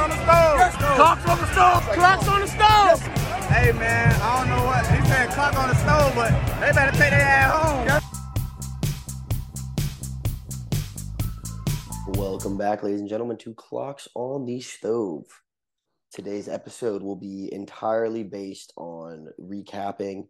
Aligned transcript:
on 0.00 0.08
the 0.08 0.16
stove. 0.16 0.58
Yes, 0.58 0.76
clocks 0.96 1.28
on 1.28 1.38
the 1.38 1.46
stove. 1.52 1.82
Clocks 1.92 2.28
on 2.28 2.40
the 2.40 2.46
stove. 2.46 3.00
Hey 3.48 3.72
man, 3.72 4.18
I 4.22 4.38
don't 4.38 4.48
know 4.48 4.64
what 4.64 4.86
he 4.86 5.04
said. 5.06 5.28
Clock 5.30 5.58
on 5.58 5.68
the 5.68 5.74
stove, 5.74 6.14
but 6.14 6.30
they 6.58 6.72
better 6.72 6.96
take 6.96 7.10
their 7.10 7.20
ass 7.20 7.52
home. 7.52 8.00
Welcome 12.14 12.56
back, 12.56 12.82
ladies 12.82 13.00
and 13.00 13.08
gentlemen, 13.08 13.36
to 13.38 13.52
Clocks 13.52 14.08
on 14.14 14.46
the 14.46 14.60
Stove. 14.60 15.26
Today's 16.12 16.48
episode 16.48 17.02
will 17.02 17.16
be 17.16 17.52
entirely 17.52 18.22
based 18.24 18.72
on 18.76 19.28
recapping 19.38 20.28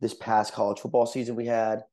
this 0.00 0.14
past 0.14 0.52
college 0.52 0.80
football 0.80 1.06
season 1.06 1.36
we 1.36 1.46
had. 1.46 1.84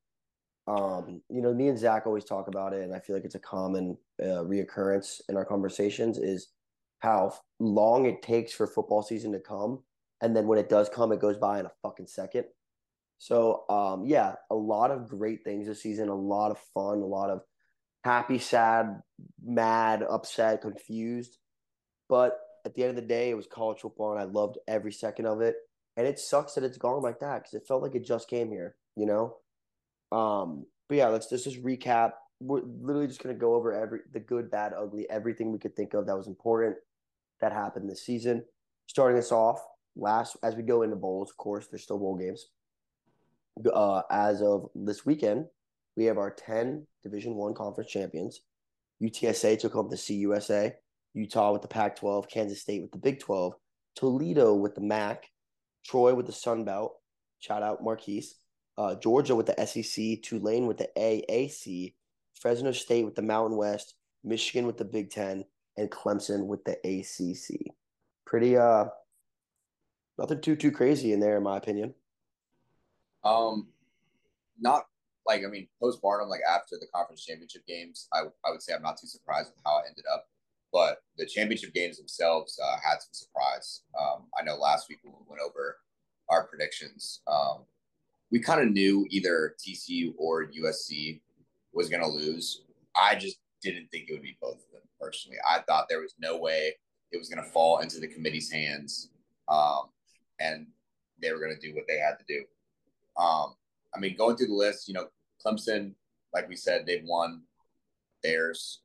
Um, 0.68 1.22
you 1.30 1.42
know, 1.44 1.54
me 1.54 1.68
and 1.68 1.78
Zach 1.78 2.08
always 2.08 2.26
talk 2.26 2.48
about 2.48 2.74
it, 2.74 2.82
and 2.82 2.94
I 2.94 3.00
feel 3.00 3.16
like 3.16 3.26
it's 3.26 3.36
a 3.36 3.40
common 3.40 3.98
uh, 4.20 4.44
reoccurrence 4.44 5.22
in 5.30 5.38
our 5.38 5.46
conversations 5.46 6.18
is 6.18 6.48
how 7.04 7.34
long 7.60 8.06
it 8.06 8.22
takes 8.22 8.54
for 8.54 8.66
football 8.66 9.04
season 9.04 9.34
to 9.34 9.40
come, 9.40 9.84
and 10.22 10.34
then 10.34 10.48
when 10.48 10.58
it 10.58 10.70
does 10.70 10.88
come, 10.88 11.12
it 11.12 11.20
goes 11.20 11.38
by 11.38 11.60
in 11.60 11.66
a 11.66 11.72
fucking 11.82 12.08
second. 12.08 12.46
So, 13.18 13.66
um, 13.70 14.06
yeah, 14.06 14.36
a 14.50 14.56
lot 14.56 14.90
of 14.90 15.10
great 15.10 15.44
things 15.44 15.68
this 15.68 15.82
season, 15.82 16.08
a 16.08 16.16
lot 16.16 16.52
of 16.52 16.60
fun, 16.74 17.00
a 17.00 17.06
lot 17.06 17.30
of 17.30 17.42
happy, 18.06 18.40
sad, 18.40 19.02
mad, 19.44 20.02
upset, 20.10 20.62
confused. 20.62 21.38
But 22.08 22.40
at 22.66 22.74
the 22.74 22.84
end 22.84 22.92
of 22.92 22.96
the 22.96 23.02
day, 23.02 23.30
it 23.30 23.38
was 23.38 23.48
college 23.48 23.82
football, 23.82 24.14
and 24.14 24.22
I 24.22 24.24
loved 24.24 24.58
every 24.68 24.94
second 24.94 25.26
of 25.26 25.42
it. 25.42 25.56
And 25.98 26.08
it 26.08 26.20
sucks 26.20 26.54
that 26.54 26.64
it's 26.64 26.78
gone 26.78 27.02
like 27.02 27.20
that 27.20 27.44
because 27.44 27.54
it 27.54 27.68
felt 27.68 27.84
like 27.84 27.96
it 27.96 28.06
just 28.06 28.30
came 28.30 28.50
here, 28.50 28.76
you 28.96 29.06
know. 29.06 29.36
Um, 30.18 30.66
but 30.88 30.98
yeah, 30.98 31.08
let's, 31.10 31.30
let's 31.32 31.44
just 31.44 31.64
recap. 31.64 32.14
We're 32.40 32.62
literally 32.62 33.08
just 33.08 33.22
gonna 33.22 33.36
go 33.36 33.56
over 33.56 33.74
every 33.74 34.00
the 34.14 34.22
good, 34.22 34.50
bad, 34.50 34.72
ugly, 34.78 35.10
everything 35.10 35.52
we 35.52 35.60
could 35.60 35.76
think 35.76 35.94
of 35.94 36.06
that 36.08 36.18
was 36.18 36.28
important 36.28 36.78
that 37.44 37.52
happened 37.52 37.90
this 37.90 38.06
season. 38.06 38.44
Starting 38.88 39.20
us 39.20 39.32
off, 39.32 39.62
last 39.96 40.38
as 40.44 40.56
we 40.56 40.64
go 40.64 40.82
into 40.82 40.96
bowls, 40.96 41.30
of 41.30 41.38
course, 41.38 41.68
there's 41.68 41.84
still 41.84 42.00
bowl 42.00 42.16
games. 42.16 42.48
Uh, 43.72 44.02
as 44.10 44.42
of 44.42 44.70
this 44.74 45.06
weekend, 45.06 45.46
we 45.96 46.06
have 46.06 46.18
our 46.18 46.32
10 46.32 46.88
Division 47.04 47.36
One 47.36 47.54
conference 47.54 47.92
champions. 47.92 48.42
UTSA 49.02 49.60
took 49.60 49.74
home 49.74 49.90
the 49.90 49.98
CUSA, 49.98 50.74
Utah 51.14 51.52
with 51.52 51.62
the 51.62 51.68
Pac 51.68 51.98
12, 51.98 52.30
Kansas 52.30 52.62
State 52.62 52.82
with 52.82 52.92
the 52.92 52.98
Big 52.98 53.20
12, 53.20 53.54
Toledo 53.96 54.56
with 54.56 54.74
the 54.76 54.82
MAC, 54.82 55.30
Troy 55.86 56.14
with 56.14 56.26
the 56.26 56.32
Sun 56.32 56.64
Belt. 56.64 56.96
Shout 57.40 57.62
out 57.62 57.84
Marquise. 57.84 58.36
Uh, 58.78 58.96
Georgia 58.96 59.36
with 59.36 59.46
the 59.46 59.66
SEC, 59.66 60.24
Tulane 60.24 60.66
with 60.66 60.78
the 60.78 60.90
AAC, 60.98 61.94
Fresno 62.40 62.72
State 62.72 63.06
with 63.06 63.16
the 63.16 63.22
Mountain 63.22 63.58
West, 63.58 63.96
Michigan 64.24 64.66
with 64.66 64.78
the 64.78 64.86
Big 64.86 65.12
Ten, 65.12 65.46
and 65.78 65.90
Clemson 65.90 66.46
with 66.46 66.64
the 66.64 66.78
ACC. 66.84 67.74
Pretty, 68.26 68.58
uh, 68.58 68.86
nothing 70.18 70.42
too 70.42 70.56
too 70.56 70.72
crazy 70.72 71.14
in 71.14 71.20
there, 71.20 71.38
in 71.38 71.44
my 71.44 71.58
opinion. 71.58 71.94
Um, 73.24 73.68
not 74.60 74.86
like 75.26 75.44
I 75.46 75.48
mean, 75.48 75.68
postpartum, 75.82 76.30
like 76.30 76.42
after 76.50 76.78
the 76.80 76.88
conference 76.94 77.26
championship 77.26 77.66
games, 77.68 78.08
I 78.14 78.24
I 78.46 78.52
would 78.52 78.62
say 78.62 78.74
I'm 78.74 78.82
not 78.82 78.98
too 78.98 79.08
surprised 79.08 79.50
with 79.50 79.64
how 79.66 79.80
it 79.80 79.86
ended 79.88 80.06
up. 80.14 80.28
But 80.72 81.04
the 81.18 81.28
championship 81.28 81.74
games 81.74 81.98
themselves 81.98 82.60
uh, 82.64 82.78
had 82.84 83.00
some 83.00 83.14
surprise. 83.14 83.82
Um, 84.00 84.24
I 84.40 84.44
know 84.44 84.56
last 84.56 84.90
week 84.90 85.00
when 85.04 85.14
we 85.14 85.26
went 85.30 85.42
over 85.42 85.78
our 86.30 86.48
predictions, 86.48 87.22
um, 87.28 87.66
we 88.32 88.40
kind 88.40 88.60
of 88.60 88.72
knew 88.72 89.06
either 89.12 89.56
TCU 89.60 90.16
or 90.18 90.48
USC 90.48 91.22
was 91.74 91.90
going 91.90 92.02
to 92.02 92.10
lose. 92.10 92.64
I 92.96 93.14
just 93.14 93.38
didn't 93.62 93.92
think 93.92 94.10
it 94.10 94.14
would 94.14 94.24
be 94.24 94.36
both 94.42 94.56
of 94.56 94.72
them 94.72 94.82
personally. 95.00 95.38
I 95.48 95.60
thought 95.60 95.86
there 95.90 96.02
was 96.02 96.16
no 96.20 96.38
way 96.38 96.74
it 97.12 97.18
was 97.18 97.30
going 97.30 97.44
to 97.44 97.50
fall 97.50 97.80
into 97.80 98.00
the 98.00 98.08
committee's 98.08 98.52
hands, 98.52 99.10
um, 99.48 99.90
and 100.40 100.68
they 101.22 101.32
were 101.32 101.40
going 101.40 101.56
to 101.56 101.68
do 101.68 101.76
what 101.76 101.86
they 101.88 101.98
had 101.98 102.18
to 102.18 102.26
do. 102.28 102.44
Um, 103.22 103.56
I 103.96 104.00
mean, 104.00 104.16
going 104.18 104.36
through 104.36 104.48
the 104.48 104.54
list, 104.54 104.88
you 104.88 104.94
know, 104.94 105.08
Clemson, 105.46 105.94
like 106.34 106.50
we 106.50 106.56
said, 106.56 106.86
they've 106.86 107.06
won 107.06 107.44
theirs. 108.24 108.82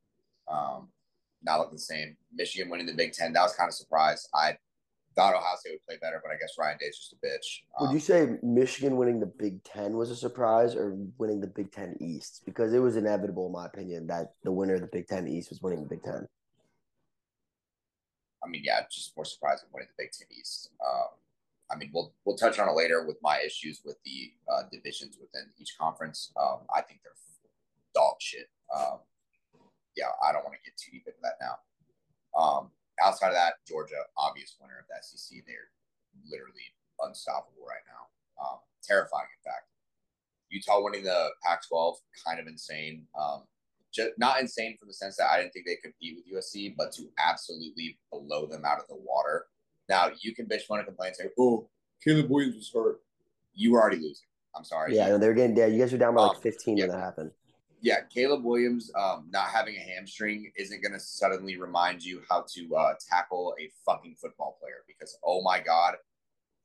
Um, 0.47 0.89
not 1.43 1.61
looking 1.61 1.77
the 1.77 1.81
same. 1.81 2.17
Michigan 2.35 2.69
winning 2.71 2.87
the 2.87 2.95
Big 2.95 3.13
Ten, 3.13 3.33
that 3.33 3.43
was 3.43 3.55
kind 3.55 3.69
of 3.69 3.75
surprised. 3.75 4.29
I 4.35 4.59
thought 5.19 5.35
Ohio 5.35 5.57
State 5.57 5.73
would 5.73 5.85
play 5.85 5.97
better, 6.01 6.21
but 6.23 6.31
I 6.31 6.37
guess 6.37 6.55
Ryan 6.57 6.79
Day's 6.79 6.97
just 6.97 7.13
a 7.13 7.17
bitch. 7.17 7.63
Would 7.81 7.89
Um, 7.89 7.95
you 7.95 7.99
say 8.01 8.39
Michigan 8.43 8.97
winning 8.97 9.19
the 9.19 9.27
Big 9.27 9.65
Ten 9.65 9.97
was 9.97 10.11
a 10.11 10.17
surprise 10.17 10.77
or 10.77 10.95
winning 11.19 11.41
the 11.41 11.49
Big 11.49 11.73
Ten 11.73 11.97
East? 12.01 12.43
Because 12.47 12.73
it 12.73 12.79
was 12.79 12.97
inevitable, 12.97 13.47
in 13.47 13.53
my 13.53 13.67
opinion, 13.67 14.07
that 14.07 14.35
the 14.45 14.53
winner 14.53 14.75
of 14.75 14.81
the 14.81 14.87
Big 14.87 15.09
Ten 15.09 15.27
East 15.27 15.51
was 15.51 15.61
winning 15.61 15.83
the 15.83 15.89
Big 15.89 16.05
Ten. 16.05 16.29
I 18.45 18.49
mean, 18.49 18.63
yeah, 18.65 18.83
just 18.89 19.17
more 19.17 19.25
surprising 19.25 19.69
winning 19.73 19.89
the 19.89 20.05
Big 20.05 20.13
Ten 20.13 20.29
East. 20.39 20.71
Um, 20.87 21.09
I 21.71 21.77
mean, 21.77 21.91
we'll 21.93 22.15
we'll 22.25 22.37
touch 22.37 22.61
on 22.61 22.69
it 22.69 22.73
later 22.73 23.05
with 23.05 23.17
my 23.21 23.41
issues 23.45 23.83
with 23.85 23.97
the 24.05 24.33
uh, 24.51 24.63
divisions 24.71 25.19
within 25.21 25.51
each 25.59 25.77
conference. 25.79 26.33
Um, 26.41 26.61
I 26.75 26.81
think 26.81 27.01
they're 27.03 27.13
dog 27.95 28.15
shit. 28.21 28.49
Um, 28.73 28.99
yeah, 29.97 30.15
I 30.23 30.31
don't 30.33 30.45
want 30.45 30.55
to 30.55 30.71
get 30.71 30.79
too 30.79 30.93
deep 30.93 31.05
into 31.09 31.19
that 31.23 31.39
now. 31.41 31.59
Um, 32.41 32.71
outside 33.05 33.29
of 33.29 33.35
that, 33.35 33.55
Georgia, 33.67 34.01
obvious 34.17 34.57
winner 34.61 34.79
of 34.79 34.87
the 34.89 34.97
SEC. 35.03 35.39
They're 35.47 35.71
literally 36.31 36.75
unstoppable 37.01 37.65
right 37.67 37.85
now. 37.87 38.05
Um, 38.43 38.59
terrifying, 38.83 39.27
in 39.31 39.43
fact. 39.51 39.67
Utah 40.51 40.83
winning 40.83 41.05
the 41.05 41.29
Pac-12, 41.45 41.97
kind 42.25 42.41
of 42.41 42.47
insane. 42.47 43.07
Um, 43.19 43.45
just 43.93 44.11
not 44.19 44.41
insane 44.41 44.77
from 44.79 44.89
the 44.89 44.95
sense 44.95 45.17
that 45.17 45.31
I 45.31 45.39
didn't 45.41 45.53
think 45.53 45.67
they 45.67 45.77
could 45.77 45.93
compete 45.93 46.17
with 46.17 46.45
USC, 46.45 46.75
but 46.77 46.93
to 46.93 47.09
absolutely 47.19 47.99
blow 48.13 48.47
them 48.47 48.65
out 48.65 48.79
of 48.79 48.87
the 48.89 48.97
water. 48.97 49.47
Now 49.89 50.11
you 50.21 50.35
can 50.35 50.47
bitch, 50.47 50.69
want 50.69 50.81
to 50.81 50.85
complain, 50.85 51.15
say, 51.15 51.31
"Oh, 51.39 51.69
Caleb 52.05 52.31
Williams 52.31 52.57
was 52.57 52.71
hurt." 52.73 53.01
You 53.55 53.73
were 53.73 53.81
already 53.81 53.97
losing. 53.97 54.27
I'm 54.55 54.65
sorry. 54.65 54.95
Yeah, 54.95 55.09
no, 55.09 55.19
they 55.19 55.29
were 55.29 55.35
getting 55.35 55.55
dead. 55.55 55.73
You 55.73 55.79
guys 55.79 55.93
were 55.93 55.99
down 55.99 56.15
by 56.15 56.23
like 56.23 56.37
Um, 56.37 56.43
15 56.43 56.77
yeah. 56.77 56.85
when 56.85 56.93
that 56.93 57.01
happened. 57.03 57.31
Yeah, 57.81 58.01
Caleb 58.13 58.45
Williams 58.45 58.91
um, 58.99 59.29
not 59.31 59.49
having 59.49 59.77
a 59.77 59.81
hamstring 59.81 60.51
isn't 60.57 60.83
going 60.83 60.93
to 60.93 61.01
suddenly 61.01 61.57
remind 61.59 62.05
you 62.05 62.23
how 62.29 62.45
to 62.55 62.75
uh, 62.77 62.95
tackle 63.09 63.55
a 63.61 63.71
fucking 63.87 64.17
football 64.21 64.57
player 64.61 64.85
because 64.87 65.17
oh 65.25 65.43
my 65.43 65.61
god, 65.61 65.95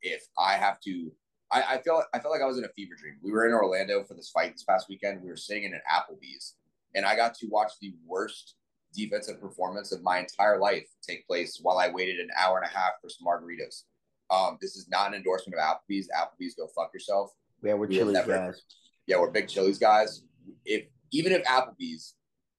if 0.01 0.23
I 0.37 0.53
have 0.53 0.79
to, 0.81 1.11
I, 1.51 1.63
I 1.75 1.77
feel 1.81 2.03
I 2.13 2.19
felt 2.19 2.33
like 2.33 2.41
I 2.41 2.45
was 2.47 2.57
in 2.57 2.65
a 2.65 2.69
fever 2.69 2.95
dream. 2.99 3.15
We 3.21 3.31
were 3.31 3.47
in 3.47 3.53
Orlando 3.53 4.03
for 4.03 4.13
this 4.15 4.29
fight 4.29 4.53
this 4.53 4.63
past 4.63 4.87
weekend. 4.89 5.21
We 5.21 5.29
were 5.29 5.37
sitting 5.37 5.63
in 5.63 5.73
an 5.73 5.81
Applebee's, 5.91 6.55
and 6.95 7.05
I 7.05 7.15
got 7.15 7.35
to 7.35 7.47
watch 7.47 7.73
the 7.81 7.93
worst 8.05 8.55
defensive 8.93 9.39
performance 9.41 9.91
of 9.91 10.03
my 10.03 10.19
entire 10.19 10.59
life 10.59 10.87
take 11.01 11.25
place 11.27 11.59
while 11.61 11.77
I 11.79 11.89
waited 11.89 12.19
an 12.19 12.29
hour 12.37 12.57
and 12.59 12.65
a 12.65 12.69
half 12.77 12.93
for 13.01 13.09
some 13.09 13.25
margaritas. 13.27 13.83
Um, 14.29 14.57
this 14.61 14.75
is 14.75 14.87
not 14.89 15.07
an 15.09 15.13
endorsement 15.15 15.59
of 15.59 15.63
Applebee's. 15.63 16.09
Applebee's, 16.15 16.55
go 16.55 16.67
fuck 16.75 16.91
yourself 16.93 17.31
Yeah, 17.63 17.73
we're 17.73 17.87
we 17.87 17.95
Chili's 17.97 18.13
never- 18.13 18.33
guys. 18.33 18.61
yeah, 19.07 19.19
we're 19.19 19.31
big 19.31 19.47
Chili's 19.47 19.77
guys. 19.79 20.23
If 20.65 20.85
even 21.13 21.31
if 21.31 21.43
Applebee's 21.43 22.15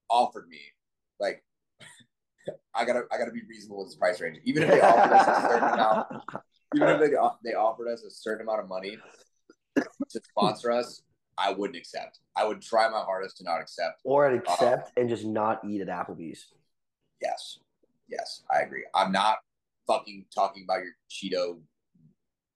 offered 0.08 0.48
me, 0.48 0.60
like, 1.20 1.44
I 2.74 2.84
gotta 2.84 3.02
I 3.12 3.18
gotta 3.18 3.32
be 3.32 3.42
reasonable 3.48 3.78
with 3.78 3.88
this 3.88 3.96
price 3.96 4.20
range. 4.20 4.38
Even 4.44 4.62
if 4.62 4.70
they 4.70 4.80
offered 4.80 5.12
us 5.12 5.26
a 5.26 5.48
certain 5.48 5.68
amount, 5.68 6.06
even 6.74 6.88
if 6.88 7.00
they 7.00 7.50
they 7.50 7.54
offered 7.54 7.88
us 7.88 8.02
a 8.02 8.10
certain 8.10 8.46
amount 8.46 8.60
of 8.60 8.68
money 8.68 8.98
to 9.76 10.20
sponsor 10.30 10.70
us, 10.70 11.02
I 11.36 11.52
wouldn't 11.52 11.76
accept. 11.76 12.20
I 12.36 12.46
would 12.46 12.62
try 12.62 12.88
my 12.88 13.00
hardest 13.00 13.38
to 13.38 13.44
not 13.44 13.60
accept. 13.60 14.00
or 14.04 14.28
I'd 14.28 14.34
uh, 14.34 14.52
accept 14.52 14.92
and 14.96 15.08
just 15.08 15.24
not 15.24 15.60
eat 15.64 15.80
at 15.80 15.88
Applebee's. 15.88 16.46
Yes, 17.20 17.58
yes, 18.08 18.42
I 18.54 18.60
agree. 18.60 18.84
I'm 18.94 19.10
not 19.10 19.38
fucking 19.86 20.26
talking 20.34 20.64
about 20.64 20.80
your 20.82 20.92
Cheeto 21.10 21.60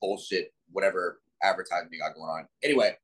bullshit, 0.00 0.52
whatever 0.70 1.20
advertising 1.42 1.88
you 1.92 1.98
got 1.98 2.14
going 2.14 2.28
on. 2.28 2.46
Anyway, 2.62 2.96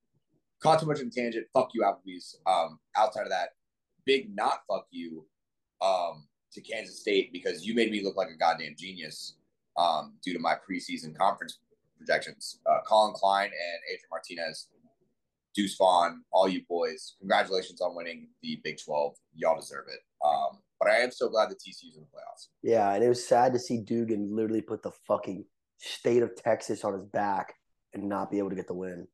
caught 0.64 0.80
too 0.80 0.86
much 0.86 1.00
of 1.00 1.06
a 1.06 1.10
tangent. 1.10 1.46
Fuck 1.52 1.70
you, 1.74 1.82
Applebee's. 1.82 2.38
Um, 2.46 2.80
outside 2.96 3.24
of 3.24 3.28
that, 3.28 3.50
big 4.06 4.34
not 4.34 4.60
fuck 4.66 4.86
you 4.90 5.26
um, 5.82 6.26
to 6.52 6.60
Kansas 6.62 7.00
State 7.00 7.32
because 7.32 7.66
you 7.66 7.74
made 7.74 7.92
me 7.92 8.02
look 8.02 8.16
like 8.16 8.30
a 8.30 8.36
goddamn 8.36 8.74
genius 8.76 9.36
um, 9.76 10.14
due 10.24 10.32
to 10.32 10.38
my 10.38 10.54
preseason 10.54 11.14
conference 11.16 11.58
projections. 11.98 12.60
Uh, 12.66 12.78
Collin 12.86 13.12
Klein 13.14 13.46
and 13.46 13.80
Adrian 13.92 14.08
Martinez, 14.10 14.68
Deuce 15.54 15.76
Vaughn, 15.76 16.22
all 16.32 16.48
you 16.48 16.62
boys, 16.68 17.14
congratulations 17.20 17.82
on 17.82 17.94
winning 17.94 18.28
the 18.42 18.58
Big 18.64 18.78
12. 18.82 19.14
Y'all 19.36 19.60
deserve 19.60 19.84
it. 19.88 20.00
Um, 20.24 20.60
but 20.80 20.88
I 20.88 20.96
am 20.96 21.12
so 21.12 21.28
glad 21.28 21.50
that 21.50 21.58
TCU's 21.58 21.96
in 21.96 22.02
the 22.02 22.06
playoffs. 22.06 22.48
Yeah, 22.62 22.92
and 22.92 23.04
it 23.04 23.08
was 23.08 23.24
sad 23.24 23.52
to 23.52 23.58
see 23.58 23.78
Duggan 23.78 24.34
literally 24.34 24.62
put 24.62 24.82
the 24.82 24.92
fucking 25.06 25.44
state 25.78 26.22
of 26.22 26.34
Texas 26.34 26.84
on 26.84 26.94
his 26.94 27.04
back 27.04 27.54
and 27.92 28.08
not 28.08 28.30
be 28.30 28.38
able 28.38 28.50
to 28.50 28.56
get 28.56 28.66
the 28.66 28.74
win. 28.74 29.06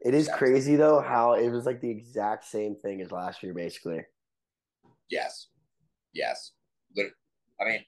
It 0.00 0.14
is 0.14 0.26
Sad. 0.26 0.36
crazy 0.38 0.76
though 0.76 1.00
how 1.00 1.34
it 1.34 1.50
was 1.50 1.66
like 1.66 1.80
the 1.80 1.90
exact 1.90 2.44
same 2.44 2.74
thing 2.74 3.00
as 3.02 3.12
last 3.12 3.42
year, 3.42 3.52
basically. 3.52 4.00
Yes. 5.10 5.48
Yes. 6.12 6.52
Lit- 6.96 7.12
I 7.60 7.64
mean, 7.64 7.84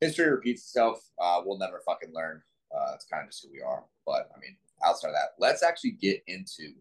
history 0.00 0.30
repeats 0.30 0.62
itself. 0.62 1.02
Uh, 1.20 1.42
we'll 1.44 1.58
never 1.58 1.82
fucking 1.84 2.14
learn. 2.14 2.42
Uh, 2.74 2.92
it's 2.94 3.04
kind 3.04 3.22
of 3.24 3.30
just 3.30 3.44
who 3.44 3.50
we 3.52 3.60
are. 3.60 3.84
But 4.06 4.30
I 4.34 4.40
mean, 4.40 4.56
outside 4.84 5.08
of 5.08 5.14
that, 5.14 5.34
let's 5.38 5.62
actually 5.62 5.92
get 5.92 6.22
into 6.26 6.72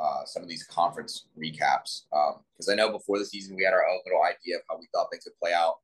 uh, 0.00 0.24
some 0.24 0.42
of 0.42 0.48
these 0.48 0.64
conference 0.64 1.28
recaps 1.38 2.02
because 2.10 2.68
um, 2.68 2.72
I 2.72 2.74
know 2.74 2.90
before 2.90 3.18
the 3.18 3.24
season 3.24 3.56
we 3.56 3.64
had 3.64 3.74
our 3.74 3.86
own 3.86 4.00
little 4.04 4.22
idea 4.22 4.56
of 4.56 4.62
how 4.68 4.78
we 4.78 4.88
thought 4.92 5.08
things 5.10 5.24
would 5.26 5.38
play 5.38 5.52
out. 5.52 5.76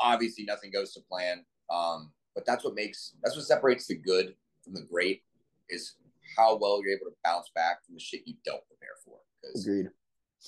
Obviously, 0.00 0.44
nothing 0.44 0.70
goes 0.70 0.92
to 0.94 1.00
plan, 1.00 1.44
um, 1.72 2.12
but 2.34 2.44
that's 2.46 2.64
what 2.64 2.74
makes 2.74 3.14
that's 3.22 3.36
what 3.36 3.44
separates 3.44 3.86
the 3.86 3.96
good 3.96 4.34
from 4.64 4.74
the 4.74 4.82
great 4.82 5.22
is 5.68 5.94
how 6.36 6.56
well 6.56 6.80
you're 6.82 6.94
able 6.96 7.10
to 7.10 7.16
bounce 7.24 7.50
back 7.54 7.84
from 7.84 7.94
the 7.94 8.00
shit 8.00 8.22
you 8.26 8.34
don't 8.44 8.62
prepare 8.68 8.96
for. 9.04 9.18
Agreed. 9.58 9.90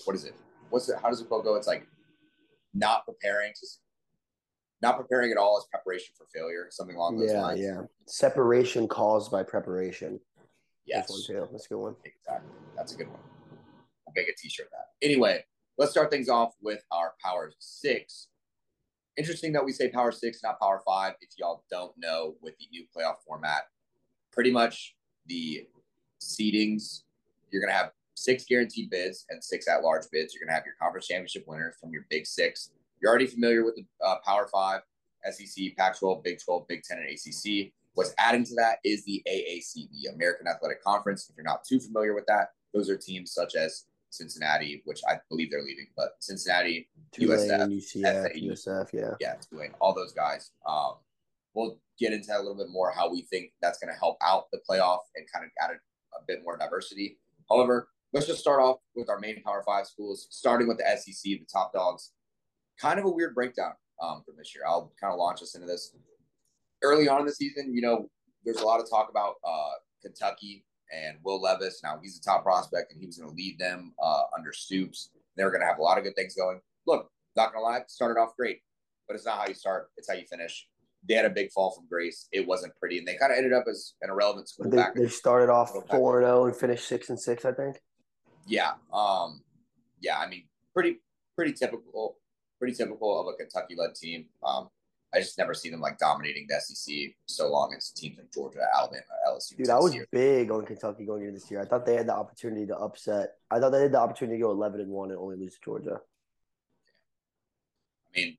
What 0.04 0.16
is 0.16 0.24
it? 0.24 0.34
What's 0.70 0.88
it? 0.88 0.96
How 1.00 1.10
does 1.10 1.22
quote 1.22 1.44
go? 1.44 1.54
It's 1.56 1.66
like 1.66 1.86
not 2.74 3.04
preparing 3.04 3.52
to 3.52 3.66
not 4.82 4.96
preparing 4.96 5.30
at 5.30 5.36
all 5.36 5.58
is 5.58 5.66
preparation 5.70 6.12
for 6.18 6.26
failure, 6.34 6.66
something 6.70 6.96
along 6.96 7.18
those 7.18 7.30
yeah, 7.30 7.40
lines. 7.40 7.60
Yeah, 7.60 7.82
Separation 8.06 8.88
caused 8.88 9.30
by 9.30 9.44
preparation. 9.44 10.18
Yes. 10.86 11.06
That's 11.06 11.10
one 11.10 11.22
too. 11.36 11.48
That's 11.52 11.66
a 11.66 11.68
good 11.68 11.78
one. 11.78 11.94
Exactly. 12.04 12.50
That's 12.76 12.92
a 12.92 12.96
good 12.96 13.08
one. 13.08 13.20
I'll 14.06 14.12
make 14.16 14.28
a 14.28 14.32
t-shirt 14.36 14.66
of 14.66 14.72
that. 14.72 15.06
Anyway, 15.06 15.44
let's 15.78 15.92
start 15.92 16.10
things 16.10 16.28
off 16.28 16.54
with 16.60 16.82
our 16.90 17.12
power 17.24 17.52
six. 17.60 18.28
Interesting 19.16 19.52
that 19.52 19.64
we 19.64 19.72
say 19.72 19.88
power 19.88 20.10
six, 20.10 20.40
not 20.42 20.58
power 20.58 20.80
five. 20.84 21.14
If 21.20 21.30
y'all 21.38 21.64
don't 21.70 21.92
know, 21.96 22.34
with 22.42 22.54
the 22.58 22.66
new 22.72 22.84
playoff 22.96 23.16
format, 23.24 23.62
pretty 24.32 24.50
much 24.50 24.96
the 25.26 25.66
seedings, 26.20 27.02
you're 27.50 27.62
gonna 27.62 27.76
have 27.76 27.92
six 28.14 28.44
guaranteed 28.44 28.90
bids 28.90 29.26
and 29.30 29.42
six 29.42 29.68
at-large 29.68 30.04
bids. 30.12 30.34
You're 30.34 30.46
gonna 30.46 30.56
have 30.56 30.66
your 30.66 30.74
conference 30.80 31.06
championship 31.06 31.44
winners 31.46 31.74
from 31.80 31.92
your 31.92 32.06
big 32.10 32.26
six 32.26 32.70
you're 33.02 33.10
already 33.10 33.26
familiar 33.26 33.64
with 33.64 33.74
the 33.74 33.84
uh, 34.04 34.16
Power 34.24 34.46
Five, 34.46 34.80
SEC, 35.30 35.76
Pac 35.76 35.98
12, 35.98 36.22
Big 36.22 36.38
12, 36.42 36.68
Big 36.68 36.82
10, 36.84 36.98
and 36.98 37.08
ACC. 37.08 37.72
What's 37.94 38.14
adding 38.16 38.44
to 38.44 38.54
that 38.54 38.78
is 38.84 39.04
the 39.04 39.22
AAC, 39.28 39.88
the 39.90 40.10
American 40.14 40.46
Athletic 40.46 40.82
Conference. 40.82 41.28
If 41.28 41.36
you're 41.36 41.44
not 41.44 41.64
too 41.64 41.80
familiar 41.80 42.14
with 42.14 42.24
that, 42.26 42.50
those 42.72 42.88
are 42.88 42.96
teams 42.96 43.34
such 43.34 43.54
as 43.54 43.84
Cincinnati, 44.08 44.82
which 44.86 45.00
I 45.06 45.16
believe 45.28 45.50
they're 45.50 45.62
leaving, 45.62 45.88
but 45.96 46.12
Cincinnati, 46.20 46.88
Tulane, 47.12 47.50
USF, 47.50 48.02
UCF, 48.02 48.50
USF, 48.50 48.92
yeah. 48.92 49.14
yeah, 49.20 49.34
Tulane, 49.50 49.72
all 49.80 49.94
those 49.94 50.12
guys. 50.12 50.52
Um, 50.66 50.94
we'll 51.54 51.78
get 51.98 52.12
into 52.12 52.28
that 52.28 52.38
a 52.38 52.42
little 52.42 52.56
bit 52.56 52.70
more 52.70 52.90
how 52.90 53.10
we 53.10 53.22
think 53.22 53.52
that's 53.60 53.78
going 53.78 53.92
to 53.92 53.98
help 53.98 54.16
out 54.22 54.44
the 54.52 54.60
playoff 54.68 55.00
and 55.16 55.26
kind 55.32 55.44
of 55.44 55.50
add 55.62 55.70
a, 55.70 55.74
a 56.18 56.24
bit 56.26 56.40
more 56.44 56.56
diversity. 56.56 57.18
However, 57.48 57.88
let's 58.12 58.26
just 58.26 58.40
start 58.40 58.60
off 58.60 58.78
with 58.94 59.08
our 59.08 59.18
main 59.18 59.42
Power 59.42 59.62
Five 59.64 59.86
schools, 59.86 60.26
starting 60.30 60.68
with 60.68 60.78
the 60.78 60.96
SEC, 60.96 61.22
the 61.22 61.46
top 61.52 61.72
dogs 61.72 62.12
kind 62.82 62.98
of 62.98 63.04
a 63.04 63.10
weird 63.10 63.34
breakdown 63.34 63.72
um, 64.02 64.22
from 64.24 64.36
this 64.36 64.54
year. 64.54 64.64
I'll 64.66 64.92
kind 65.00 65.12
of 65.12 65.18
launch 65.18 65.42
us 65.42 65.54
into 65.54 65.66
this. 65.66 65.94
Early 66.82 67.08
on 67.08 67.20
in 67.20 67.26
the 67.26 67.32
season, 67.32 67.74
you 67.74 67.80
know, 67.80 68.08
there's 68.44 68.60
a 68.60 68.66
lot 68.66 68.80
of 68.80 68.90
talk 68.90 69.08
about 69.08 69.34
uh, 69.46 69.74
Kentucky 70.02 70.64
and 70.92 71.16
Will 71.22 71.40
Levis. 71.40 71.80
Now 71.82 71.98
he's 72.02 72.18
a 72.18 72.22
top 72.22 72.42
prospect, 72.42 72.92
and 72.92 73.00
he 73.00 73.06
was 73.06 73.18
going 73.18 73.30
to 73.30 73.36
lead 73.36 73.58
them 73.58 73.94
uh, 74.02 74.22
under 74.36 74.52
Stoops. 74.52 75.10
They're 75.36 75.50
going 75.50 75.60
to 75.60 75.66
have 75.66 75.78
a 75.78 75.82
lot 75.82 75.96
of 75.96 76.04
good 76.04 76.16
things 76.16 76.34
going. 76.34 76.60
Look, 76.86 77.08
not 77.36 77.52
going 77.52 77.64
to 77.64 77.68
lie, 77.68 77.82
started 77.86 78.20
off 78.20 78.36
great, 78.36 78.58
but 79.06 79.14
it's 79.14 79.24
not 79.24 79.38
how 79.38 79.46
you 79.46 79.54
start; 79.54 79.90
it's 79.96 80.08
how 80.10 80.16
you 80.16 80.26
finish. 80.26 80.66
They 81.08 81.14
had 81.14 81.24
a 81.24 81.30
big 81.30 81.50
fall 81.50 81.72
from 81.72 81.86
grace. 81.88 82.28
It 82.32 82.46
wasn't 82.46 82.76
pretty, 82.76 82.98
and 82.98 83.06
they 83.06 83.16
kind 83.16 83.32
of 83.32 83.38
ended 83.38 83.52
up 83.52 83.64
as 83.68 83.94
an 84.02 84.10
irrelevant 84.10 84.48
school. 84.48 84.70
They, 84.70 84.76
back 84.76 84.94
they 84.94 85.08
started 85.08 85.50
off 85.50 85.72
four 85.90 86.20
and 86.20 86.26
zero 86.26 86.42
oh 86.42 86.46
and 86.46 86.56
finished 86.56 86.86
six 86.86 87.10
and 87.10 87.18
six, 87.18 87.44
I 87.44 87.52
think. 87.52 87.80
Yeah, 88.46 88.72
um, 88.92 89.42
yeah. 90.00 90.18
I 90.18 90.28
mean, 90.28 90.44
pretty 90.72 90.98
pretty 91.36 91.52
typical 91.52 92.18
pretty 92.58 92.74
typical 92.74 93.20
of 93.20 93.26
a 93.26 93.36
Kentucky 93.36 93.74
led 93.76 93.94
team. 93.94 94.26
Um, 94.46 94.68
I 95.14 95.18
just 95.18 95.36
never 95.36 95.52
see 95.52 95.68
them 95.68 95.80
like 95.80 95.98
dominating 95.98 96.46
the 96.48 96.58
SEC 96.60 96.94
so 97.26 97.50
long 97.50 97.74
as 97.76 97.90
teams 97.90 98.16
like 98.16 98.32
Georgia, 98.32 98.60
Alabama, 98.74 99.02
LSU. 99.28 99.58
Dude, 99.58 99.68
I 99.68 99.78
was 99.78 99.94
big 100.10 100.50
on 100.50 100.64
Kentucky 100.64 101.04
going 101.04 101.22
into 101.22 101.34
this 101.34 101.50
year. 101.50 101.60
I 101.60 101.66
thought 101.66 101.84
they 101.84 101.96
had 101.96 102.06
the 102.06 102.14
opportunity 102.14 102.66
to 102.66 102.76
upset. 102.76 103.34
I 103.50 103.58
thought 103.58 103.70
they 103.70 103.82
had 103.82 103.92
the 103.92 104.00
opportunity 104.00 104.38
to 104.38 104.42
go 104.44 104.50
eleven 104.52 104.80
and 104.80 104.90
one 104.90 105.10
and 105.10 105.18
only 105.18 105.36
lose 105.36 105.54
to 105.54 105.60
Georgia. 105.64 106.00
I 108.06 108.20
mean, 108.20 108.38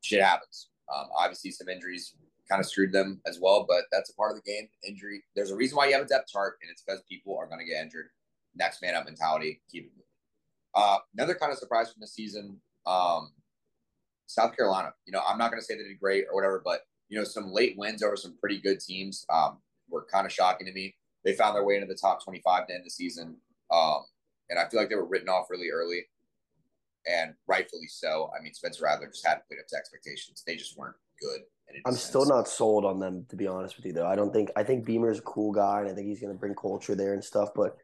shit 0.00 0.22
happens. 0.22 0.68
Um, 0.94 1.06
obviously, 1.16 1.50
some 1.50 1.68
injuries 1.68 2.14
kind 2.48 2.60
of 2.60 2.66
screwed 2.66 2.92
them 2.92 3.20
as 3.26 3.38
well, 3.40 3.64
but 3.68 3.84
that's 3.90 4.10
a 4.10 4.14
part 4.14 4.30
of 4.30 4.36
the 4.36 4.50
game. 4.50 4.68
Injury. 4.86 5.22
There's 5.34 5.50
a 5.50 5.56
reason 5.56 5.76
why 5.76 5.86
you 5.86 5.94
have 5.94 6.04
a 6.04 6.08
depth 6.08 6.28
chart, 6.28 6.58
and 6.62 6.70
it's 6.70 6.82
because 6.82 7.02
people 7.08 7.36
are 7.36 7.46
going 7.46 7.60
to 7.60 7.64
get 7.64 7.82
injured. 7.82 8.06
Next 8.54 8.82
man 8.82 8.94
up 8.94 9.04
mentality. 9.04 9.60
Keep 9.70 9.86
it 9.86 9.90
moving. 9.92 10.04
Uh, 10.74 10.98
another 11.16 11.34
kind 11.34 11.52
of 11.52 11.58
surprise 11.58 11.92
from 11.92 12.00
the 12.00 12.06
season. 12.06 12.60
Um, 12.86 13.32
South 14.26 14.56
Carolina. 14.56 14.92
You 15.06 15.12
know, 15.12 15.22
I'm 15.26 15.38
not 15.38 15.50
going 15.50 15.60
to 15.60 15.64
say 15.64 15.76
they 15.76 15.84
did 15.84 15.98
great 15.98 16.26
or 16.30 16.34
whatever, 16.34 16.60
but 16.64 16.82
you 17.08 17.18
know, 17.18 17.24
some 17.24 17.52
late 17.52 17.76
wins 17.76 18.02
over 18.02 18.16
some 18.16 18.36
pretty 18.38 18.60
good 18.60 18.80
teams 18.80 19.24
um, 19.32 19.58
were 19.88 20.06
kind 20.12 20.26
of 20.26 20.32
shocking 20.32 20.66
to 20.66 20.72
me. 20.72 20.94
They 21.24 21.34
found 21.34 21.56
their 21.56 21.64
way 21.64 21.76
into 21.76 21.86
the 21.86 21.94
top 21.94 22.22
25 22.22 22.66
to 22.66 22.74
end 22.74 22.84
the 22.84 22.90
season, 22.90 23.36
um, 23.72 24.04
and 24.48 24.58
I 24.58 24.68
feel 24.68 24.78
like 24.78 24.88
they 24.88 24.96
were 24.96 25.06
written 25.06 25.28
off 25.28 25.50
really 25.50 25.70
early, 25.70 26.04
and 27.06 27.34
rightfully 27.46 27.88
so. 27.88 28.30
I 28.38 28.42
mean, 28.42 28.54
Spencer 28.54 28.84
Rattler 28.84 29.08
just 29.08 29.26
hadn't 29.26 29.46
played 29.48 29.60
up 29.60 29.66
to 29.68 29.76
expectations. 29.76 30.42
They 30.46 30.56
just 30.56 30.76
weren't 30.76 30.96
good. 31.20 31.40
I'm 31.84 31.92
sense. 31.92 32.02
still 32.02 32.26
not 32.26 32.48
sold 32.48 32.84
on 32.84 32.98
them, 32.98 33.26
to 33.28 33.36
be 33.36 33.46
honest 33.46 33.76
with 33.76 33.86
you. 33.86 33.92
Though 33.92 34.06
I 34.06 34.16
don't 34.16 34.32
think 34.32 34.50
I 34.56 34.62
think 34.62 34.84
Beamer's 34.84 35.18
a 35.18 35.22
cool 35.22 35.52
guy, 35.52 35.80
and 35.80 35.90
I 35.90 35.94
think 35.94 36.06
he's 36.08 36.20
going 36.20 36.32
to 36.32 36.38
bring 36.38 36.54
culture 36.54 36.94
there 36.94 37.12
and 37.12 37.22
stuff. 37.22 37.50
But 37.54 37.76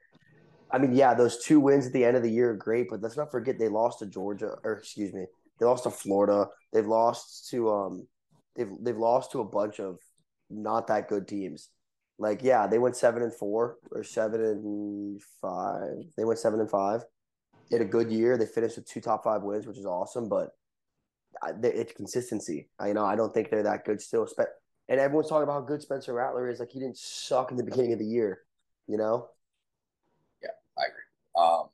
I 0.70 0.78
mean, 0.78 0.92
yeah, 0.92 1.14
those 1.14 1.42
two 1.44 1.60
wins 1.60 1.86
at 1.86 1.92
the 1.92 2.04
end 2.04 2.16
of 2.16 2.22
the 2.22 2.30
year 2.30 2.50
are 2.50 2.56
great, 2.56 2.88
but 2.88 3.02
let's 3.02 3.16
not 3.16 3.30
forget 3.30 3.58
they 3.58 3.68
lost 3.68 3.98
to 3.98 4.06
Georgia, 4.06 4.54
or 4.64 4.74
excuse 4.74 5.12
me, 5.12 5.26
they 5.58 5.66
lost 5.66 5.84
to 5.84 5.90
Florida. 5.90 6.48
They've 6.72 6.86
lost 6.86 7.48
to 7.50 7.70
um 7.70 8.06
they've 8.56 8.70
they've 8.80 8.96
lost 8.96 9.32
to 9.32 9.40
a 9.40 9.44
bunch 9.44 9.80
of 9.80 9.98
not 10.48 10.86
that 10.86 11.08
good 11.08 11.28
teams. 11.28 11.68
Like 12.18 12.42
yeah, 12.42 12.66
they 12.66 12.78
went 12.78 12.96
seven 12.96 13.22
and 13.22 13.34
four 13.34 13.76
or 13.90 14.04
seven 14.04 14.40
and 14.40 15.20
five. 15.40 16.04
They 16.16 16.24
went 16.24 16.38
seven 16.38 16.60
and 16.60 16.70
five. 16.70 17.02
Had 17.72 17.80
a 17.80 17.86
good 17.86 18.12
year. 18.12 18.36
They 18.36 18.46
finished 18.46 18.76
with 18.76 18.86
two 18.86 19.00
top 19.00 19.24
five 19.24 19.42
wins, 19.42 19.66
which 19.66 19.78
is 19.78 19.86
awesome. 19.86 20.28
But 20.28 20.50
it's 21.62 21.92
consistency. 21.94 22.68
I 22.78 22.88
you 22.88 22.94
know 22.94 23.04
I 23.04 23.16
don't 23.16 23.32
think 23.32 23.50
they're 23.50 23.62
that 23.62 23.84
good 23.84 24.00
still. 24.00 24.28
And 24.88 25.00
everyone's 25.00 25.28
talking 25.28 25.44
about 25.44 25.54
how 25.54 25.60
good 25.60 25.80
Spencer 25.80 26.12
Rattler 26.12 26.50
is. 26.50 26.60
Like 26.60 26.70
he 26.70 26.80
didn't 26.80 26.98
suck 26.98 27.50
in 27.50 27.56
the 27.56 27.64
beginning 27.64 27.94
of 27.94 27.98
the 27.98 28.04
year. 28.04 28.40
You 28.86 28.98
know. 28.98 29.28
Yeah, 30.42 30.50
I 30.78 30.82
agree. 30.82 31.42
Um, 31.42 31.68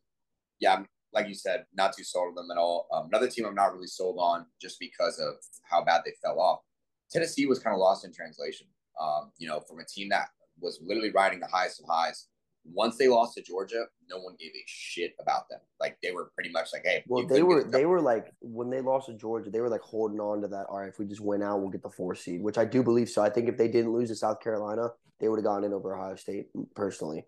yeah, 0.60 0.82
like 1.12 1.26
you 1.26 1.34
said, 1.34 1.64
not 1.74 1.96
too 1.96 2.04
sold 2.04 2.28
on 2.28 2.34
them 2.36 2.56
at 2.56 2.60
all. 2.60 2.86
Um, 2.92 3.08
another 3.08 3.28
team 3.28 3.46
I'm 3.46 3.54
not 3.54 3.74
really 3.74 3.86
sold 3.86 4.18
on 4.20 4.46
just 4.60 4.78
because 4.78 5.18
of 5.18 5.34
how 5.68 5.84
bad 5.84 6.02
they 6.04 6.12
fell 6.22 6.38
off. 6.38 6.60
Tennessee 7.10 7.46
was 7.46 7.58
kind 7.58 7.74
of 7.74 7.80
lost 7.80 8.04
in 8.04 8.12
translation. 8.12 8.66
Um, 9.00 9.32
you 9.38 9.48
know, 9.48 9.60
from 9.60 9.80
a 9.80 9.84
team 9.84 10.08
that 10.10 10.28
was 10.60 10.80
literally 10.84 11.10
riding 11.10 11.40
the 11.40 11.46
highest 11.46 11.80
of 11.80 11.86
highs. 11.88 12.28
Once 12.72 12.96
they 12.96 13.08
lost 13.08 13.34
to 13.34 13.42
Georgia, 13.42 13.84
no 14.10 14.18
one 14.18 14.34
gave 14.38 14.50
a 14.50 14.64
shit 14.66 15.14
about 15.20 15.48
them. 15.48 15.60
Like 15.80 15.98
they 16.02 16.12
were 16.12 16.30
pretty 16.34 16.50
much 16.50 16.68
like, 16.72 16.82
"Hey, 16.84 17.04
well, 17.06 17.26
they 17.26 17.42
were 17.42 17.64
they 17.64 17.86
were 17.86 18.00
like 18.00 18.32
when 18.40 18.70
they 18.70 18.80
lost 18.80 19.06
to 19.06 19.14
Georgia, 19.14 19.50
they 19.50 19.60
were 19.60 19.68
like 19.68 19.80
holding 19.80 20.20
on 20.20 20.40
to 20.42 20.48
that. 20.48 20.66
All 20.68 20.78
right, 20.78 20.88
if 20.88 20.98
we 20.98 21.06
just 21.06 21.20
win 21.20 21.42
out, 21.42 21.60
we'll 21.60 21.70
get 21.70 21.82
the 21.82 21.90
four 21.90 22.14
seed, 22.14 22.42
which 22.42 22.58
I 22.58 22.64
do 22.64 22.82
believe 22.82 23.08
so. 23.08 23.22
I 23.22 23.30
think 23.30 23.48
if 23.48 23.56
they 23.56 23.68
didn't 23.68 23.92
lose 23.92 24.08
to 24.08 24.16
South 24.16 24.40
Carolina, 24.40 24.90
they 25.20 25.28
would 25.28 25.38
have 25.38 25.44
gone 25.44 25.64
in 25.64 25.72
over 25.72 25.94
Ohio 25.94 26.16
State 26.16 26.48
personally. 26.75 27.26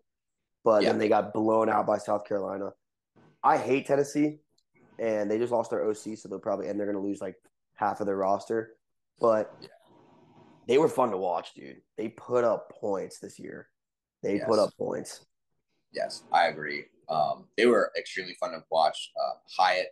But 0.65 0.83
yeah. 0.83 0.91
then 0.91 0.99
they 0.99 1.09
got 1.09 1.33
blown 1.33 1.69
out 1.69 1.87
by 1.87 1.99
South 1.99 2.27
Carolina. 2.27 2.71
I 3.43 3.57
hate 3.57 3.87
Tennessee, 3.87 4.41
and 4.99 5.31
they 5.31 5.39
just 5.39 5.53
lost 5.53 5.71
their 5.71 5.89
OC, 5.89 6.19
so 6.19 6.29
they'll 6.29 6.39
probably 6.39 6.69
and 6.69 6.79
they're 6.79 6.87
going 6.87 7.03
to 7.03 7.07
lose 7.07 7.21
like 7.21 7.37
half 7.75 8.01
of 8.01 8.07
their 8.07 8.17
roster. 8.17 8.73
But 9.21 9.55
they 10.67 10.79
were 10.79 10.89
fun 10.89 11.11
to 11.11 11.17
watch, 11.17 11.55
dude. 11.55 11.81
They 11.97 12.09
put 12.09 12.45
up 12.45 12.71
points 12.71 13.19
this 13.19 13.39
year. 13.39 13.69
They 14.23 14.37
yes. 14.37 14.45
put 14.47 14.59
up 14.59 14.71
points. 14.79 15.25
Yes, 15.93 16.23
I 16.33 16.47
agree. 16.47 16.85
Um, 17.09 17.47
they 17.57 17.67
were 17.67 17.93
extremely 17.99 18.35
fun 18.39 18.53
to 18.53 18.63
watch. 18.71 19.11
Uh, 19.21 19.35
Hyatt, 19.57 19.89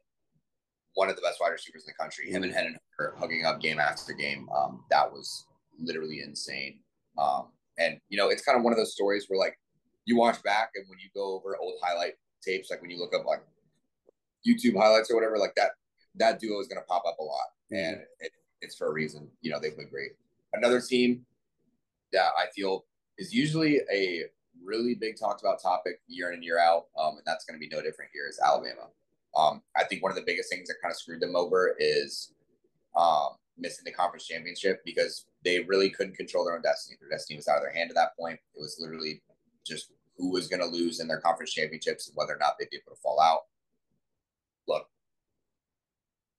one 0.94 1.08
of 1.08 1.16
the 1.16 1.22
best 1.22 1.40
wide 1.40 1.50
receivers 1.50 1.84
in 1.86 1.92
the 1.92 2.02
country, 2.02 2.30
him 2.30 2.44
and 2.44 2.52
mm-hmm. 2.52 3.18
Hugging 3.18 3.44
up 3.44 3.60
game 3.60 3.78
after 3.78 4.12
game. 4.12 4.48
Um, 4.56 4.84
that 4.90 5.10
was 5.10 5.46
literally 5.80 6.20
insane. 6.20 6.80
Um, 7.16 7.48
and 7.78 8.00
you 8.08 8.18
know, 8.18 8.28
it's 8.28 8.42
kind 8.42 8.58
of 8.58 8.64
one 8.64 8.72
of 8.72 8.76
those 8.76 8.92
stories 8.92 9.26
where 9.28 9.38
like 9.38 9.58
you 10.04 10.16
watch 10.16 10.42
back 10.42 10.70
and 10.74 10.84
when 10.88 10.98
you 10.98 11.08
go 11.14 11.34
over 11.34 11.56
old 11.60 11.74
highlight 11.82 12.14
tapes, 12.42 12.70
like 12.70 12.80
when 12.80 12.90
you 12.90 12.98
look 12.98 13.14
up 13.14 13.26
like 13.26 13.42
YouTube 14.46 14.76
highlights 14.76 15.10
or 15.10 15.14
whatever, 15.14 15.38
like 15.38 15.54
that 15.56 15.70
that 16.16 16.40
duo 16.40 16.60
is 16.60 16.66
going 16.66 16.80
to 16.80 16.86
pop 16.86 17.04
up 17.06 17.18
a 17.20 17.22
lot, 17.22 17.46
and 17.70 17.98
it, 18.20 18.32
it's 18.60 18.76
for 18.76 18.88
a 18.88 18.92
reason. 18.92 19.28
You 19.40 19.52
know, 19.52 19.60
they 19.60 19.70
play 19.70 19.84
great. 19.84 20.12
Another 20.54 20.80
team 20.80 21.24
that 22.12 22.30
I 22.36 22.46
feel 22.54 22.84
is 23.18 23.32
usually 23.32 23.80
a 23.92 24.24
really 24.64 24.94
big 24.94 25.18
talked 25.18 25.40
about 25.40 25.62
topic 25.62 26.00
year 26.08 26.28
in 26.28 26.34
and 26.34 26.44
year 26.44 26.58
out, 26.58 26.86
um, 26.98 27.16
and 27.16 27.22
that's 27.26 27.44
going 27.44 27.58
to 27.58 27.66
be 27.66 27.74
no 27.74 27.82
different 27.82 28.10
here. 28.12 28.28
Is 28.28 28.40
Alabama. 28.44 28.88
Um, 29.36 29.62
I 29.76 29.84
think 29.84 30.02
one 30.02 30.10
of 30.10 30.16
the 30.16 30.24
biggest 30.26 30.50
things 30.50 30.68
that 30.68 30.76
kind 30.82 30.90
of 30.90 30.98
screwed 30.98 31.20
them 31.20 31.36
over 31.36 31.76
is 31.78 32.32
um, 32.96 33.36
missing 33.58 33.84
the 33.84 33.92
conference 33.92 34.26
championship 34.26 34.80
because 34.84 35.26
they 35.44 35.60
really 35.60 35.90
couldn't 35.90 36.16
control 36.16 36.44
their 36.44 36.54
own 36.54 36.62
destiny. 36.62 36.96
Their 37.00 37.10
destiny 37.10 37.36
was 37.36 37.48
out 37.48 37.56
of 37.56 37.62
their 37.62 37.74
hand 37.74 37.90
at 37.90 37.96
that 37.96 38.16
point. 38.18 38.40
It 38.54 38.60
was 38.60 38.76
literally 38.80 39.22
just 39.66 39.92
who 40.16 40.30
was 40.30 40.48
going 40.48 40.60
to 40.60 40.66
lose 40.66 41.00
in 41.00 41.06
their 41.06 41.20
conference 41.20 41.52
championships 41.52 42.08
and 42.08 42.16
whether 42.16 42.34
or 42.34 42.38
not 42.38 42.54
they'd 42.58 42.70
be 42.70 42.76
able 42.76 42.96
to 42.96 43.00
fall 43.00 43.20
out. 43.20 43.40
Look, 44.66 44.86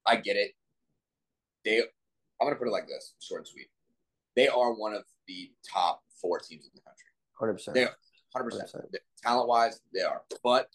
I 0.06 0.18
get 0.18 0.36
it. 0.36 0.52
They, 1.64 1.80
I'm 1.80 2.48
going 2.48 2.54
to 2.54 2.60
put 2.60 2.68
it 2.68 2.72
like 2.72 2.88
this, 2.88 3.14
short 3.20 3.42
and 3.42 3.48
sweet. 3.48 3.68
They 4.36 4.48
are 4.48 4.74
one 4.74 4.94
of 4.94 5.04
the 5.28 5.52
top 5.70 6.02
four 6.22 6.40
teams 6.40 6.66
in 6.66 6.72
the 6.76 6.82
country. 6.82 7.06
Hundred 7.34 7.54
percent. 7.54 7.76
They 7.76 7.88
hundred 8.34 8.52
percent. 8.52 8.86
Talent 9.24 9.48
wise, 9.48 9.82
they 9.94 10.02
are. 10.02 10.22
But 10.44 10.70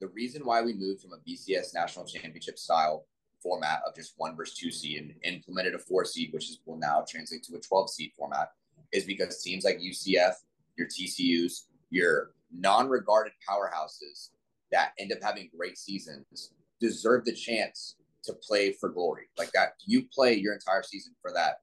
the 0.00 0.08
reason 0.08 0.44
why 0.44 0.62
we 0.62 0.72
moved 0.72 1.02
from 1.02 1.12
a 1.12 1.28
BCS 1.28 1.74
national 1.74 2.06
championship 2.06 2.58
style 2.58 3.06
format 3.42 3.80
of 3.86 3.94
just 3.94 4.14
one 4.16 4.36
versus 4.36 4.56
two 4.56 4.70
seed 4.70 4.98
and 4.98 5.34
implemented 5.34 5.74
a 5.74 5.78
four 5.78 6.04
seed, 6.04 6.32
which 6.32 6.50
is 6.50 6.60
will 6.64 6.78
now 6.78 7.04
translate 7.08 7.42
to 7.44 7.56
a 7.56 7.60
twelve 7.60 7.90
seed 7.90 8.12
format, 8.16 8.52
is 8.92 9.04
because 9.04 9.42
teams 9.42 9.64
like 9.64 9.78
UCF, 9.78 10.34
your 10.76 10.86
TCU's, 10.88 11.66
your 11.90 12.32
non-regarded 12.52 13.32
powerhouses 13.48 14.30
that 14.70 14.92
end 14.98 15.12
up 15.12 15.18
having 15.22 15.50
great 15.56 15.78
seasons 15.78 16.52
deserve 16.80 17.24
the 17.24 17.32
chance 17.32 17.96
to 18.24 18.32
play 18.32 18.72
for 18.72 18.88
glory. 18.88 19.28
Like 19.38 19.52
that, 19.52 19.74
you 19.84 20.06
play 20.12 20.34
your 20.34 20.54
entire 20.54 20.82
season 20.82 21.12
for 21.20 21.32
that 21.32 21.60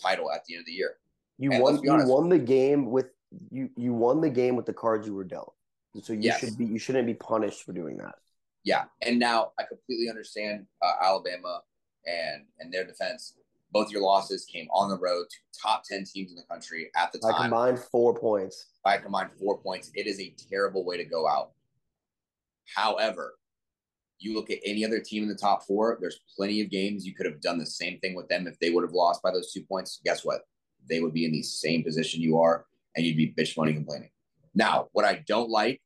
title 0.00 0.30
at 0.32 0.44
the 0.44 0.54
end 0.54 0.60
of 0.62 0.66
the 0.66 0.72
year. 0.72 0.96
You 1.38 1.52
And 1.52 1.62
won. 1.62 1.80
You 1.82 2.06
won 2.06 2.28
the 2.28 2.38
game 2.38 2.90
with 2.90 3.06
you. 3.50 3.70
You 3.76 3.92
won 3.92 4.20
the 4.20 4.30
game 4.30 4.56
with 4.56 4.66
the 4.66 4.72
cards 4.72 5.06
you 5.06 5.14
were 5.14 5.24
dealt. 5.24 5.54
So 6.02 6.12
you 6.12 6.22
Yes. 6.22 6.40
should 6.40 6.58
be. 6.58 6.64
You 6.64 6.78
shouldn't 6.78 7.06
be 7.06 7.14
punished 7.14 7.64
for 7.64 7.72
doing 7.72 7.98
that. 7.98 8.14
Yeah, 8.64 8.84
and 9.00 9.18
now 9.18 9.52
I 9.58 9.64
completely 9.64 10.08
understand 10.08 10.66
uh, 10.80 10.92
Alabama 11.02 11.62
and 12.06 12.44
and 12.58 12.72
their 12.72 12.84
defense. 12.84 13.34
Both 13.72 13.90
your 13.90 14.02
losses 14.02 14.44
came 14.44 14.68
on 14.72 14.90
the 14.90 14.98
road 14.98 15.26
to 15.30 15.60
top 15.60 15.84
ten 15.84 16.04
teams 16.04 16.30
in 16.30 16.36
the 16.36 16.44
country 16.44 16.90
at 16.94 17.10
the 17.12 17.18
time. 17.18 17.34
I 17.34 17.42
combined 17.42 17.78
four 17.78 18.14
points. 18.14 18.66
I 18.84 18.98
combined 18.98 19.30
four 19.38 19.58
points. 19.58 19.90
It 19.94 20.06
is 20.06 20.20
a 20.20 20.34
terrible 20.50 20.84
way 20.84 20.96
to 20.96 21.04
go 21.04 21.26
out. 21.26 21.52
However, 22.74 23.34
you 24.18 24.34
look 24.34 24.50
at 24.50 24.58
any 24.64 24.84
other 24.84 25.00
team 25.00 25.22
in 25.24 25.28
the 25.28 25.34
top 25.34 25.64
four, 25.66 25.98
there's 26.00 26.20
plenty 26.36 26.60
of 26.60 26.70
games 26.70 27.04
you 27.04 27.14
could 27.14 27.26
have 27.26 27.40
done 27.40 27.58
the 27.58 27.66
same 27.66 27.98
thing 27.98 28.14
with 28.14 28.28
them 28.28 28.46
if 28.46 28.58
they 28.60 28.70
would 28.70 28.84
have 28.84 28.92
lost 28.92 29.22
by 29.22 29.30
those 29.32 29.52
two 29.52 29.64
points. 29.64 30.00
Guess 30.04 30.24
what? 30.24 30.42
They 30.88 31.00
would 31.00 31.12
be 31.12 31.24
in 31.24 31.32
the 31.32 31.42
same 31.42 31.82
position 31.82 32.20
you 32.20 32.38
are, 32.38 32.66
and 32.96 33.04
you'd 33.04 33.16
be 33.16 33.32
bitch 33.36 33.56
money 33.56 33.72
complaining. 33.72 34.10
Now, 34.54 34.88
what 34.92 35.04
I 35.04 35.24
don't 35.26 35.50
like 35.50 35.80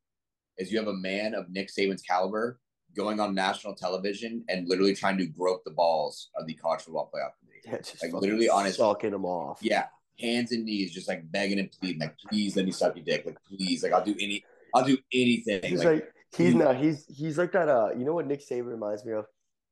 is 0.57 0.71
you 0.71 0.77
have 0.79 0.87
a 0.87 0.93
man 0.93 1.33
of 1.33 1.49
Nick 1.49 1.69
Saban's 1.69 2.01
caliber 2.01 2.59
going 2.95 3.19
on 3.19 3.35
national 3.35 3.75
television 3.75 4.43
and 4.49 4.67
literally 4.67 4.95
trying 4.95 5.17
to 5.17 5.25
grope 5.25 5.63
the 5.63 5.71
balls 5.71 6.29
of 6.35 6.47
the 6.47 6.53
college 6.55 6.81
football 6.81 7.09
playoff 7.13 7.31
committee. 7.39 7.61
Yeah, 7.65 7.77
just 7.77 8.03
Like, 8.03 8.13
literally 8.13 8.49
on 8.49 8.65
his- 8.65 8.77
sucking 8.77 9.11
them 9.11 9.25
off. 9.25 9.59
Yeah, 9.61 9.85
hands 10.19 10.51
and 10.51 10.65
knees, 10.65 10.91
just 10.91 11.07
like 11.07 11.29
begging 11.31 11.59
and 11.59 11.71
pleading, 11.71 12.01
like 12.01 12.17
please 12.29 12.55
let 12.55 12.65
me 12.65 12.71
suck 12.71 12.95
your 12.95 13.05
dick, 13.05 13.25
like 13.25 13.37
please, 13.47 13.83
like 13.83 13.93
I'll 13.93 14.03
do 14.03 14.15
any, 14.19 14.43
I'll 14.73 14.83
do 14.83 14.97
anything. 15.13 15.61
He's 15.63 15.83
like, 15.83 15.87
like 16.03 16.13
he's 16.35 16.55
not 16.55 16.75
he's 16.75 17.05
he's 17.07 17.37
like 17.37 17.51
that 17.53 17.69
uh 17.69 17.89
you 17.97 18.03
know 18.03 18.13
what 18.13 18.27
Nick 18.27 18.41
Saban 18.45 18.65
reminds 18.71 19.05
me 19.05 19.13
of? 19.13 19.25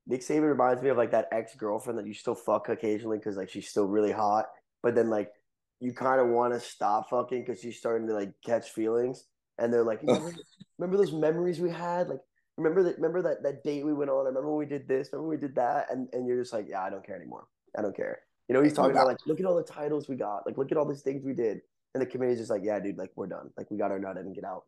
Nick 0.06 0.20
Saban 0.20 0.48
reminds 0.48 0.82
me 0.82 0.88
of 0.90 0.96
like 0.96 1.10
that 1.10 1.26
ex 1.32 1.54
girlfriend 1.56 1.98
that 1.98 2.06
you 2.06 2.14
still 2.14 2.34
fuck 2.36 2.68
occasionally 2.68 3.18
because 3.18 3.36
like 3.36 3.48
she's 3.50 3.68
still 3.68 3.86
really 3.86 4.12
hot, 4.12 4.46
but 4.82 4.94
then 4.94 5.10
like 5.10 5.30
you 5.80 5.92
kind 5.92 6.20
of 6.20 6.28
want 6.28 6.54
to 6.54 6.60
stop 6.60 7.10
fucking 7.10 7.44
because 7.44 7.60
she's 7.60 7.78
starting 7.78 8.06
to 8.08 8.14
like 8.14 8.32
catch 8.44 8.70
feelings, 8.70 9.24
and 9.58 9.72
they're 9.72 9.84
like, 9.84 10.02
remember, 10.02 10.34
remember 10.78 10.96
those 10.96 11.12
memories 11.12 11.60
we 11.60 11.70
had? 11.70 12.08
Like 12.08 12.20
remember 12.56 12.82
that 12.84 12.96
remember 12.96 13.22
that 13.22 13.42
that 13.42 13.62
date 13.62 13.84
we 13.84 13.92
went 13.92 14.10
on? 14.10 14.26
I 14.26 14.28
remember 14.28 14.50
when 14.50 14.58
we 14.58 14.66
did 14.66 14.88
this, 14.88 15.10
remember 15.12 15.28
when 15.28 15.38
we 15.38 15.46
did 15.46 15.56
that, 15.56 15.86
and 15.90 16.08
and 16.12 16.26
you're 16.26 16.40
just 16.40 16.52
like, 16.52 16.66
yeah, 16.68 16.82
I 16.82 16.90
don't 16.90 17.04
care 17.04 17.16
anymore. 17.16 17.46
I 17.76 17.82
don't 17.82 17.96
care. 17.96 18.20
You 18.48 18.54
know, 18.54 18.62
he's 18.62 18.72
talking 18.72 18.92
about 18.92 19.06
like, 19.06 19.18
look 19.26 19.40
at 19.40 19.46
all 19.46 19.56
the 19.56 19.62
titles 19.64 20.08
we 20.08 20.16
got, 20.16 20.46
like 20.46 20.56
look 20.56 20.70
at 20.70 20.78
all 20.78 20.86
these 20.86 21.02
things 21.02 21.24
we 21.24 21.34
did, 21.34 21.60
and 21.94 22.00
the 22.00 22.06
committee's 22.06 22.38
just 22.38 22.50
like, 22.50 22.62
yeah, 22.64 22.78
dude, 22.80 22.96
like 22.96 23.10
we're 23.16 23.26
done, 23.26 23.50
like 23.56 23.70
we 23.70 23.76
got 23.76 23.90
our 23.90 23.98
nut 23.98 24.16
and 24.16 24.34
get 24.34 24.44
out. 24.44 24.64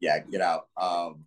yeah, 0.00 0.18
get 0.18 0.40
out. 0.40 0.68
Um, 0.80 1.24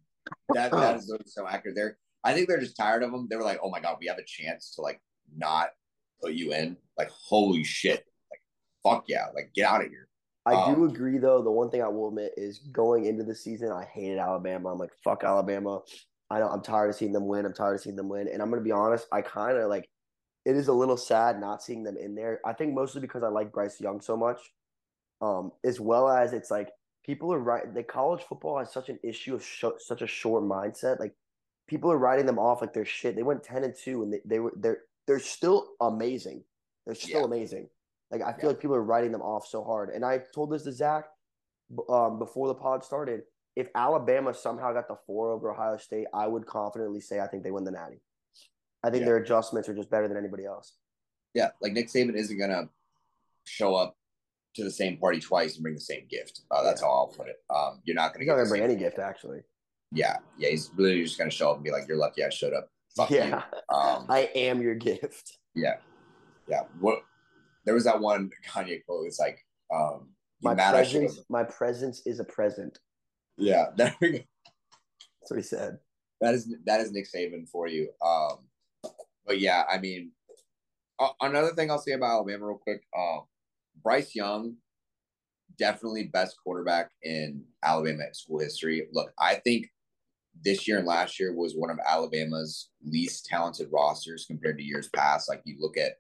that 0.54 0.72
that 0.72 0.98
is 0.98 1.14
so 1.26 1.48
accurate. 1.48 1.76
There, 1.76 1.98
I 2.24 2.34
think 2.34 2.48
they're 2.48 2.60
just 2.60 2.78
tired 2.78 3.04
of 3.04 3.12
them. 3.12 3.28
They 3.30 3.36
were 3.36 3.44
like, 3.44 3.60
oh 3.64 3.70
my 3.70 3.80
god, 3.80 3.98
we 4.00 4.08
have 4.08 4.18
a 4.18 4.26
chance 4.26 4.74
to 4.76 4.82
like 4.82 5.02
not 5.36 5.70
put 6.22 6.34
you 6.34 6.54
in. 6.54 6.78
Like, 6.98 7.10
holy 7.10 7.64
shit, 7.64 8.06
fuck 8.84 9.06
yeah, 9.08 9.28
like 9.36 9.52
get 9.54 9.68
out 9.70 9.84
of 9.84 9.90
here. 9.90 10.08
I 10.46 10.74
do 10.74 10.84
Um, 10.84 10.90
agree, 10.90 11.20
though. 11.20 11.44
The 11.44 11.52
one 11.52 11.70
thing 11.70 11.84
I 11.84 11.88
will 11.88 12.08
admit 12.10 12.34
is 12.36 12.60
going 12.60 13.06
into 13.06 13.24
the 13.24 13.36
season, 13.36 13.72
I 13.72 13.86
hated 13.86 14.18
Alabama. 14.18 14.72
I'm 14.72 14.80
like, 14.80 14.94
fuck 15.04 15.24
Alabama. 15.24 15.82
I 16.32 16.40
know 16.40 16.50
I'm 16.50 16.64
tired 16.64 16.90
of 16.90 16.96
seeing 16.96 17.12
them 17.12 17.28
win. 17.28 17.46
I'm 17.46 17.54
tired 17.54 17.76
of 17.76 17.82
seeing 17.82 17.96
them 17.96 18.10
win. 18.10 18.28
And 18.28 18.42
I'm 18.42 18.50
gonna 18.50 18.62
be 18.62 18.72
honest, 18.72 19.08
I 19.12 19.22
kind 19.22 19.58
of 19.58 19.70
like. 19.70 19.88
It 20.44 20.56
is 20.56 20.70
a 20.70 20.74
little 20.74 20.98
sad 20.98 21.40
not 21.40 21.62
seeing 21.62 21.84
them 21.84 21.98
in 21.98 22.16
there. 22.16 22.40
I 22.44 22.54
think 22.54 22.74
mostly 22.74 23.00
because 23.02 23.22
I 23.22 23.28
like 23.28 23.52
Bryce 23.52 23.80
Young 23.80 24.02
so 24.02 24.18
much, 24.18 24.40
um, 25.22 25.52
as 25.64 25.80
well 25.80 26.10
as 26.10 26.34
it's 26.34 26.50
like 26.50 26.70
people 27.06 27.32
are 27.32 27.40
right. 27.40 27.72
The 27.72 27.84
college 27.84 28.24
football 28.24 28.58
has 28.58 28.74
such 28.74 28.90
an 28.90 28.98
issue 29.04 29.36
of 29.36 29.46
sh- 29.46 29.66
such 29.78 30.02
a 30.02 30.08
short 30.08 30.44
mindset. 30.44 31.00
Like 31.00 31.14
people 31.68 31.92
are 31.92 31.98
writing 32.00 32.26
them 32.26 32.40
off 32.40 32.62
like 32.62 32.74
they're 32.74 32.86
shit. 32.86 33.16
They 33.16 33.22
went 33.24 33.44
ten 33.44 33.64
and 33.64 33.76
two, 33.76 34.02
and 34.02 34.12
they, 34.14 34.22
they 34.26 34.40
were 34.40 34.54
they're 34.58 34.80
they're 35.06 35.20
still 35.20 35.74
amazing. 35.80 36.44
They're 36.88 36.96
still 36.96 37.20
Yeah. 37.22 37.26
amazing. 37.28 37.70
Like 38.12 38.22
I 38.22 38.34
feel 38.34 38.44
Yeah. 38.44 38.48
like 38.50 38.60
people 38.60 38.76
are 38.76 38.84
writing 38.84 39.12
them 39.12 39.22
off 39.22 39.48
so 39.48 39.64
hard. 39.64 39.90
And 39.90 40.04
I 40.06 40.20
told 40.34 40.52
this 40.52 40.64
to 40.64 40.72
Zach 40.72 41.06
um, 41.90 42.20
before 42.20 42.48
the 42.48 42.56
pod 42.56 42.84
started. 42.84 43.22
If 43.56 43.70
Alabama 43.76 44.34
somehow 44.34 44.74
got 44.74 44.88
the 44.88 44.96
four 45.06 45.32
over 45.32 45.52
Ohio 45.52 45.78
State, 45.78 46.08
I 46.14 46.28
would 46.28 46.46
confidently 46.46 47.02
say 47.02 47.20
I 47.20 47.28
think 47.28 47.44
they 47.44 47.52
win 47.52 47.64
the 47.64 47.72
Natty. 47.72 48.02
I 48.84 48.90
think 48.90 49.02
Yeah. 49.02 49.08
their 49.08 49.18
adjustments 49.18 49.68
are 49.70 49.74
just 49.76 49.90
better 49.90 50.08
than 50.08 50.18
anybody 50.18 50.46
else. 50.46 50.78
Yeah, 51.34 51.52
like 51.62 51.74
Nick 51.74 51.88
Saban 51.88 52.16
isn't 52.16 52.38
gonna 52.38 52.70
show 53.46 53.76
up 53.76 53.98
to 54.56 54.64
the 54.64 54.72
same 54.72 54.98
party 54.98 55.20
twice 55.20 55.56
and 55.56 55.64
bring 55.64 55.76
the 55.76 55.82
same 55.82 56.06
gift. 56.10 56.42
Uh, 56.52 56.64
that's 56.64 56.82
Yeah. 56.82 56.88
how 56.88 56.94
I'll 56.94 57.08
put 57.08 57.28
it. 57.30 57.42
Um, 57.50 57.82
you're 57.86 57.96
not 57.96 58.14
gonna 58.14 58.20
He's 58.24 58.28
get 58.28 58.32
not 58.34 58.38
gonna 58.44 58.50
bring 58.50 58.64
any 58.64 58.76
gift 58.76 59.00
actually. 59.00 59.44
Yeah, 59.94 60.18
yeah, 60.38 60.50
he's 60.50 60.70
literally 60.76 61.04
just 61.04 61.18
gonna 61.18 61.30
show 61.30 61.52
up 61.52 61.56
and 61.58 61.64
be 61.64 61.72
like, 61.72 61.88
"You're 61.88 61.98
lucky 61.98 62.24
I 62.24 62.30
showed 62.30 62.54
up." 62.54 62.70
Fuck 62.96 63.10
you. 63.12 63.18
yeah, 63.18 63.44
Um, 63.70 64.06
I 64.10 64.30
am 64.36 64.62
your 64.62 64.76
gift. 64.76 65.38
Yeah, 65.56 65.78
yeah. 66.48 66.62
What 66.80 67.04
there 67.66 67.74
was 67.74 67.86
that 67.86 68.00
one 68.00 68.30
Kanye 68.48 68.84
quote. 68.86 69.08
It's 69.08 69.20
like, 69.20 69.40
um, 69.74 70.10
My 70.42 70.56
mad 70.56 70.72
presence, 70.72 71.20
my 71.30 71.44
presence 71.44 72.02
is 72.06 72.20
a 72.20 72.24
present. 72.24 72.80
Yeah, 73.38 73.68
there 73.76 73.96
we 74.02 74.12
go. 74.12 74.18
That's 75.22 75.32
what 75.32 75.38
he 75.38 75.44
said. 75.44 75.78
That 76.20 76.34
is 76.34 76.54
that 76.66 76.82
is 76.82 76.92
Nick 76.92 77.08
Saban 77.12 77.48
for 77.50 77.68
you. 77.68 77.90
Um, 78.04 78.40
but 79.26 79.40
yeah, 79.40 79.64
I 79.70 79.78
mean, 79.78 80.12
uh, 81.00 81.10
another 81.22 81.52
thing 81.54 81.72
I'll 81.72 81.80
say 81.80 81.94
about 81.94 82.12
Alabama 82.12 82.48
real 82.48 82.58
quick. 82.58 82.84
Um, 82.98 83.22
Bryce 83.84 84.16
Young, 84.16 84.56
definitely 85.58 86.04
best 86.04 86.36
quarterback 86.44 86.92
in 87.04 87.44
Alabama 87.64 88.04
school 88.14 88.40
history. 88.40 88.88
Look, 88.92 89.12
I 89.20 89.36
think 89.36 89.68
this 90.44 90.68
year 90.68 90.78
and 90.78 90.88
last 90.88 91.20
year 91.20 91.36
was 91.36 91.56
one 91.56 91.70
of 91.70 91.80
Alabama's 91.88 92.70
least 92.84 93.26
talented 93.26 93.68
rosters 93.72 94.26
compared 94.26 94.58
to 94.58 94.64
years 94.64 94.90
past. 94.96 95.30
Like 95.30 95.42
you 95.46 95.58
look 95.60 95.78
at 95.78 95.94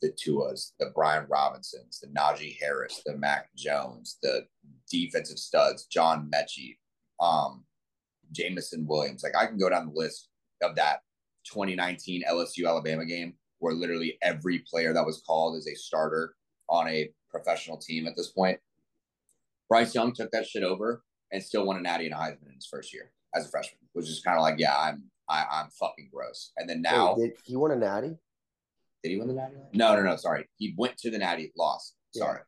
the 0.00 0.10
Tuas, 0.12 0.72
the 0.78 0.90
Brian 0.94 1.26
Robinsons, 1.28 2.00
the 2.00 2.08
Najee 2.08 2.58
Harris, 2.60 3.02
the 3.04 3.16
Mac 3.16 3.48
Jones, 3.56 4.18
the 4.22 4.46
defensive 4.90 5.38
studs, 5.38 5.86
John 5.86 6.30
Metchie, 6.32 6.76
um, 7.20 7.64
Jameson 8.32 8.86
Williams. 8.86 9.22
Like 9.22 9.36
I 9.36 9.46
can 9.46 9.58
go 9.58 9.70
down 9.70 9.86
the 9.86 9.98
list 9.98 10.28
of 10.62 10.74
that 10.76 11.00
2019 11.46 12.22
LSU 12.28 12.66
Alabama 12.66 13.04
game 13.04 13.34
where 13.58 13.74
literally 13.74 14.18
every 14.22 14.60
player 14.70 14.92
that 14.92 15.06
was 15.06 15.22
called 15.26 15.56
is 15.56 15.68
a 15.68 15.74
starter 15.74 16.34
on 16.68 16.88
a 16.88 17.10
professional 17.30 17.78
team 17.78 18.06
at 18.06 18.16
this 18.16 18.28
point. 18.28 18.58
Bryce 19.68 19.94
Young 19.94 20.12
took 20.12 20.30
that 20.32 20.46
shit 20.46 20.62
over 20.62 21.02
and 21.32 21.42
still 21.42 21.66
won 21.66 21.76
a 21.76 21.80
Natty 21.80 22.06
and 22.06 22.14
Heisman 22.14 22.48
in 22.48 22.54
his 22.54 22.66
first 22.66 22.92
year 22.92 23.10
as 23.34 23.46
a 23.46 23.48
freshman, 23.48 23.78
which 23.92 24.08
is 24.08 24.20
kind 24.20 24.36
of 24.36 24.42
like, 24.42 24.56
yeah, 24.58 24.76
I'm 24.76 25.04
I, 25.28 25.44
I'm 25.50 25.70
fucking 25.70 26.10
gross. 26.12 26.52
And 26.56 26.68
then 26.68 26.82
now, 26.82 27.14
Wait, 27.16 27.36
did 27.36 27.44
he 27.44 27.56
won 27.56 27.70
a 27.70 27.76
Natty? 27.76 28.16
Did 29.04 29.10
he 29.10 29.18
win 29.18 29.28
the 29.28 29.34
Natty? 29.34 29.54
No, 29.74 29.94
no, 29.94 30.02
no. 30.02 30.16
Sorry, 30.16 30.48
he 30.56 30.74
went 30.76 30.96
to 30.98 31.10
the 31.10 31.18
Natty, 31.18 31.52
lost. 31.56 31.94
Yeah. 32.14 32.24
Sorry, 32.24 32.40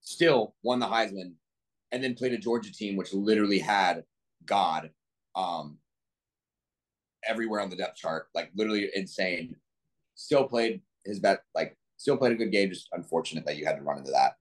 still 0.00 0.54
won 0.62 0.80
the 0.80 0.86
Heisman, 0.86 1.34
and 1.92 2.02
then 2.02 2.14
played 2.14 2.32
a 2.32 2.38
Georgia 2.38 2.72
team 2.72 2.96
which 2.96 3.14
literally 3.14 3.60
had 3.60 4.02
God, 4.44 4.90
um, 5.36 5.78
everywhere 7.26 7.60
on 7.60 7.70
the 7.70 7.76
depth 7.76 7.96
chart, 7.96 8.26
like 8.34 8.50
literally 8.54 8.90
insane. 8.94 9.56
Still 10.16 10.44
played 10.46 10.82
his 11.04 11.20
bet, 11.20 11.42
like 11.54 11.76
still 11.96 12.16
played 12.16 12.32
a 12.32 12.36
good 12.36 12.50
game. 12.50 12.68
Just 12.68 12.88
unfortunate 12.92 13.46
that 13.46 13.56
you 13.56 13.64
had 13.64 13.76
to 13.76 13.82
run 13.82 13.98
into 13.98 14.10
that. 14.10 14.34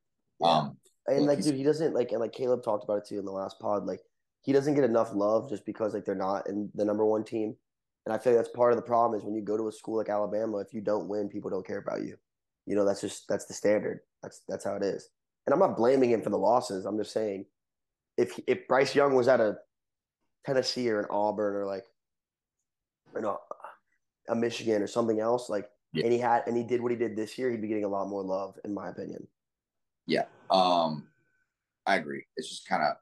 Um, 0.44 0.78
And 1.08 1.20
Look, 1.22 1.36
like, 1.36 1.44
dude, 1.44 1.56
he 1.56 1.64
doesn't 1.64 1.94
like, 1.94 2.12
and 2.12 2.22
like 2.22 2.32
Caleb 2.32 2.64
talked 2.64 2.84
about 2.84 2.98
it 2.98 3.06
too 3.06 3.20
in 3.20 3.26
the 3.26 3.32
last 3.32 3.60
pod. 3.60 3.86
Like, 3.86 4.02
he 4.42 4.52
doesn't 4.52 4.76
get 4.76 4.84
enough 4.84 5.14
love 5.14 5.50
just 5.50 5.66
because 5.66 5.94
like 5.94 6.06
they're 6.06 6.16
not 6.16 6.50
in 6.50 6.70
the 6.76 6.86
number 6.86 7.06
one 7.06 7.24
team. 7.24 7.56
And 8.06 8.14
I 8.14 8.18
feel 8.18 8.34
like 8.34 8.44
that's 8.44 8.56
part 8.56 8.74
of 8.74 8.78
the 8.78 8.82
problem 8.84 9.18
is 9.18 9.26
when 9.26 9.36
you 9.36 9.42
go 9.42 9.56
to 9.58 9.68
a 9.70 9.72
school 9.72 9.98
like 9.98 10.10
Alabama, 10.10 10.58
if 10.58 10.74
you 10.74 10.82
don't 10.82 11.08
win, 11.08 11.30
people 11.30 11.50
don't 11.50 11.66
care 11.66 11.78
about 11.78 12.04
you. 12.04 12.18
You 12.66 12.76
know, 12.76 12.86
that's 12.86 13.02
just 13.02 13.28
that's 13.28 13.46
the 13.46 13.54
standard. 13.54 14.02
That's 14.22 14.42
that's 14.48 14.66
how 14.66 14.76
it 14.76 14.84
is. 14.84 15.10
And 15.46 15.54
I'm 15.54 15.60
not 15.60 15.78
blaming 15.78 16.10
him 16.12 16.22
for 16.22 16.30
the 16.30 16.38
losses. 16.38 16.86
I'm 16.86 16.98
just 16.98 17.12
saying, 17.14 17.46
if 18.18 18.40
if 18.48 18.68
Bryce 18.68 18.96
Young 18.96 19.16
was 19.16 19.28
at 19.28 19.40
a 19.40 19.58
Tennessee 20.46 20.90
or 20.90 21.00
an 21.00 21.08
Auburn 21.10 21.56
or 21.56 21.66
like, 21.66 21.86
you 23.16 23.22
know, 23.22 23.40
a 24.30 24.36
Michigan 24.36 24.82
or 24.82 24.88
something 24.88 25.20
else, 25.20 25.50
like, 25.50 25.70
Yeah. 25.94 26.04
and 26.04 26.14
he 26.14 26.20
had 26.20 26.44
and 26.48 26.58
he 26.58 26.64
did 26.64 26.82
what 26.82 26.92
he 26.92 26.98
did 26.98 27.16
this 27.16 27.38
year, 27.38 27.50
he'd 27.52 27.62
be 27.62 27.68
getting 27.68 27.86
a 27.86 27.90
lot 27.90 28.08
more 28.10 28.24
love, 28.24 28.58
in 28.66 28.74
my 28.74 28.90
opinion. 28.90 29.28
Yeah. 30.06 30.26
Um, 30.50 31.08
I 31.86 31.96
agree. 31.96 32.26
It's 32.36 32.50
just 32.50 32.68
kind 32.68 32.84
of, 32.84 32.96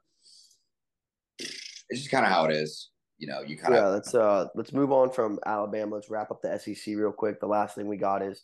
it's 1.38 2.00
just 2.00 2.10
kind 2.10 2.24
of 2.24 2.30
how 2.30 2.44
it 2.44 2.52
is. 2.54 2.90
You 3.22 3.28
know, 3.28 3.40
you 3.40 3.56
kind 3.56 3.72
yeah, 3.72 3.86
let's 3.86 4.16
uh 4.16 4.48
let's 4.56 4.72
move 4.72 4.90
on 4.90 5.12
from 5.12 5.38
Alabama. 5.46 5.94
Let's 5.94 6.10
wrap 6.10 6.32
up 6.32 6.42
the 6.42 6.58
SEC 6.58 6.96
real 6.96 7.12
quick. 7.12 7.38
The 7.38 7.46
last 7.46 7.76
thing 7.76 7.86
we 7.86 7.96
got 7.96 8.20
is 8.20 8.42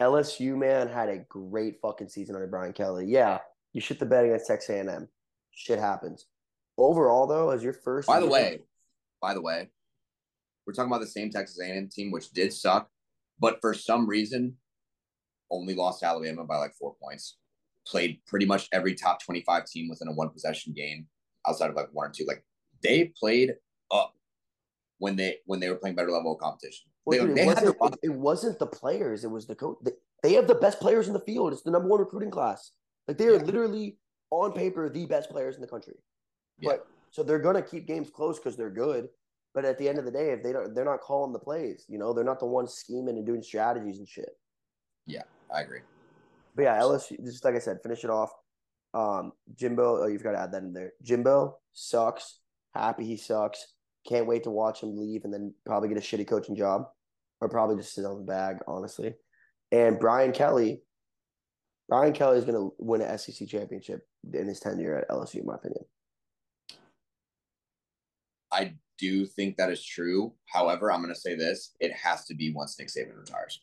LSU. 0.00 0.56
Man 0.56 0.86
had 0.86 1.08
a 1.08 1.24
great 1.28 1.80
fucking 1.82 2.08
season 2.08 2.36
under 2.36 2.46
Brian 2.46 2.72
Kelly. 2.72 3.06
Yeah, 3.08 3.40
you 3.72 3.80
shit 3.80 3.98
the 3.98 4.06
bed 4.06 4.24
against 4.24 4.46
Texas 4.46 4.70
A&M. 4.70 5.08
Shit 5.50 5.80
happens. 5.80 6.26
Overall, 6.78 7.26
though, 7.26 7.50
as 7.50 7.64
your 7.64 7.72
first. 7.72 8.06
By 8.06 8.20
the 8.20 8.28
way, 8.28 8.60
by 9.20 9.34
the 9.34 9.42
way, 9.42 9.70
we're 10.64 10.72
talking 10.72 10.92
about 10.92 11.00
the 11.00 11.08
same 11.08 11.30
Texas 11.30 11.58
A&M 11.60 11.88
team, 11.88 12.12
which 12.12 12.30
did 12.30 12.52
suck, 12.52 12.88
but 13.40 13.58
for 13.60 13.74
some 13.74 14.08
reason, 14.08 14.56
only 15.50 15.74
lost 15.74 15.98
to 15.98 16.06
Alabama 16.06 16.44
by 16.44 16.58
like 16.58 16.74
four 16.74 16.94
points. 17.02 17.38
Played 17.84 18.20
pretty 18.28 18.46
much 18.46 18.68
every 18.70 18.94
top 18.94 19.20
twenty-five 19.20 19.64
team 19.66 19.88
within 19.88 20.06
a 20.06 20.12
one 20.12 20.30
possession 20.30 20.74
game, 20.74 21.08
outside 21.48 21.70
of 21.70 21.74
like 21.74 21.88
one 21.90 22.06
or 22.06 22.12
two. 22.12 22.24
Like 22.24 22.44
they 22.84 23.12
played 23.18 23.54
up 23.90 24.14
when 24.98 25.16
they 25.16 25.38
when 25.46 25.60
they 25.60 25.68
were 25.68 25.76
playing 25.76 25.96
better 25.96 26.10
level 26.10 26.32
of 26.32 26.38
competition. 26.38 26.88
Well, 27.04 27.20
they 27.20 27.26
dude, 27.26 27.36
they 27.36 27.42
it, 27.42 27.46
wasn't, 27.46 27.94
it, 27.94 27.98
it 28.02 28.12
wasn't 28.12 28.58
the 28.58 28.66
players; 28.66 29.24
it 29.24 29.30
was 29.30 29.46
the 29.46 29.54
coach. 29.54 29.78
They, 29.82 29.92
they 30.22 30.32
have 30.34 30.46
the 30.46 30.54
best 30.54 30.80
players 30.80 31.06
in 31.06 31.12
the 31.12 31.20
field. 31.20 31.52
It's 31.52 31.62
the 31.62 31.70
number 31.70 31.88
one 31.88 32.00
recruiting 32.00 32.30
class. 32.30 32.72
Like 33.06 33.18
they 33.18 33.26
are 33.26 33.36
Yeah. 33.36 33.42
literally 33.42 33.98
on 34.30 34.52
paper 34.52 34.88
the 34.88 35.06
best 35.06 35.30
players 35.30 35.54
in 35.54 35.60
the 35.60 35.68
country. 35.68 35.94
Yeah. 36.58 36.70
But 36.70 36.86
so 37.10 37.22
they're 37.22 37.38
gonna 37.38 37.62
keep 37.62 37.86
games 37.86 38.10
close 38.10 38.38
because 38.38 38.56
they're 38.56 38.70
good. 38.70 39.08
But 39.54 39.64
at 39.64 39.78
the 39.78 39.88
end 39.88 39.98
of 39.98 40.04
the 40.04 40.10
day, 40.10 40.32
if 40.32 40.42
they 40.42 40.52
don't, 40.52 40.74
they're 40.74 40.84
not 40.84 41.00
calling 41.00 41.32
the 41.32 41.38
plays. 41.38 41.86
You 41.88 41.98
know, 41.98 42.12
they're 42.12 42.24
not 42.24 42.40
the 42.40 42.46
ones 42.46 42.74
scheming 42.74 43.16
and 43.16 43.24
doing 43.26 43.42
strategies 43.42 43.98
and 43.98 44.08
shit. 44.08 44.30
Yeah, 45.06 45.22
I 45.54 45.62
agree. 45.62 45.80
But 46.54 46.62
yeah, 46.62 46.78
LSU. 46.78 47.22
Just 47.24 47.44
like 47.44 47.54
I 47.54 47.58
said, 47.58 47.78
finish 47.82 48.04
it 48.04 48.10
off. 48.10 48.32
Um, 48.92 49.32
Jimbo. 49.54 50.02
Oh, 50.02 50.06
you've 50.06 50.22
got 50.22 50.32
to 50.32 50.38
add 50.38 50.52
that 50.52 50.62
in 50.62 50.72
there. 50.72 50.92
Jimbo 51.02 51.56
sucks. 51.72 52.40
Happy 52.74 53.04
he 53.04 53.16
sucks. 53.16 53.66
Can't 54.08 54.26
wait 54.26 54.44
to 54.44 54.50
watch 54.50 54.82
him 54.82 54.96
leave 54.96 55.24
and 55.24 55.32
then 55.32 55.54
probably 55.64 55.88
get 55.88 55.98
a 55.98 56.00
shitty 56.00 56.26
coaching 56.26 56.56
job, 56.56 56.86
or 57.40 57.48
probably 57.48 57.76
just 57.76 57.94
sit 57.94 58.04
on 58.04 58.18
the 58.18 58.24
bag. 58.24 58.58
Honestly, 58.66 59.14
and 59.72 59.98
Brian 59.98 60.32
Kelly. 60.32 60.82
Brian 61.88 62.12
Kelly 62.12 62.38
is 62.38 62.44
going 62.44 62.56
to 62.56 62.74
win 62.78 63.00
an 63.00 63.16
SEC 63.16 63.46
championship 63.46 64.08
in 64.32 64.48
his 64.48 64.58
tenure 64.58 64.96
at 64.96 65.08
LSU, 65.08 65.36
in 65.36 65.46
my 65.46 65.54
opinion. 65.54 65.84
I 68.50 68.74
do 68.98 69.24
think 69.24 69.56
that 69.56 69.70
is 69.70 69.84
true. 69.84 70.32
However, 70.46 70.90
I'm 70.90 71.00
going 71.00 71.14
to 71.14 71.20
say 71.20 71.36
this: 71.36 71.76
it 71.80 71.92
has 71.92 72.24
to 72.24 72.34
be 72.34 72.52
once 72.52 72.78
Nick 72.78 72.88
Saban 72.88 73.16
retires. 73.16 73.60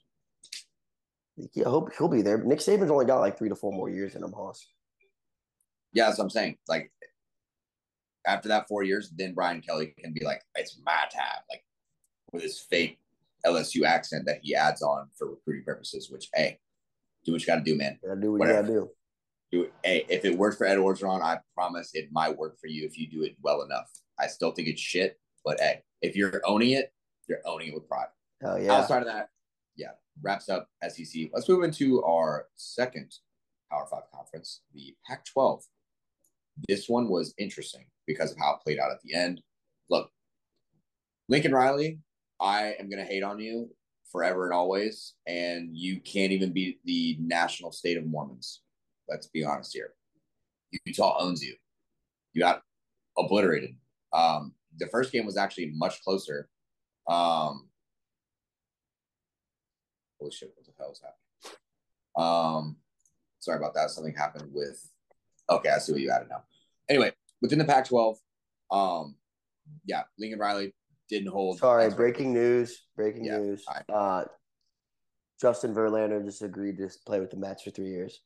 Yeah, 1.53 1.65
I 1.65 1.69
hope 1.69 1.91
he'll 1.97 2.07
be 2.07 2.21
there. 2.21 2.37
Nick 2.43 2.59
Saban's 2.59 2.91
only 2.91 3.05
got 3.05 3.19
like 3.19 3.37
three 3.37 3.49
to 3.49 3.55
four 3.55 3.73
more 3.73 3.89
years 3.89 4.15
in 4.15 4.23
him, 4.23 4.33
Hoss. 4.33 4.67
Yeah, 5.91 6.05
that's 6.05 6.17
what 6.17 6.25
I'm 6.25 6.29
saying. 6.29 6.57
Like 6.67 6.91
after 8.25 8.47
that 8.49 8.67
four 8.67 8.83
years, 8.83 9.09
then 9.15 9.33
Brian 9.33 9.61
Kelly 9.61 9.93
can 9.97 10.13
be 10.13 10.23
like, 10.23 10.43
"It's 10.55 10.77
my 10.85 11.05
time," 11.13 11.43
like 11.49 11.63
with 12.31 12.43
his 12.43 12.59
fake 12.59 12.99
LSU 13.45 13.85
accent 13.85 14.25
that 14.25 14.39
he 14.41 14.55
adds 14.55 14.81
on 14.81 15.09
for 15.15 15.29
recruiting 15.29 15.63
purposes. 15.63 16.09
Which, 16.09 16.29
hey, 16.33 16.59
do 17.25 17.31
what 17.31 17.41
you 17.41 17.47
got 17.47 17.55
to 17.57 17.61
do, 17.61 17.75
man. 17.75 17.99
Gotta 18.05 18.19
do 18.19 18.31
what 18.31 18.39
Whatever. 18.39 18.67
you 18.67 18.79
gotta 18.79 18.85
do. 18.85 18.91
Do 19.51 19.63
it. 19.63 19.73
Hey, 19.83 20.05
if 20.09 20.25
it 20.25 20.37
worked 20.37 20.57
for 20.57 20.65
Ed 20.65 20.77
Orgeron, 20.77 21.21
I 21.21 21.39
promise 21.53 21.91
it 21.93 22.11
might 22.11 22.37
work 22.37 22.59
for 22.59 22.67
you 22.67 22.85
if 22.85 22.97
you 22.97 23.07
do 23.07 23.23
it 23.23 23.35
well 23.41 23.61
enough. 23.61 23.89
I 24.19 24.27
still 24.27 24.51
think 24.51 24.67
it's 24.67 24.81
shit, 24.81 25.19
but 25.45 25.59
hey, 25.59 25.83
if 26.01 26.15
you're 26.15 26.41
owning 26.45 26.71
it, 26.71 26.91
you're 27.27 27.41
owning 27.45 27.69
it 27.69 27.73
with 27.73 27.87
pride. 27.87 28.07
Hell 28.41 28.59
yeah. 28.59 28.73
Outside 28.73 28.99
of 29.01 29.07
that, 29.07 29.29
yeah, 29.75 29.91
wraps 30.21 30.49
up 30.49 30.69
SEC. 30.87 31.29
Let's 31.33 31.47
move 31.47 31.63
into 31.63 32.03
our 32.03 32.47
second 32.55 33.13
Power 33.71 33.87
Five 33.89 34.03
conference, 34.13 34.61
the 34.73 34.95
Pac 35.07 35.25
12. 35.25 35.63
This 36.67 36.87
one 36.89 37.09
was 37.09 37.33
interesting 37.37 37.85
because 38.07 38.31
of 38.31 38.37
how 38.37 38.55
it 38.55 38.63
played 38.63 38.79
out 38.79 38.91
at 38.91 39.01
the 39.03 39.13
end. 39.13 39.41
Look, 39.89 40.09
Lincoln 41.29 41.53
Riley, 41.53 41.99
I 42.39 42.75
am 42.79 42.89
going 42.89 43.03
to 43.03 43.11
hate 43.11 43.23
on 43.23 43.39
you 43.39 43.69
forever 44.11 44.45
and 44.45 44.53
always, 44.53 45.13
and 45.27 45.75
you 45.75 45.99
can't 45.99 46.31
even 46.31 46.53
beat 46.53 46.79
the 46.85 47.17
national 47.19 47.71
state 47.71 47.97
of 47.97 48.05
Mormons. 48.05 48.61
Let's 49.09 49.27
be 49.27 49.43
honest 49.43 49.73
here. 49.73 49.93
Utah 50.85 51.17
owns 51.19 51.43
you. 51.43 51.55
You 52.33 52.41
got 52.41 52.61
obliterated. 53.17 53.75
Um, 54.11 54.53
the 54.77 54.87
first 54.87 55.11
game 55.11 55.25
was 55.25 55.37
actually 55.37 55.71
much 55.75 56.03
closer. 56.03 56.49
Um, 57.07 57.67
holy 60.19 60.31
shit, 60.31 60.53
what 60.55 60.65
the 60.65 60.71
hell 60.77 60.91
is 60.91 61.01
happening? 61.01 61.57
Um, 62.15 62.77
sorry 63.39 63.57
about 63.57 63.73
that. 63.75 63.91
Something 63.91 64.15
happened 64.15 64.49
with. 64.53 64.79
Okay, 65.49 65.69
I 65.69 65.79
see 65.79 65.91
what 65.91 66.01
you 66.01 66.11
added 66.11 66.29
now. 66.29 66.43
Anyway, 66.89 67.11
within 67.43 67.59
the 67.59 67.65
Pac-12, 67.65 68.15
um, 68.71 69.15
yeah, 69.85 70.03
Lincoln 70.17 70.39
Riley 70.39 70.73
didn't 71.09 71.27
hold. 71.27 71.59
Sorry, 71.59 71.89
breaking 71.91 72.33
news. 72.33 72.85
Breaking 72.95 73.25
Yeah, 73.25 73.37
news. 73.37 73.65
Uh, 73.93 74.23
Justin 75.39 75.75
Verlander 75.75 76.23
just 76.23 76.41
agreed 76.41 76.77
to 76.77 76.89
play 77.05 77.19
with 77.19 77.29
the 77.29 77.37
Mets 77.37 77.61
for 77.61 77.69
three 77.69 77.89
years. 77.89 78.21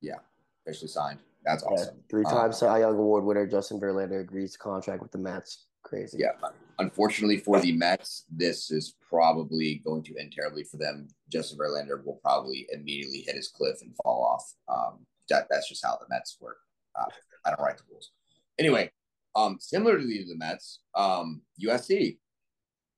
Yeah, 0.00 0.18
officially 0.64 0.88
signed. 0.88 1.18
That's 1.44 1.64
Yeah, 1.64 1.74
awesome. 1.74 2.04
Three-time 2.08 2.46
Um, 2.46 2.52
Cy 2.52 2.78
Young 2.78 2.96
Award 2.96 3.24
winner 3.24 3.46
Justin 3.46 3.80
Verlander 3.80 4.20
agrees 4.20 4.52
to 4.52 4.58
contract 4.58 5.02
with 5.02 5.10
the 5.10 5.18
Mets. 5.18 5.66
Crazy. 5.82 6.18
Yeah. 6.18 6.32
Unfortunately 6.78 7.38
for 7.38 7.60
the 7.60 7.72
Mets, 7.72 8.24
this 8.30 8.70
is 8.70 8.94
probably 9.08 9.80
going 9.84 10.02
to 10.04 10.16
end 10.18 10.32
terribly 10.32 10.64
for 10.64 10.76
them. 10.76 11.08
Justin 11.28 11.58
Verlander 11.58 12.04
will 12.04 12.18
probably 12.22 12.66
immediately 12.72 13.22
hit 13.26 13.36
his 13.36 13.48
cliff 13.48 13.76
and 13.82 13.94
fall 14.02 14.24
off. 14.24 14.54
Um, 14.68 15.06
that, 15.28 15.46
that's 15.50 15.68
just 15.68 15.84
how 15.84 15.96
the 15.96 16.06
Mets 16.08 16.38
work. 16.40 16.58
Uh, 16.98 17.06
I 17.44 17.50
don't 17.50 17.60
write 17.60 17.76
the 17.78 17.84
rules. 17.90 18.10
Anyway, 18.58 18.90
um, 19.34 19.58
similar 19.60 19.98
to 19.98 20.06
the, 20.06 20.24
Mets, 20.36 20.80
um, 20.94 21.42
USC 21.62 22.18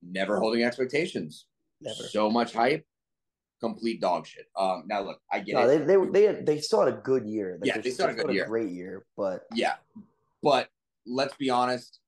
never 0.01 0.39
holding 0.39 0.63
expectations. 0.63 1.47
Never. 1.81 1.95
So 2.09 2.29
much 2.29 2.53
hype, 2.53 2.85
complete 3.59 3.99
dog 4.01 4.25
shit. 4.25 4.45
Um, 4.57 4.83
now 4.87 5.01
look, 5.01 5.19
I 5.31 5.39
get 5.39 5.53
No, 5.55 5.67
it. 5.67 5.85
they 5.85 5.95
they 5.97 6.05
they 6.11 6.23
had, 6.23 6.45
they 6.45 6.59
still 6.59 6.79
had 6.85 6.93
a 6.93 6.97
good 6.97 7.25
year. 7.25 7.57
Like, 7.59 7.67
Yeah, 7.67 7.81
they're 7.81 7.91
still 7.91 8.07
had 8.07 8.19
a 8.19 8.23
good 8.23 8.33
year. 8.33 8.45
great 8.45 8.69
year, 8.69 9.05
but 9.17 9.43
Yeah. 9.53 9.75
But 10.41 10.69
let's 11.05 11.35
be 11.35 11.49
honest. 11.49 11.99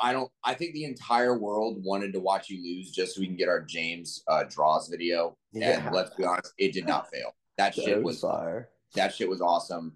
I 0.00 0.12
don't 0.12 0.30
I 0.44 0.54
think 0.54 0.72
the 0.72 0.84
entire 0.84 1.36
world 1.36 1.82
wanted 1.84 2.12
to 2.14 2.20
watch 2.20 2.48
you 2.48 2.62
lose 2.62 2.90
just 2.92 3.14
so 3.14 3.20
we 3.20 3.26
can 3.26 3.36
get 3.36 3.48
our 3.48 3.60
James 3.60 4.22
uh 4.28 4.44
draws 4.48 4.88
video. 4.88 5.36
Yeah. 5.52 5.84
And 5.86 5.94
let's 5.94 6.14
be 6.14 6.24
honest, 6.24 6.54
it 6.58 6.72
did 6.72 6.86
not 6.86 7.10
fail. 7.10 7.34
That 7.58 7.74
shit 7.74 8.02
was 8.02 8.20
fire. 8.20 8.70
that 8.94 9.14
shit 9.14 9.28
was 9.28 9.42
awesome. 9.42 9.92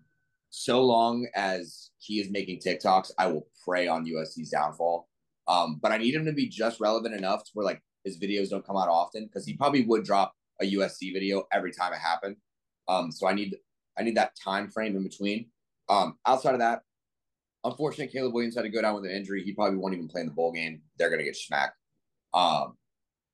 So 0.57 0.85
long 0.85 1.27
as 1.35 1.91
he 1.99 2.21
is 2.21 2.31
making 2.31 2.61
TikToks, 2.61 3.11
I 3.19 3.27
will 3.27 3.49
pray 3.65 3.89
on 3.89 4.07
USC's 4.07 4.51
downfall. 4.51 5.09
Um, 5.49 5.81
but 5.83 5.91
I 5.91 5.99
need 5.99 6.15
him 6.15 6.25
to 6.27 6.33
be 6.33 6.49
just 6.49 6.79
relevant 6.79 7.13
enough 7.13 7.43
to 7.43 7.51
where 7.55 7.67
like 7.67 7.83
his 8.05 8.21
videos 8.21 8.51
don't 8.51 8.65
come 8.65 8.77
out 8.77 8.89
often 8.89 9.27
because 9.27 9.45
he 9.45 9.57
probably 9.57 9.85
would 9.85 10.05
drop 10.05 10.33
a 10.63 10.75
USC 10.77 11.13
video 11.13 11.43
every 11.53 11.73
time 11.73 11.93
it 11.93 11.99
happened. 11.99 12.37
Um, 12.87 13.11
so 13.11 13.27
I 13.27 13.35
need 13.35 13.57
I 13.99 14.05
need 14.05 14.17
that 14.17 14.37
time 14.43 14.71
frame 14.71 14.95
in 14.95 15.03
between. 15.03 15.47
Um, 15.89 16.19
outside 16.25 16.55
of 16.55 16.61
that, 16.61 16.83
unfortunately, 17.65 18.13
Caleb 18.13 18.33
Williams 18.33 18.55
had 18.55 18.63
to 18.63 18.69
go 18.69 18.81
down 18.81 18.95
with 18.95 19.07
an 19.07 19.11
injury. 19.11 19.43
He 19.43 19.55
probably 19.55 19.77
won't 19.77 19.95
even 19.95 20.07
play 20.07 20.21
in 20.21 20.29
the 20.29 20.35
bowl 20.35 20.53
game. 20.53 20.83
They're 20.99 21.11
gonna 21.11 21.25
get 21.25 21.35
smacked. 21.35 21.77
Um, 22.33 22.77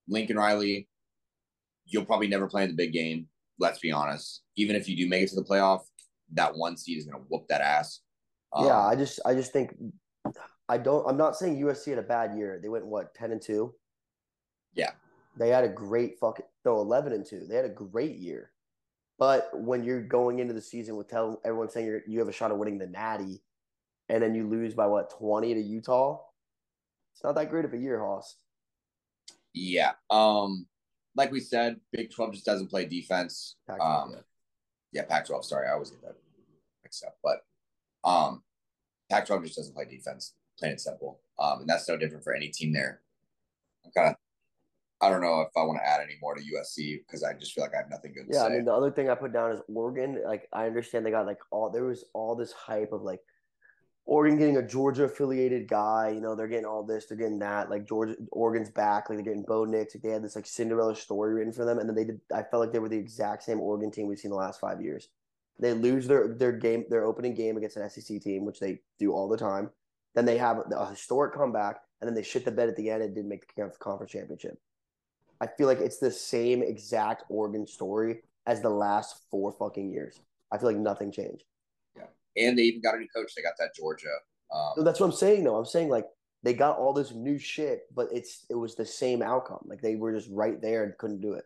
Lincoln 0.08 0.38
Riley, 0.38 0.88
you'll 1.84 2.06
probably 2.06 2.28
never 2.28 2.48
play 2.48 2.62
in 2.62 2.70
the 2.70 2.76
big 2.76 2.94
game. 2.94 3.28
Let's 3.58 3.78
be 3.78 3.92
honest. 3.92 4.40
Even 4.56 4.74
if 4.74 4.88
you 4.88 4.96
do 4.96 5.06
make 5.06 5.24
it 5.24 5.28
to 5.28 5.36
the 5.36 5.44
playoff, 5.44 5.82
that 6.34 6.54
one 6.56 6.76
seed 6.76 6.98
is 6.98 7.06
gonna 7.06 7.24
whoop 7.28 7.46
that 7.48 7.60
ass. 7.60 8.00
Um, 8.52 8.66
yeah, 8.66 8.78
I 8.78 8.96
just 8.96 9.20
I 9.24 9.34
just 9.34 9.52
think 9.52 9.74
I 10.68 10.78
don't. 10.78 11.06
I'm 11.08 11.16
not 11.16 11.36
saying 11.36 11.60
USC 11.60 11.90
had 11.90 11.98
a 11.98 12.02
bad 12.02 12.36
year. 12.36 12.58
They 12.62 12.68
went 12.68 12.86
what 12.86 13.14
ten 13.14 13.32
and 13.32 13.40
two. 13.42 13.74
Yeah. 14.74 14.92
they 15.36 15.48
had 15.48 15.64
a 15.64 15.68
great 15.68 16.18
fucking 16.20 16.46
no 16.64 16.80
eleven 16.80 17.12
and 17.12 17.26
two. 17.26 17.46
They 17.48 17.56
had 17.56 17.64
a 17.64 17.70
great 17.70 18.16
year, 18.16 18.52
but 19.18 19.50
when 19.54 19.84
you're 19.84 20.02
going 20.02 20.38
into 20.38 20.54
the 20.54 20.60
season 20.60 20.96
with 20.96 21.08
tell 21.08 21.40
everyone 21.44 21.70
saying 21.70 21.86
you're, 21.86 22.02
you 22.06 22.18
have 22.20 22.28
a 22.28 22.32
shot 22.32 22.50
of 22.50 22.58
winning 22.58 22.78
the 22.78 22.86
Natty, 22.86 23.42
and 24.08 24.22
then 24.22 24.34
you 24.34 24.46
lose 24.48 24.74
by 24.74 24.86
what 24.86 25.10
twenty 25.10 25.54
to 25.54 25.60
Utah, 25.60 26.20
it's 27.14 27.24
not 27.24 27.34
that 27.34 27.50
great 27.50 27.64
of 27.64 27.74
a 27.74 27.78
year, 27.78 28.00
Hoss. 28.00 28.36
Yeah. 29.52 29.92
Um, 30.10 30.66
like 31.16 31.32
we 31.32 31.40
said, 31.40 31.76
Big 31.92 32.10
12 32.12 32.34
just 32.34 32.46
doesn't 32.46 32.68
play 32.68 32.86
defense. 32.86 33.56
Pac-12, 33.68 34.02
Um, 34.02 34.14
yeah. 34.92 35.02
yeah, 35.02 35.08
Pac 35.08 35.26
12. 35.26 35.44
Sorry, 35.44 35.68
I 35.68 35.72
always 35.72 35.90
get 35.90 36.02
that 36.02 36.16
mixed 36.84 37.04
up. 37.04 37.16
But 37.22 37.38
um, 38.08 38.42
Pac 39.10 39.26
12 39.26 39.44
just 39.44 39.56
doesn't 39.56 39.74
play 39.74 39.84
defense, 39.84 40.34
plain 40.58 40.72
and 40.72 40.80
simple. 40.80 41.20
Um, 41.38 41.60
and 41.60 41.68
that's 41.68 41.88
no 41.88 41.96
different 41.96 42.24
for 42.24 42.34
any 42.34 42.48
team 42.48 42.72
there. 42.72 43.00
I'm 43.84 43.92
kind 43.92 44.08
of, 44.10 44.14
I 45.00 45.08
don't 45.08 45.22
know 45.22 45.40
if 45.40 45.48
I 45.56 45.62
want 45.62 45.78
to 45.82 45.88
add 45.88 46.00
any 46.02 46.16
more 46.20 46.34
to 46.34 46.42
USC 46.42 47.00
because 47.06 47.22
I 47.22 47.32
just 47.32 47.52
feel 47.52 47.64
like 47.64 47.74
I 47.74 47.78
have 47.78 47.90
nothing 47.90 48.12
good 48.12 48.26
to 48.28 48.34
say. 48.34 48.40
Yeah. 48.40 48.46
I 48.46 48.50
mean 48.50 48.66
the 48.66 48.74
other 48.74 48.90
thing 48.90 49.08
I 49.08 49.14
put 49.14 49.32
down 49.32 49.52
is 49.52 49.60
Oregon. 49.68 50.20
Like 50.26 50.46
I 50.52 50.66
understand 50.66 51.06
they 51.06 51.10
got 51.10 51.24
like 51.24 51.38
all 51.50 51.70
there 51.70 51.86
was 51.86 52.04
all 52.12 52.36
this 52.36 52.52
hype 52.52 52.92
of 52.92 53.02
like 53.02 53.20
Oregon 54.10 54.36
getting 54.40 54.56
a 54.56 54.66
Georgia 54.66 55.04
affiliated 55.04 55.68
guy. 55.68 56.10
You 56.12 56.20
know 56.20 56.34
they're 56.34 56.48
getting 56.48 56.64
all 56.64 56.82
this, 56.82 57.06
they're 57.06 57.16
getting 57.16 57.38
that. 57.38 57.70
Like 57.70 57.86
Georgia, 57.86 58.16
Oregon's 58.32 58.68
back. 58.68 59.08
Like 59.08 59.18
they're 59.18 59.24
getting 59.24 59.44
Bo 59.44 59.64
Nix. 59.64 59.94
Like 59.94 60.02
they 60.02 60.10
had 60.10 60.24
this 60.24 60.34
like 60.34 60.46
Cinderella 60.46 60.96
story 60.96 61.32
written 61.32 61.52
for 61.52 61.64
them, 61.64 61.78
and 61.78 61.88
then 61.88 61.94
they 61.94 62.02
did. 62.02 62.20
I 62.34 62.42
felt 62.42 62.60
like 62.60 62.72
they 62.72 62.80
were 62.80 62.88
the 62.88 62.98
exact 62.98 63.44
same 63.44 63.60
Oregon 63.60 63.92
team 63.92 64.08
we've 64.08 64.18
seen 64.18 64.32
the 64.32 64.36
last 64.36 64.58
five 64.58 64.82
years. 64.82 65.10
They 65.60 65.74
lose 65.74 66.08
their 66.08 66.34
their 66.34 66.50
game, 66.50 66.86
their 66.90 67.04
opening 67.04 67.34
game 67.34 67.56
against 67.56 67.76
an 67.76 67.88
SEC 67.88 68.20
team, 68.20 68.44
which 68.44 68.58
they 68.58 68.80
do 68.98 69.12
all 69.12 69.28
the 69.28 69.36
time. 69.36 69.70
Then 70.16 70.24
they 70.24 70.38
have 70.38 70.58
a 70.76 70.90
historic 70.90 71.32
comeback, 71.32 71.76
and 72.00 72.08
then 72.08 72.16
they 72.16 72.24
shit 72.24 72.44
the 72.44 72.50
bed 72.50 72.68
at 72.68 72.74
the 72.74 72.90
end 72.90 73.04
and 73.04 73.14
didn't 73.14 73.28
make 73.28 73.54
the 73.54 73.70
conference 73.78 74.10
championship. 74.10 74.58
I 75.40 75.46
feel 75.46 75.68
like 75.68 75.78
it's 75.78 75.98
the 75.98 76.10
same 76.10 76.64
exact 76.64 77.22
Oregon 77.28 77.64
story 77.64 78.22
as 78.44 78.60
the 78.60 78.70
last 78.70 79.20
four 79.30 79.52
fucking 79.52 79.88
years. 79.88 80.18
I 80.50 80.58
feel 80.58 80.66
like 80.66 80.78
nothing 80.78 81.12
changed. 81.12 81.44
And 82.36 82.58
they 82.58 82.62
even 82.62 82.80
got 82.82 82.94
a 82.94 82.98
new 82.98 83.08
coach. 83.14 83.34
They 83.34 83.42
got 83.42 83.54
that 83.58 83.74
Georgia. 83.74 84.08
Um, 84.54 84.72
So 84.76 84.82
that's 84.84 85.00
what 85.00 85.06
I'm 85.06 85.12
saying. 85.12 85.44
though. 85.44 85.56
I'm 85.56 85.64
saying 85.64 85.88
like 85.88 86.06
they 86.42 86.54
got 86.54 86.78
all 86.78 86.92
this 86.92 87.12
new 87.12 87.38
shit, 87.38 87.82
but 87.94 88.08
it's 88.12 88.46
it 88.48 88.54
was 88.54 88.74
the 88.74 88.86
same 88.86 89.22
outcome. 89.22 89.60
Like 89.64 89.80
they 89.82 89.96
were 89.96 90.12
just 90.12 90.28
right 90.30 90.60
there 90.60 90.84
and 90.84 90.96
couldn't 90.98 91.20
do 91.20 91.34
it. 91.34 91.44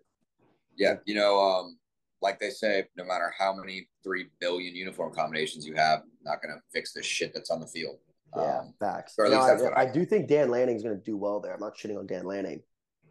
yeah, 0.76 0.96
you 1.04 1.14
know, 1.14 1.40
um, 1.40 1.78
like 2.22 2.38
they 2.40 2.50
say, 2.50 2.84
no 2.96 3.04
matter 3.04 3.32
how 3.38 3.54
many 3.54 3.88
three 4.02 4.26
billion 4.40 4.74
uniform 4.74 5.12
combinations 5.14 5.66
you 5.66 5.74
have, 5.74 6.02
not 6.22 6.40
going 6.42 6.54
to 6.54 6.60
fix 6.72 6.92
the 6.92 7.02
shit 7.02 7.32
that's 7.34 7.50
on 7.50 7.60
the 7.60 7.66
field. 7.66 7.98
Yeah, 8.36 8.58
Um, 8.60 8.74
facts. 8.80 9.14
or 9.18 9.26
at 9.26 9.30
No, 9.30 9.46
that's 9.46 9.62
I, 9.62 9.68
I 9.68 9.80
I- 9.82 9.92
do 9.92 10.04
think 10.04 10.28
Dan 10.28 10.50
Lanning's 10.50 10.82
going 10.82 10.96
to 10.96 11.02
do 11.04 11.16
well 11.16 11.40
there. 11.40 11.52
I'm 11.54 11.60
not 11.60 11.76
shitting 11.76 11.98
on 11.98 12.06
Dan 12.06 12.24
Lanning. 12.24 12.62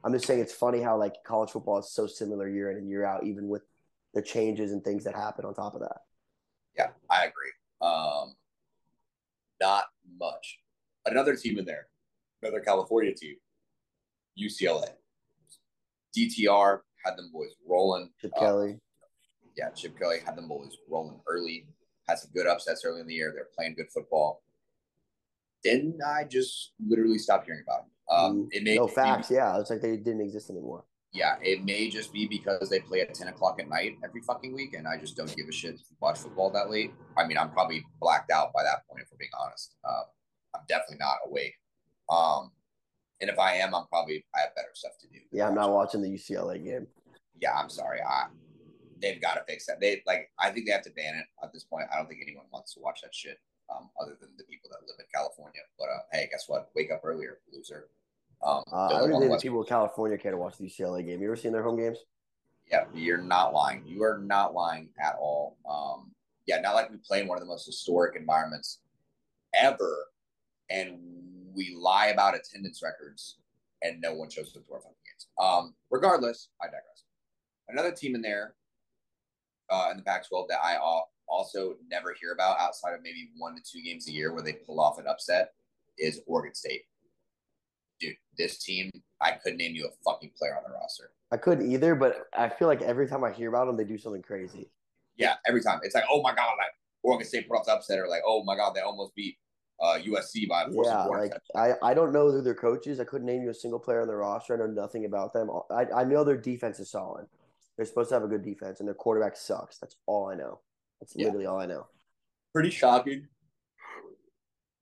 I'm 0.03 0.11
just 0.11 0.25
saying 0.25 0.41
it's 0.41 0.53
funny 0.53 0.81
how 0.81 0.97
like 0.97 1.13
college 1.25 1.51
football 1.51 1.77
is 1.79 1.91
so 1.93 2.07
similar 2.07 2.49
year 2.49 2.71
in 2.71 2.77
and 2.77 2.89
year 2.89 3.05
out, 3.05 3.23
even 3.25 3.47
with 3.47 3.61
the 4.13 4.21
changes 4.21 4.71
and 4.73 4.83
things 4.83 5.03
that 5.05 5.15
happen 5.15 5.45
on 5.45 5.53
top 5.53 5.75
of 5.75 5.81
that. 5.81 5.97
Yeah, 6.77 6.89
I 7.09 7.25
agree. 7.25 7.51
Um, 7.83 8.35
not 9.61 9.85
much. 10.19 10.59
Another 11.05 11.35
team 11.35 11.59
in 11.59 11.65
there, 11.65 11.87
another 12.41 12.61
California 12.61 13.13
team, 13.13 13.35
UCLA. 14.39 14.87
DTR 16.17 16.79
had 17.03 17.17
them 17.17 17.29
boys 17.33 17.49
rolling. 17.67 18.09
Chip 18.21 18.31
Uh, 18.37 18.39
Kelly. 18.39 18.79
yeah, 19.57 19.69
Chip 19.71 19.97
Kelly 19.99 20.19
had 20.25 20.35
them 20.37 20.47
boys 20.47 20.77
rolling 20.89 21.19
early. 21.27 21.67
Had 22.07 22.19
some 22.19 22.31
good 22.33 22.47
upsets 22.47 22.83
early 22.85 23.01
in 23.01 23.07
the 23.07 23.13
year. 23.13 23.31
They're 23.33 23.49
playing 23.55 23.75
good 23.75 23.91
football. 23.93 24.43
Then 25.63 25.97
I 26.05 26.25
just 26.25 26.73
literally 26.85 27.17
stopped 27.17 27.45
hearing 27.45 27.63
about 27.65 27.83
them. 27.83 27.89
Um, 28.09 28.47
it 28.51 28.63
may 28.63 28.75
no 28.75 28.87
facts. 28.87 29.31
Yeah, 29.31 29.57
it's 29.59 29.69
like 29.69 29.81
they 29.81 29.95
didn't 29.97 30.21
exist 30.21 30.49
anymore. 30.49 30.83
Yeah, 31.13 31.35
it 31.43 31.63
may 31.63 31.89
just 31.89 32.11
be 32.11 32.27
because 32.27 32.69
they 32.69 32.79
play 32.79 33.01
at 33.01 33.13
10 33.13 33.27
o'clock 33.27 33.59
at 33.59 33.69
night 33.69 33.97
every 34.03 34.21
fucking 34.21 34.51
week, 34.53 34.73
and 34.73 34.87
I 34.87 34.97
just 34.97 35.15
don't 35.15 35.33
give 35.35 35.47
a 35.47 35.51
shit 35.51 35.77
to 35.77 35.83
watch 36.01 36.17
football 36.17 36.49
that 36.51 36.71
late. 36.71 36.91
I 37.15 37.27
mean, 37.27 37.37
I'm 37.37 37.51
probably 37.51 37.85
blacked 38.01 38.31
out 38.31 38.51
by 38.51 38.63
that 38.63 38.87
point, 38.89 39.03
if 39.03 39.09
we're 39.11 39.19
being 39.19 39.29
honest. 39.39 39.75
Um, 39.87 40.03
I'm 40.55 40.61
definitely 40.67 40.97
not 40.97 41.17
awake. 41.27 41.53
Um, 42.09 42.51
and 43.21 43.29
if 43.29 43.37
I 43.37 43.53
am, 43.55 43.75
I'm 43.75 43.85
probably, 43.87 44.25
I 44.35 44.39
have 44.41 44.55
better 44.55 44.71
stuff 44.73 44.93
to 45.01 45.07
do. 45.07 45.19
Yeah, 45.31 45.47
I'm 45.47 45.55
not 45.55 45.71
watching 45.71 46.01
the 46.01 46.09
UCLA 46.09 46.63
game. 46.63 46.87
Yeah, 47.39 47.53
I'm 47.53 47.69
sorry. 47.69 48.01
I, 48.01 48.25
they've 48.99 49.21
got 49.21 49.35
to 49.35 49.43
fix 49.47 49.67
that. 49.67 49.79
They, 49.79 50.01
like, 50.07 50.31
I 50.39 50.49
think 50.49 50.65
they 50.65 50.71
have 50.71 50.83
to 50.83 50.91
ban 50.91 51.13
it 51.15 51.25
at 51.43 51.53
this 51.53 51.63
point. 51.63 51.85
I 51.93 51.97
don't 51.97 52.07
think 52.07 52.21
anyone 52.23 52.45
wants 52.51 52.73
to 52.73 52.79
watch 52.79 53.01
that 53.03 53.13
shit 53.13 53.37
um, 53.69 53.89
other 54.01 54.17
than 54.19 54.29
the 54.37 54.45
people 54.45 54.71
that 54.71 54.87
live 54.87 54.97
in 54.99 55.05
California. 55.13 55.61
But 55.77 55.89
uh, 55.89 55.99
hey, 56.11 56.27
guess 56.31 56.45
what? 56.47 56.69
Wake 56.75 56.91
up 56.91 57.01
earlier, 57.03 57.37
loser. 57.53 57.89
Um, 58.43 58.63
Uh, 58.71 58.75
I 58.75 58.99
on 59.01 59.19
think 59.19 59.31
West 59.31 59.43
people 59.43 59.61
in 59.61 59.67
California 59.67 60.17
care 60.17 60.31
to 60.31 60.37
watch 60.37 60.57
the 60.57 60.65
UCLA 60.65 61.05
game. 61.05 61.21
You 61.21 61.27
ever 61.27 61.35
seen 61.35 61.51
their 61.53 61.63
home 61.63 61.77
games? 61.77 61.97
Yeah, 62.69 62.85
you're 62.93 63.21
not 63.21 63.53
lying. 63.53 63.83
You 63.85 64.03
are 64.03 64.17
not 64.17 64.53
lying 64.53 64.89
at 64.99 65.15
all. 65.19 65.57
Um, 65.69 66.11
yeah, 66.45 66.59
not 66.59 66.75
like 66.75 66.89
we 66.89 66.97
play 66.97 67.21
in 67.21 67.27
one 67.27 67.37
of 67.37 67.43
the 67.43 67.47
most 67.47 67.65
historic 67.65 68.15
environments 68.15 68.79
ever, 69.53 70.07
and 70.69 70.99
we 71.53 71.75
lie 71.75 72.07
about 72.07 72.35
attendance 72.35 72.81
records, 72.83 73.37
and 73.81 74.01
no 74.01 74.13
one 74.13 74.29
shows 74.29 74.55
up 74.57 74.65
to 74.65 74.73
our 74.73 74.79
fucking 74.79 74.95
games. 75.05 75.27
Um, 75.37 75.75
regardless, 75.89 76.49
I 76.61 76.65
digress. 76.65 77.03
Another 77.69 77.91
team 77.91 78.15
in 78.15 78.21
there, 78.21 78.55
uh, 79.69 79.89
in 79.91 79.97
the 79.97 80.03
Pac-12 80.03 80.47
that 80.49 80.59
I 80.61 80.77
also 81.27 81.75
never 81.89 82.13
hear 82.19 82.33
about 82.33 82.59
outside 82.59 82.93
of 82.93 83.01
maybe 83.03 83.29
one 83.37 83.55
to 83.55 83.61
two 83.61 83.81
games 83.81 84.07
a 84.07 84.11
year 84.11 84.33
where 84.33 84.43
they 84.43 84.53
pull 84.53 84.79
off 84.79 84.99
an 84.99 85.07
upset 85.07 85.53
is 85.97 86.21
Oregon 86.27 86.53
State. 86.53 86.83
Dude, 88.03 88.15
this 88.37 88.57
team, 88.57 88.91
I 89.21 89.31
couldn't 89.31 89.57
name 89.59 89.75
you 89.75 89.87
a 89.87 89.91
fucking 90.03 90.31
player 90.37 90.57
on 90.57 90.63
the 90.67 90.73
roster. 90.75 91.11
I 91.31 91.37
couldn't 91.37 91.71
either, 91.71 91.95
but 91.95 92.25
I 92.37 92.49
feel 92.49 92.67
like 92.67 92.81
every 92.81 93.07
time 93.07 93.23
I 93.23 93.31
hear 93.31 93.47
about 93.47 93.65
them, 93.67 93.77
they 93.77 93.85
do 93.85 93.97
something 93.97 94.21
crazy. 94.21 94.69
Yeah, 95.15 95.35
every 95.47 95.61
time 95.61 95.79
it's 95.83 95.95
like, 95.95 96.03
oh 96.11 96.21
my 96.21 96.35
god, 96.35 96.51
like 96.57 96.71
Oregon 97.03 97.25
State 97.25 97.47
put 97.47 97.57
off 97.57 97.65
the 97.65 97.71
upset, 97.73 97.99
or 97.99 98.07
like, 98.09 98.23
oh 98.25 98.43
my 98.43 98.57
god, 98.57 98.73
they 98.75 98.81
almost 98.81 99.15
beat 99.15 99.37
uh, 99.81 99.97
USC 100.03 100.49
by 100.49 100.65
force 100.65 100.87
Yeah, 100.87 101.05
like 101.05 101.33
I, 101.55 101.73
I 101.81 101.93
don't 101.93 102.11
know 102.11 102.29
who 102.29 102.41
their 102.41 102.55
coach 102.55 102.87
is. 102.87 102.99
I 102.99 103.05
couldn't 103.05 103.25
name 103.27 103.41
you 103.41 103.49
a 103.51 103.53
single 103.53 103.79
player 103.79 104.01
on 104.01 104.07
their 104.07 104.17
roster. 104.17 104.53
I 104.53 104.57
know 104.57 104.71
nothing 104.73 105.05
about 105.05 105.31
them. 105.33 105.49
I, 105.71 105.85
I 105.95 106.03
know 106.03 106.25
their 106.25 106.37
defense 106.37 106.79
is 106.79 106.91
solid. 106.91 107.27
They're 107.77 107.85
supposed 107.85 108.09
to 108.09 108.15
have 108.15 108.23
a 108.23 108.27
good 108.27 108.43
defense, 108.43 108.79
and 108.79 108.87
their 108.87 108.93
quarterback 108.95 109.37
sucks. 109.37 109.77
That's 109.79 109.95
all 110.07 110.29
I 110.29 110.35
know. 110.35 110.59
That's 110.99 111.15
Yeah. 111.15 111.27
literally 111.27 111.45
all 111.45 111.59
I 111.59 111.67
know. 111.67 111.87
pretty 112.53 112.69
shocking. 112.69 113.27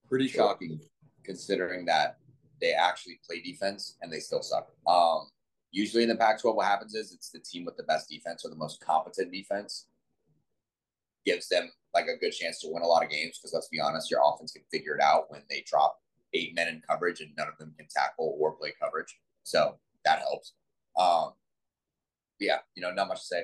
Pretty 0.10 0.27
shocking, 0.27 0.81
considering 1.23 1.86
that 1.86 2.17
they 2.62 2.74
actually 2.74 3.19
play 3.26 3.41
defense 3.41 3.97
and 4.02 4.12
they 4.12 4.19
still 4.19 4.41
suck. 4.41 4.69
Um, 4.88 5.28
usually 5.71 6.04
in 6.04 6.10
the 6.10 6.15
Pac-12, 6.15 6.56
what 6.56 6.67
happens 6.67 6.93
is 6.93 7.12
it's 7.12 7.32
the 7.32 7.39
team 7.39 7.65
with 7.65 7.76
the 7.78 7.84
best 7.84 8.10
defense 8.10 8.45
or 8.45 8.50
the 8.50 8.56
most 8.56 8.80
competent 8.86 9.32
defense 9.32 9.88
gives 11.26 11.47
them 11.50 11.71
like 11.93 12.06
a 12.06 12.17
good 12.17 12.32
chance 12.32 12.60
to 12.60 12.67
win 12.69 12.84
a 12.84 12.88
lot 12.88 13.04
of 13.04 13.10
games. 13.10 13.38
Because 13.38 13.54
let's 13.54 13.67
be 13.67 13.80
honest, 13.80 14.12
your 14.12 14.21
offense 14.24 14.52
can 14.52 14.63
figure 14.71 14.95
it 14.95 15.02
out 15.02 15.30
when 15.30 15.41
they 15.50 15.63
drop 15.67 16.00
eight 16.34 16.56
men 16.56 16.67
in 16.67 16.82
coverage 16.88 17.19
and 17.19 17.32
none 17.38 17.47
of 17.47 17.58
them 17.58 17.74
can 17.78 17.88
tackle 17.89 18.38
or 18.39 18.54
play 18.54 18.74
coverage. 18.80 19.17
So 19.43 19.78
that 20.06 20.19
helps. 20.19 20.54
Um, 20.97 21.34
yeah, 22.39 22.58
you 22.76 22.82
know, 22.82 22.91
not 22.91 23.08
much 23.08 23.21
to 23.21 23.26
say. 23.26 23.43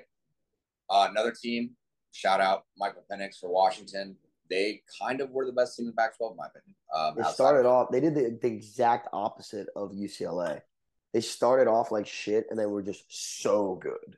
Uh, 0.89 1.07
another 1.09 1.31
team, 1.31 1.71
shout 2.11 2.39
out 2.39 2.65
Michael 2.77 3.03
Penix 3.11 3.39
for 3.39 3.49
Washington. 3.49 4.15
They 4.49 4.81
kind 4.99 5.21
of 5.21 5.31
were 5.31 5.45
the 5.45 5.51
best 5.51 5.75
team 5.75 5.85
in 5.87 5.91
the 5.91 5.95
Pac-12, 5.95 6.31
in 6.31 6.37
my 6.37 6.45
opinion. 6.47 6.75
Um, 6.93 7.15
They 7.17 7.23
started 7.31 7.61
of- 7.67 7.73
off. 7.73 7.91
They 7.91 7.99
did 7.99 8.15
the, 8.15 8.37
the 8.41 8.47
exact 8.47 9.09
opposite 9.13 9.67
of 9.75 9.91
UCLA. 9.91 10.61
They 11.13 11.21
started 11.21 11.67
off 11.67 11.91
like 11.91 12.05
shit, 12.07 12.47
and 12.49 12.59
they 12.59 12.65
were 12.65 12.81
just 12.83 13.05
so 13.41 13.75
good. 13.75 14.17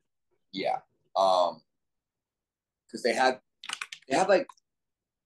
Yeah. 0.51 0.79
Um 1.15 1.61
because 2.87 3.03
they 3.03 3.13
had 3.13 3.39
they 4.07 4.17
had 4.17 4.27
like 4.29 4.47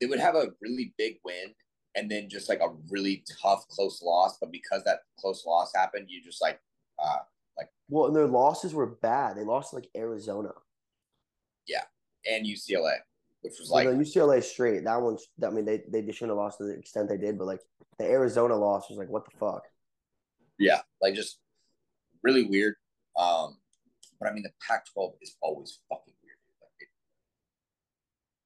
they 0.02 0.08
would 0.08 0.20
have 0.20 0.36
a 0.36 0.48
really 0.62 0.94
big 0.98 1.16
win 1.24 1.54
and 1.96 2.12
then 2.12 2.28
just 2.30 2.50
like 2.50 2.60
a 2.60 2.74
really 2.90 3.24
tough 3.42 3.68
close 3.70 4.02
loss, 4.02 4.38
but 4.40 4.52
because 4.52 4.84
that 4.84 5.00
close 5.18 5.46
loss 5.46 5.72
happened, 5.74 6.08
you 6.10 6.22
just 6.22 6.42
like 6.42 6.60
uh 7.00 7.20
like 7.58 7.70
Well, 7.90 8.08
and 8.08 8.16
their 8.16 8.28
losses 8.28 8.74
were 8.74 8.88
bad. 8.88 9.38
They 9.38 9.44
lost 9.44 9.74
like 9.74 9.90
Arizona. 9.96 10.52
Yeah, 11.68 11.84
and 12.30 12.46
UCLA, 12.46 12.98
which 13.44 13.60
was 13.60 13.70
like 13.70 13.88
the 13.88 13.94
UCLA 13.94 14.44
straight. 14.44 14.84
That 14.84 15.02
one's. 15.02 15.28
I 15.46 15.50
mean, 15.50 15.66
they 15.66 15.84
they 15.88 16.02
shouldn't 16.12 16.32
have 16.32 16.38
lost 16.38 16.58
to 16.60 16.66
the 16.66 16.78
extent 16.78 17.10
they 17.10 17.18
did, 17.18 17.38
but 17.38 17.46
like 17.46 17.62
the 18.00 18.06
Arizona 18.06 18.56
loss 18.56 18.90
was 18.90 18.98
like, 18.98 19.10
what 19.10 19.26
the 19.26 19.38
fuck? 19.38 19.64
yeah, 20.60 20.80
like 21.02 21.16
just 21.16 21.40
really 22.24 22.44
weird. 22.44 22.76
Um 23.18 23.58
but 24.20 24.30
I 24.30 24.34
mean 24.34 24.44
the 24.44 24.52
Pac-12 24.66 25.14
is 25.22 25.36
always 25.42 25.80
fucking 25.90 26.14
weird. 26.24 26.38
Like, 26.62 26.72
it, 26.80 26.88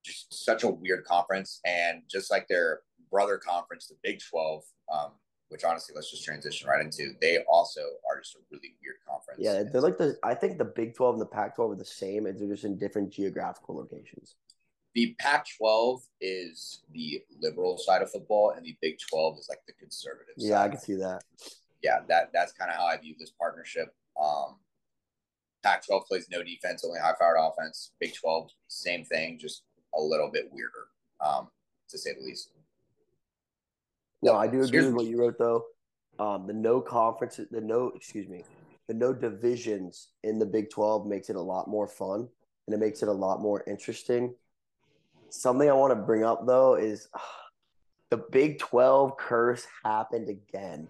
just 0.04 0.46
such 0.46 0.64
a 0.64 0.70
weird 0.70 1.06
conference 1.06 1.60
and 1.66 2.02
just 2.10 2.32
like 2.32 2.48
their 2.48 2.82
brother 3.12 3.38
conference, 3.38 3.88
the 3.88 3.96
Big 4.04 4.20
12, 4.30 4.64
um, 4.92 5.12
which 5.50 5.64
honestly, 5.64 5.94
let's 5.96 6.12
just 6.12 6.26
transition 6.26 6.68
right 6.68 6.84
into. 6.84 7.14
They 7.22 7.40
also 7.48 7.82
are 8.10 8.20
just 8.20 8.36
a 8.36 8.40
really 8.52 8.76
weird 8.84 8.98
conference. 9.08 9.40
Yeah, 9.40 9.64
they're 9.72 9.82
like 9.82 9.98
the. 9.98 10.18
I 10.24 10.34
think 10.34 10.58
the 10.58 10.66
Big 10.66 10.96
Twelve 10.96 11.16
and 11.16 11.22
the 11.22 11.26
Pac 11.26 11.56
twelve 11.56 11.72
are 11.72 11.76
the 11.76 11.86
same. 11.86 12.24
They're 12.26 12.34
just 12.34 12.66
in 12.66 12.78
different 12.78 13.12
geographical 13.12 13.78
locations. 13.78 14.36
The 14.98 15.16
Pac-12 15.20 16.02
is 16.22 16.82
the 16.92 17.22
liberal 17.40 17.78
side 17.78 18.02
of 18.02 18.10
football, 18.10 18.56
and 18.58 18.66
the 18.66 18.76
Big 18.82 18.98
12 19.12 19.38
is 19.38 19.48
like 19.48 19.60
the 19.68 19.74
conservative. 19.74 20.34
Yeah, 20.38 20.64
I 20.64 20.70
can 20.70 20.80
see 20.80 20.96
that. 20.96 21.24
yeah, 21.84 22.00
that 22.08 22.32
that's 22.34 22.52
kind 22.52 22.72
of 22.72 22.78
how 22.78 22.88
I 22.88 22.98
view 22.98 23.14
this 23.20 23.32
partnership. 23.40 23.94
Um, 24.20 24.56
Pac-12 25.62 26.08
plays 26.08 26.28
no 26.32 26.42
defense, 26.42 26.84
only 26.84 27.00
high-powered 27.00 27.38
offense. 27.40 27.92
Big 28.00 28.16
12, 28.16 28.50
same 28.70 29.06
thing, 29.06 29.38
just 29.40 29.62
a 29.96 30.02
little 30.02 30.32
bit 30.32 30.50
weirder, 30.52 30.88
um, 31.24 31.50
to 31.90 31.98
say 32.00 32.16
the 32.18 32.26
least. 32.26 32.50
No, 34.24 34.34
I 34.34 34.48
do 34.48 34.64
agree 34.64 34.84
with 34.84 34.96
what 34.96 35.06
you 35.06 35.20
wrote 35.20 35.38
though. 35.38 35.64
Um, 36.18 36.48
the 36.48 36.54
no 36.54 36.82
conference, 36.82 37.40
the 37.52 37.62
no, 37.62 37.92
excuse 37.96 38.28
me, 38.28 38.44
the 38.88 38.96
no 38.96 39.14
divisions 39.14 40.08
in 40.24 40.40
the 40.40 40.46
Big 40.48 40.72
Twelve 40.72 41.06
makes 41.06 41.30
it 41.30 41.36
a 41.36 41.42
lot 41.42 41.68
more 41.68 41.88
fun 41.88 42.28
and 42.66 42.74
it 42.74 42.80
makes 42.80 43.04
it 43.04 43.10
a 43.10 43.14
lot 43.14 43.42
more 43.42 43.64
interesting. 43.68 44.34
Something 45.30 45.70
I 45.70 45.74
want 45.74 45.92
to 45.92 45.96
bring 45.96 46.24
up 46.24 46.46
though 46.46 46.76
is 46.76 47.08
uh, 47.14 47.20
the 48.10 48.18
Big 48.18 48.60
Twelve 48.60 49.18
curse 49.18 49.66
happened 49.84 50.30
again. 50.30 50.88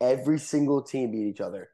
Every 0.00 0.38
single 0.38 0.82
team 0.82 1.12
beat 1.12 1.26
each 1.26 1.40
other. 1.40 1.70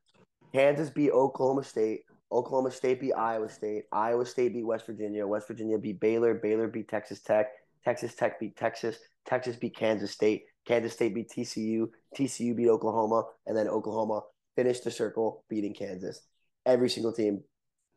Kansas 0.53 0.91
beat 0.91 1.11
Oklahoma 1.11 1.65
State. 1.65 2.03
Oklahoma 2.31 2.71
State 2.71 3.01
beat 3.01 3.13
Iowa 3.13 3.49
State. 3.49 3.85
Iowa 3.93 4.25
State 4.25 4.55
beat 4.55 4.67
West 4.67 4.87
Virginia. 4.87 5.27
West 5.27 5.49
Virginia 5.49 5.79
beat 5.79 6.01
Baylor. 6.01 6.35
Baylor 6.35 6.69
beat 6.69 6.89
Texas 6.89 7.21
Tech. 7.21 7.49
Texas 7.85 8.15
Tech 8.15 8.39
beat 8.39 8.57
Texas. 8.57 8.97
Texas 9.27 9.57
beat 9.57 9.77
Kansas 9.77 10.11
State. 10.11 10.45
Kansas 10.67 10.93
State 10.93 11.15
beat 11.15 11.31
TCU. 11.31 11.89
TCU 12.17 12.55
beat 12.57 12.69
Oklahoma. 12.69 13.25
And 13.47 13.57
then 13.57 13.69
Oklahoma 13.69 14.23
finished 14.57 14.85
the 14.85 14.91
circle 14.91 15.45
beating 15.49 15.75
Kansas. 15.75 16.21
Every 16.65 16.89
single 16.89 17.13
team. 17.13 17.43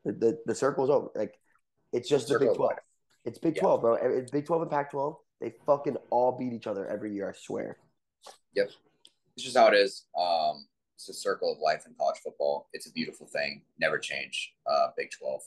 The, 0.04 0.13
the, 0.13 0.39
the 0.45 0.56
circle's 0.56 0.89
over. 0.89 1.10
Like, 1.15 1.34
it's 1.91 2.10
just 2.10 2.28
the 2.28 2.34
Circle 2.34 2.47
Big 2.47 2.51
of 2.51 2.58
12. 2.58 2.71
life. 2.71 2.80
It's 3.25 3.38
Big 3.39 3.55
Yeah. 3.55 3.61
12, 3.63 3.81
bro. 3.81 3.93
It's 3.95 4.31
Big 4.31 4.45
12 4.45 4.63
and 4.63 4.71
Pac 4.71 4.91
12. 4.91 5.17
They 5.41 5.49
fucking 5.65 5.97
all 6.11 6.31
beat 6.38 6.53
each 6.53 6.67
other 6.67 6.88
every 6.88 7.13
year, 7.13 7.29
I 7.29 7.33
swear. 7.33 7.77
Yep, 8.53 8.69
it's 9.35 9.43
just 9.43 9.57
how 9.57 9.67
it 9.67 9.73
is. 9.73 10.05
Um, 10.17 10.67
it's 10.95 11.09
a 11.09 11.13
circle 11.13 11.51
of 11.51 11.59
life 11.59 11.85
in 11.85 11.93
college 11.95 12.19
football. 12.23 12.69
It's 12.73 12.88
a 12.88 12.91
beautiful 12.91 13.27
thing. 13.27 13.63
Never 13.79 13.99
change. 13.99 14.53
Uh, 14.65 14.88
Big 14.95 15.11
12. 15.11 15.41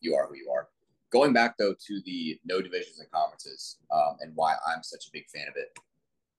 You 0.00 0.14
are 0.14 0.26
who 0.28 0.34
you 0.36 0.50
are. 0.50 0.68
going 1.10 1.32
back 1.32 1.56
though 1.56 1.72
to 1.86 2.00
the 2.04 2.38
no 2.44 2.60
divisions 2.60 2.98
and 2.98 3.08
conferences 3.10 3.78
um, 3.94 4.16
and 4.20 4.32
why 4.34 4.56
I'm 4.66 4.82
such 4.82 5.06
a 5.06 5.10
big 5.12 5.24
fan 5.32 5.46
of 5.48 5.54
it. 5.56 5.70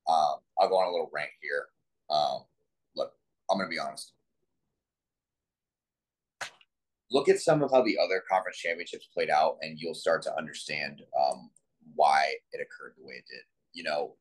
Um, 0.08 0.36
I'll 0.60 0.70
go 0.70 0.76
on 0.78 0.88
a 0.88 0.92
little 0.92 1.10
rant 1.14 1.30
here. 1.42 1.66
Um, 2.10 2.44
look, 2.96 3.14
I'm 3.50 3.58
going 3.58 3.68
to 3.70 3.74
be 3.74 3.80
honest. 3.80 4.12
Look 7.12 7.30
at 7.30 7.40
some 7.40 7.62
of 7.62 7.72
how 7.72 7.84
the 7.84 7.98
other 7.98 8.24
conference 8.30 8.58
championships 8.58 9.08
played 9.14 9.30
out, 9.30 9.58
and 9.62 9.80
you'll 9.80 9.94
start 9.94 10.22
to 10.24 10.38
understand 10.38 11.02
um, 11.20 11.50
why 11.96 12.34
it 12.52 12.62
occurred 12.62 12.94
the 12.98 13.06
way 13.06 13.16
it 13.16 13.26
did. 13.30 13.44
You 13.74 13.84
know, 13.84 14.16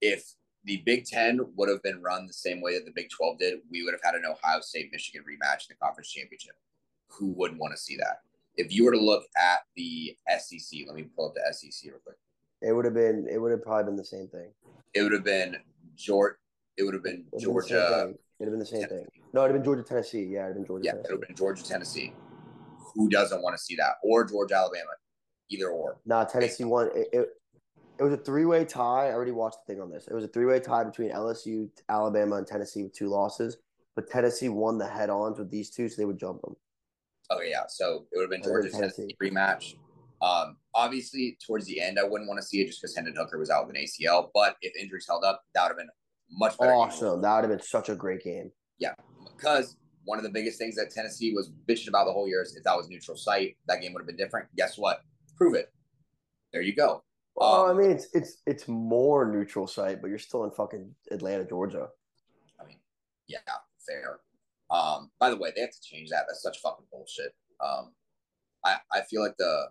if 0.00 0.34
the 0.64 0.78
Big 0.78 1.06
Ten 1.06 1.40
would 1.56 1.68
have 1.68 1.82
been 1.82 2.02
run 2.02 2.26
the 2.26 2.32
same 2.32 2.60
way 2.60 2.74
that 2.74 2.84
the 2.84 2.92
Big 2.94 3.08
12 3.10 3.38
did, 3.38 3.58
we 3.70 3.82
would 3.82 3.94
have 3.94 4.02
had 4.04 4.14
an 4.14 4.24
Ohio 4.24 4.60
State 4.60 4.90
Michigan 4.92 5.22
rematch 5.22 5.68
in 5.68 5.70
the 5.70 5.74
conference 5.82 6.10
championship. 6.10 6.54
Who 7.08 7.28
wouldn't 7.28 7.60
want 7.60 7.74
to 7.74 7.80
see 7.80 7.96
that? 7.96 8.20
If 8.56 8.72
you 8.72 8.84
were 8.84 8.92
to 8.92 9.00
look 9.00 9.24
at 9.36 9.60
the 9.76 10.16
SEC, 10.38 10.80
let 10.86 10.96
me 10.96 11.04
pull 11.16 11.28
up 11.28 11.34
the 11.34 11.52
SEC 11.52 11.90
real 11.90 12.00
quick. 12.04 12.16
It 12.60 12.72
would 12.72 12.84
have 12.84 12.94
been. 12.94 13.26
It 13.30 13.38
would 13.38 13.52
have 13.52 13.62
probably 13.62 13.84
been 13.84 13.96
the 13.96 14.04
same 14.04 14.28
thing. 14.28 14.50
It 14.92 15.02
would 15.02 15.12
have 15.12 15.24
been 15.24 15.56
Georgia. 15.96 16.36
It 16.80 16.84
would 16.84 16.94
have 16.94 17.02
been 17.02 17.26
Georgia. 17.38 18.14
It'd 18.38 18.48
have 18.48 18.50
been 18.52 18.58
the 18.58 18.64
same 18.64 18.88
thing. 18.88 19.06
No, 19.34 19.44
it'd 19.44 19.54
have 19.54 19.62
been 19.62 19.64
Georgia, 19.64 19.82
Tennessee. 19.82 20.24
Yeah, 20.24 20.44
it'd 20.44 20.46
have 20.46 20.54
been 20.54 20.66
Georgia. 20.66 20.86
Yeah, 20.86 20.90
it 20.92 20.94
Tennessee. 20.94 21.12
would 21.12 21.20
have 21.20 21.28
been 21.28 21.36
Georgia, 21.36 21.62
Tennessee. 21.62 22.14
Who 22.94 23.10
doesn't 23.10 23.42
want 23.42 23.54
to 23.54 23.62
see 23.62 23.76
that? 23.76 23.96
Or 24.02 24.24
Georgia, 24.24 24.54
Alabama. 24.54 24.88
Either 25.50 25.68
or. 25.68 25.98
Nah, 26.06 26.24
Tennessee 26.24 26.64
won. 26.64 26.88
It, 26.94 27.08
it, 27.12 27.28
it 27.98 28.02
was 28.02 28.14
a 28.14 28.16
three 28.16 28.46
way 28.46 28.64
tie. 28.64 29.08
I 29.08 29.12
already 29.12 29.32
watched 29.32 29.58
the 29.66 29.74
thing 29.74 29.82
on 29.82 29.90
this. 29.90 30.08
It 30.08 30.14
was 30.14 30.24
a 30.24 30.28
three 30.28 30.46
way 30.46 30.58
tie 30.58 30.84
between 30.84 31.10
LSU, 31.10 31.68
Alabama, 31.90 32.36
and 32.36 32.46
Tennessee 32.46 32.82
with 32.82 32.94
two 32.94 33.08
losses. 33.08 33.58
But 33.94 34.08
Tennessee 34.08 34.48
won 34.48 34.78
the 34.78 34.88
head 34.88 35.10
ons 35.10 35.38
with 35.38 35.50
these 35.50 35.68
two, 35.68 35.86
so 35.90 35.96
they 36.00 36.06
would 36.06 36.18
jump 36.18 36.40
them. 36.40 36.56
Okay, 37.30 37.50
yeah. 37.50 37.64
So 37.68 38.06
it 38.10 38.16
would 38.16 38.22
have 38.22 38.30
been 38.30 38.42
Georgia, 38.42 38.70
been 38.70 38.80
Tennessee 38.80 39.14
rematch. 39.22 39.74
Um, 40.22 40.56
obviously, 40.74 41.36
towards 41.46 41.66
the 41.66 41.78
end, 41.78 41.98
I 41.98 42.04
wouldn't 42.04 42.26
want 42.26 42.40
to 42.40 42.46
see 42.46 42.62
it 42.62 42.68
just 42.68 42.80
because 42.80 42.96
Hendon 42.96 43.16
Hooker 43.16 43.38
was 43.38 43.50
out 43.50 43.66
with 43.66 43.76
an 43.76 43.82
ACL. 43.82 44.28
But 44.32 44.56
if 44.62 44.74
injuries 44.80 45.04
held 45.06 45.24
up, 45.24 45.42
that 45.54 45.64
would 45.64 45.68
have 45.68 45.76
been 45.76 45.90
much 46.32 46.58
better. 46.58 46.72
Awesome. 46.72 47.20
That 47.22 47.34
would 47.36 47.50
have 47.50 47.58
been 47.58 47.66
such 47.66 47.88
a 47.88 47.94
great 47.94 48.22
game. 48.22 48.50
Yeah, 48.78 48.94
because 49.36 49.76
one 50.04 50.18
of 50.18 50.24
the 50.24 50.30
biggest 50.30 50.58
things 50.58 50.76
that 50.76 50.90
Tennessee 50.90 51.32
was 51.34 51.50
bitching 51.68 51.88
about 51.88 52.06
the 52.06 52.12
whole 52.12 52.26
year 52.28 52.42
is 52.42 52.56
if 52.56 52.64
that 52.64 52.76
was 52.76 52.88
neutral 52.88 53.16
site, 53.16 53.56
that 53.68 53.80
game 53.80 53.92
would 53.92 54.00
have 54.00 54.06
been 54.06 54.16
different. 54.16 54.48
Guess 54.56 54.78
what? 54.78 55.00
Prove 55.36 55.54
it. 55.54 55.72
There 56.52 56.62
you 56.62 56.74
go. 56.74 57.02
Well, 57.36 57.66
I 57.66 57.70
Um, 57.70 57.78
mean, 57.78 57.90
it's 57.90 58.08
it's 58.12 58.38
it's 58.46 58.66
more 58.68 59.30
neutral 59.30 59.66
site, 59.66 60.00
but 60.00 60.08
you're 60.08 60.18
still 60.18 60.44
in 60.44 60.50
fucking 60.50 60.94
Atlanta, 61.10 61.44
Georgia. 61.44 61.88
I 62.60 62.64
mean, 62.66 62.78
yeah, 63.28 63.38
fair. 63.86 64.20
Um, 64.70 65.10
by 65.18 65.30
the 65.30 65.36
way, 65.36 65.52
they 65.54 65.60
have 65.62 65.70
to 65.70 65.80
change 65.82 66.10
that. 66.10 66.24
That's 66.28 66.42
such 66.42 66.58
fucking 66.60 66.86
bullshit. 66.90 67.34
Um, 67.64 67.92
I 68.64 68.76
I 68.92 69.02
feel 69.02 69.22
like 69.22 69.36
the 69.38 69.66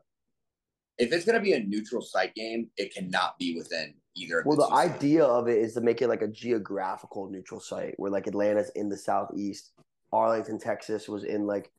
if 0.97 1.11
it's 1.11 1.25
gonna 1.25 1.41
be 1.41 1.53
a 1.53 1.59
neutral 1.59 2.01
site 2.01 2.33
game, 2.35 2.69
it 2.77 2.93
cannot 2.93 3.37
be 3.39 3.55
within 3.57 3.93
either. 4.19 4.43
Well, 4.45 4.57
the 4.57 4.75
cities. 4.75 4.95
idea 4.95 5.23
of 5.23 5.47
it 5.47 5.57
is 5.57 5.73
to 5.73 5.81
make 5.81 6.01
it 6.01 6.07
like 6.07 6.21
a 6.21 6.27
geographical 6.27 7.29
neutral 7.29 7.59
site 7.59 7.95
where 7.97 8.11
like 8.11 8.27
Atlanta's 8.27 8.71
in 8.75 8.89
the 8.89 8.97
southeast, 8.97 9.71
Arlington, 10.11 10.59
Texas 10.59 11.07
was 11.07 11.23
in 11.23 11.45
like 11.45 11.71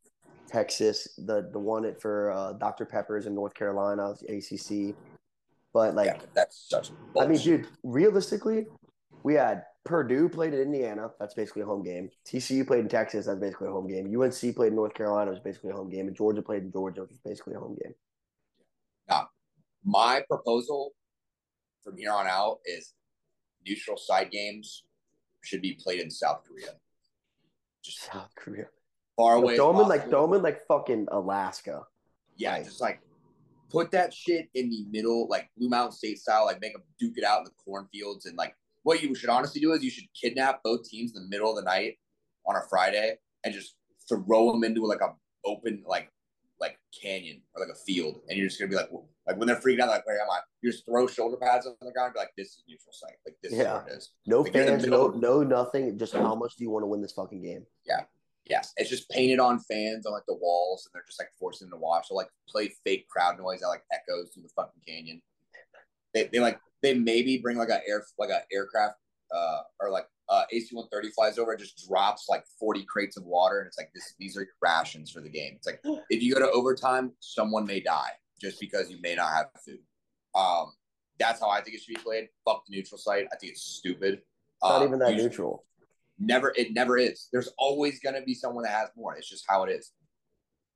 Texas, 0.48 1.09
the 1.18 1.48
the 1.53 1.59
one 1.59 1.94
for 2.00 2.33
uh, 2.33 2.53
Dr. 2.55 2.85
Pepper's 2.85 3.26
in 3.26 3.35
North 3.35 3.55
Carolina, 3.55 4.14
ACC. 4.29 4.94
But 5.72 5.94
like, 5.94 6.07
yeah, 6.07 6.20
that's 6.35 6.66
such. 6.68 6.90
I 7.16 7.20
mean, 7.20 7.29
bullshit. 7.29 7.62
dude, 7.62 7.66
realistically, 7.85 8.66
we 9.22 9.35
had 9.35 9.64
Purdue 9.85 10.29
played 10.29 10.53
in 10.53 10.61
Indiana. 10.61 11.11
That's 11.18 11.35
basically 11.35 11.62
a 11.62 11.66
home 11.66 11.83
game. 11.83 12.11
TCU 12.26 12.66
played 12.66 12.81
in 12.81 12.88
Texas. 12.88 13.26
That's 13.26 13.38
basically 13.38 13.68
a 13.68 13.72
home 13.72 13.88
game. 13.88 14.07
UNC 14.20 14.57
played 14.57 14.68
in 14.68 14.76
North 14.76 14.94
Carolina. 14.94 15.31
It 15.31 15.35
was 15.35 15.42
basically 15.42 15.70
a 15.70 15.74
home 15.74 15.88
game. 15.88 16.09
And 16.09 16.16
Georgia 16.16 16.42
played 16.42 16.64
in 16.64 16.72
Georgia, 16.72 17.03
which 17.03 17.11
was 17.11 17.20
basically 17.24 17.55
a 17.55 17.59
home 17.61 17.76
game. 17.83 17.94
Now, 19.09 19.29
my 19.85 20.22
proposal 20.29 20.92
from 21.83 21.97
here 21.97 22.12
on 22.12 22.27
out 22.27 22.59
is 22.64 22.95
neutral 23.66 23.97
side 23.97 24.31
games 24.31 24.85
should 25.43 25.62
be 25.62 25.73
played 25.73 26.01
in 26.01 26.11
South 26.11 26.43
Korea. 26.47 26.75
Just 27.83 28.03
South 28.12 28.31
Korea. 28.37 28.66
far 29.16 29.37
away. 29.37 29.57
Throw 29.57 29.71
in 29.81 29.88
like 29.88 30.01
possible. 30.01 30.11
throw 30.11 30.25
'em 30.25 30.35
in 30.35 30.43
like 30.43 30.66
fucking 30.66 31.09
Alaska. 31.11 31.83
Yeah, 32.37 32.62
just 32.62 32.81
like 32.81 33.01
put 33.71 33.90
that 33.93 34.12
shit 34.12 34.49
in 34.55 34.71
the 34.71 34.85
middle, 34.90 35.29
like 35.29 35.51
Blue 35.57 35.69
Mountain 35.69 35.93
State 35.93 36.19
style, 36.19 36.47
like 36.47 36.61
make 36.61 36.73
them 36.73 36.83
duke 36.99 37.16
it 37.16 37.25
out 37.25 37.38
in 37.38 37.45
the 37.45 37.51
cornfields. 37.64 38.27
And 38.27 38.37
like 38.37 38.55
what 38.83 39.03
you 39.03 39.14
should 39.14 39.31
honestly 39.31 39.61
do 39.61 39.73
is 39.73 39.83
you 39.83 39.90
should 39.90 40.12
kidnap 40.19 40.62
both 40.62 40.88
teams 40.88 41.14
in 41.14 41.23
the 41.23 41.29
middle 41.29 41.51
of 41.51 41.57
the 41.57 41.62
night 41.71 41.99
on 42.47 42.57
a 42.57 42.62
Friday 42.69 43.19
and 43.45 43.55
just 43.55 43.77
throw 44.09 44.51
them 44.53 44.64
into 44.64 44.85
like 44.87 45.01
a 45.01 45.14
open 45.45 45.83
like 45.87 46.11
like 46.59 46.79
canyon 47.01 47.43
or 47.55 47.64
like 47.64 47.75
a 47.75 47.79
field, 47.79 48.21
and 48.29 48.38
you're 48.38 48.49
just 48.49 48.59
gonna 48.59 48.71
be 48.71 48.77
like 48.77 48.90
like 49.31 49.38
when 49.38 49.47
they're 49.47 49.57
freaking 49.61 49.81
out, 49.81 49.88
like 49.88 50.07
where 50.07 50.21
am 50.21 50.29
I? 50.31 50.40
You 50.61 50.73
just 50.73 50.85
throw 50.85 51.07
shoulder 51.07 51.37
pads 51.37 51.66
on 51.66 51.75
the 51.81 51.93
ground, 51.93 52.07
and 52.09 52.14
be 52.14 52.21
like 52.21 52.33
this 52.37 52.49
is 52.49 52.64
neutral 52.69 52.93
site, 52.93 53.16
like 53.25 53.37
this 53.43 53.53
Yeah. 53.53 53.77
is 53.79 53.83
what 53.85 53.93
it 53.93 53.97
is. 53.97 54.11
No 54.27 54.40
Like, 54.40 54.55
you're 54.55 54.62
in 54.64 54.73
the 54.73 54.79
fans, 54.81 54.87
no 54.90 55.09
no 55.09 55.43
nothing. 55.43 55.99
Just 55.99 56.12
how 56.14 56.35
much 56.35 56.57
do 56.57 56.64
you 56.64 56.71
want 56.71 56.83
to 56.83 56.88
win 56.88 57.01
this 57.01 57.12
fucking 57.12 57.43
game? 57.43 57.64
Yeah. 57.87 58.03
Yes, 58.47 58.73
it's 58.77 58.90
just 58.90 59.09
painted 59.11 59.38
on 59.38 59.61
fans 59.61 60.07
on 60.07 60.12
like 60.12 60.25
the 60.27 60.35
walls, 60.35 60.85
and 60.85 60.93
they're 60.99 61.07
just 61.07 61.21
like 61.21 61.29
forcing 61.38 61.69
them 61.71 61.79
to 61.79 61.81
watch. 61.83 62.09
They'll 62.09 62.16
like 62.16 62.31
play 62.49 62.73
fake 62.85 63.07
crowd 63.09 63.38
noise 63.38 63.61
that 63.61 63.69
like 63.69 63.85
echoes 63.93 64.31
through 64.35 64.43
the 64.43 64.49
fucking 64.57 64.81
canyon. 64.85 65.23
They, 66.14 66.29
they 66.33 66.40
like 66.40 66.59
they 66.83 66.95
maybe 66.95 67.38
bring 67.38 67.59
like 67.59 67.69
a 67.69 67.81
air 67.88 68.05
like 68.19 68.31
a 68.31 68.43
aircraft 68.53 68.97
uh 69.33 69.61
or 69.79 69.90
like 69.90 70.07
uh 70.29 70.43
AC 70.51 70.75
one 70.75 70.88
thirty 70.90 71.11
flies 71.11 71.38
over 71.38 71.53
and 71.53 71.61
just 71.61 71.87
drops 71.87 72.27
like 72.29 72.45
forty 72.59 72.85
crates 72.85 73.16
of 73.16 73.25
water, 73.25 73.61
and 73.61 73.69
it's 73.69 73.79
like 73.79 73.93
this 73.95 74.14
these 74.19 74.37
are 74.37 74.40
your 74.40 74.49
rations 74.61 75.12
for 75.12 75.21
the 75.21 75.29
game. 75.31 75.53
It's 75.55 75.66
like 75.69 75.81
if 76.09 76.21
you 76.21 76.35
go 76.35 76.40
to 76.40 76.51
overtime, 76.51 77.12
someone 77.21 77.64
may 77.66 77.79
die 77.79 78.11
just 78.40 78.61
because 78.61 78.90
you 78.90 78.98
may 79.03 79.14
not 79.14 79.31
have 79.33 79.46
food. 79.64 79.79
Um, 80.35 80.72
that's 81.18 81.40
how 81.40 81.48
I 81.50 81.61
think 81.61 81.76
it 81.76 81.83
should 81.83 81.94
be 81.94 82.00
played. 82.03 82.29
Fuck 82.44 82.64
the 82.66 82.76
neutral 82.76 82.98
site. 82.98 83.26
I 83.33 83.37
think 83.37 83.53
it's 83.53 83.62
stupid. 83.62 84.14
It's 84.14 84.62
not 84.62 84.81
Um, 84.83 84.88
even 84.88 84.98
that 85.00 85.14
neutral. 85.16 85.64
Never, 86.18 86.53
it 86.57 86.72
never 86.72 86.98
is. 86.98 87.29
There's 87.33 87.48
always 87.59 88.00
gonna 88.00 88.22
be 88.22 88.35
someone 88.35 88.64
that 88.64 88.72
has 88.72 88.88
more. 88.96 89.16
It's 89.16 89.29
just 89.29 89.44
how 89.48 89.64
it 89.64 89.70
is. 89.70 89.92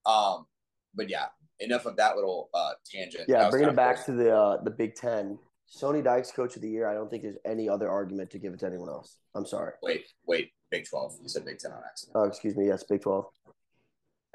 Um, 0.07 0.47
but 0.95 1.09
yeah, 1.09 1.27
enough 1.61 1.87
of 1.87 1.97
that 1.97 2.17
little 2.17 2.51
uh 2.55 2.73
tangent. 2.91 3.25
Yeah, 3.29 3.51
bringing 3.51 3.71
it 3.71 3.77
back 3.77 3.97
cool. 3.97 4.17
to 4.17 4.23
the 4.23 4.37
uh, 4.37 4.63
the 4.63 4.71
Big 4.71 4.95
Ten. 4.95 5.39
Sonny 5.67 6.03
Dykes 6.03 6.31
Coach 6.31 6.57
of 6.57 6.63
the 6.63 6.69
Year. 6.69 6.87
I 6.87 6.95
don't 6.95 7.11
think 7.11 7.23
there's 7.23 7.39
any 7.45 7.69
other 7.69 7.89
argument 7.91 8.31
to 8.31 8.39
give 8.39 8.53
it 8.55 8.61
to 8.61 8.67
anyone 8.67 8.89
else. 8.89 9.19
I'm 9.35 9.47
sorry. 9.47 9.73
Wait, 9.83 10.07
wait, 10.27 10.53
Big 10.71 10.87
Twelve. 10.89 11.17
You 11.23 11.29
said 11.29 11.45
Big 11.45 11.59
Ten 11.59 11.73
on 11.73 11.83
accident. 11.85 12.17
Oh, 12.17 12.25
excuse 12.25 12.57
me. 12.57 12.67
Yes, 12.67 12.85
Big 12.85 13.03
Twelve. 13.03 13.27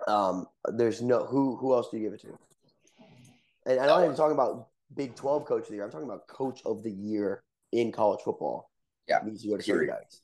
Um, 0.07 0.47
there's 0.73 1.01
no 1.01 1.25
who. 1.25 1.55
Who 1.57 1.73
else 1.73 1.89
do 1.89 1.97
you 1.97 2.03
give 2.03 2.13
it 2.13 2.21
to? 2.21 2.37
And 3.69 3.79
I'm 3.79 3.87
not 3.87 4.03
even 4.03 4.15
talking 4.15 4.33
about 4.33 4.67
Big 4.95 5.15
Twelve 5.15 5.45
Coach 5.45 5.63
of 5.63 5.69
the 5.69 5.75
Year. 5.75 5.85
I'm 5.85 5.91
talking 5.91 6.07
about 6.07 6.27
Coach 6.27 6.61
of 6.65 6.81
the 6.81 6.91
Year 6.91 7.43
in 7.71 7.91
college 7.91 8.21
football. 8.25 8.71
Yeah, 9.07 9.19
needs 9.23 9.43
to 9.43 9.49
go 9.49 9.57
to 9.57 9.63
period. 9.63 9.91
Dykes. 9.91 10.21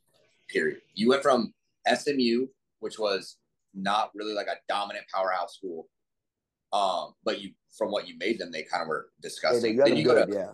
Period. 0.49 0.81
You 0.95 1.10
went 1.10 1.21
from 1.21 1.53
SMU, 1.88 2.47
which 2.79 2.97
was 2.97 3.38
not 3.75 4.10
really 4.15 4.34
like 4.34 4.47
a 4.47 4.55
dominant 4.67 5.05
powerhouse 5.13 5.55
school, 5.55 5.88
um, 6.73 7.13
but 7.23 7.39
you 7.39 7.51
from 7.77 7.91
what 7.91 8.08
you 8.08 8.17
made 8.17 8.39
them, 8.39 8.51
they 8.51 8.63
kind 8.63 8.81
of 8.81 8.88
were 8.88 9.10
disgusting. 9.21 9.75
got 9.77 9.88
then 9.88 9.97
you 9.97 10.05
go 10.05 10.25
to 10.25 10.34
yeah. 10.34 10.51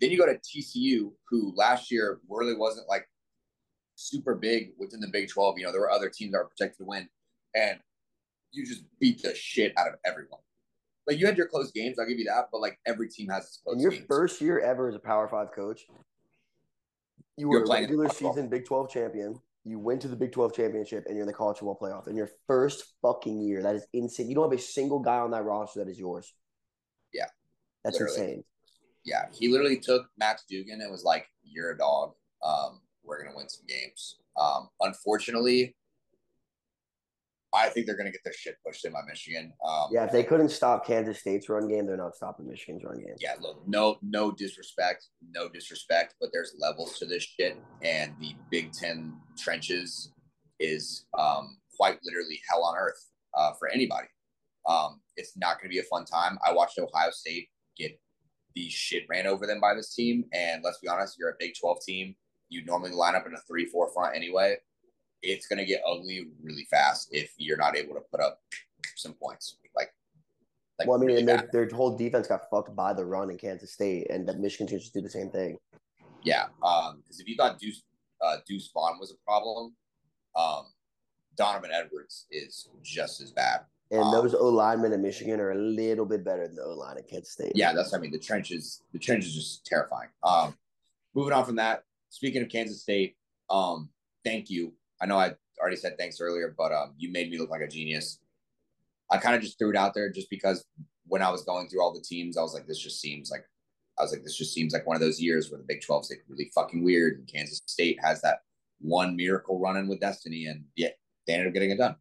then 0.00 0.10
you 0.10 0.18
go 0.18 0.26
to 0.26 0.34
TCU, 0.34 1.12
who 1.30 1.54
last 1.56 1.90
year 1.90 2.20
really 2.28 2.54
wasn't 2.54 2.86
like 2.90 3.08
super 3.94 4.34
big 4.34 4.72
within 4.78 5.00
the 5.00 5.08
Big 5.08 5.30
12. 5.30 5.58
You 5.58 5.64
know, 5.64 5.72
there 5.72 5.80
were 5.80 5.90
other 5.90 6.10
teams 6.10 6.32
that 6.32 6.38
were 6.38 6.50
projected 6.54 6.78
to 6.78 6.84
win, 6.84 7.08
and 7.54 7.78
you 8.50 8.66
just 8.66 8.82
beat 9.00 9.22
the 9.22 9.34
shit 9.34 9.72
out 9.78 9.88
of 9.88 9.94
everyone. 10.04 10.40
Like 11.06 11.18
you 11.18 11.26
had 11.26 11.36
your 11.36 11.46
close 11.48 11.70
games, 11.72 11.98
I'll 11.98 12.06
give 12.06 12.18
you 12.18 12.24
that, 12.26 12.48
but 12.50 12.60
like 12.60 12.78
every 12.86 13.08
team 13.08 13.28
has 13.28 13.44
its 13.44 13.60
close 13.64 13.76
In 13.76 13.80
your 13.80 13.90
games. 13.90 14.06
first 14.08 14.40
year 14.40 14.58
ever 14.60 14.88
as 14.88 14.94
a 14.94 14.98
Power 14.98 15.28
Five 15.28 15.52
coach, 15.52 15.82
you 17.36 17.48
were 17.48 17.62
a 17.62 17.64
playing 17.66 17.84
regular 17.84 18.08
season 18.08 18.48
Big 18.48 18.64
Twelve 18.64 18.90
champion. 18.90 19.40
You 19.64 19.78
went 19.78 20.00
to 20.02 20.08
the 20.08 20.16
Big 20.16 20.32
Twelve 20.32 20.54
championship, 20.54 21.04
and 21.06 21.14
you're 21.16 21.22
in 21.22 21.26
the 21.26 21.32
college 21.34 21.58
football 21.58 21.78
playoff. 21.80 22.08
In 22.08 22.16
your 22.16 22.30
first 22.46 22.84
fucking 23.02 23.38
year, 23.42 23.62
that 23.62 23.74
is 23.74 23.86
insane. 23.92 24.28
You 24.28 24.34
don't 24.34 24.50
have 24.50 24.58
a 24.58 24.62
single 24.62 25.00
guy 25.00 25.18
on 25.18 25.30
that 25.32 25.42
roster 25.44 25.80
that 25.84 25.90
is 25.90 25.98
yours. 25.98 26.32
Yeah, 27.12 27.26
that's 27.82 27.98
literally. 28.00 28.20
insane. 28.22 28.44
yeah, 29.04 29.26
he 29.32 29.48
literally 29.48 29.78
took 29.78 30.06
Max 30.18 30.44
Duggan 30.50 30.80
and 30.80 30.90
was 30.90 31.04
like, 31.04 31.26
"You're 31.42 31.72
a 31.72 31.78
dog. 31.78 32.14
Um, 32.42 32.80
we're 33.02 33.22
gonna 33.22 33.36
win 33.36 33.48
some 33.48 33.66
games." 33.66 34.16
Um, 34.36 34.68
unfortunately, 34.80 35.76
I 37.54 37.68
think 37.68 37.86
they're 37.86 37.96
gonna 37.96 38.10
get 38.10 38.22
their 38.24 38.32
shit 38.32 38.56
pushed 38.66 38.84
in 38.84 38.92
by 38.92 39.00
Michigan. 39.08 39.52
Um, 39.64 39.88
Yeah, 39.92 40.04
if 40.04 40.12
they 40.12 40.24
couldn't 40.24 40.48
stop 40.48 40.86
Kansas 40.86 41.20
State's 41.20 41.48
run 41.48 41.68
game, 41.68 41.86
they're 41.86 41.96
not 41.96 42.16
stopping 42.16 42.46
Michigan's 42.48 42.82
run 42.84 42.98
game. 42.98 43.14
yeah, 43.18 43.34
look, 43.40 43.62
no, 43.66 43.96
no 44.02 44.32
disrespect, 44.32 45.06
no 45.30 45.48
disrespect, 45.48 46.14
but 46.20 46.30
there's 46.32 46.54
levels 46.58 46.98
to 46.98 47.06
this 47.06 47.22
shit, 47.22 47.56
and 47.82 48.14
the 48.20 48.34
Big 48.50 48.72
Ten 48.72 49.14
trenches 49.38 50.12
is 50.60 51.06
um, 51.18 51.58
quite 51.76 51.98
literally 52.04 52.40
hell 52.48 52.64
on 52.64 52.76
earth 52.78 53.10
uh, 53.36 53.52
for 53.58 53.68
anybody. 53.68 54.06
Um, 54.68 55.00
it's 55.16 55.36
not 55.36 55.58
going 55.58 55.68
to 55.70 55.74
be 55.74 55.80
a 55.80 55.84
fun 55.84 56.04
time. 56.04 56.38
I 56.46 56.52
watched 56.52 56.78
Ohio 56.78 57.10
State 57.10 57.48
get 57.76 57.98
the 58.54 58.68
shit 58.70 59.02
ran 59.08 59.26
over 59.26 59.46
them 59.46 59.60
by 59.60 59.74
this 59.74 59.94
team, 59.94 60.24
and 60.32 60.62
let's 60.64 60.78
be 60.78 60.88
honest, 60.88 61.16
you're 61.18 61.30
a 61.30 61.36
Big 61.38 61.52
Twelve 61.60 61.78
team. 61.86 62.14
You 62.48 62.64
normally 62.64 62.92
line 62.92 63.14
up 63.14 63.26
in 63.26 63.34
a 63.34 63.40
three-four 63.48 63.92
front 63.92 64.16
anyway. 64.16 64.56
It's 65.24 65.46
going 65.46 65.58
to 65.58 65.64
get 65.64 65.82
ugly 65.88 66.28
really 66.42 66.66
fast 66.70 67.08
if 67.10 67.32
you're 67.38 67.56
not 67.56 67.76
able 67.76 67.94
to 67.94 68.02
put 68.10 68.20
up 68.20 68.40
some 68.96 69.14
points. 69.14 69.56
Like 69.74 69.90
Like, 70.78 70.88
well, 70.88 70.98
I 70.98 71.00
mean, 71.00 71.08
really 71.08 71.22
their, 71.24 71.48
their 71.52 71.68
whole 71.68 71.96
defense 71.96 72.26
got 72.28 72.50
fucked 72.50 72.74
by 72.76 72.92
the 72.92 73.04
run 73.04 73.30
in 73.30 73.38
Kansas 73.38 73.72
State, 73.72 74.08
and 74.10 74.28
that 74.28 74.38
Michigan 74.38 74.66
teams 74.66 74.82
just 74.82 74.94
do 74.94 75.00
the 75.00 75.10
same 75.10 75.30
thing. 75.30 75.56
Yeah, 76.22 76.46
um, 76.62 77.00
because 77.02 77.20
if 77.20 77.28
you 77.28 77.36
thought 77.36 77.58
Deuce 77.58 77.82
uh, 78.22 78.36
Deuce 78.46 78.70
Vaughn 78.72 78.98
was 78.98 79.10
a 79.10 79.18
problem, 79.24 79.74
um, 80.36 80.64
Donovan 81.36 81.70
Edwards 81.72 82.26
is 82.30 82.68
just 82.82 83.20
as 83.20 83.30
bad. 83.30 83.60
And 83.90 84.02
Um, 84.02 84.12
those 84.12 84.34
O 84.34 84.48
linemen 84.48 84.92
in 84.92 85.02
Michigan 85.02 85.40
are 85.40 85.52
a 85.52 85.58
little 85.58 86.06
bit 86.06 86.24
better 86.24 86.46
than 86.46 86.56
the 86.56 86.64
O 86.64 86.74
line 86.74 86.96
at 86.96 87.08
Kansas 87.08 87.32
State. 87.32 87.52
Yeah, 87.54 87.72
that's 87.72 87.92
what 87.92 87.98
I 87.98 88.00
mean. 88.00 88.12
The 88.12 88.18
trenches, 88.18 88.82
the 88.92 88.98
trenches, 88.98 89.34
just 89.34 89.66
terrifying. 89.66 90.08
Um, 90.22 90.56
moving 91.14 91.32
on 91.32 91.44
from 91.44 91.56
that. 91.56 91.82
Speaking 92.08 92.42
of 92.42 92.48
Kansas 92.48 92.80
State, 92.80 93.16
um, 93.50 93.90
thank 94.24 94.48
you. 94.48 94.72
I 95.00 95.06
know 95.06 95.18
I 95.18 95.32
already 95.60 95.76
said 95.76 95.96
thanks 95.98 96.20
earlier, 96.20 96.54
but 96.56 96.72
um, 96.72 96.94
you 96.96 97.10
made 97.10 97.30
me 97.30 97.38
look 97.38 97.50
like 97.50 97.60
a 97.60 97.68
genius. 97.68 98.18
I 99.10 99.18
kind 99.18 99.34
of 99.34 99.42
just 99.42 99.58
threw 99.58 99.70
it 99.70 99.76
out 99.76 99.94
there 99.94 100.10
just 100.10 100.30
because 100.30 100.64
when 101.06 101.22
I 101.22 101.30
was 101.30 101.44
going 101.44 101.68
through 101.68 101.82
all 101.82 101.92
the 101.92 102.00
teams, 102.00 102.36
I 102.36 102.42
was 102.42 102.54
like, 102.54 102.66
this 102.66 102.80
just 102.80 103.00
seems 103.00 103.30
like 103.30 103.44
I 103.98 104.02
was 104.02 104.12
like, 104.12 104.24
this 104.24 104.36
just 104.36 104.52
seems 104.52 104.72
like 104.72 104.86
one 104.86 104.96
of 104.96 105.00
those 105.00 105.20
years 105.20 105.50
where 105.50 105.58
the 105.58 105.66
Big 105.66 105.82
12 105.82 106.02
is 106.02 106.10
like 106.10 106.24
really 106.28 106.50
fucking 106.54 106.82
weird, 106.82 107.18
and 107.18 107.28
Kansas 107.28 107.62
State 107.66 107.98
has 108.02 108.20
that 108.22 108.40
one 108.80 109.16
miracle 109.16 109.60
running 109.60 109.88
with 109.88 110.00
destiny, 110.00 110.46
and 110.46 110.64
yeah, 110.76 110.88
they 111.26 111.34
ended 111.34 111.48
up 111.48 111.54
getting 111.54 111.70
it 111.70 111.78
done. 111.78 111.96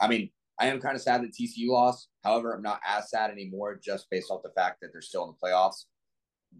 I 0.00 0.08
mean, 0.08 0.30
I 0.58 0.66
am 0.66 0.80
kind 0.80 0.94
of 0.94 1.02
sad 1.02 1.22
that 1.22 1.32
TCU 1.32 1.68
lost. 1.68 2.08
However, 2.22 2.52
I'm 2.52 2.62
not 2.62 2.80
as 2.86 3.10
sad 3.10 3.30
anymore 3.30 3.80
just 3.82 4.10
based 4.10 4.30
off 4.30 4.42
the 4.42 4.50
fact 4.50 4.80
that 4.80 4.92
they're 4.92 5.00
still 5.00 5.24
in 5.24 5.30
the 5.30 5.48
playoffs. 5.48 5.84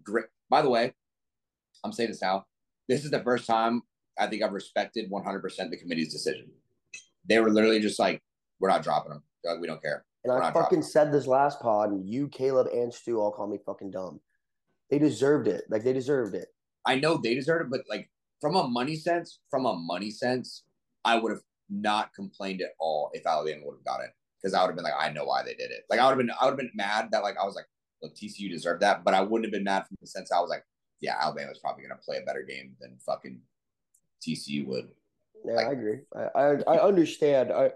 Great. 0.03 0.25
By 0.49 0.61
the 0.63 0.69
way, 0.69 0.93
I'm 1.83 1.93
saying 1.93 2.09
this 2.09 2.21
now. 2.21 2.45
This 2.87 3.05
is 3.05 3.11
the 3.11 3.23
first 3.23 3.45
time 3.45 3.83
I 4.19 4.27
think 4.27 4.43
I've 4.43 4.53
respected 4.53 5.11
100% 5.11 5.69
the 5.69 5.77
committee's 5.77 6.13
decision. 6.13 6.49
They 7.27 7.39
were 7.39 7.49
literally 7.51 7.79
just 7.79 7.99
like, 7.99 8.21
we're 8.59 8.69
not 8.69 8.83
dropping 8.83 9.13
them. 9.13 9.23
Like, 9.43 9.59
we 9.59 9.67
don't 9.67 9.81
care. 9.81 10.05
And 10.23 10.33
We're 10.33 10.41
I 10.41 10.51
fucking 10.51 10.83
said 10.83 11.11
this 11.11 11.25
last 11.25 11.59
pod, 11.61 11.91
and 11.91 12.07
you, 12.07 12.27
Caleb, 12.27 12.67
and 12.71 12.93
Stu 12.93 13.19
all 13.19 13.31
call 13.31 13.47
me 13.47 13.57
fucking 13.65 13.91
dumb. 13.91 14.19
They 14.89 14.99
deserved 14.99 15.47
it. 15.47 15.63
Like 15.69 15.83
they 15.83 15.93
deserved 15.93 16.35
it. 16.35 16.49
I 16.85 16.95
know 16.95 17.17
they 17.17 17.33
deserved 17.33 17.65
it, 17.65 17.71
but 17.71 17.81
like 17.89 18.09
from 18.39 18.55
a 18.55 18.67
money 18.67 18.95
sense, 18.95 19.39
from 19.49 19.65
a 19.65 19.73
money 19.73 20.11
sense, 20.11 20.63
I 21.05 21.17
would 21.17 21.31
have 21.31 21.41
not 21.69 22.13
complained 22.13 22.61
at 22.61 22.71
all 22.79 23.09
if 23.13 23.25
Alabama 23.25 23.61
would 23.65 23.77
have 23.77 23.85
got 23.85 24.03
it 24.03 24.11
because 24.41 24.53
I 24.53 24.61
would 24.61 24.67
have 24.67 24.75
been 24.75 24.83
like, 24.83 24.93
I 24.99 25.11
know 25.11 25.25
why 25.25 25.43
they 25.43 25.53
did 25.53 25.71
it. 25.71 25.85
Like 25.89 25.99
I 25.99 26.05
would 26.05 26.11
have 26.11 26.17
been, 26.17 26.31
I 26.39 26.45
would 26.45 26.51
have 26.51 26.59
been 26.59 26.71
mad 26.75 27.09
that 27.11 27.23
like 27.23 27.37
I 27.41 27.45
was 27.45 27.55
like, 27.55 27.65
look, 28.03 28.15
TCU 28.15 28.49
deserved 28.49 28.81
that, 28.81 29.03
but 29.03 29.13
I 29.13 29.21
wouldn't 29.21 29.45
have 29.45 29.53
been 29.53 29.63
mad 29.63 29.87
from 29.87 29.97
the 30.01 30.07
sense 30.07 30.31
I 30.31 30.39
was 30.39 30.49
like, 30.49 30.63
yeah, 30.99 31.15
Alabama's 31.19 31.59
probably 31.59 31.83
gonna 31.83 31.99
play 32.03 32.17
a 32.17 32.25
better 32.25 32.43
game 32.43 32.75
than 32.79 32.97
fucking 33.05 33.39
TCU 34.21 34.65
would. 34.67 34.89
Yeah, 35.45 35.53
Like- 35.53 35.67
I 35.67 35.71
agree. 35.71 35.99
I, 36.15 36.21
I 36.35 36.47
I 36.67 36.87
understand. 36.87 37.51
I 37.51 37.71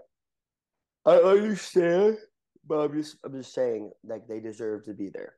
I 1.04 1.16
understand, 1.16 2.18
but 2.66 2.78
I'm 2.78 2.92
just 2.92 3.16
I'm 3.24 3.32
just 3.32 3.54
saying 3.54 3.92
like 4.04 4.26
they 4.26 4.40
deserve 4.40 4.84
to 4.84 4.94
be 4.94 5.08
there. 5.08 5.34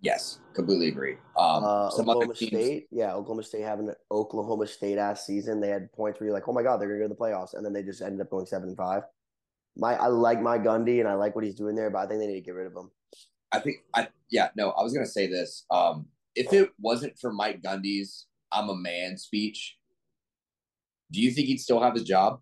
Yes, 0.00 0.40
completely 0.54 0.88
agree. 0.88 1.14
Um, 1.38 1.64
uh, 1.64 1.86
Oklahoma 1.88 2.34
teams, 2.34 2.50
State, 2.50 2.88
yeah, 2.90 3.14
Oklahoma 3.14 3.42
State 3.42 3.62
having 3.62 3.88
an 3.88 3.94
Oklahoma 4.10 4.66
State 4.66 4.98
ass 4.98 5.26
season. 5.26 5.60
They 5.60 5.68
had 5.68 5.90
points 5.92 6.20
where 6.20 6.26
you're 6.26 6.34
like, 6.34 6.46
oh 6.46 6.52
my 6.52 6.62
god, 6.62 6.78
they're 6.78 6.88
gonna 6.88 7.00
go 7.00 7.08
to 7.08 7.14
the 7.14 7.14
playoffs, 7.14 7.54
and 7.54 7.64
then 7.64 7.72
they 7.72 7.82
just 7.82 8.02
ended 8.02 8.20
up 8.20 8.30
going 8.30 8.44
seven 8.44 8.68
and 8.68 8.76
five. 8.76 9.04
My 9.76 9.94
I 9.94 10.08
like 10.08 10.42
my 10.42 10.58
Gundy 10.58 11.00
and 11.00 11.08
I 11.08 11.14
like 11.14 11.34
what 11.34 11.44
he's 11.44 11.54
doing 11.54 11.74
there, 11.74 11.90
but 11.90 11.98
I 11.98 12.06
think 12.06 12.20
they 12.20 12.26
need 12.26 12.34
to 12.34 12.40
get 12.42 12.54
rid 12.54 12.66
of 12.66 12.76
him. 12.76 12.90
I 13.52 13.60
think 13.60 13.78
I 13.94 14.08
yeah 14.30 14.50
no 14.56 14.70
I 14.70 14.82
was 14.82 14.92
gonna 14.92 15.06
say 15.06 15.26
this 15.26 15.64
um 15.70 16.06
if 16.34 16.52
it 16.52 16.70
wasn't 16.80 17.18
for 17.18 17.32
Mike 17.32 17.62
Gundy's 17.62 18.26
I'm 18.52 18.68
a 18.68 18.76
man 18.76 19.16
speech 19.16 19.76
do 21.10 21.20
you 21.20 21.30
think 21.30 21.48
he'd 21.48 21.60
still 21.60 21.80
have 21.80 21.94
his 21.94 22.04
job 22.04 22.40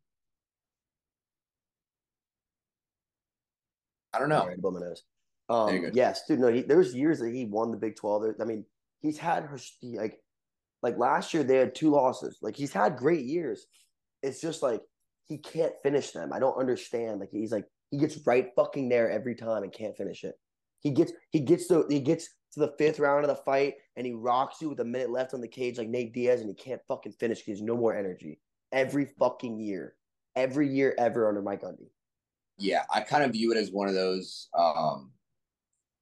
I 4.15 4.19
don't 4.19 4.29
know 4.29 4.47
Right. 4.47 4.61
Um, 5.49 5.69
yes, 5.95 6.23
dude. 6.27 6.41
No, 6.41 6.49
he, 6.49 6.63
there 6.63 6.79
was 6.79 6.95
years 6.95 7.19
that 7.21 7.33
he 7.33 7.47
won 7.47 7.71
the 7.71 7.77
Big 7.77 7.97
Twelve. 7.97 8.23
There- 8.23 8.37
I 8.41 8.45
mean, 8.45 8.65
he's 9.01 9.19
had 9.19 9.49
like, 9.83 10.19
like 10.83 10.99
last 10.99 11.35
year 11.35 11.43
they 11.43 11.57
had 11.57 11.75
two 11.75 11.91
losses. 11.91 12.39
Like 12.43 12.57
he's 12.57 12.73
had 12.73 12.97
great 12.97 13.25
years. 13.25 13.67
It's 14.23 14.41
just 14.41 14.63
like 14.63 14.81
he 15.27 15.39
can't 15.39 15.75
finish 15.83 16.13
them. 16.13 16.33
I 16.33 16.39
don't 16.39 16.59
understand. 16.59 17.21
Like 17.21 17.31
he's 17.31 17.53
like 17.53 17.67
he 17.91 17.99
gets 17.99 18.19
right 18.27 18.49
fucking 18.57 18.89
there 18.89 19.11
every 19.11 19.35
time 19.35 19.63
and 19.63 19.73
can't 19.73 19.97
finish 19.97 20.25
it. 20.25 20.35
He 20.81 20.91
gets 20.91 21.13
he 21.31 21.41
gets 21.41 21.69
to 21.69 21.85
he 21.89 22.01
gets 22.01 22.29
to 22.53 22.61
the 22.61 22.75
fifth 22.79 22.99
round 22.99 23.25
of 23.25 23.29
the 23.29 23.43
fight 23.43 23.75
and 23.97 24.07
he 24.07 24.13
rocks 24.13 24.61
you 24.61 24.69
with 24.69 24.81
a 24.81 24.85
minute 24.85 25.11
left 25.11 25.33
on 25.35 25.41
the 25.41 25.49
cage 25.49 25.79
like 25.79 25.89
Nate 25.89 26.13
Diaz 26.13 26.41
and 26.41 26.49
he 26.51 26.55
can't 26.55 26.81
fucking 26.87 27.13
finish 27.13 27.43
because 27.43 27.63
no 27.63 27.77
more 27.77 27.97
energy. 27.97 28.41
Every 28.73 29.07
fucking 29.19 29.59
year, 29.61 29.95
every 30.35 30.69
year 30.69 30.95
ever 30.99 31.29
under 31.29 31.43
Mike 31.43 31.63
Gundy. 31.63 31.91
yeah 32.59 32.83
I 32.93 33.01
kind 33.01 33.25
of 33.25 33.33
view 33.33 33.53
it 33.53 33.59
as 33.59 33.71
one 33.71 33.89
of 33.89 33.95
those 33.95 34.49
um 34.59 35.11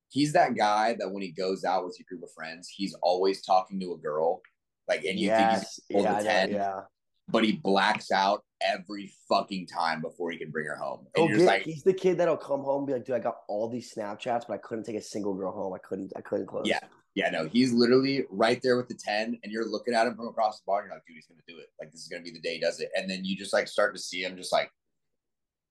he's 0.08 0.32
that 0.32 0.56
guy 0.56 0.94
that 0.98 1.10
when 1.10 1.22
he 1.22 1.30
goes 1.32 1.64
out 1.64 1.84
with 1.84 1.96
your 1.98 2.06
group 2.08 2.22
of 2.22 2.32
friends 2.32 2.68
he's 2.68 2.94
always 3.02 3.42
talking 3.42 3.78
to 3.80 3.92
a 3.92 3.98
girl 3.98 4.40
like 4.88 5.04
and 5.04 5.18
you 5.18 5.26
yes, 5.26 5.80
think 5.88 6.00
he's 6.00 6.04
yeah, 6.04 6.14
hold 6.14 6.18
I 6.18 6.22
the 6.22 6.24
know, 6.24 6.30
10 6.30 6.52
yeah. 6.52 6.80
but 7.28 7.44
he 7.44 7.52
blacks 7.52 8.10
out 8.10 8.44
every 8.60 9.12
fucking 9.28 9.66
time 9.66 10.00
before 10.02 10.30
he 10.30 10.38
can 10.38 10.50
bring 10.50 10.66
her 10.66 10.76
home 10.76 11.06
and 11.14 11.28
He'll 11.28 11.38
you're 11.38 11.46
like 11.46 11.62
he's 11.62 11.82
the 11.82 11.94
kid 11.94 12.18
that'll 12.18 12.36
come 12.36 12.60
home 12.60 12.78
and 12.80 12.86
be 12.86 12.92
like, 12.94 13.04
dude, 13.06 13.16
I 13.16 13.20
got 13.20 13.36
all 13.48 13.68
these 13.68 13.92
Snapchats, 13.94 14.44
but 14.46 14.54
I 14.54 14.58
couldn't 14.58 14.84
take 14.84 14.96
a 14.96 15.02
single 15.02 15.34
girl 15.34 15.52
home. 15.52 15.72
I 15.72 15.78
couldn't, 15.78 16.12
I 16.16 16.20
couldn't 16.20 16.46
close. 16.46 16.64
Yeah. 16.66 16.80
Yeah, 17.14 17.30
no, 17.30 17.46
he's 17.48 17.72
literally 17.72 18.24
right 18.30 18.60
there 18.62 18.76
with 18.76 18.88
the 18.88 18.94
10, 18.94 19.40
and 19.42 19.52
you're 19.52 19.66
looking 19.68 19.94
at 19.94 20.06
him 20.06 20.14
from 20.14 20.28
across 20.28 20.60
the 20.60 20.64
bar, 20.66 20.80
and 20.80 20.86
you're 20.88 20.94
like, 20.96 21.04
dude, 21.06 21.16
he's 21.16 21.26
gonna 21.26 21.40
do 21.48 21.58
it. 21.58 21.66
Like, 21.80 21.90
this 21.90 22.02
is 22.02 22.08
gonna 22.08 22.22
be 22.22 22.30
the 22.30 22.40
day 22.40 22.54
he 22.54 22.60
does 22.60 22.78
it. 22.80 22.88
And 22.94 23.10
then 23.10 23.24
you 23.24 23.36
just 23.36 23.52
like 23.52 23.66
start 23.68 23.94
to 23.96 24.00
see 24.00 24.22
him 24.22 24.36
just 24.36 24.52
like 24.52 24.70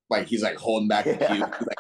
like 0.10 0.28
he's 0.28 0.44
like 0.44 0.58
holding 0.58 0.88
back 0.88 1.06
the. 1.06 1.14
He's, 1.14 1.40
like 1.42 1.78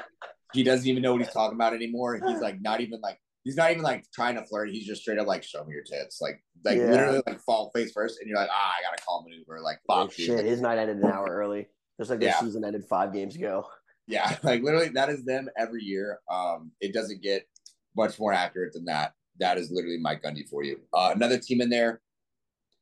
he 0.53 0.63
doesn't 0.63 0.87
even 0.87 1.03
know 1.03 1.11
what 1.11 1.21
he's 1.21 1.33
talking 1.33 1.55
about 1.55 1.73
anymore. 1.73 2.19
He's 2.27 2.41
like 2.41 2.59
not 2.61 2.81
even 2.81 2.99
like 3.01 3.19
he's 3.43 3.55
not 3.55 3.69
even 3.71 3.83
like 3.83 4.05
trying 4.11 4.35
to 4.35 4.43
flirt. 4.45 4.71
He's 4.71 4.85
just 4.87 5.01
straight 5.03 5.19
up 5.19 5.27
like, 5.27 5.43
show 5.43 5.63
me 5.63 5.73
your 5.73 5.83
tits. 5.83 6.19
Like 6.21 6.43
like 6.63 6.77
Yeah. 6.77 6.91
literally 6.91 7.21
like 7.27 7.39
fall 7.41 7.69
face 7.75 7.91
first, 7.91 8.19
and 8.19 8.27
you're 8.27 8.37
like, 8.39 8.49
ah, 8.51 8.73
I 8.79 8.81
gotta 8.83 9.01
call 9.03 9.23
maneuver. 9.27 9.61
Like, 9.61 9.79
fuck 9.87 10.09
dude. 10.15 10.25
shit, 10.25 10.45
his 10.45 10.61
night 10.61 10.77
ended 10.79 10.97
an 10.97 11.05
hour 11.11 11.27
early. 11.29 11.67
Just 11.99 12.09
like 12.09 12.19
their 12.19 12.29
Yeah. 12.29 12.39
season 12.39 12.63
ended 12.63 12.83
five 12.85 13.13
games 13.13 13.35
ago. 13.35 13.67
Yeah, 14.07 14.37
like 14.43 14.63
literally, 14.63 14.89
that 14.89 15.09
is 15.09 15.23
them 15.23 15.49
every 15.57 15.83
year. 15.83 16.19
Um, 16.31 16.71
it 16.81 16.93
doesn't 16.93 17.21
get 17.21 17.47
much 17.95 18.19
more 18.19 18.33
accurate 18.33 18.73
than 18.73 18.85
that. 18.85 19.13
That 19.39 19.57
is 19.57 19.71
literally 19.71 19.97
Mike 19.97 20.23
Gundy 20.23 20.47
for 20.47 20.63
you. 20.63 20.79
Uh, 20.93 21.11
another 21.15 21.37
team 21.37 21.61
in 21.61 21.69
there. 21.69 22.01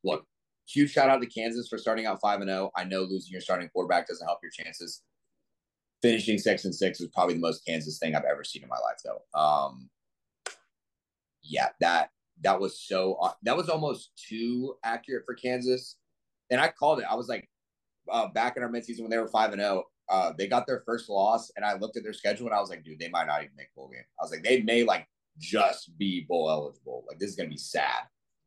Look, 0.04 0.26
huge 0.68 0.92
shout 0.92 1.10
out 1.10 1.22
to 1.22 1.28
Kansas 1.28 1.68
for 1.68 1.78
starting 1.78 2.06
out 2.06 2.20
five 2.22 2.42
and 2.42 2.50
zero. 2.50 2.72
I 2.76 2.84
know 2.84 3.02
losing 3.02 3.32
your 3.32 3.42
starting 3.42 3.70
quarterback 3.70 4.08
doesn't 4.08 4.26
help 4.26 4.40
your 4.42 4.52
chances. 4.52 5.04
Finishing 6.02 6.38
six 6.38 6.66
and 6.66 6.74
six 6.74 7.00
is 7.00 7.08
probably 7.08 7.36
the 7.36 7.40
most 7.40 7.66
Kansas 7.66 7.98
thing 7.98 8.16
I've 8.16 8.24
ever 8.24 8.44
seen 8.44 8.64
in 8.64 8.70
my 8.70 8.78
life, 8.78 8.98
though. 9.04 9.40
Um, 9.40 9.90
yeah, 11.42 11.70
that 11.80 12.12
that 12.44 12.60
was 12.60 12.80
so 12.80 13.20
that 13.44 13.58
was 13.58 13.70
almost 13.70 14.12
too 14.30 14.76
accurate 14.84 15.26
for 15.26 15.34
Kansas, 15.34 15.98
and 16.52 16.62
I 16.62 16.70
called 16.70 17.00
it. 17.00 17.06
I 17.10 17.16
was 17.16 17.28
like, 17.28 17.50
uh, 18.12 18.28
back 18.28 18.58
in 18.58 18.64
our 18.64 18.70
midseason 18.70 19.02
when 19.02 19.10
they 19.10 19.18
were 19.18 19.28
five 19.28 19.52
and 19.54 19.62
zero, 19.62 19.86
uh, 20.10 20.34
they 20.38 20.48
got 20.48 20.68
their 20.68 20.84
first 20.86 21.10
loss, 21.10 21.52
and 21.56 21.66
I 21.66 21.78
looked 21.78 21.98
at 21.98 22.04
their 22.04 22.14
schedule 22.14 22.48
and 22.48 22.56
I 22.56 22.60
was 22.60 22.70
like, 22.70 22.84
dude, 22.84 23.00
they 23.00 23.10
might 23.10 23.28
not 23.28 23.42
even 23.42 23.56
make 23.58 23.74
bowl 23.76 23.90
game. 23.90 24.04
I 24.20 24.24
was 24.24 24.32
like, 24.32 24.44
they 24.44 24.62
may 24.62 24.84
like 24.84 25.08
just 25.40 25.98
be 25.98 26.26
bowl 26.28 26.50
eligible. 26.50 27.06
Like 27.08 27.20
this 27.20 27.30
is 27.30 27.36
gonna 27.36 27.50
be 27.50 27.58
sad. 27.58 28.04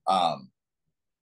Um, 0.07 0.50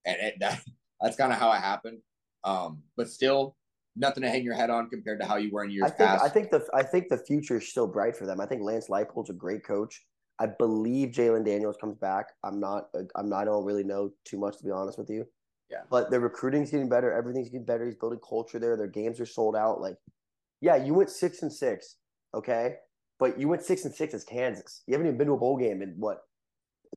and 0.07 0.17
it, 0.21 0.35
that 0.41 0.63
that's 1.01 1.17
kind 1.17 1.33
of 1.33 1.39
how 1.39 1.53
it 1.53 1.61
happened. 1.61 1.99
Um, 2.45 2.83
but 2.97 3.09
still, 3.09 3.57
nothing 3.97 4.23
to 4.23 4.31
hang 4.31 4.45
your 4.45 4.55
head 4.55 4.71
on 4.71 4.89
compared 4.89 5.21
to 5.21 5.27
how 5.27 5.37
you 5.37 5.51
were 5.51 5.65
in 5.65 5.71
years 5.71 5.85
I 5.85 5.91
think, 5.91 6.11
past. 6.11 6.25
I 6.25 6.29
think 6.29 6.51
the, 6.51 6.67
I 6.73 6.83
think 6.83 7.09
the 7.09 7.19
future 7.19 7.57
is 7.57 7.69
still 7.69 7.87
bright 7.87 8.17
for 8.17 8.27
them. 8.27 8.41
I 8.41 8.47
think 8.47 8.63
Lance 8.63 8.89
Leipold's 8.89 9.31
a 9.31 9.35
great 9.35 9.65
coach. 9.65 10.03
I 10.41 10.47
believe 10.47 11.11
Jalon 11.11 11.45
Daniels 11.45 11.77
comes 11.81 11.97
back. 11.97 12.27
I'm 12.45 12.61
not, 12.61 12.89
I'm 13.17 13.29
not, 13.29 13.43
I 13.43 13.45
don't 13.47 13.65
really 13.65 13.83
know 13.83 14.11
too 14.25 14.39
much 14.39 14.57
to 14.59 14.65
be 14.65 14.71
honest 14.71 14.97
with 14.97 15.11
you. 15.11 15.27
Yeah. 15.69 15.83
But 15.91 16.11
their 16.11 16.21
recruiting's 16.21 16.71
getting 16.71 16.89
better. 16.89 17.13
Everything's 17.13 17.49
getting 17.49 17.67
better. 17.67 17.85
He's 17.85 17.97
building 17.97 18.21
culture 18.27 18.59
there. 18.59 18.77
Their 18.77 18.87
games 18.87 19.21
are 19.21 19.27
sold 19.27 19.57
out. 19.57 19.81
Like, 19.81 19.97
yeah, 20.61 20.77
you 20.77 20.95
went 20.95 21.11
six 21.11 21.43
and 21.43 21.53
six, 21.53 21.97
okay, 22.35 22.77
but 23.19 23.39
you 23.39 23.49
went 23.49 23.63
six 23.63 23.85
and 23.85 23.95
six 23.95 24.15
as 24.15 24.25
Kansas. 24.25 24.83
You 24.87 24.95
haven't 24.95 25.07
even 25.07 25.19
been 25.19 25.27
to 25.29 25.35
a 25.35 25.39
bowl 25.39 25.57
game 25.57 25.83
in 25.83 25.95
what, 25.99 26.23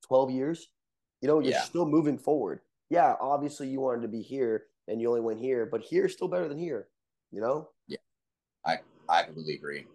twelve 0.01 0.31
years? 0.31 0.67
You 1.21 1.27
know, 1.27 1.39
you're 1.39 1.51
Yeah. 1.51 1.61
still 1.63 1.85
moving 1.85 2.17
forward. 2.17 2.61
Yeah, 2.89 3.15
obviously 3.21 3.67
you 3.67 3.79
wanted 3.79 4.01
to 4.01 4.07
be 4.07 4.21
here 4.21 4.67
and 4.87 4.99
you 4.99 5.07
only 5.09 5.21
went 5.21 5.39
here, 5.39 5.65
but 5.65 5.83
here's 5.83 6.13
still 6.13 6.27
better 6.27 6.47
than 6.47 6.57
here. 6.57 6.89
You 7.31 7.41
know? 7.41 7.69
Yeah. 7.87 7.97
I 8.65 8.79
I 9.07 9.23
completely 9.23 9.55
agree. 9.55 9.85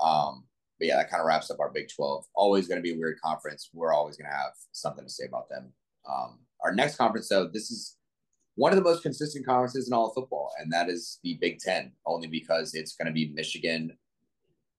Um, 0.00 0.44
but 0.78 0.88
yeah, 0.88 0.96
that 0.96 1.10
kind 1.10 1.20
of 1.20 1.26
wraps 1.26 1.50
up 1.50 1.60
our 1.60 1.70
Big 1.70 1.88
12. 1.88 2.26
Always 2.34 2.66
going 2.68 2.78
to 2.78 2.82
be 2.82 2.92
a 2.94 2.98
weird 2.98 3.20
conference. 3.20 3.70
We're 3.72 3.92
always 3.92 4.16
going 4.16 4.30
to 4.30 4.36
have 4.36 4.52
something 4.72 5.04
to 5.04 5.10
say 5.10 5.24
about 5.26 5.48
them. 5.48 5.72
Um, 6.08 6.40
our 6.60 6.74
next 6.74 6.96
conference, 6.96 7.28
though, 7.28 7.46
this 7.46 7.70
is 7.70 7.96
one 8.56 8.72
of 8.72 8.76
the 8.76 8.82
most 8.82 9.02
consistent 9.02 9.46
conferences 9.46 9.86
in 9.86 9.92
all 9.94 10.08
of 10.08 10.14
football, 10.14 10.52
and 10.58 10.72
that 10.72 10.88
is 10.88 11.18
the 11.22 11.38
Big 11.40 11.58
Ten, 11.60 11.92
only 12.04 12.26
because 12.26 12.74
it's 12.74 12.94
going 12.96 13.06
to 13.06 13.12
be 13.12 13.32
Michigan. 13.32 13.96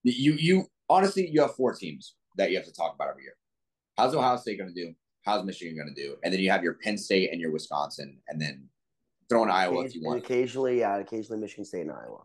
You, 0.04 0.34
you 0.34 0.66
honestly, 0.88 1.28
you 1.28 1.40
have 1.40 1.54
four 1.54 1.74
teams 1.74 2.14
that 2.36 2.50
you 2.50 2.56
have 2.56 2.66
to 2.66 2.72
talk 2.72 2.94
about 2.94 3.08
every 3.08 3.22
year. 3.22 3.36
How's 3.96 4.14
Ohio 4.14 4.36
State 4.36 4.58
going 4.58 4.72
to 4.72 4.74
do? 4.74 4.94
How's 5.24 5.44
Michigan 5.44 5.76
going 5.76 5.92
to 5.92 6.00
do? 6.00 6.16
And 6.22 6.32
then 6.32 6.40
you 6.40 6.50
have 6.50 6.62
your 6.62 6.74
Penn 6.74 6.98
State 6.98 7.30
and 7.32 7.40
your 7.40 7.50
Wisconsin, 7.50 8.18
and 8.28 8.40
then 8.40 8.68
throw 9.28 9.42
in 9.42 9.50
Iowa 9.50 9.84
if 9.84 9.94
you 9.94 10.02
want. 10.04 10.18
occasionally, 10.18 10.80
yeah, 10.80 10.96
occasionally 10.98 11.40
Michigan 11.40 11.64
State 11.64 11.82
and 11.82 11.92
Iowa. 11.92 12.22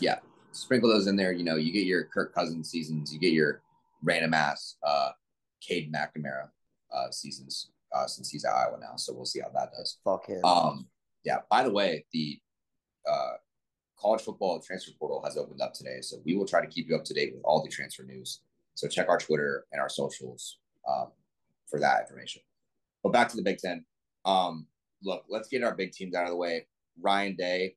Yeah, 0.00 0.18
sprinkle 0.52 0.88
those 0.88 1.06
in 1.06 1.16
there. 1.16 1.32
You 1.32 1.44
know, 1.44 1.56
you 1.56 1.72
get 1.72 1.84
your 1.84 2.04
Kirk 2.04 2.34
Cousins 2.34 2.70
seasons, 2.70 3.12
you 3.12 3.18
get 3.18 3.32
your 3.32 3.62
random 4.02 4.32
ass 4.32 4.76
uh, 4.82 5.10
Cade 5.60 5.92
McNamara 5.92 6.48
uh, 6.94 7.10
seasons 7.10 7.70
uh, 7.94 8.06
since 8.06 8.30
he's 8.30 8.44
at 8.44 8.52
Iowa 8.52 8.78
now. 8.80 8.96
So 8.96 9.12
we'll 9.12 9.26
see 9.26 9.40
how 9.40 9.50
that 9.54 9.70
does. 9.76 9.98
Fuck 10.04 10.26
him. 10.26 10.44
Um, 10.44 10.86
yeah. 11.24 11.38
By 11.50 11.62
the 11.62 11.72
way, 11.72 12.06
the 12.12 12.38
uh, 13.10 13.32
college 14.00 14.22
football 14.22 14.60
transfer 14.60 14.92
portal 14.98 15.22
has 15.24 15.36
opened 15.36 15.60
up 15.60 15.74
today, 15.74 16.00
so 16.00 16.18
we 16.24 16.36
will 16.36 16.46
try 16.46 16.60
to 16.60 16.66
keep 16.66 16.88
you 16.88 16.96
up 16.96 17.04
to 17.04 17.14
date 17.14 17.34
with 17.34 17.42
all 17.44 17.62
the 17.62 17.68
transfer 17.68 18.02
news. 18.02 18.40
So 18.74 18.86
check 18.86 19.08
our 19.08 19.18
Twitter 19.18 19.66
and 19.72 19.80
our 19.80 19.88
socials 19.88 20.58
um, 20.88 21.08
for 21.68 21.80
that 21.80 22.02
information. 22.02 22.42
But 23.02 23.12
back 23.12 23.28
to 23.30 23.36
the 23.36 23.42
Big 23.42 23.58
Ten. 23.58 23.84
Um, 24.24 24.66
look, 25.02 25.24
let's 25.28 25.48
get 25.48 25.64
our 25.64 25.74
big 25.74 25.92
teams 25.92 26.14
out 26.14 26.24
of 26.24 26.30
the 26.30 26.36
way. 26.36 26.66
Ryan 27.00 27.34
Day. 27.36 27.76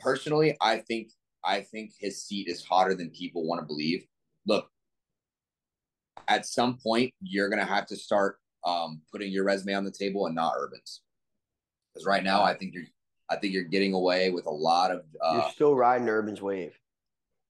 Personally, 0.00 0.56
I 0.60 0.78
think 0.78 1.10
I 1.44 1.60
think 1.60 1.92
his 1.98 2.22
seat 2.22 2.48
is 2.48 2.64
hotter 2.64 2.94
than 2.94 3.10
people 3.10 3.46
want 3.46 3.60
to 3.60 3.66
believe. 3.66 4.04
Look, 4.46 4.68
at 6.28 6.46
some 6.46 6.76
point, 6.76 7.12
you're 7.20 7.48
gonna 7.48 7.64
have 7.64 7.86
to 7.86 7.96
start 7.96 8.38
um, 8.64 9.00
putting 9.12 9.30
your 9.30 9.44
resume 9.44 9.74
on 9.74 9.84
the 9.84 9.90
table 9.90 10.26
and 10.26 10.34
not 10.34 10.54
Urban's. 10.58 11.02
Because 11.92 12.06
right 12.06 12.24
now, 12.24 12.42
I 12.42 12.54
think 12.54 12.74
you're 12.74 12.84
I 13.28 13.36
think 13.36 13.52
you're 13.52 13.64
getting 13.64 13.92
away 13.94 14.30
with 14.30 14.46
a 14.46 14.50
lot 14.50 14.90
of 14.90 15.02
uh, 15.20 15.40
You're 15.42 15.50
still 15.52 15.74
riding 15.74 16.08
Urban's 16.08 16.40
wave. 16.42 16.78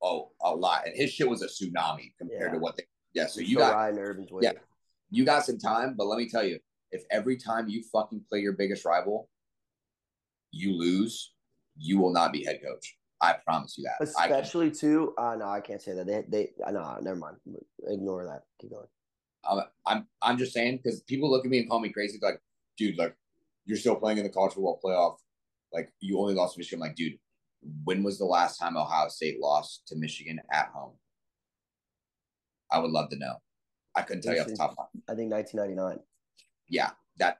oh 0.02 0.30
a 0.42 0.54
lot, 0.54 0.86
and 0.86 0.96
his 0.96 1.10
shit 1.12 1.28
was 1.28 1.42
a 1.42 1.46
tsunami 1.46 2.12
compared 2.18 2.50
Yeah. 2.50 2.52
to 2.52 2.58
what 2.58 2.76
they. 2.76 2.84
Yeah, 3.14 3.26
so 3.26 3.40
You're 3.40 3.48
you 3.48 3.56
got 3.58 3.74
riding 3.74 3.98
Urban's 3.98 4.30
wave. 4.32 4.44
yeah. 4.44 4.52
you 5.10 5.24
got 5.24 5.44
some 5.44 5.58
time, 5.58 5.94
but 5.96 6.06
let 6.06 6.18
me 6.18 6.28
tell 6.28 6.44
you, 6.44 6.58
if 6.92 7.04
every 7.10 7.36
time 7.36 7.68
you 7.68 7.82
fucking 7.92 8.22
play 8.28 8.40
your 8.40 8.52
biggest 8.54 8.84
rival, 8.84 9.28
you 10.50 10.72
lose, 10.72 11.32
you 11.76 11.98
will 11.98 12.12
not 12.12 12.32
be 12.32 12.44
head 12.44 12.60
coach. 12.62 12.96
I 13.20 13.34
promise 13.44 13.76
you 13.78 13.84
that. 13.84 14.02
Especially 14.06 14.70
too. 14.70 15.14
Uh, 15.16 15.36
no, 15.38 15.46
I 15.48 15.60
can't 15.60 15.80
say 15.80 15.92
that. 15.94 16.06
They 16.06 16.24
they 16.28 16.50
uh, 16.64 16.70
no, 16.70 16.98
never 17.00 17.16
mind. 17.16 17.36
Ignore 17.86 18.24
that. 18.26 18.42
Keep 18.60 18.70
going. 18.70 18.86
I'm, 19.48 19.60
I'm 19.86 20.06
I'm 20.22 20.38
just 20.38 20.52
saying 20.52 20.80
because 20.82 21.00
people 21.02 21.30
look 21.30 21.44
at 21.44 21.50
me 21.50 21.58
and 21.58 21.68
call 21.68 21.80
me 21.80 21.88
crazy. 21.90 22.18
Like, 22.20 22.40
dude, 22.76 22.98
like 22.98 23.14
you're 23.64 23.78
still 23.78 23.96
playing 23.96 24.18
in 24.18 24.24
the 24.24 24.30
college 24.30 24.52
football 24.54 24.80
playoff. 24.84 25.16
Like 25.72 25.90
you 26.00 26.18
only 26.18 26.34
lost 26.34 26.54
to 26.54 26.60
Michigan. 26.60 26.82
I'm 26.82 26.88
like, 26.88 26.96
dude, 26.96 27.18
when 27.84 28.02
was 28.02 28.18
the 28.18 28.24
last 28.24 28.58
time 28.58 28.76
Ohio 28.76 29.08
State 29.08 29.40
lost 29.40 29.86
to 29.88 29.96
Michigan 29.96 30.40
at 30.52 30.68
home? 30.74 30.92
I 32.70 32.78
would 32.78 32.90
love 32.90 33.10
to 33.10 33.18
know. 33.18 33.36
I 33.94 34.02
couldn't 34.02 34.22
tell 34.22 34.34
you 34.34 34.40
off 34.40 34.48
the 34.48 34.56
top 34.56 34.72
of 34.72 34.86
I 35.08 35.14
think 35.14 35.30
1999. 35.30 35.98
Yeah, 36.68 36.90
that 37.18 37.38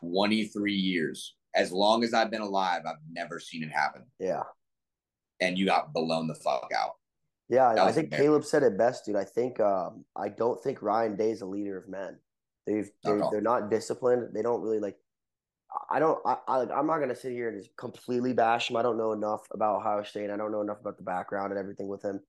23 0.00 0.72
years. 0.72 1.34
As 1.54 1.72
long 1.72 2.04
as 2.04 2.14
I've 2.14 2.30
been 2.30 2.42
alive, 2.42 2.82
I've 2.86 2.96
never 3.10 3.40
seen 3.40 3.64
it 3.64 3.72
happen. 3.72 4.02
Yeah. 4.20 4.42
And 5.40 5.58
you 5.58 5.66
got 5.66 5.92
blown 5.92 6.28
the 6.28 6.34
fuck 6.34 6.70
out. 6.76 6.92
Yeah, 7.48 7.82
I 7.82 7.92
think. 7.92 8.12
Caleb 8.12 8.44
said 8.44 8.62
it 8.62 8.76
best, 8.76 9.06
dude. 9.06 9.16
I 9.16 9.24
think 9.24 9.58
um, 9.58 10.04
I 10.14 10.28
don't 10.28 10.62
think 10.62 10.82
Ryan 10.82 11.16
Day 11.16 11.30
is 11.30 11.40
a 11.40 11.46
leader 11.46 11.78
of 11.78 11.88
men. 11.88 12.18
They've 12.66 12.90
they're, 13.02 13.22
all. 13.22 13.30
they're 13.30 13.40
not 13.40 13.70
disciplined. 13.70 14.34
They 14.34 14.42
don't 14.42 14.60
really 14.60 14.80
like. 14.80 14.96
I 15.90 15.98
don't. 15.98 16.18
I, 16.24 16.36
I. 16.46 16.60
I'm 16.62 16.86
not 16.86 16.98
gonna 16.98 17.14
sit 17.14 17.32
here 17.32 17.48
and 17.48 17.58
just 17.58 17.76
completely 17.76 18.32
bash 18.32 18.70
him. 18.70 18.76
I 18.76 18.82
don't 18.82 18.96
know 18.96 19.12
enough 19.12 19.46
about 19.52 19.76
Ohio 19.76 20.02
State. 20.02 20.30
I 20.30 20.36
don't 20.36 20.52
know 20.52 20.62
enough 20.62 20.80
about 20.80 20.96
the 20.96 21.02
background 21.02 21.52
and 21.52 21.58
everything 21.58 21.88
with 21.88 22.02
him. 22.02 22.20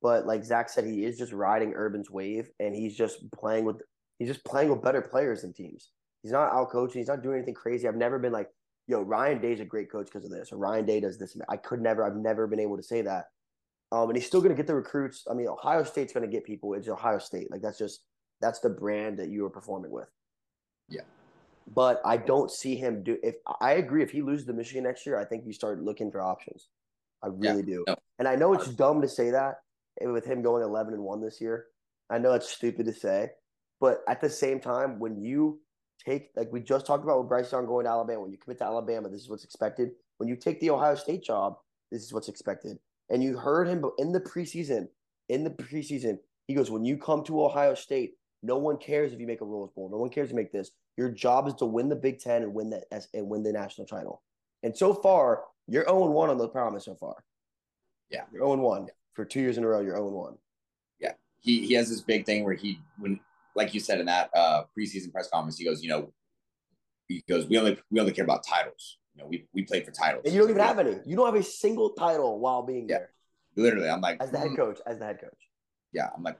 But 0.00 0.26
like 0.26 0.44
Zach 0.44 0.70
said, 0.70 0.84
he 0.84 1.04
is 1.04 1.18
just 1.18 1.32
riding 1.32 1.74
Urban's 1.74 2.10
wave, 2.10 2.50
and 2.60 2.74
he's 2.74 2.96
just 2.96 3.30
playing 3.32 3.64
with. 3.64 3.82
He's 4.18 4.28
just 4.28 4.44
playing 4.44 4.70
with 4.70 4.82
better 4.82 5.02
players 5.02 5.42
than 5.42 5.52
teams. 5.52 5.90
He's 6.22 6.32
not 6.32 6.52
out 6.52 6.70
coaching. 6.70 7.00
He's 7.00 7.08
not 7.08 7.22
doing 7.22 7.36
anything 7.36 7.54
crazy. 7.54 7.86
I've 7.86 7.94
never 7.94 8.18
been 8.18 8.32
like, 8.32 8.48
yo, 8.86 9.02
Ryan 9.02 9.40
Day's 9.40 9.60
a 9.60 9.64
great 9.64 9.90
coach 9.90 10.06
because 10.06 10.24
of 10.24 10.30
this, 10.30 10.50
or 10.50 10.56
Ryan 10.56 10.86
Day 10.86 11.00
does 11.00 11.18
this. 11.18 11.36
I 11.48 11.56
could 11.56 11.80
never. 11.80 12.04
I've 12.04 12.16
never 12.16 12.46
been 12.46 12.60
able 12.60 12.76
to 12.76 12.82
say 12.82 13.02
that. 13.02 13.26
Um, 13.90 14.08
and 14.08 14.16
he's 14.16 14.26
still 14.26 14.42
to 14.42 14.54
get 14.54 14.66
the 14.66 14.74
recruits. 14.74 15.24
I 15.30 15.34
mean, 15.34 15.48
Ohio 15.48 15.82
State's 15.84 16.12
to 16.12 16.26
get 16.26 16.44
people. 16.44 16.74
It's 16.74 16.88
Ohio 16.88 17.18
State. 17.18 17.50
Like 17.50 17.62
that's 17.62 17.78
just 17.78 18.00
that's 18.40 18.60
the 18.60 18.70
brand 18.70 19.18
that 19.18 19.28
you 19.28 19.44
are 19.46 19.50
performing 19.50 19.90
with. 19.90 20.08
Yeah. 20.88 21.02
But 21.74 22.00
I 22.04 22.16
don't 22.16 22.50
see 22.50 22.76
him 22.76 23.02
do. 23.02 23.18
If 23.22 23.36
I 23.60 23.72
agree, 23.74 24.02
if 24.02 24.10
he 24.10 24.22
loses 24.22 24.46
to 24.46 24.52
Michigan 24.52 24.84
next 24.84 25.04
year, 25.04 25.18
I 25.18 25.24
think 25.24 25.44
you 25.44 25.52
start 25.52 25.82
looking 25.82 26.10
for 26.10 26.20
options. 26.20 26.68
I 27.22 27.28
Yeah. 27.28 27.50
really 27.50 27.62
do. 27.62 27.84
No. 27.86 27.96
And 28.18 28.26
I 28.26 28.36
know 28.36 28.54
it's 28.54 28.68
dumb 28.68 29.02
to 29.02 29.08
say 29.08 29.30
that 29.30 29.62
with 30.00 30.24
him 30.24 30.42
going 30.42 30.62
eleven 30.62 30.94
and 30.94 31.04
one 31.04 31.20
this 31.20 31.40
year. 31.40 31.66
I 32.08 32.18
know 32.18 32.32
it's 32.32 32.48
stupid 32.48 32.86
to 32.86 32.92
say, 32.92 33.32
but 33.80 34.02
at 34.08 34.20
the 34.20 34.30
same 34.30 34.60
time, 34.60 34.98
when 34.98 35.20
you 35.20 35.60
take 36.04 36.30
like 36.36 36.50
we 36.52 36.60
just 36.60 36.86
talked 36.86 37.04
about 37.04 37.18
with 37.18 37.28
Bryce 37.28 37.52
Young 37.52 37.66
going 37.66 37.84
to 37.84 37.90
Alabama, 37.90 38.22
when 38.22 38.30
you 38.30 38.38
commit 38.38 38.58
to 38.58 38.64
Alabama, 38.64 39.08
this 39.08 39.20
is 39.22 39.28
what's 39.28 39.44
expected. 39.44 39.90
When 40.16 40.28
you 40.28 40.36
take 40.36 40.60
the 40.60 40.70
Ohio 40.70 40.94
State 40.94 41.22
job, 41.22 41.58
this 41.90 42.02
is 42.02 42.12
what's 42.12 42.28
expected. 42.28 42.78
And 43.10 43.22
you 43.22 43.36
heard 43.36 43.68
him 43.68 43.84
in 43.98 44.12
the 44.12 44.20
preseason. 44.20 44.88
In 45.28 45.44
the 45.44 45.50
preseason, 45.50 46.18
he 46.46 46.54
goes, 46.54 46.70
"When 46.70 46.84
you 46.84 46.96
come 46.96 47.24
to 47.24 47.44
Ohio 47.44 47.74
State, 47.74 48.16
no 48.42 48.56
one 48.56 48.78
cares 48.78 49.12
if 49.12 49.20
you 49.20 49.26
make 49.26 49.42
a 49.42 49.44
Rose 49.44 49.70
Bowl. 49.72 49.90
No 49.90 49.98
one 49.98 50.08
cares 50.08 50.28
if 50.28 50.32
you 50.32 50.36
make 50.36 50.52
this. 50.52 50.70
Your 50.98 51.08
job 51.08 51.46
is 51.46 51.54
to 51.54 51.64
win 51.64 51.88
the 51.88 51.96
Big 51.96 52.18
Ten 52.18 52.42
and 52.42 52.52
win 52.52 52.70
the 52.70 52.82
and 53.14 53.28
win 53.28 53.42
the 53.44 53.52
national 53.52 53.86
title." 53.86 54.20
And 54.64 54.76
so 54.76 54.92
far, 54.92 55.44
you're 55.68 55.84
0 55.84 56.10
1 56.10 56.30
on 56.30 56.36
the 56.38 56.48
promise 56.48 56.84
so 56.84 56.96
far. 56.96 57.24
Yeah. 58.10 58.24
You're 58.32 58.42
0 58.44 58.56
1 58.56 58.88
for 59.14 59.24
two 59.24 59.40
years 59.40 59.56
in 59.56 59.64
a 59.64 59.68
row. 59.68 59.80
You're 59.80 59.94
0 59.94 60.08
1. 60.10 60.36
Yeah. 60.98 61.12
He 61.38 61.64
he 61.64 61.74
has 61.74 61.88
this 61.88 62.00
big 62.00 62.26
thing 62.26 62.44
where 62.44 62.54
he 62.54 62.80
when 62.98 63.20
like 63.54 63.72
you 63.74 63.80
said 63.80 64.00
in 64.00 64.06
that 64.06 64.30
uh 64.34 64.64
preseason 64.76 65.12
press 65.12 65.30
conference, 65.30 65.56
he 65.56 65.64
goes, 65.64 65.82
you 65.82 65.88
know, 65.88 66.12
he 67.06 67.22
goes, 67.28 67.46
we 67.46 67.56
only 67.58 67.78
we 67.90 68.00
only 68.00 68.12
care 68.12 68.24
about 68.24 68.44
titles. 68.44 68.98
You 69.14 69.22
know, 69.22 69.28
we 69.28 69.46
we 69.54 69.62
played 69.62 69.84
for 69.84 69.92
titles. 69.92 70.22
And 70.24 70.34
you 70.34 70.40
don't 70.40 70.50
even 70.50 70.62
have 70.62 70.80
any. 70.80 70.96
You 71.06 71.14
don't 71.16 71.26
have 71.26 71.40
a 71.40 71.42
single 71.44 71.90
title 71.90 72.40
while 72.40 72.62
being 72.62 72.88
Yeah. 72.88 72.98
there 72.98 73.10
literally. 73.54 73.88
I'm 73.88 74.00
like 74.00 74.20
as 74.20 74.30
the 74.32 74.38
head 74.38 74.50
"Mm." 74.50 74.56
coach. 74.56 74.80
As 74.84 74.98
the 74.98 75.04
head 75.04 75.20
coach. 75.20 75.48
Yeah, 75.92 76.08
I'm 76.14 76.22
like, 76.22 76.38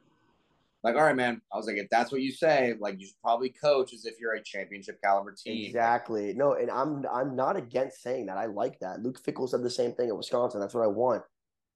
like 0.85 0.95
all 0.95 1.03
right, 1.03 1.17
man. 1.17 1.41
I 1.53 1.57
was 1.57 1.67
like, 1.67 1.77
if 1.77 1.89
that's 1.91 2.13
what 2.13 2.21
you 2.21 2.31
say, 2.31 2.75
like 2.81 3.01
you 3.01 3.07
should 3.07 3.21
probably 3.23 3.51
coach 3.51 3.93
as 3.93 4.05
if 4.05 4.15
you're 4.21 4.35
a 4.35 4.43
championship 4.43 5.01
caliber 5.03 5.35
team. 5.35 5.67
Exactly. 5.67 6.35
No, 6.35 6.55
and 6.55 6.71
I'm 6.71 7.05
I'm 7.13 7.35
not 7.35 7.57
against 7.57 8.03
saying 8.03 8.27
that. 8.27 8.39
I 8.39 8.47
like 8.47 8.79
that. 8.81 9.03
Luke 9.03 9.21
Fickell 9.23 9.49
said 9.49 9.63
the 9.63 9.71
same 9.71 9.93
thing 9.93 10.09
at 10.09 10.17
Wisconsin. 10.17 10.61
That's 10.61 10.75
what 10.75 10.85
I 10.85 10.89
want. 10.89 11.23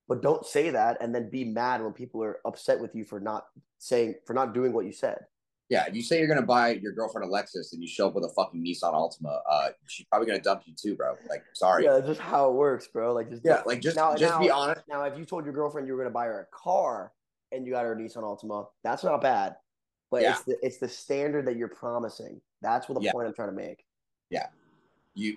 But 0.08 0.22
don't 0.22 0.44
say 0.44 0.70
that 0.70 0.98
and 1.00 1.14
then 1.14 1.30
be 1.30 1.44
mad 1.44 1.82
when 1.82 1.92
people 1.92 2.22
are 2.22 2.38
upset 2.44 2.80
with 2.80 2.94
you 2.94 3.04
for 3.04 3.18
not 3.20 3.44
saying 3.78 4.14
for 4.26 4.34
not 4.34 4.54
doing 4.54 4.72
what 4.72 4.84
you 4.84 4.92
said. 4.92 5.18
Yeah, 5.68 5.86
if 5.86 5.94
you 5.94 6.02
say 6.02 6.18
you're 6.18 6.28
gonna 6.28 6.42
buy 6.42 6.72
your 6.74 6.92
girlfriend 6.92 7.26
a 7.26 7.32
Lexus 7.32 7.72
and 7.72 7.80
you 7.80 7.88
show 7.88 8.08
up 8.08 8.14
with 8.14 8.24
a 8.24 8.28
fucking 8.36 8.62
Nissan 8.62 8.92
Altima, 8.92 9.40
uh, 9.48 9.70
she's 9.88 10.06
probably 10.06 10.26
gonna 10.26 10.40
dump 10.42 10.62
you 10.66 10.74
too, 10.80 10.96
bro. 10.96 11.14
Like, 11.30 11.42
sorry. 11.54 11.84
Yeah, 11.84 11.94
that's 11.94 12.08
just 12.08 12.20
how 12.20 12.50
it 12.50 12.54
works, 12.54 12.88
bro. 12.88 13.14
Like 13.14 13.30
just 13.30 13.42
Yeah, 13.44 13.62
like 13.64 13.80
just 13.80 13.96
Now- 13.96 14.14
just 14.14 14.38
be 14.38 14.50
honest. 14.50 14.82
Now, 14.88 15.02
if 15.04 15.16
you 15.16 15.24
told 15.24 15.44
your 15.44 15.54
girlfriend 15.54 15.86
you 15.88 15.94
were 15.94 15.98
going 15.98 16.10
to 16.10 16.14
buy 16.14 16.26
her 16.26 16.40
a 16.40 16.56
car 16.56 17.12
and 17.52 17.66
you 17.66 17.72
got 17.72 17.84
her 17.84 17.92
a 17.92 17.96
Nissan 17.96 18.22
Altima, 18.22 18.66
that's 18.82 19.04
not 19.04 19.20
bad. 19.20 19.56
But 20.10 20.22
Yeah. 20.22 20.30
it's 20.30 20.42
the 20.42 20.58
it's 20.66 20.78
the 20.78 20.88
standard 20.88 21.46
that 21.46 21.56
you're 21.56 21.68
promising. 21.68 22.40
That's 22.60 22.88
what 22.88 22.98
the 22.98 23.04
Yeah. 23.04 23.12
point 23.12 23.28
I'm 23.28 23.34
trying 23.34 23.48
to 23.48 23.54
make. 23.54 23.84
Yeah, 24.30 24.48
you, 25.14 25.36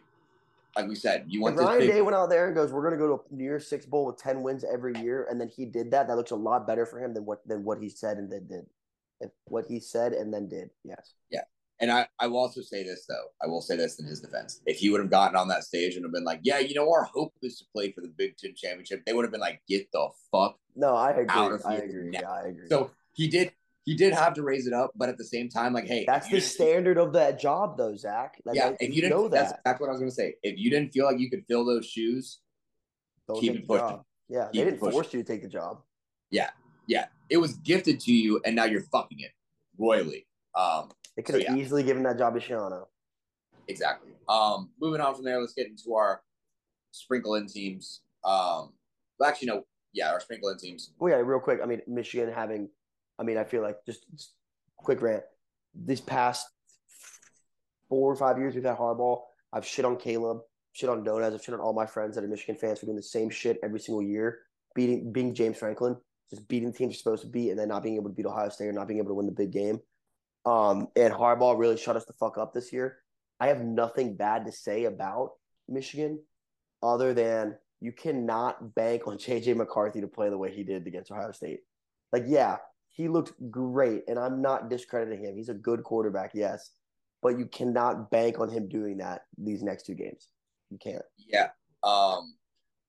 like 0.76 0.88
we 0.88 0.96
said, 0.96 1.26
you 1.28 1.42
want 1.42 1.58
Ryan 1.58 1.80
big. 1.80 1.90
Day 1.90 2.02
went 2.02 2.16
out 2.16 2.30
there 2.30 2.48
and 2.48 2.56
goes, 2.56 2.72
"We're 2.72 2.82
going 2.82 2.94
to 2.94 2.98
go 2.98 3.18
to 3.18 3.24
a 3.24 3.36
New 3.36 3.44
Year's 3.44 3.68
Six 3.68 3.86
Bowl 3.86 4.06
with 4.06 4.18
ten 4.18 4.42
wins 4.42 4.64
every 4.64 4.94
year," 5.02 5.28
and 5.30 5.40
then 5.40 5.48
he 5.50 5.66
did 5.66 5.92
that, 5.92 6.08
that 6.08 6.16
looks 6.16 6.32
a 6.32 6.36
lot 6.36 6.68
better 6.68 6.86
for 6.86 7.00
him 7.00 7.14
than 7.14 7.26
what 7.26 7.46
than 7.48 7.64
what 7.64 7.80
he 7.80 7.90
said 7.90 8.18
and 8.18 8.32
then 8.32 8.48
did. 8.48 8.66
If 9.22 9.32
what 9.46 9.66
he 9.66 9.80
said 9.80 10.14
and 10.14 10.34
then 10.34 10.48
did, 10.48 10.72
yes. 10.84 11.14
And 11.82 11.92
I, 11.92 12.08
I 12.20 12.28
will 12.28 12.38
also 12.38 12.62
say 12.62 12.84
this 12.84 13.06
though. 13.08 13.26
I 13.44 13.48
will 13.48 13.62
say 13.62 13.76
this 13.76 14.00
in 14.00 14.06
his 14.06 14.22
defense. 14.22 14.62
If 14.66 14.78
he 14.78 14.90
would 14.90 15.02
have 15.02 15.10
gotten 15.10 15.36
on 15.36 15.50
that 15.50 15.64
stage 15.64 15.96
and 15.96 16.06
have 16.06 16.14
been 16.14 16.24
like, 16.24 16.40
"Yeah, 16.44 16.60
you 16.60 16.74
know, 16.74 16.90
our 16.92 17.04
hope 17.04 17.34
is 17.42 17.58
to 17.60 17.66
play 17.74 17.92
for 17.92 18.02
the 18.02 18.08
Big 18.08 18.38
Ten 18.38 18.54
championship," 18.56 19.04
they 19.06 19.14
would 19.14 19.26
have 19.26 19.32
been 19.32 19.42
like, 19.42 19.62
"Get 19.68 19.92
the 19.92 20.10
fuck." 20.32 20.58
No, 20.76 20.96
I 20.96 21.12
agree. 21.12 21.60
I 21.66 21.76
agree. 21.76 22.10
now. 22.12 22.20
Yeah, 22.22 22.32
I 22.32 22.48
agree. 22.48 22.68
So 22.70 22.92
he 23.14 23.28
did. 23.28 23.52
He 23.84 23.94
did 23.94 24.14
have 24.14 24.34
to 24.34 24.42
raise 24.42 24.66
it 24.66 24.74
up, 24.74 24.94
but 24.96 25.10
at 25.10 25.18
the 25.20 25.24
same 25.24 25.48
time, 25.48 25.72
like, 25.72 25.86
hey, 25.86 26.06
that's 26.08 26.28
the 26.28 26.42
standard 26.42 26.98
of 26.98 27.14
that 27.14 27.40
job, 27.40 27.78
though, 27.78 27.96
Zach. 27.96 28.42
Like, 28.44 28.56
yeah, 28.56 28.72
if 28.80 28.96
you 28.96 29.02
didn't 29.02 29.12
know 29.12 29.28
that's 29.28 29.52
that, 29.52 29.62
that's 29.64 29.80
what 29.80 29.90
I 29.90 29.92
was 29.92 30.00
gonna 30.00 30.10
say. 30.10 30.36
If 30.42 30.58
you 30.58 30.72
didn't 30.72 30.92
feel 30.92 31.06
like 31.06 31.20
you 31.20 31.30
could 31.30 31.44
fill 31.48 31.66
those 31.66 31.86
shoes, 31.86 32.40
don't 33.28 33.40
keep 33.40 33.54
it 33.54 33.68
pushing. 33.68 33.88
job. 33.88 34.04
Yeah, 34.28 34.46
Keep 34.46 34.54
they 34.54 34.72
didn't 34.72 34.80
force 34.80 35.14
you 35.14 35.22
to 35.22 35.28
take 35.28 35.44
the 35.44 35.50
job. 35.50 35.82
Yeah, 36.32 36.50
yeah, 36.88 37.06
it 37.30 37.38
was 37.38 37.54
gifted 37.58 38.00
to 38.02 38.12
you, 38.12 38.42
and 38.44 38.56
now 38.56 38.64
you're 38.64 38.86
fucking 38.92 39.20
it 39.20 39.32
royally. 39.78 40.26
Um, 40.56 40.90
They 41.16 41.22
could 41.24 41.36
So, 41.36 41.40
have 41.42 41.56
yeah. 41.58 41.62
easily 41.64 41.84
given 41.84 42.04
that 42.04 42.18
job 42.18 42.34
to 42.34 42.40
Schiano. 42.40 42.86
exactly. 43.68 44.12
Um, 44.28 44.72
moving 44.82 45.02
on 45.02 45.16
from 45.16 45.24
there, 45.24 45.40
let's 45.40 45.54
get 45.54 45.68
into 45.68 45.94
our 45.96 46.22
sprinkle 46.92 47.36
in 47.36 47.48
teams. 47.48 48.02
Um, 48.24 48.74
well, 49.20 49.30
actually, 49.30 49.48
no, 49.50 49.66
yeah, 49.94 50.12
our 50.12 50.20
sprinkle 50.20 50.50
in 50.50 50.58
teams. 50.58 50.92
Well, 51.00 51.12
yeah, 51.12 51.18
real 51.24 51.40
quick. 51.40 51.60
I 51.64 51.66
mean, 51.66 51.82
Michigan 51.88 52.32
having, 52.34 52.70
I 53.20 53.24
mean, 53.24 53.38
I 53.38 53.44
feel 53.44 53.62
like 53.62 53.78
just, 53.86 54.06
just 54.12 54.34
quick 54.78 55.02
rant. 55.02 55.24
These 55.74 56.02
past 56.02 56.48
four 57.90 58.12
or 58.12 58.16
five 58.16 58.38
years, 58.38 58.56
we've 58.56 58.64
had 58.64 58.78
Harbaugh. 58.78 59.22
I've 59.54 59.66
shit 59.66 59.86
on 59.86 59.98
Caleb, 59.98 60.40
shit 60.74 60.90
on 60.90 61.04
Donez, 61.06 61.34
I've 61.34 61.44
shit 61.44 61.54
on 61.54 61.62
all 61.62 61.74
my 61.74 61.86
friends 61.86 62.16
that 62.16 62.24
are 62.24 62.28
Michigan 62.28 62.56
fans 62.56 62.80
for 62.80 62.86
doing 62.88 62.96
the 62.98 63.04
same 63.04 63.30
shit 63.30 63.60
every 63.64 63.80
single 63.80 64.02
year, 64.02 64.40
beating 64.74 65.12
being 65.12 65.34
James 65.34 65.58
Franklin, 65.58 65.96
just 66.30 66.48
beating 66.48 66.72
the 66.72 66.78
teams 66.78 66.94
you're 66.94 66.98
supposed 66.98 67.24
to 67.24 67.30
beat, 67.30 67.52
and 67.52 67.60
then 67.60 67.70
not 67.70 67.84
being 67.84 67.96
able 67.96 68.10
to 68.10 68.16
beat 68.16 68.26
Ohio 68.26 68.50
State 68.50 68.68
or 68.68 68.74
not 68.74 68.88
being 68.88 69.00
able 69.00 69.10
to 69.10 69.16
win 69.16 69.26
the 69.28 69.32
big 69.32 69.52
game. 69.52 69.80
Um, 70.46 70.90
and 70.96 71.14
Harbaugh 71.14 71.58
really 71.58 71.78
shut 71.78 71.96
us 71.96 72.06
the 72.06 72.14
fuck 72.14 72.38
up 72.38 72.54
this 72.54 72.72
year. 72.72 72.98
I 73.40 73.48
have 73.48 73.62
nothing 73.62 74.16
bad 74.16 74.46
to 74.46 74.52
say 74.52 74.86
about 74.86 75.32
Michigan, 75.68 76.20
other 76.84 77.14
than 77.14 77.56
you 77.82 77.92
cannot 77.92 78.76
bank 78.76 79.08
on 79.08 79.18
JJ 79.18 79.56
McCarthy 79.56 80.02
to 80.02 80.08
play 80.08 80.30
the 80.30 80.38
way 80.38 80.54
he 80.54 80.64
did 80.64 80.88
against 80.88 81.12
Ohio 81.12 81.32
State. 81.32 81.62
Like, 82.14 82.24
yeah, 82.28 82.58
he 82.90 83.10
looked 83.10 83.34
great, 83.52 84.04
and 84.08 84.18
I'm 84.18 84.42
not 84.42 84.70
discrediting 84.70 85.26
him. 85.26 85.36
He's 85.36 85.50
a 85.50 85.54
good 85.54 85.84
quarterback, 85.84 86.32
yes, 86.34 86.72
but 87.22 87.38
you 87.38 87.46
cannot 87.48 88.10
bank 88.12 88.40
on 88.40 88.50
him 88.50 88.70
doing 88.70 88.98
that 88.98 89.24
these 89.38 89.64
next 89.64 89.86
two 89.86 89.96
games. 89.96 90.30
You 90.70 90.78
can't. 90.78 91.04
Yeah. 91.18 91.50
Um, 91.84 92.36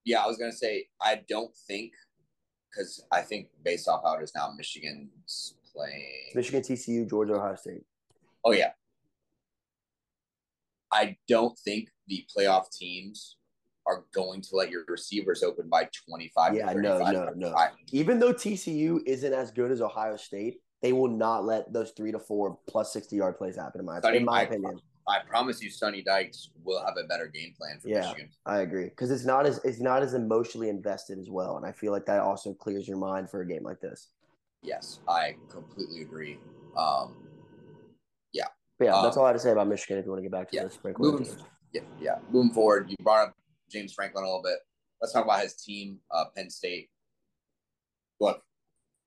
yeah, 0.04 0.22
I 0.22 0.26
was 0.26 0.36
gonna 0.36 0.52
say 0.52 0.86
I 1.00 1.22
don't 1.28 1.54
think 1.66 1.92
because 2.70 3.04
I 3.11 3.22
think 3.22 3.48
based 3.64 3.88
off 3.88 4.02
how 4.04 4.14
it 4.18 4.22
is 4.22 4.32
now, 4.34 4.52
Michigan's 4.57 5.54
playing 5.76 6.04
Michigan, 6.34 6.62
TCU, 6.62 7.08
Georgia, 7.08 7.34
Ohio 7.34 7.56
State. 7.56 7.82
Oh 8.44 8.52
yeah. 8.52 8.70
I 10.92 11.16
don't 11.28 11.58
think 11.58 11.88
the 12.06 12.24
playoff 12.34 12.70
teams 12.70 13.36
are 13.86 14.04
going 14.14 14.40
to 14.40 14.56
let 14.56 14.70
your 14.70 14.84
receivers 14.88 15.42
open 15.42 15.68
by 15.68 15.88
25 16.08 16.54
Yeah, 16.54 16.72
no, 16.72 16.98
no, 17.10 17.32
no. 17.36 17.54
Even 17.92 18.18
though 18.18 18.32
TCU 18.32 19.00
isn't 19.06 19.32
as 19.32 19.50
good 19.50 19.70
as 19.70 19.80
Ohio 19.80 20.16
State, 20.16 20.60
they 20.82 20.92
will 20.92 21.08
not 21.08 21.44
let 21.44 21.72
those 21.72 21.92
three 21.96 22.12
to 22.12 22.18
four 22.18 22.58
plus 22.68 22.92
sixty 22.92 23.16
yard 23.16 23.36
plays 23.36 23.56
happen. 23.56 23.80
In 23.80 23.86
my 23.86 24.00
Sonny, 24.00 24.18
in 24.18 24.24
my 24.24 24.40
I- 24.40 24.42
opinion, 24.42 24.80
I 25.08 25.20
promise 25.28 25.62
you, 25.62 25.70
Sonny 25.70 26.02
Dykes 26.02 26.50
will 26.64 26.84
have 26.84 26.94
a 27.02 27.06
better 27.06 27.28
game 27.28 27.54
plan 27.56 27.78
for 27.80 27.88
Yeah. 27.88 28.00
Michigan. 28.00 28.28
I 28.44 28.58
agree 28.60 28.84
because 28.86 29.10
it's 29.10 29.24
not 29.24 29.46
as 29.46 29.60
it's 29.64 29.80
not 29.80 30.02
as 30.02 30.14
emotionally 30.14 30.68
invested 30.68 31.18
as 31.18 31.30
well, 31.30 31.56
and 31.56 31.64
I 31.64 31.72
feel 31.72 31.92
like 31.92 32.06
that 32.06 32.20
also 32.20 32.52
clears 32.54 32.86
your 32.88 32.98
mind 32.98 33.30
for 33.30 33.40
a 33.40 33.46
game 33.46 33.62
like 33.62 33.80
this. 33.80 34.10
Yes, 34.66 35.00
I 35.08 35.36
completely 35.48 36.02
agree. 36.02 36.38
Um, 36.76 37.16
But 38.78 38.84
yeah, 38.86 39.02
that's 39.02 39.16
Um, 39.16 39.20
all 39.20 39.26
I 39.26 39.28
had 39.28 39.34
to 39.34 39.38
say 39.38 39.52
about 39.52 39.68
Michigan. 39.68 39.98
If 39.98 40.04
you 40.04 40.10
want 40.10 40.18
to 40.18 40.22
get 40.22 40.32
back 40.32 40.50
to 40.50 40.56
yeah, 40.56 40.64
the 40.64 40.94
moving, 40.98 41.26
yeah, 41.72 41.80
yeah. 41.98 42.18
Moving 42.30 42.52
forward, 42.52 42.90
you 42.90 42.96
brought 43.00 43.28
up 43.28 43.36
James 43.70 43.92
Franklin 43.94 44.24
a 44.24 44.26
little 44.26 44.42
bit. 44.42 44.58
Let's 45.00 45.12
talk 45.12 45.24
about 45.24 45.40
his 45.40 45.54
team, 45.54 46.00
uh, 46.10 46.26
Penn 46.34 46.50
State. 46.50 46.90
Look, 48.20 48.42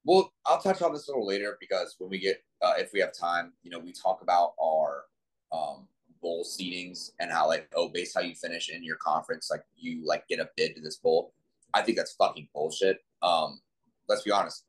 well, 0.06 0.34
I'll 0.46 0.62
touch 0.62 0.82
on 0.82 0.94
this 0.94 1.08
a 1.08 1.12
little 1.12 1.26
later 1.26 1.58
because 1.60 1.96
when 2.00 2.10
we 2.10 2.20
get, 2.20 2.44
uh, 2.62 2.74
if 2.78 2.92
we 2.94 3.00
have 3.00 3.14
time, 3.14 3.54
you 3.64 3.70
know, 3.70 3.80
we 3.80 3.92
talk 3.92 4.22
about 4.22 4.54
our 4.62 5.04
um, 5.52 5.88
bowl 6.22 6.44
seedings 6.44 7.12
and 7.20 7.32
how, 7.32 7.48
like, 7.48 7.68
oh, 7.76 7.90
based 7.90 8.16
how 8.16 8.22
you 8.22 8.36
finish 8.36 8.70
in 8.70 8.84
your 8.84 8.98
conference, 8.98 9.50
like 9.52 9.64
you 9.76 10.06
like 10.06 10.28
get 10.28 10.40
a 10.40 10.50
bid 10.58 10.76
to 10.76 10.82
this 10.82 10.98
bowl. 10.98 11.34
I 11.74 11.82
think 11.82 11.98
that's 11.98 12.14
fucking 12.14 12.50
bullshit. 12.54 13.00
Um, 13.22 13.60
let's 14.08 14.24
be 14.24 14.32
honest. 14.32 14.66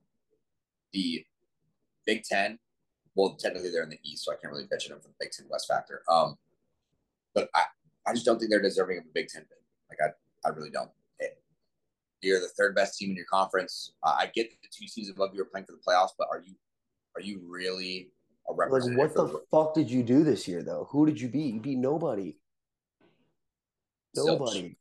The 0.93 1.24
Big 2.07 2.22
Ten, 2.24 2.59
well, 3.14 3.36
technically 3.38 3.70
they're 3.70 3.82
in 3.82 3.91
the 3.91 3.99
East, 4.05 4.24
so 4.24 4.32
I 4.32 4.36
can't 4.36 4.53
really 4.53 4.64
bitch 4.64 4.84
at 4.84 4.91
them 4.91 5.01
for 5.01 5.09
the 5.09 5.14
Big 5.20 5.30
Ten 5.30 5.47
West 5.51 5.68
factor. 5.68 6.03
Um, 6.09 6.36
but 7.34 7.49
I, 7.55 7.62
I 8.07 8.12
just 8.14 8.24
don't 8.26 8.38
think 8.38 8.51
they're 8.51 8.62
deserving 8.62 8.99
of 8.99 9.05
a 9.05 9.12
Big 9.14 9.28
Ten 9.28 9.43
bid. 9.49 9.59
Like 9.88 9.99
I, 10.03 10.49
I 10.49 10.53
really 10.53 10.70
don't. 10.70 10.91
It- 11.18 11.41
You're 12.22 12.41
the 12.41 12.49
third 12.49 12.74
best 12.74 12.99
team 12.99 13.11
in 13.11 13.16
your 13.16 13.26
conference. 13.26 13.93
Uh, 14.03 14.14
I 14.18 14.26
get 14.34 14.51
the 14.51 14.68
two 14.72 14.86
seasons 14.88 15.16
above 15.16 15.30
you 15.34 15.43
are 15.43 15.47
playing 15.47 15.66
for 15.66 15.72
the 15.72 15.78
playoffs, 15.86 16.11
but 16.18 16.28
are 16.30 16.41
you, 16.41 16.55
are 17.14 17.20
you 17.20 17.41
really 17.47 18.11
a 18.49 18.55
representative? 18.55 18.99
Like, 18.99 19.16
what 19.16 19.26
the 19.32 19.32
for 19.51 19.66
fuck 19.66 19.74
did 19.74 19.91
you 19.91 20.03
do 20.03 20.24
this 20.24 20.49
year, 20.49 20.62
though? 20.62 20.88
Who 20.91 21.07
did 21.07 21.20
you 21.20 21.28
beat? 21.28 21.55
You 21.55 21.61
beat 21.61 21.78
nobody. 21.78 22.36
Zilch. 24.16 24.26
Nobody. 24.26 24.76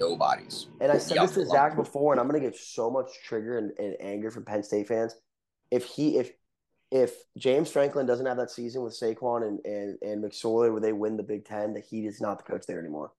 Nobody's. 0.00 0.66
And 0.80 0.90
I 0.90 0.98
said 0.98 1.18
this 1.18 1.32
to 1.32 1.46
Zach 1.46 1.76
before, 1.76 2.12
and 2.14 2.20
I'm 2.20 2.26
gonna 2.26 2.40
get 2.40 2.56
so 2.56 2.90
much 2.90 3.10
trigger 3.24 3.58
and, 3.58 3.72
and 3.78 3.96
anger 4.00 4.30
from 4.30 4.44
Penn 4.44 4.62
State 4.62 4.88
fans. 4.88 5.14
If 5.72 5.84
he 5.86 6.18
if 6.18 6.30
if 6.92 7.14
James 7.38 7.70
Franklin 7.70 8.06
doesn't 8.06 8.26
have 8.26 8.36
that 8.36 8.50
season 8.50 8.82
with 8.82 8.92
Saquon 8.92 9.48
and 9.48 9.58
and, 9.64 9.98
and 10.02 10.22
McSorley 10.22 10.70
where 10.70 10.80
they 10.80 10.92
win 10.92 11.16
the 11.16 11.22
Big 11.22 11.46
Ten, 11.46 11.72
that 11.74 11.84
he 11.88 12.06
is 12.06 12.20
not 12.20 12.38
the 12.38 12.44
coach 12.44 12.66
there 12.68 12.78
anymore. 12.78 13.12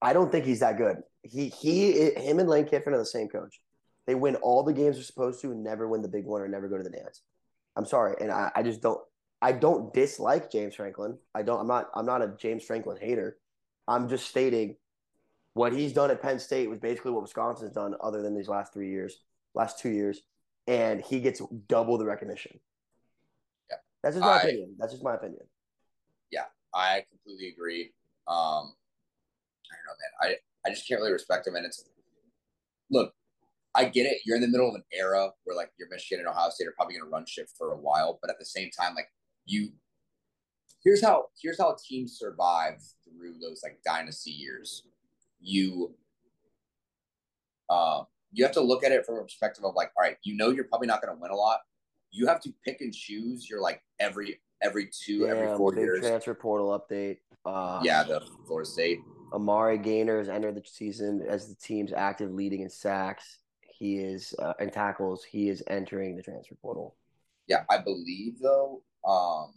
I 0.00 0.12
don't 0.12 0.30
think 0.30 0.44
he's 0.44 0.60
that 0.60 0.76
good. 0.76 0.98
He 1.22 1.48
he 1.48 2.10
him 2.10 2.38
and 2.38 2.48
Lane 2.48 2.66
Kiffin 2.66 2.92
are 2.92 2.98
the 2.98 3.06
same 3.06 3.28
coach. 3.28 3.60
They 4.06 4.14
win 4.14 4.36
all 4.36 4.62
the 4.62 4.72
games 4.72 4.96
they're 4.96 5.04
supposed 5.04 5.40
to 5.40 5.50
and 5.50 5.64
never 5.64 5.88
win 5.88 6.02
the 6.02 6.08
big 6.08 6.24
one 6.24 6.40
or 6.40 6.48
never 6.48 6.68
go 6.68 6.76
to 6.76 6.84
the 6.84 6.90
dance. 6.90 7.22
I'm 7.76 7.86
sorry, 7.86 8.14
and 8.20 8.30
I, 8.30 8.50
I 8.54 8.62
just 8.62 8.82
don't 8.82 9.00
I 9.40 9.52
don't 9.52 9.92
dislike 9.94 10.52
James 10.52 10.74
Franklin. 10.74 11.18
I 11.34 11.42
don't 11.42 11.60
I'm 11.60 11.66
not 11.66 11.88
I'm 11.94 12.06
not 12.06 12.22
a 12.22 12.34
James 12.38 12.64
Franklin 12.64 12.98
hater. 13.00 13.38
I'm 13.88 14.08
just 14.08 14.28
stating 14.28 14.76
what 15.54 15.72
he's 15.72 15.92
done 15.92 16.10
at 16.10 16.22
Penn 16.22 16.38
State 16.38 16.70
was 16.70 16.78
basically 16.78 17.10
what 17.10 17.22
Wisconsin's 17.22 17.72
done, 17.72 17.94
other 18.00 18.22
than 18.22 18.36
these 18.36 18.48
last 18.48 18.72
three 18.72 18.90
years, 18.90 19.22
last 19.54 19.80
two 19.80 19.90
years, 19.90 20.20
and 20.68 21.00
he 21.00 21.18
gets 21.20 21.40
double 21.66 21.98
the 21.98 22.04
recognition. 22.04 22.60
Yeah. 23.70 23.76
that's 24.02 24.14
just 24.16 24.24
my 24.24 24.34
I- 24.34 24.42
opinion. 24.42 24.76
That's 24.78 24.92
just 24.92 25.02
my 25.02 25.14
opinion. 25.14 25.40
Yeah, 26.30 26.44
I 26.74 27.04
completely 27.10 27.48
agree. 27.48 27.92
Um, 28.28 28.74
I 29.66 29.74
don't 29.74 29.86
know, 29.86 29.96
man. 29.98 30.36
I 30.64 30.68
I 30.68 30.72
just 30.72 30.86
can't 30.86 31.00
really 31.00 31.12
respect 31.12 31.46
him. 31.46 31.56
And 31.56 31.64
it's 31.64 31.82
look, 32.90 33.14
I 33.74 33.86
get 33.86 34.06
it. 34.06 34.18
You're 34.24 34.36
in 34.36 34.42
the 34.42 34.48
middle 34.48 34.68
of 34.68 34.74
an 34.74 34.84
era 34.92 35.30
where 35.44 35.56
like 35.56 35.72
your 35.78 35.88
Michigan 35.88 36.20
and 36.20 36.28
Ohio 36.28 36.50
State 36.50 36.68
are 36.68 36.72
probably 36.72 36.94
going 36.96 37.06
to 37.06 37.10
run 37.10 37.24
shit 37.26 37.48
for 37.56 37.72
a 37.72 37.76
while, 37.76 38.18
but 38.20 38.30
at 38.30 38.38
the 38.38 38.44
same 38.44 38.70
time, 38.70 38.94
like 38.94 39.08
you, 39.46 39.70
here's 40.84 41.02
how 41.02 41.26
here's 41.40 41.58
how 41.58 41.76
teams 41.82 42.18
survive 42.18 42.82
through 43.04 43.38
those 43.40 43.60
like 43.62 43.80
dynasty 43.84 44.30
years. 44.30 44.82
You, 45.40 45.94
um, 47.70 48.06
you 48.32 48.44
have 48.44 48.52
to 48.54 48.60
look 48.60 48.84
at 48.84 48.92
it 48.92 49.06
from 49.06 49.16
a 49.16 49.22
perspective 49.22 49.64
of 49.64 49.74
like, 49.74 49.90
all 49.96 50.02
right, 50.02 50.16
you 50.22 50.36
know, 50.36 50.50
you're 50.50 50.64
probably 50.64 50.86
not 50.86 51.02
going 51.02 51.14
to 51.14 51.20
win 51.20 51.30
a 51.30 51.34
lot. 51.34 51.60
You 52.10 52.26
have 52.26 52.40
to 52.42 52.52
pick 52.64 52.80
and 52.80 52.92
choose 52.92 53.48
your 53.48 53.60
like 53.60 53.82
every 54.00 54.40
every 54.62 54.88
two 54.90 55.26
every 55.26 55.56
four 55.56 55.72
big 55.72 55.84
years. 55.84 56.00
transfer 56.00 56.34
portal 56.34 56.78
update. 56.78 57.18
Uh, 57.44 57.80
Yeah, 57.82 58.02
the 58.02 58.22
Florida 58.46 58.68
State. 58.68 58.98
Amari 59.32 59.78
Gainer 59.78 60.18
has 60.18 60.28
entered 60.28 60.54
the 60.54 60.62
season 60.64 61.22
as 61.28 61.48
the 61.48 61.54
team's 61.54 61.92
active 61.92 62.32
leading 62.32 62.62
in 62.62 62.70
sacks. 62.70 63.38
He 63.60 63.98
is 63.98 64.34
uh, 64.38 64.54
in 64.58 64.70
tackles. 64.70 65.22
He 65.22 65.48
is 65.48 65.62
entering 65.68 66.16
the 66.16 66.22
transfer 66.22 66.54
portal. 66.56 66.96
Yeah, 67.46 67.64
I 67.70 67.78
believe 67.78 68.38
though. 68.40 68.82
Um, 69.06 69.52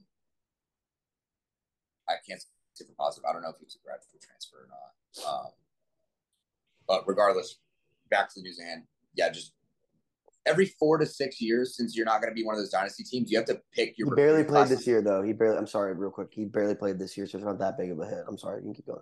I 2.08 2.16
can't 2.28 2.42
say 2.74 2.86
for 2.86 2.94
positive. 2.98 3.26
I 3.30 3.34
don't 3.34 3.42
know 3.42 3.50
if 3.50 3.58
he 3.60 3.66
was 3.66 3.78
a 3.82 3.86
graduate 3.86 4.22
transfer 4.22 4.58
or 4.58 4.68
not. 4.70 5.34
Um, 5.34 5.52
but 6.88 7.08
regardless, 7.08 7.58
back 8.12 8.30
to 8.30 8.40
the 8.40 8.44
news 8.44 8.60
at 8.60 8.68
hand. 8.68 8.84
Yeah, 9.16 9.30
just 9.30 9.54
every 10.46 10.66
four 10.66 10.98
to 11.00 11.06
six 11.06 11.42
years, 11.42 11.76
since 11.76 11.96
you're 11.96 12.06
not 12.06 12.22
going 12.22 12.32
to 12.32 12.36
be 12.36 12.44
one 12.44 12.54
of 12.54 12.62
those 12.62 12.70
dynasty 12.70 13.04
teams, 13.04 13.32
you 13.32 13.38
have 13.38 13.48
to 13.48 13.60
pick 13.74 13.98
your. 13.98 14.10
He 14.10 14.16
barely 14.16 14.44
played 14.44 14.68
this 14.68 14.86
year, 14.86 15.02
though. 15.02 15.24
He 15.24 15.34
barely. 15.34 15.58
I'm 15.58 15.68
sorry, 15.68 15.94
real 15.96 16.12
quick. 16.12 16.30
He 16.32 16.46
barely 16.46 16.76
played 16.76 17.00
this 17.00 17.18
year, 17.18 17.26
so 17.26 17.38
it's 17.38 17.46
not 17.46 17.58
that 17.60 17.78
big 17.78 17.92
of 17.92 18.00
a 18.00 18.06
hit. 18.06 18.24
I'm 18.28 18.38
sorry. 18.38 18.60
You 18.60 18.66
can 18.66 18.74
keep 18.76 18.86
going. 18.86 19.02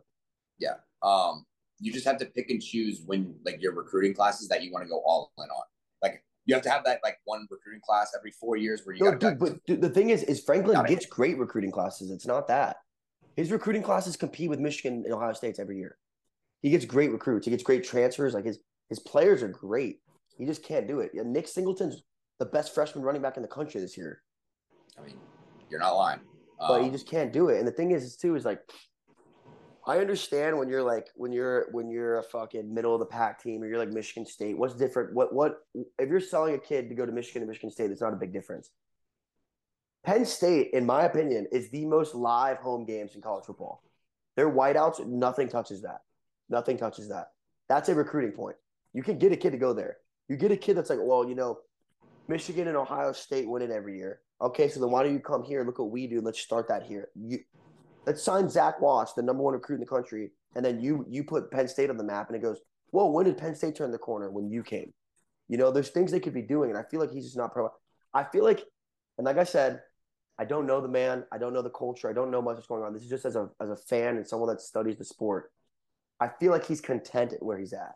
Yeah. 0.60 0.76
Um, 1.04 1.46
you 1.80 1.94
just 1.94 2.06
have 2.06 2.18
to 2.18 2.26
pick 2.26 2.50
and 2.50 2.62
choose 2.62 3.02
when 3.06 3.36
like 3.46 3.62
your 3.62 3.74
recruiting 3.74 4.14
classes 4.14 4.48
that 4.50 4.64
you 4.64 4.72
want 4.72 4.86
to 4.86 4.90
go 4.90 5.02
all 5.06 5.32
in 5.38 5.44
on. 5.44 5.64
Like 6.02 6.24
you 6.46 6.54
have 6.54 6.64
to 6.64 6.70
have 6.70 6.84
that 6.86 7.00
like 7.04 7.18
one 7.26 7.48
recruiting 7.50 7.82
class 7.86 8.14
every 8.18 8.32
four 8.32 8.58
years 8.58 8.82
where 8.84 8.96
you 8.96 9.06
No, 9.06 9.16
dude, 9.16 9.40
but 9.40 9.66
dude, 9.66 9.82
the 9.82 9.90
thing 9.90 10.10
is, 10.10 10.24
is 10.24 10.42
Franklin 10.42 10.84
gets 10.86 11.06
great 11.06 11.38
recruiting 11.38 11.72
classes. 11.72 12.12
It's 12.12 12.28
not 12.28 12.48
that. 12.48 12.78
His 13.36 13.52
recruiting 13.52 13.84
classes 13.84 14.18
compete 14.18 14.50
with 14.50 14.60
Michigan 14.60 15.04
and 15.06 15.14
Ohio 15.14 15.32
State's 15.32 15.60
every 15.60 15.78
year. 15.78 15.98
He 16.62 16.70
gets 16.70 16.84
great 16.84 17.12
recruits. 17.12 17.46
He 17.46 17.52
gets 17.52 17.64
great 17.64 17.86
transfers. 17.86 18.34
Like 18.34 18.46
his 18.46 18.60
his 18.90 19.00
players 19.00 19.42
are 19.44 19.48
great. 19.48 20.00
He 20.38 20.46
just 20.46 20.64
can't 20.64 20.88
do 20.88 21.00
it. 21.00 21.12
Nick 21.14 21.48
Singleton's 21.48 22.04
the 22.40 22.46
best 22.46 22.74
freshman 22.74 23.04
running 23.04 23.22
back 23.22 23.36
in 23.38 23.42
the 23.44 23.50
country 23.50 23.82
this 23.82 23.98
year, 23.98 24.22
I 24.98 25.02
mean, 25.02 25.18
you're 25.70 25.80
not 25.80 25.96
lying. 25.96 26.22
but 26.58 26.80
he 26.82 26.88
Um, 26.88 26.92
just 26.92 27.08
can't 27.08 27.32
do 27.34 27.50
it. 27.50 27.60
And 27.60 27.68
the 27.68 27.72
thing 27.72 27.92
is, 27.92 28.16
too, 28.18 28.36
is 28.36 28.46
like, 28.46 28.62
I 29.86 29.98
understand 30.00 30.58
when 30.58 30.68
you're 30.70 30.84
like 30.84 31.08
when 31.16 31.32
you're 31.32 31.68
when 31.72 31.90
you're 31.90 32.20
a 32.20 32.24
fucking 32.24 32.72
middle 32.74 32.94
of 32.94 33.00
the 33.00 33.06
pack 33.08 33.42
team 33.42 33.64
or 33.64 33.68
you're 33.68 33.78
like 33.80 33.90
Michigan 33.90 34.26
State. 34.26 34.58
What's 34.58 34.76
different? 34.76 35.14
What 35.14 35.34
what 35.34 35.60
if 35.74 36.10
you're 36.10 36.20
selling 36.20 36.54
a 36.54 36.60
kid 36.60 36.90
to 36.90 36.96
go 36.96 37.06
to 37.06 37.12
Michigan 37.12 37.42
and 37.42 37.50
Michigan 37.50 37.72
State? 37.72 37.90
It's 37.90 38.02
not 38.02 38.14
a 38.14 38.18
big 38.18 38.32
difference. 38.32 38.70
Penn 40.04 40.26
State, 40.26 40.72
in 40.74 40.86
my 40.86 41.04
opinion, 41.06 41.48
is 41.52 41.70
the 41.72 41.86
most 41.86 42.14
live 42.16 42.58
home 42.58 42.86
games 42.86 43.16
in 43.16 43.22
college 43.22 43.46
football. 43.46 43.82
Their 44.36 44.50
whiteouts, 44.50 45.06
nothing 45.08 45.50
touches 45.50 45.82
that. 45.82 46.02
Nothing 46.50 46.78
touches 46.78 47.10
that. 47.10 47.32
That's 47.68 47.90
a 47.90 47.96
recruiting 47.96 48.32
point. 48.32 48.56
You 48.94 49.04
can 49.04 49.18
get 49.18 49.32
a 49.32 49.38
kid 49.38 49.52
to 49.52 49.58
go 49.58 49.74
there. 49.74 49.98
You 50.28 50.38
get 50.38 50.52
a 50.52 50.58
kid 50.58 50.76
that's 50.76 50.90
like, 50.90 51.00
well, 51.02 51.28
you 51.28 51.36
know, 51.36 51.60
Michigan 52.28 52.68
and 52.68 52.78
Ohio 52.78 53.12
State 53.12 53.50
win 53.50 53.62
it 53.62 53.72
every 53.72 53.98
year. 53.98 54.22
Okay, 54.42 54.70
so 54.70 54.80
then 54.80 54.92
why 54.92 55.04
don't 55.04 55.14
you 55.14 55.20
come 55.20 55.44
here? 55.44 55.64
Look 55.64 55.80
what 55.80 55.92
we 55.92 56.08
do. 56.08 56.22
Let's 56.22 56.40
start 56.40 56.68
that 56.70 56.84
here. 56.84 57.10
You 57.16 57.40
let's 58.06 58.24
sign 58.24 58.50
Zach 58.50 58.80
Watts, 58.80 59.14
the 59.14 59.22
number 59.22 59.44
one 59.44 59.54
recruit 59.54 59.76
in 59.76 59.82
the 59.82 59.88
country, 59.88 60.32
and 60.56 60.64
then 60.64 60.80
you 60.80 61.06
you 61.10 61.24
put 61.24 61.52
Penn 61.52 61.68
State 61.68 61.90
on 61.90 61.98
the 61.98 62.04
map, 62.04 62.28
and 62.28 62.36
it 62.36 62.42
goes, 62.42 62.60
whoa, 62.92 63.10
when 63.10 63.26
did 63.26 63.38
Penn 63.38 63.56
State 63.56 63.76
turn 63.76 63.92
the 63.92 63.98
corner? 63.98 64.30
When 64.30 64.50
you 64.50 64.64
came. 64.64 64.94
You 65.48 65.58
know, 65.58 65.72
there's 65.72 65.90
things 65.90 66.12
they 66.12 66.20
could 66.20 66.34
be 66.34 66.44
doing, 66.44 66.70
and 66.70 66.78
I 66.78 66.84
feel 66.84 67.00
like 67.00 67.12
he's 67.12 67.26
just 67.26 67.38
not 67.38 67.52
pro. 67.52 67.70
I 68.14 68.24
feel 68.24 68.44
like, 68.44 68.64
and 69.18 69.26
like 69.26 69.38
I 69.38 69.44
said, 69.44 69.82
I 70.38 70.46
don't 70.46 70.68
know 70.68 70.80
the 70.80 70.88
man. 70.88 71.26
I 71.32 71.40
don't 71.40 71.54
know 71.54 71.64
the 71.64 71.72
culture. 71.72 72.10
I 72.10 72.14
don't 72.14 72.32
know 72.32 72.42
much 72.42 72.56
what's 72.56 72.68
going 72.68 72.84
on. 72.84 72.94
This 72.94 73.04
is 73.04 73.10
just 73.10 73.26
as 73.26 73.36
a 73.36 73.50
as 73.60 73.70
a 73.70 73.76
fan 73.76 74.18
and 74.18 74.28
someone 74.28 74.50
that 74.50 74.62
studies 74.62 74.98
the 74.98 75.06
sport. 75.06 75.52
I 76.20 76.30
feel 76.40 76.52
like 76.52 76.66
he's 76.66 76.82
content 76.82 77.34
at 77.34 77.44
where 77.44 77.58
he's 77.58 77.74
at 77.74 77.96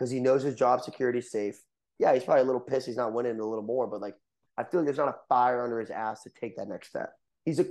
because 0.00 0.10
he 0.10 0.18
knows 0.18 0.42
his 0.42 0.54
job 0.54 0.80
security 0.80 1.20
safe. 1.20 1.60
Yeah, 1.98 2.14
he's 2.14 2.24
probably 2.24 2.40
a 2.40 2.46
little 2.46 2.60
pissed 2.60 2.86
he's 2.86 2.96
not 2.96 3.12
winning 3.12 3.38
a 3.38 3.44
little 3.44 3.62
more, 3.62 3.86
but 3.86 4.00
like 4.00 4.16
I 4.56 4.64
feel 4.64 4.80
like 4.80 4.86
there's 4.86 4.96
not 4.96 5.08
a 5.08 5.16
fire 5.28 5.62
under 5.62 5.78
his 5.78 5.90
ass 5.90 6.22
to 6.22 6.30
take 6.30 6.56
that 6.56 6.68
next 6.68 6.88
step. 6.88 7.12
He's 7.44 7.60
a 7.60 7.66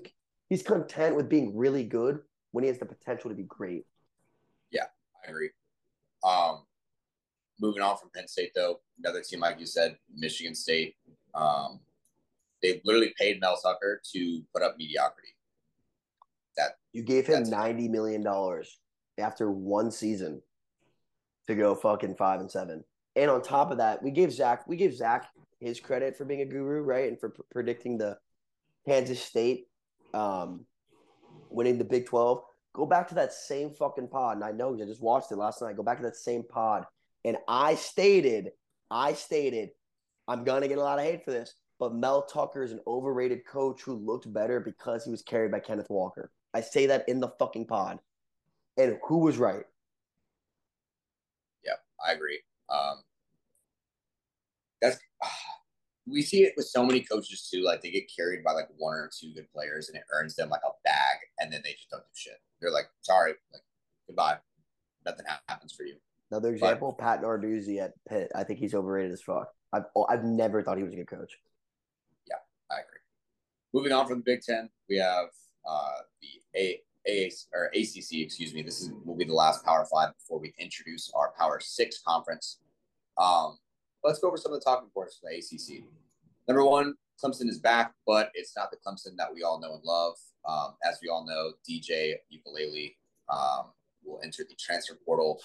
he's 0.47 0.61
content 0.61 1.15
with 1.15 1.27
being 1.27 1.57
really 1.57 1.84
good 1.84 2.19
when 2.51 2.63
he 2.63 2.67
has 2.67 2.77
the 2.77 2.86
potential 2.86 3.32
to 3.32 3.36
be 3.36 3.43
great. 3.43 3.86
Yeah, 4.69 4.86
I 5.25 5.32
agree. 5.32 5.49
Um, 6.23 6.65
moving 7.59 7.82
on 7.82 7.97
from 7.97 8.11
Penn 8.13 8.27
State, 8.27 8.51
though, 8.53 8.80
another 9.03 9.21
team 9.21 9.39
like 9.39 9.59
you 9.59 9.65
said, 9.65 9.97
Michigan 10.15 10.53
State. 10.53 10.97
Um, 11.34 11.80
they 12.61 12.80
literally 12.86 13.13
paid 13.17 13.41
Mel 13.41 13.57
Tucker 13.57 14.01
to 14.13 14.43
put 14.53 14.61
up 14.61 14.77
mediocrity. 14.77 15.30
That 16.57 16.73
You 16.93 17.01
gave 17.01 17.25
him 17.25 17.49
ninety 17.49 17.88
million 17.88 18.21
dollars 18.21 18.77
after 19.17 19.49
one 19.49 19.89
season 19.89 20.43
to 21.50 21.56
go 21.56 21.76
fucking 21.76 22.16
five 22.16 22.39
and 22.39 22.50
seven. 22.50 22.84
And 23.16 23.30
on 23.30 23.41
top 23.41 23.72
of 23.72 23.80
that, 23.80 24.02
we 24.02 24.12
gave 24.12 24.32
Zach 24.32 24.68
we 24.68 24.78
gave 24.78 24.95
Zach 24.95 25.28
his 25.60 25.80
credit 25.80 26.16
for 26.16 26.26
being 26.26 26.41
a 26.41 26.45
guru, 26.45 26.82
right? 26.82 27.10
And 27.10 27.20
for 27.20 27.32
p- 27.32 27.41
predicting 27.52 27.97
the 27.97 28.18
Kansas 28.88 29.22
State 29.22 29.68
um, 30.14 30.66
winning 31.50 31.78
the 31.78 31.84
Big 31.84 32.06
Twelve. 32.06 32.43
Go 32.74 32.86
back 32.86 33.08
to 33.10 33.16
that 33.16 33.34
same 33.34 33.72
fucking 33.72 34.10
pod, 34.10 34.38
and 34.38 34.45
I 34.45 34.52
know 34.52 34.76
I 34.76 34.86
just 34.86 35.02
watched 35.02 35.32
it 35.32 35.38
last 35.38 35.62
night. 35.62 35.76
Go 35.76 35.84
back 35.84 35.97
to 35.97 36.04
that 36.04 36.16
same 36.16 36.43
pod, 36.43 36.86
and 37.26 37.36
I 37.47 37.76
stated, 37.76 38.52
I 38.91 39.14
stated, 39.14 39.70
I'm 40.28 40.43
gonna 40.43 40.68
get 40.68 40.78
a 40.78 40.82
lot 40.82 41.00
of 41.00 41.06
hate 41.06 41.26
for 41.26 41.32
this, 41.32 41.56
but 41.80 41.95
Mel 41.95 42.22
Tucker 42.22 42.64
is 42.64 42.72
an 42.72 42.80
overrated 42.86 43.45
coach 43.45 43.82
who 43.82 43.95
looked 43.95 44.32
better 44.32 44.60
because 44.60 45.04
he 45.04 45.12
was 45.12 45.24
carried 45.24 45.52
by 45.52 45.60
Kenneth 45.60 45.89
Walker. 45.89 46.32
I 46.54 46.62
say 46.62 46.86
that 46.86 47.10
in 47.10 47.20
the 47.20 47.30
fucking 47.39 47.66
pod. 47.66 48.00
And 48.78 48.97
who 49.08 49.18
was 49.18 49.38
right? 49.38 49.66
I 52.06 52.14
agree. 52.14 52.39
Um, 52.70 53.04
that's 54.82 54.97
we 56.08 56.22
see 56.22 56.43
it 56.43 56.54
with 56.58 56.66
so 56.66 56.86
many 56.86 57.02
coaches 57.02 57.47
too. 57.52 57.62
Like 57.62 57.82
they 57.82 57.91
get 57.91 58.12
carried 58.16 58.43
by 58.43 58.54
like 58.54 58.68
one 58.78 58.95
or 58.95 59.10
two 59.14 59.34
good 59.34 59.52
players, 59.52 59.89
and 59.89 59.97
it 59.97 60.04
earns 60.12 60.36
them 60.36 60.50
like 60.50 60.62
a 60.66 60.72
bag, 60.84 61.18
and 61.39 61.52
then 61.52 61.62
they 61.64 61.74
just 61.74 61.89
don't 61.89 62.02
do 62.02 62.10
shit. 62.14 62.39
They're 62.62 62.72
like, 62.72 62.89
sorry, 63.02 63.34
like 63.54 63.64
goodbye. 64.08 64.38
Nothing 65.06 65.26
happens 65.47 65.74
for 65.74 65.84
you. 65.84 65.95
Another 66.32 66.50
example, 66.54 66.93
Pat 66.93 67.22
Narduzzi 67.22 67.82
at 67.82 67.93
Pitt. 68.08 68.32
I 68.36 68.43
think 68.43 68.60
he's 68.60 68.76
overrated 68.76 69.12
as 69.12 69.22
fuck. 69.22 69.50
I've 69.74 69.86
I've 70.10 70.24
never 70.24 70.62
thought 70.62 70.78
he 70.78 70.84
was 70.84 70.93
a 70.93 70.97
good 70.97 71.08
coach. 71.08 71.38
Yeah, 72.28 72.36
I 72.70 72.82
agree. 72.82 73.00
Moving 73.74 73.91
on 73.91 74.08
from 74.08 74.20
the 74.20 74.24
Big 74.24 74.41
Ten, 74.41 74.70
we 74.89 74.97
have 74.97 75.30
uh, 75.68 76.00
the 76.22 76.60
A, 76.60 76.82
A 77.08 77.32
or 77.54 77.66
ACC. 77.76 78.22
Excuse 78.22 78.54
me. 78.54 78.62
This 78.62 78.82
is 78.82 78.91
will 79.06 79.16
be 79.16 79.26
the 79.26 79.34
last 79.34 79.64
Power 79.66 79.86
Five 79.91 80.14
before 80.18 80.39
we 80.39 80.54
introduce 80.58 81.12
our 81.16 81.34
Power 81.38 81.60
Six 81.60 82.02
conference. 82.06 82.60
Um, 83.18 83.58
let's 84.04 84.20
go 84.20 84.28
over 84.28 84.38
some 84.38 84.54
of 84.54 84.60
the 84.60 84.64
talking 84.64 84.89
points 84.93 85.20
for 85.20 85.30
the 85.30 85.38
ACC. 85.38 85.84
Number 86.47 86.66
one, 86.66 86.95
Clemson 87.24 87.50
is 87.50 87.60
back, 87.60 87.93
but 88.08 88.32
it's 88.34 88.56
not 88.56 88.72
the 88.72 88.78
Clemson 88.78 89.16
that 89.18 89.34
we 89.34 89.43
all 89.43 89.60
know 89.60 89.74
and 89.74 89.84
love. 89.84 90.16
Um, 90.47 90.76
as 90.89 91.00
we 91.02 91.10
all 91.10 91.26
know, 91.26 91.52
DJ 91.70 92.16
Uiagalelei 92.34 92.95
um, 93.30 93.68
will 94.04 94.20
enter 94.24 94.43
the 94.47 94.56
transfer 94.56 94.97
portal. 95.06 95.41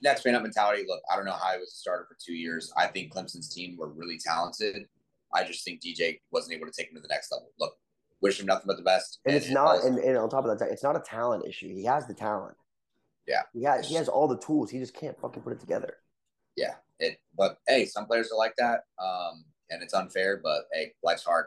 Next 0.00 0.24
man 0.24 0.34
up 0.34 0.42
mentality. 0.42 0.84
Look, 0.86 1.02
I 1.10 1.16
don't 1.16 1.24
know 1.24 1.32
how 1.32 1.52
he 1.52 1.58
was 1.58 1.72
a 1.72 1.76
starter 1.76 2.06
for 2.08 2.16
two 2.24 2.34
years. 2.34 2.72
I 2.76 2.86
think 2.86 3.12
Clemson's 3.12 3.52
team 3.52 3.76
were 3.76 3.88
really 3.88 4.18
talented. 4.18 4.86
I 5.34 5.44
just 5.44 5.64
think 5.64 5.80
DJ 5.80 6.20
wasn't 6.30 6.56
able 6.56 6.66
to 6.66 6.72
take 6.72 6.90
him 6.90 6.96
to 6.96 7.00
the 7.00 7.08
next 7.08 7.32
level. 7.32 7.50
Look, 7.58 7.76
wish 8.22 8.40
him 8.40 8.46
nothing 8.46 8.64
but 8.66 8.76
the 8.76 8.82
best. 8.82 9.18
And 9.26 9.34
it's 9.36 9.50
not, 9.50 9.84
and, 9.84 9.98
and 9.98 10.16
on 10.16 10.30
top 10.30 10.46
of 10.46 10.58
that, 10.58 10.70
it's 10.70 10.82
not 10.82 10.96
a 10.96 11.00
talent 11.00 11.44
issue. 11.46 11.68
He 11.74 11.84
has 11.84 12.06
the 12.06 12.14
talent. 12.14 12.56
Yeah. 13.26 13.42
He 13.52 13.62
has 13.64 13.86
he 13.88 13.94
has 13.96 14.08
all 14.08 14.26
the 14.28 14.38
tools. 14.38 14.70
He 14.70 14.78
just 14.78 14.94
can't 14.94 15.18
fucking 15.20 15.42
put 15.42 15.52
it 15.52 15.60
together. 15.60 15.96
yeah, 16.56 16.74
it. 16.98 17.18
But 17.36 17.58
hey, 17.68 17.84
some 17.86 18.06
players 18.06 18.30
are 18.32 18.38
like 18.38 18.54
that, 18.56 18.80
um, 19.02 19.44
and 19.70 19.82
it's 19.82 19.94
unfair. 19.94 20.40
But 20.42 20.62
hey, 20.72 20.92
life's 21.02 21.24
hard. 21.24 21.46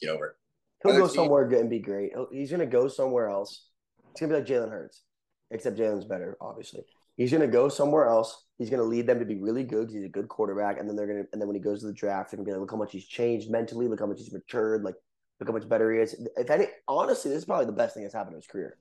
Get 0.00 0.10
over 0.10 0.26
it. 0.26 0.34
He'll 0.82 0.92
Other 0.92 1.00
go 1.02 1.06
team- 1.06 1.14
somewhere 1.14 1.46
good 1.48 1.60
and 1.60 1.70
be 1.70 1.78
great. 1.78 2.12
He's 2.32 2.50
gonna 2.50 2.66
go 2.66 2.88
somewhere 2.88 3.28
else. 3.28 3.68
It's 4.10 4.20
gonna 4.20 4.32
be 4.32 4.38
like 4.40 4.48
Jalen 4.48 4.70
Hurts, 4.70 5.02
except 5.50 5.78
Jalen's 5.78 6.04
better, 6.04 6.36
obviously. 6.40 6.84
He's 7.16 7.32
gonna 7.32 7.46
go 7.46 7.68
somewhere 7.68 8.06
else. 8.06 8.44
He's 8.58 8.68
gonna 8.70 8.82
lead 8.82 9.06
them 9.06 9.18
to 9.20 9.24
be 9.24 9.36
really 9.36 9.62
good 9.64 9.82
because 9.82 9.94
he's 9.94 10.04
a 10.04 10.08
good 10.08 10.28
quarterback. 10.28 10.78
And 10.78 10.88
then 10.88 10.96
they're 10.96 11.06
gonna, 11.06 11.24
and 11.32 11.40
then 11.40 11.46
when 11.48 11.54
he 11.56 11.62
goes 11.62 11.80
to 11.80 11.86
the 11.86 11.92
draft, 11.92 12.30
they're 12.30 12.36
gonna 12.36 12.46
be 12.46 12.52
like, 12.52 12.60
look 12.60 12.70
how 12.70 12.76
much 12.76 12.92
he's 12.92 13.06
changed 13.06 13.50
mentally. 13.50 13.88
Look 13.88 14.00
how 14.00 14.06
much 14.06 14.18
he's 14.18 14.32
matured. 14.32 14.82
Like, 14.82 14.96
look 15.40 15.48
how 15.48 15.52
much 15.52 15.68
better 15.68 15.92
he 15.92 16.00
is. 16.00 16.14
If 16.36 16.50
any, 16.50 16.66
honestly, 16.88 17.30
this 17.30 17.38
is 17.38 17.44
probably 17.44 17.66
the 17.66 17.72
best 17.72 17.94
thing 17.94 18.02
that's 18.02 18.14
happened 18.14 18.34
to 18.34 18.38
his 18.38 18.46
career. 18.46 18.78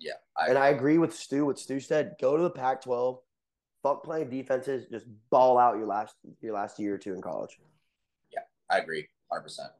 Yeah, 0.00 0.12
I, 0.36 0.48
And 0.48 0.58
I 0.58 0.68
agree 0.68 0.98
with 0.98 1.14
Stu. 1.14 1.46
What 1.46 1.58
Stu 1.58 1.80
said: 1.80 2.16
go 2.20 2.36
to 2.36 2.42
the 2.42 2.50
Pac-12, 2.50 3.18
fuck 3.82 4.04
playing 4.04 4.30
defenses, 4.30 4.86
just 4.90 5.06
ball 5.30 5.58
out 5.58 5.76
your 5.76 5.86
last 5.86 6.16
your 6.40 6.54
last 6.54 6.78
year 6.78 6.94
or 6.94 6.98
two 6.98 7.14
in 7.14 7.22
college. 7.22 7.58
Yeah, 8.32 8.40
I 8.70 8.78
agree, 8.78 9.08
hundred 9.30 9.44
percent. 9.44 9.70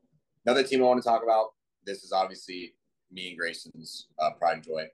Another 0.47 0.63
team 0.63 0.81
I 0.81 0.87
want 0.87 1.03
to 1.03 1.09
talk 1.09 1.23
about. 1.23 1.55
This 1.85 2.05
is 2.05 2.13
obviously 2.13 2.75
me 3.11 3.29
and 3.29 3.39
Grayson's 3.39 4.09
uh, 4.19 4.31
pride 4.33 4.55
and 4.55 4.63
joy. 4.63 4.87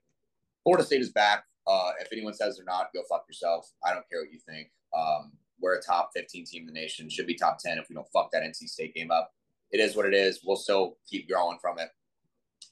Florida 0.63 0.85
State 0.85 1.01
is 1.01 1.11
back. 1.11 1.45
Uh, 1.67 1.93
if 2.01 2.09
anyone 2.13 2.35
says 2.35 2.57
they're 2.57 2.65
not, 2.65 2.93
go 2.95 3.03
fuck 3.09 3.25
yourself. 3.29 3.71
I 3.85 3.93
don't 3.93 4.09
care 4.11 4.21
what 4.21 4.33
you 4.33 4.39
think. 4.39 4.71
Um, 4.97 5.33
we're 5.61 5.77
a 5.77 5.83
top 5.83 6.11
15 6.15 6.47
team 6.47 6.63
in 6.63 6.67
the 6.67 6.73
nation. 6.73 7.09
Should 7.09 7.27
be 7.27 7.35
top 7.35 7.59
10 7.59 7.79
if 7.79 7.89
we 7.89 7.95
don't 7.95 8.09
fuck 8.13 8.31
that 8.33 8.43
NC 8.43 8.69
State 8.69 8.95
game 8.95 9.11
up. 9.11 9.33
It 9.73 9.81
is 9.81 9.95
what 9.97 10.07
it 10.07 10.15
is. 10.15 10.41
We'll 10.45 10.57
still 10.57 10.97
keep 11.09 11.29
growing 11.29 11.59
from 11.61 11.79
it. 11.79 11.89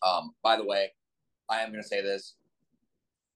Um, 0.02 0.34
by 0.42 0.56
the 0.56 0.64
way, 0.64 0.92
I 1.48 1.60
am 1.60 1.70
going 1.70 1.82
to 1.82 1.88
say 1.88 2.02
this. 2.02 2.34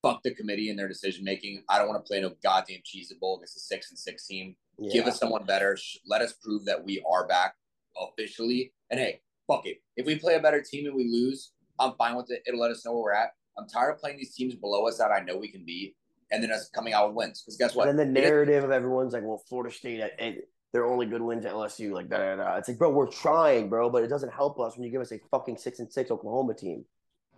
Fuck 0.01 0.21
the 0.23 0.33
committee 0.33 0.69
and 0.69 0.77
their 0.77 0.87
decision 0.89 1.23
making. 1.23 1.63
I 1.69 1.77
don't 1.77 1.87
want 1.87 2.03
to 2.03 2.07
play 2.07 2.19
no 2.19 2.33
goddamn 2.43 2.79
cheese 2.83 3.13
bowl 3.21 3.37
against 3.37 3.55
a 3.57 3.61
six 3.61 3.89
and 3.89 3.97
six 3.97 4.27
team. 4.27 4.55
Yeah. 4.77 4.91
Give 4.91 5.07
us 5.07 5.19
someone 5.19 5.45
better. 5.45 5.77
Let 6.05 6.21
us 6.21 6.33
prove 6.33 6.65
that 6.65 6.83
we 6.83 7.03
are 7.09 7.25
back 7.25 7.55
officially. 7.97 8.73
And 8.89 8.99
hey, 8.99 9.21
fuck 9.47 9.65
it. 9.65 9.77
If 9.95 10.05
we 10.05 10.17
play 10.17 10.35
a 10.35 10.41
better 10.41 10.61
team 10.61 10.87
and 10.87 10.95
we 10.95 11.09
lose, 11.09 11.53
I'm 11.79 11.93
fine 11.97 12.15
with 12.15 12.31
it. 12.31 12.43
It'll 12.45 12.59
let 12.59 12.71
us 12.71 12.85
know 12.85 12.93
where 12.93 13.03
we're 13.03 13.13
at. 13.13 13.29
I'm 13.57 13.67
tired 13.67 13.91
of 13.91 13.99
playing 13.99 14.17
these 14.17 14.33
teams 14.33 14.55
below 14.55 14.87
us 14.87 14.97
that 14.97 15.11
I 15.11 15.19
know 15.19 15.37
we 15.37 15.47
can 15.47 15.63
beat, 15.63 15.95
and 16.31 16.43
then 16.43 16.51
us 16.51 16.69
coming 16.69 16.93
out 16.93 17.07
with 17.07 17.15
wins. 17.15 17.41
Because 17.41 17.57
guess 17.57 17.75
what? 17.75 17.87
And 17.87 17.97
then 17.97 18.13
the 18.13 18.21
narrative 18.21 18.63
of 18.63 18.71
everyone's 18.71 19.13
like, 19.13 19.23
well, 19.23 19.43
Florida 19.47 19.73
State, 19.73 20.01
and 20.19 20.37
their 20.73 20.85
only 20.85 21.05
good 21.05 21.21
wins 21.21 21.45
at 21.45 21.53
LSU, 21.53 21.91
like 21.91 22.09
da 22.09 22.17
da 22.17 22.35
da. 22.35 22.55
It's 22.57 22.67
like, 22.67 22.77
bro, 22.77 22.89
we're 22.89 23.07
trying, 23.07 23.69
bro, 23.69 23.89
but 23.89 24.03
it 24.03 24.07
doesn't 24.07 24.33
help 24.33 24.59
us 24.59 24.75
when 24.75 24.83
you 24.83 24.91
give 24.91 25.01
us 25.01 25.11
a 25.11 25.19
fucking 25.31 25.57
six 25.57 25.79
and 25.79 25.91
six 25.91 26.11
Oklahoma 26.11 26.53
team. 26.53 26.83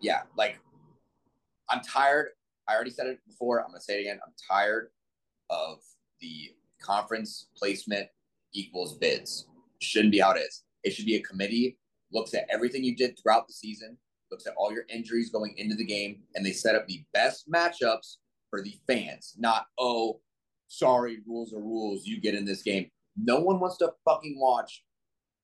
yeah, 0.02 0.22
like 0.38 0.60
I'm 1.70 1.82
tired. 1.82 2.30
I 2.68 2.74
already 2.74 2.92
said 2.92 3.08
it 3.08 3.20
before. 3.28 3.62
I'm 3.62 3.68
gonna 3.68 3.82
say 3.82 4.00
it 4.00 4.02
again. 4.02 4.20
I'm 4.26 4.34
tired 4.50 4.90
of 5.50 5.80
the 6.22 6.52
conference 6.82 7.48
placement 7.56 8.08
equals 8.54 8.98
bids. 8.98 9.48
Shouldn't 9.80 10.12
be 10.12 10.20
how 10.20 10.32
it 10.32 10.40
is. 10.40 10.64
It 10.84 10.94
should 10.94 11.06
be 11.06 11.16
a 11.16 11.22
committee 11.22 11.78
looks 12.16 12.34
at 12.34 12.48
everything 12.50 12.84
you 12.84 12.96
did 12.96 13.20
throughout 13.20 13.48
the 13.48 13.54
season, 13.54 13.98
looks 14.32 14.48
at 14.48 14.54
all 14.58 14.72
your 14.72 14.86
injuries 14.90 15.30
going 15.30 15.54
into 15.58 15.76
the 15.76 15.86
game, 15.86 16.24
and 16.34 16.46
they 16.46 16.52
set 16.52 16.76
up 16.76 16.88
the 16.88 17.04
best 17.14 17.50
matchups 17.52 18.18
for 18.50 18.62
the 18.64 18.74
fans. 18.88 19.36
Not 19.38 19.68
oh, 19.78 20.22
sorry, 20.68 21.20
rules 21.28 21.54
are 21.54 21.60
rules. 21.60 22.06
You 22.06 22.20
get 22.20 22.34
in 22.34 22.46
this 22.46 22.64
game. 22.64 22.90
No 23.18 23.40
one 23.40 23.60
wants 23.60 23.78
to 23.78 23.92
fucking 24.04 24.38
watch 24.40 24.84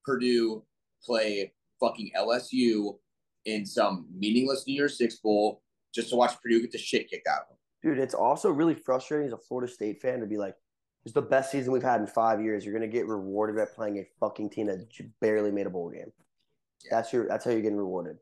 Purdue 0.03 0.63
play 1.03 1.53
fucking 1.79 2.11
LSU 2.17 2.97
in 3.45 3.65
some 3.65 4.07
meaningless 4.13 4.65
New 4.67 4.75
Year's 4.75 4.97
Six 4.97 5.17
bowl 5.17 5.61
just 5.93 6.09
to 6.09 6.15
watch 6.15 6.39
Purdue 6.41 6.61
get 6.61 6.71
the 6.71 6.77
shit 6.77 7.09
kicked 7.09 7.27
out 7.27 7.41
of 7.41 7.47
them. 7.49 7.57
Dude, 7.83 7.99
it's 7.99 8.13
also 8.13 8.49
really 8.49 8.75
frustrating 8.75 9.27
as 9.27 9.33
a 9.33 9.37
Florida 9.37 9.71
State 9.71 10.01
fan 10.01 10.19
to 10.19 10.27
be 10.27 10.37
like, 10.37 10.55
it's 11.03 11.13
the 11.13 11.21
best 11.21 11.51
season 11.51 11.73
we've 11.73 11.81
had 11.81 11.99
in 11.99 12.07
five 12.07 12.41
years. 12.41 12.63
You're 12.63 12.75
gonna 12.75 12.87
get 12.87 13.07
rewarded 13.07 13.57
at 13.57 13.73
playing 13.73 13.97
a 13.97 14.05
fucking 14.19 14.51
team 14.51 14.67
that 14.67 14.87
barely 15.19 15.51
made 15.51 15.65
a 15.65 15.69
bowl 15.69 15.89
game. 15.89 16.11
Yeah. 16.83 16.89
That's 16.91 17.11
your. 17.11 17.27
That's 17.27 17.43
how 17.43 17.51
you're 17.51 17.61
getting 17.61 17.77
rewarded. 17.77 18.17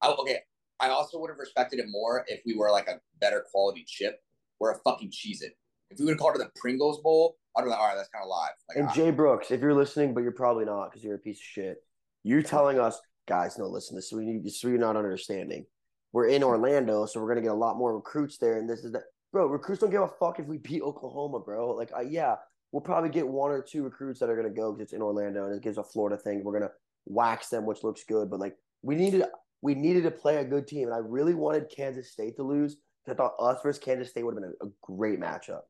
I, 0.00 0.08
okay, 0.08 0.38
I 0.80 0.88
also 0.90 1.18
would 1.20 1.30
have 1.30 1.38
respected 1.38 1.78
it 1.78 1.86
more 1.88 2.24
if 2.28 2.40
we 2.44 2.56
were 2.56 2.70
like 2.70 2.88
a 2.88 3.00
better 3.20 3.44
quality 3.50 3.84
chip. 3.86 4.20
We're 4.60 4.72
a 4.72 4.78
fucking 4.78 5.10
Cheez-It. 5.10 5.56
If 5.90 5.98
we 5.98 6.04
would 6.04 6.12
have 6.12 6.18
called 6.18 6.36
it 6.36 6.38
the 6.38 6.50
Pringles 6.60 7.00
Bowl, 7.00 7.36
I'd 7.58 7.64
be 7.64 7.70
like, 7.70 7.80
all 7.80 7.86
right, 7.86 7.96
that's 7.96 8.08
kind 8.08 8.22
of 8.22 8.28
live. 8.28 8.50
Like, 8.68 8.78
And 8.78 8.94
Jay 8.94 9.10
Brooks, 9.10 9.50
if 9.50 9.60
you're 9.60 9.74
listening, 9.74 10.14
but 10.14 10.22
you're 10.22 10.32
probably 10.32 10.64
not 10.64 10.90
because 10.90 11.02
you're 11.02 11.16
a 11.16 11.18
piece 11.18 11.38
of 11.38 11.42
shit. 11.42 11.82
You're 12.22 12.42
telling 12.42 12.78
us, 12.78 13.00
guys, 13.26 13.58
no, 13.58 13.66
listen, 13.66 13.96
this 13.96 14.12
we 14.12 14.24
need 14.24 14.44
this 14.44 14.62
you're 14.62 14.78
not 14.78 14.96
understanding. 14.96 15.66
We're 16.12 16.28
in 16.28 16.42
Orlando, 16.42 17.04
so 17.06 17.20
we're 17.20 17.28
gonna 17.28 17.42
get 17.42 17.50
a 17.50 17.54
lot 17.54 17.76
more 17.76 17.94
recruits 17.96 18.38
there, 18.38 18.58
and 18.58 18.68
this 18.68 18.84
is 18.84 18.92
that, 18.92 19.02
bro. 19.32 19.46
Recruits 19.46 19.80
don't 19.80 19.90
give 19.90 20.02
a 20.02 20.08
fuck 20.08 20.38
if 20.38 20.46
we 20.46 20.58
beat 20.58 20.82
Oklahoma, 20.82 21.40
bro. 21.40 21.72
Like, 21.72 21.90
uh, 21.96 22.00
yeah, 22.00 22.36
we'll 22.72 22.80
probably 22.80 23.10
get 23.10 23.26
one 23.26 23.50
or 23.50 23.60
two 23.62 23.82
recruits 23.82 24.20
that 24.20 24.30
are 24.30 24.36
gonna 24.36 24.48
go 24.54 24.72
because 24.72 24.84
it's 24.84 24.92
in 24.92 25.02
Orlando 25.02 25.46
and 25.46 25.54
it 25.54 25.62
gives 25.62 25.78
a 25.78 25.84
Florida 25.84 26.16
thing. 26.16 26.44
We're 26.44 26.58
gonna 26.58 26.72
wax 27.06 27.48
them, 27.48 27.66
which 27.66 27.82
looks 27.82 28.04
good, 28.04 28.30
but 28.30 28.40
like 28.40 28.56
we 28.82 28.94
needed 28.94 29.24
we 29.60 29.74
needed 29.74 30.04
to 30.04 30.10
play 30.10 30.36
a 30.36 30.44
good 30.44 30.66
team, 30.68 30.86
and 30.86 30.94
I 30.94 30.98
really 30.98 31.34
wanted 31.34 31.68
Kansas 31.74 32.12
State 32.12 32.36
to 32.36 32.42
lose. 32.42 32.76
I 33.08 33.14
thought 33.14 33.34
us 33.40 33.58
versus 33.62 33.82
Kansas 33.82 34.10
State 34.10 34.22
would 34.24 34.34
have 34.34 34.42
been 34.42 34.54
a, 34.60 34.66
a 34.66 34.70
great 34.82 35.18
matchup. 35.18 35.62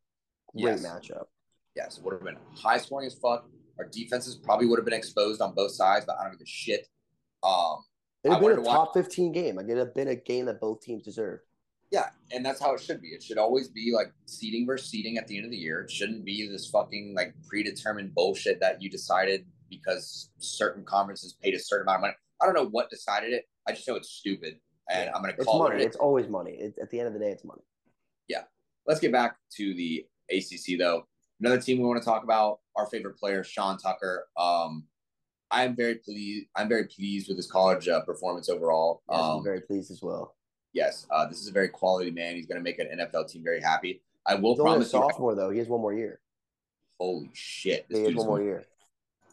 Great 0.52 0.80
Yes. 0.80 0.84
matchup. 0.84 1.26
Yes, 1.78 1.96
it 1.96 2.04
would 2.04 2.12
have 2.14 2.24
been 2.24 2.36
high 2.54 2.76
scoring 2.76 3.06
as 3.06 3.14
fuck. 3.14 3.48
Our 3.78 3.86
defenses 3.86 4.34
probably 4.34 4.66
would 4.66 4.78
have 4.78 4.84
been 4.84 4.92
exposed 4.94 5.40
on 5.40 5.54
both 5.54 5.70
sides, 5.70 6.04
but 6.04 6.16
I 6.20 6.24
don't 6.24 6.32
give 6.32 6.40
a 6.42 6.46
shit. 6.46 6.88
Um, 7.44 7.76
It'd 8.24 8.32
have 8.34 8.42
been 8.42 8.52
a 8.52 8.56
to 8.56 8.60
watch- 8.62 8.74
top 8.74 8.94
15 8.94 9.30
game. 9.32 9.54
Like, 9.54 9.66
it'd 9.66 9.78
have 9.78 9.94
been 9.94 10.08
a 10.08 10.16
game 10.16 10.46
that 10.46 10.60
both 10.60 10.80
teams 10.80 11.04
deserved. 11.04 11.44
Yeah, 11.92 12.10
and 12.32 12.44
that's 12.44 12.60
how 12.60 12.74
it 12.74 12.80
should 12.80 13.00
be. 13.00 13.08
It 13.08 13.22
should 13.22 13.38
always 13.38 13.68
be 13.68 13.92
like 13.94 14.12
seating 14.26 14.66
versus 14.66 14.90
seating 14.90 15.16
at 15.16 15.26
the 15.28 15.36
end 15.36 15.46
of 15.46 15.52
the 15.52 15.56
year. 15.56 15.82
It 15.82 15.90
shouldn't 15.90 16.24
be 16.24 16.46
this 16.48 16.68
fucking 16.68 17.14
like 17.16 17.32
predetermined 17.48 18.14
bullshit 18.14 18.60
that 18.60 18.82
you 18.82 18.90
decided 18.90 19.46
because 19.70 20.30
certain 20.38 20.84
conferences 20.84 21.36
paid 21.40 21.54
a 21.54 21.58
certain 21.58 21.86
amount 21.86 21.98
of 21.98 22.00
money. 22.02 22.14
I 22.42 22.46
don't 22.46 22.54
know 22.54 22.66
what 22.66 22.90
decided 22.90 23.32
it. 23.32 23.44
I 23.66 23.72
just 23.72 23.86
know 23.88 23.94
it's 23.94 24.10
stupid, 24.10 24.58
and 24.90 25.04
Yeah, 25.06 25.12
I'm 25.14 25.22
gonna 25.22 25.32
It's 25.38 25.46
call 25.46 25.60
money. 25.60 25.76
it. 25.82 25.86
It's 25.86 25.96
always 25.96 26.28
money. 26.28 26.52
It, 26.58 26.74
at 26.82 26.90
the 26.90 26.98
end 26.98 27.06
of 27.06 27.14
the 27.14 27.20
day, 27.20 27.30
it's 27.30 27.44
money. 27.44 27.62
Yeah. 28.26 28.42
Let's 28.86 29.00
get 29.00 29.12
back 29.12 29.36
to 29.56 29.72
the 29.74 30.06
ACC 30.30 30.76
though. 30.78 31.06
Another 31.40 31.60
team 31.60 31.78
we 31.78 31.84
want 31.84 32.00
to 32.00 32.04
talk 32.04 32.24
about, 32.24 32.60
our 32.76 32.86
favorite 32.86 33.16
player, 33.16 33.44
Sean 33.44 33.78
Tucker. 33.78 34.26
Um, 34.36 34.84
I'm 35.50 35.76
very 35.76 35.94
pleased. 35.96 36.46
I'm 36.56 36.68
very 36.68 36.84
pleased 36.84 37.28
with 37.28 37.36
his 37.36 37.50
college 37.50 37.88
uh, 37.88 38.00
performance 38.02 38.48
overall. 38.48 39.02
Yes, 39.10 39.18
um, 39.20 39.38
I'm 39.38 39.44
very 39.44 39.60
pleased 39.60 39.90
as 39.90 40.02
well. 40.02 40.34
yes, 40.72 41.06
uh, 41.10 41.26
this 41.26 41.40
is 41.40 41.48
a 41.48 41.52
very 41.52 41.68
quality 41.68 42.10
man. 42.10 42.34
He's 42.34 42.46
going 42.46 42.58
to 42.58 42.62
make 42.62 42.78
an 42.78 42.88
NFL 42.98 43.30
team 43.30 43.42
very 43.44 43.60
happy. 43.60 44.02
I 44.26 44.34
will 44.34 44.52
He's 44.52 44.60
only 44.60 44.70
a 44.70 44.74
promise 44.74 44.92
you. 44.92 44.98
sophomore 45.00 45.34
though. 45.34 45.50
He 45.50 45.58
has 45.58 45.68
one 45.68 45.80
more 45.80 45.94
year. 45.94 46.20
Holy 47.00 47.30
shit! 47.32 47.86
This 47.88 47.98
He 48.00 48.04
has 48.06 48.14
one 48.14 48.26
more 48.26 48.36
going, 48.38 48.48
year. 48.48 48.64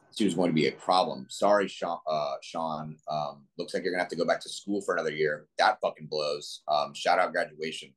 this 0.07 0.15
dude's 0.17 0.35
going 0.35 0.51
to 0.51 0.53
be 0.55 0.67
a 0.67 0.71
problem. 0.71 1.25
Sorry, 1.29 1.67
Sean. 1.67 1.97
Uh, 2.07 2.35
Sean. 2.41 2.95
Um, 3.09 3.43
looks 3.57 3.73
like 3.73 3.83
you're 3.83 3.91
going 3.91 3.99
to 3.99 4.03
have 4.03 4.09
to 4.11 4.15
go 4.15 4.25
back 4.25 4.39
to 4.41 4.49
school 4.49 4.81
for 4.81 4.93
another 4.93 5.11
year. 5.11 5.47
That 5.57 5.79
fucking 5.81 6.07
blows. 6.07 6.61
Um, 6.67 6.93
shout 6.93 7.19
out 7.19 7.33
graduation. 7.33 7.91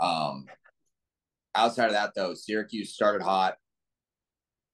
Um, 0.00 0.46
outside 1.54 1.86
of 1.86 1.92
that 1.92 2.12
though, 2.14 2.34
Syracuse 2.34 2.94
started 2.94 3.22
hot, 3.22 3.56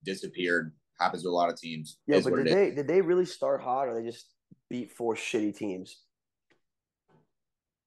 disappeared. 0.04 0.72
Happens 0.98 1.22
to 1.22 1.28
a 1.28 1.30
lot 1.30 1.48
of 1.50 1.56
teams. 1.58 1.98
Yeah, 2.06 2.16
Is 2.16 2.24
but 2.24 2.36
did 2.36 2.46
it 2.46 2.48
is. 2.48 2.54
they 2.54 2.70
did 2.74 2.88
they 2.88 3.00
really 3.00 3.24
start 3.24 3.62
hot 3.62 3.88
or 3.88 3.94
they 3.94 4.06
just 4.06 4.26
beat 4.68 4.92
four 4.92 5.14
shitty 5.14 5.56
teams? 5.56 5.96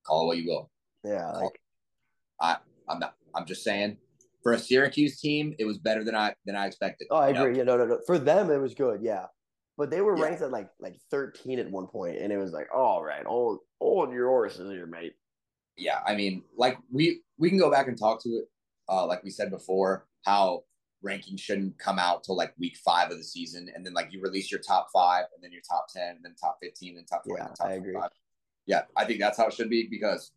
Call 0.05 0.23
it 0.23 0.25
what 0.27 0.37
you 0.37 0.47
will. 0.49 0.71
Yeah, 1.03 1.31
like 1.31 1.59
I 2.41 2.57
I'm 2.89 2.99
not. 2.99 3.15
I'm 3.35 3.45
just 3.45 3.63
saying. 3.63 3.97
For 4.41 4.51
a 4.51 4.59
Syracuse 4.59 5.21
team, 5.21 5.55
it 5.57 5.63
was 5.63 5.77
better 5.77 6.03
than 6.03 6.15
I 6.15 6.33
than 6.45 6.55
I 6.55 6.65
expected. 6.65 7.07
oh, 7.11 7.15
I 7.15 7.29
you 7.29 7.33
know? 7.35 7.41
agree. 7.43 7.57
Yeah, 7.57 7.63
no, 7.63 7.77
no, 7.77 7.85
no. 7.85 7.99
For 8.05 8.19
them, 8.19 8.51
it 8.51 8.57
was 8.57 8.73
good. 8.73 8.99
Yeah, 9.01 9.27
but 9.77 9.89
they 9.89 10.01
were 10.01 10.17
Yeah. 10.17 10.23
ranked 10.23 10.41
at 10.41 10.51
like 10.51 10.69
like 10.81 10.97
13 11.11 11.59
at 11.59 11.71
one 11.71 11.87
point, 11.87 12.17
and 12.17 12.33
it 12.33 12.37
was 12.37 12.51
like, 12.51 12.67
all 12.75 13.03
right, 13.03 13.25
hold 13.25 13.59
hold 13.79 14.11
your 14.11 14.27
horses 14.27 14.69
here, 14.69 14.85
mate. 14.85 15.13
Yeah, 15.77 15.99
I 16.05 16.15
mean, 16.15 16.43
like 16.57 16.77
we 16.91 17.21
we 17.37 17.47
can 17.49 17.57
go 17.57 17.71
back 17.71 17.87
and 17.87 17.97
talk 17.97 18.21
to 18.23 18.29
it. 18.31 18.45
Uh, 18.89 19.05
like 19.05 19.23
we 19.23 19.29
said 19.29 19.49
before, 19.49 20.05
how 20.25 20.63
rankings 21.05 21.39
shouldn't 21.39 21.77
come 21.77 21.99
out 21.99 22.23
till 22.23 22.35
like 22.35 22.53
week 22.57 22.77
five 22.77 23.11
of 23.11 23.17
the 23.17 23.23
season, 23.23 23.69
and 23.73 23.85
then 23.85 23.93
like 23.93 24.11
you 24.11 24.21
release 24.21 24.51
your 24.51 24.59
top 24.59 24.87
five, 24.93 25.25
and 25.33 25.43
then 25.43 25.51
your 25.51 25.61
top 25.69 25.87
ten, 25.93 26.15
and 26.15 26.23
then 26.23 26.35
top 26.39 26.57
fifteen, 26.61 26.97
and 26.97 27.07
top 27.07 27.23
twenty, 27.23 27.39
Yeah, 27.41 27.47
and 27.47 27.55
top 27.55 27.67
I 27.67 27.73
agree. 27.73 27.91
25. 27.93 28.09
Yeah, 28.65 28.81
I 28.95 29.05
think 29.05 29.19
that's 29.19 29.37
how 29.37 29.47
it 29.47 29.53
should 29.53 29.69
be 29.69 29.87
because 29.89 30.31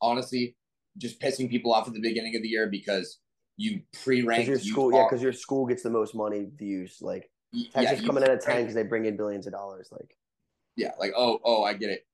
honestly, 0.00 0.54
just 0.98 1.20
pissing 1.20 1.48
people 1.48 1.72
off 1.72 1.86
at 1.88 1.94
the 1.94 2.00
beginning 2.00 2.36
of 2.36 2.42
the 2.42 2.48
year 2.48 2.66
because 2.68 3.20
you 3.56 3.80
pre-rank 4.02 4.46
your 4.46 4.58
school, 4.58 4.92
yeah, 4.92 5.04
because 5.04 5.22
your 5.22 5.32
school 5.32 5.66
gets 5.66 5.82
the 5.82 5.90
most 5.90 6.14
money 6.14 6.46
views. 6.56 6.98
Like 7.00 7.30
Texas 7.72 8.00
you 8.00 8.06
coming 8.06 8.22
in 8.22 8.30
at 8.30 8.40
10 8.40 8.44
pre-ranked- 8.44 8.62
because 8.64 8.74
they 8.74 8.82
bring 8.82 9.04
in 9.06 9.16
billions 9.16 9.46
of 9.46 9.52
dollars. 9.52 9.88
Like 9.90 10.16
Yeah, 10.76 10.92
like 10.98 11.12
oh 11.16 11.40
oh, 11.44 11.64
I 11.64 11.74
get 11.74 11.90
it. 11.90 12.06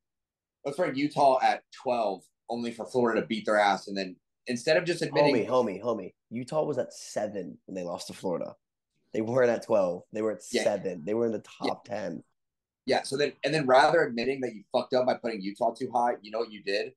Let's 0.65 0.79
rank 0.79 0.97
Utah 0.97 1.39
at 1.43 1.63
twelve, 1.73 2.23
only 2.49 2.73
for 2.73 2.87
Florida 2.87 3.21
to 3.21 3.27
beat 3.27 3.45
their 3.45 3.59
ass, 3.59 3.89
and 3.89 3.97
then 3.97 4.17
instead 4.47 4.77
of 4.77 4.85
just 4.85 5.03
admitting, 5.03 5.35
homie, 5.47 5.49
homie, 5.49 5.83
homie. 5.83 6.13
Utah 6.31 6.65
was 6.65 6.79
at 6.79 6.93
seven 6.93 7.59
when 7.67 7.75
they 7.75 7.83
lost 7.85 8.09
to 8.09 8.13
Florida. 8.13 8.55
They 9.13 9.21
weren't 9.21 9.51
at 9.51 9.63
12. 9.65 10.03
They 10.13 10.23
were 10.23 10.33
at 10.33 10.43
Yeah. 10.51 10.65
seven. 10.65 11.05
They 11.05 11.15
were 11.15 11.27
in 11.27 11.33
the 11.33 11.39
top 11.61 11.85
10. 11.85 12.23
yeah. 12.87 13.03
So 13.03 13.17
then 13.17 13.33
and 13.45 13.55
then 13.55 13.67
rather 13.67 14.03
admitting 14.03 14.41
that 14.43 14.55
you 14.55 14.65
fucked 14.73 14.93
up 14.95 15.07
by 15.07 15.15
putting 15.15 15.41
Utah 15.41 15.73
too 15.73 15.91
high, 15.95 16.15
you 16.21 16.31
know 16.31 16.39
what 16.41 16.51
you 16.53 16.63
did? 16.63 16.93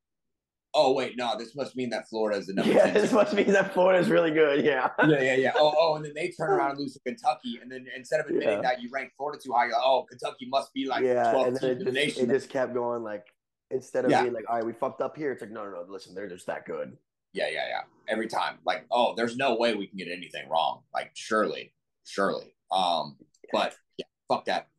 Oh 0.74 0.92
wait, 0.94 1.16
no, 1.18 1.36
this 1.38 1.56
must 1.56 1.76
mean 1.76 1.90
that 1.92 2.10
Florida 2.10 2.38
is 2.38 2.48
the 2.48 2.54
number. 2.54 2.72
Yeah, 2.74 2.86
10 2.92 2.94
this 2.96 3.12
must 3.14 3.34
mean 3.34 3.52
that 3.54 3.74
Florida's 3.74 4.10
really 4.10 4.32
good. 4.32 4.66
Yeah. 4.66 4.90
yeah, 5.08 5.22
yeah, 5.22 5.36
yeah. 5.36 5.52
Oh, 5.56 5.74
oh, 5.78 5.96
and 5.96 6.04
then 6.04 6.14
they 6.14 6.30
turn 6.30 6.50
around 6.52 6.72
and 6.72 6.80
lose 6.80 6.94
to 6.94 7.00
Kentucky, 7.00 7.60
and 7.62 7.72
then 7.72 7.88
instead 7.96 8.20
of 8.20 8.26
admitting 8.28 8.50
Yeah. 8.50 8.62
that 8.62 8.82
you 8.82 8.90
rank 8.92 9.12
Florida 9.16 9.40
too 9.42 9.54
high, 9.54 9.66
you're 9.68 9.74
like, 9.74 9.82
oh, 9.86 10.04
Kentucky 10.10 10.48
must 10.50 10.74
be 10.74 10.86
like 10.88 11.04
yeah. 11.04 11.32
12th 11.34 11.48
And 11.48 11.56
then 11.56 11.62
team 11.62 11.70
it 11.70 11.72
in 11.72 11.78
the 11.80 11.84
just, 11.86 11.96
nation. 12.18 12.30
it 12.30 12.34
just 12.34 12.50
kept 12.50 12.74
going. 12.74 13.02
Like, 13.04 13.26
instead 13.72 14.06
of 14.06 14.12
Yeah. 14.12 14.24
being 14.24 14.34
like, 14.34 14.46
all 14.50 14.56
right, 14.58 14.66
we 14.66 14.74
fucked 14.74 15.02
up 15.02 15.16
here, 15.18 15.32
it's 15.32 15.42
like, 15.42 15.52
no, 15.52 15.64
no, 15.64 15.72
no, 15.72 15.86
listen, 15.88 16.14
they're 16.14 16.28
just 16.30 16.46
that 16.48 16.66
good. 16.66 16.98
Yeah, 17.38 17.50
yeah, 17.50 17.68
yeah. 17.70 17.82
Every 18.08 18.28
time. 18.28 18.58
Like, 18.66 18.86
oh, 18.90 19.14
there's 19.16 19.38
no 19.38 19.56
way 19.58 19.76
we 19.76 19.86
can 19.86 19.98
get 19.98 20.08
anything 20.08 20.50
wrong. 20.50 20.82
Like, 20.94 21.12
surely, 21.14 21.72
surely. 22.04 22.56
Um, 22.72 23.16
but 23.54 23.76
yeah, 23.98 24.06
fuck 24.28 24.46
that. 24.46 24.70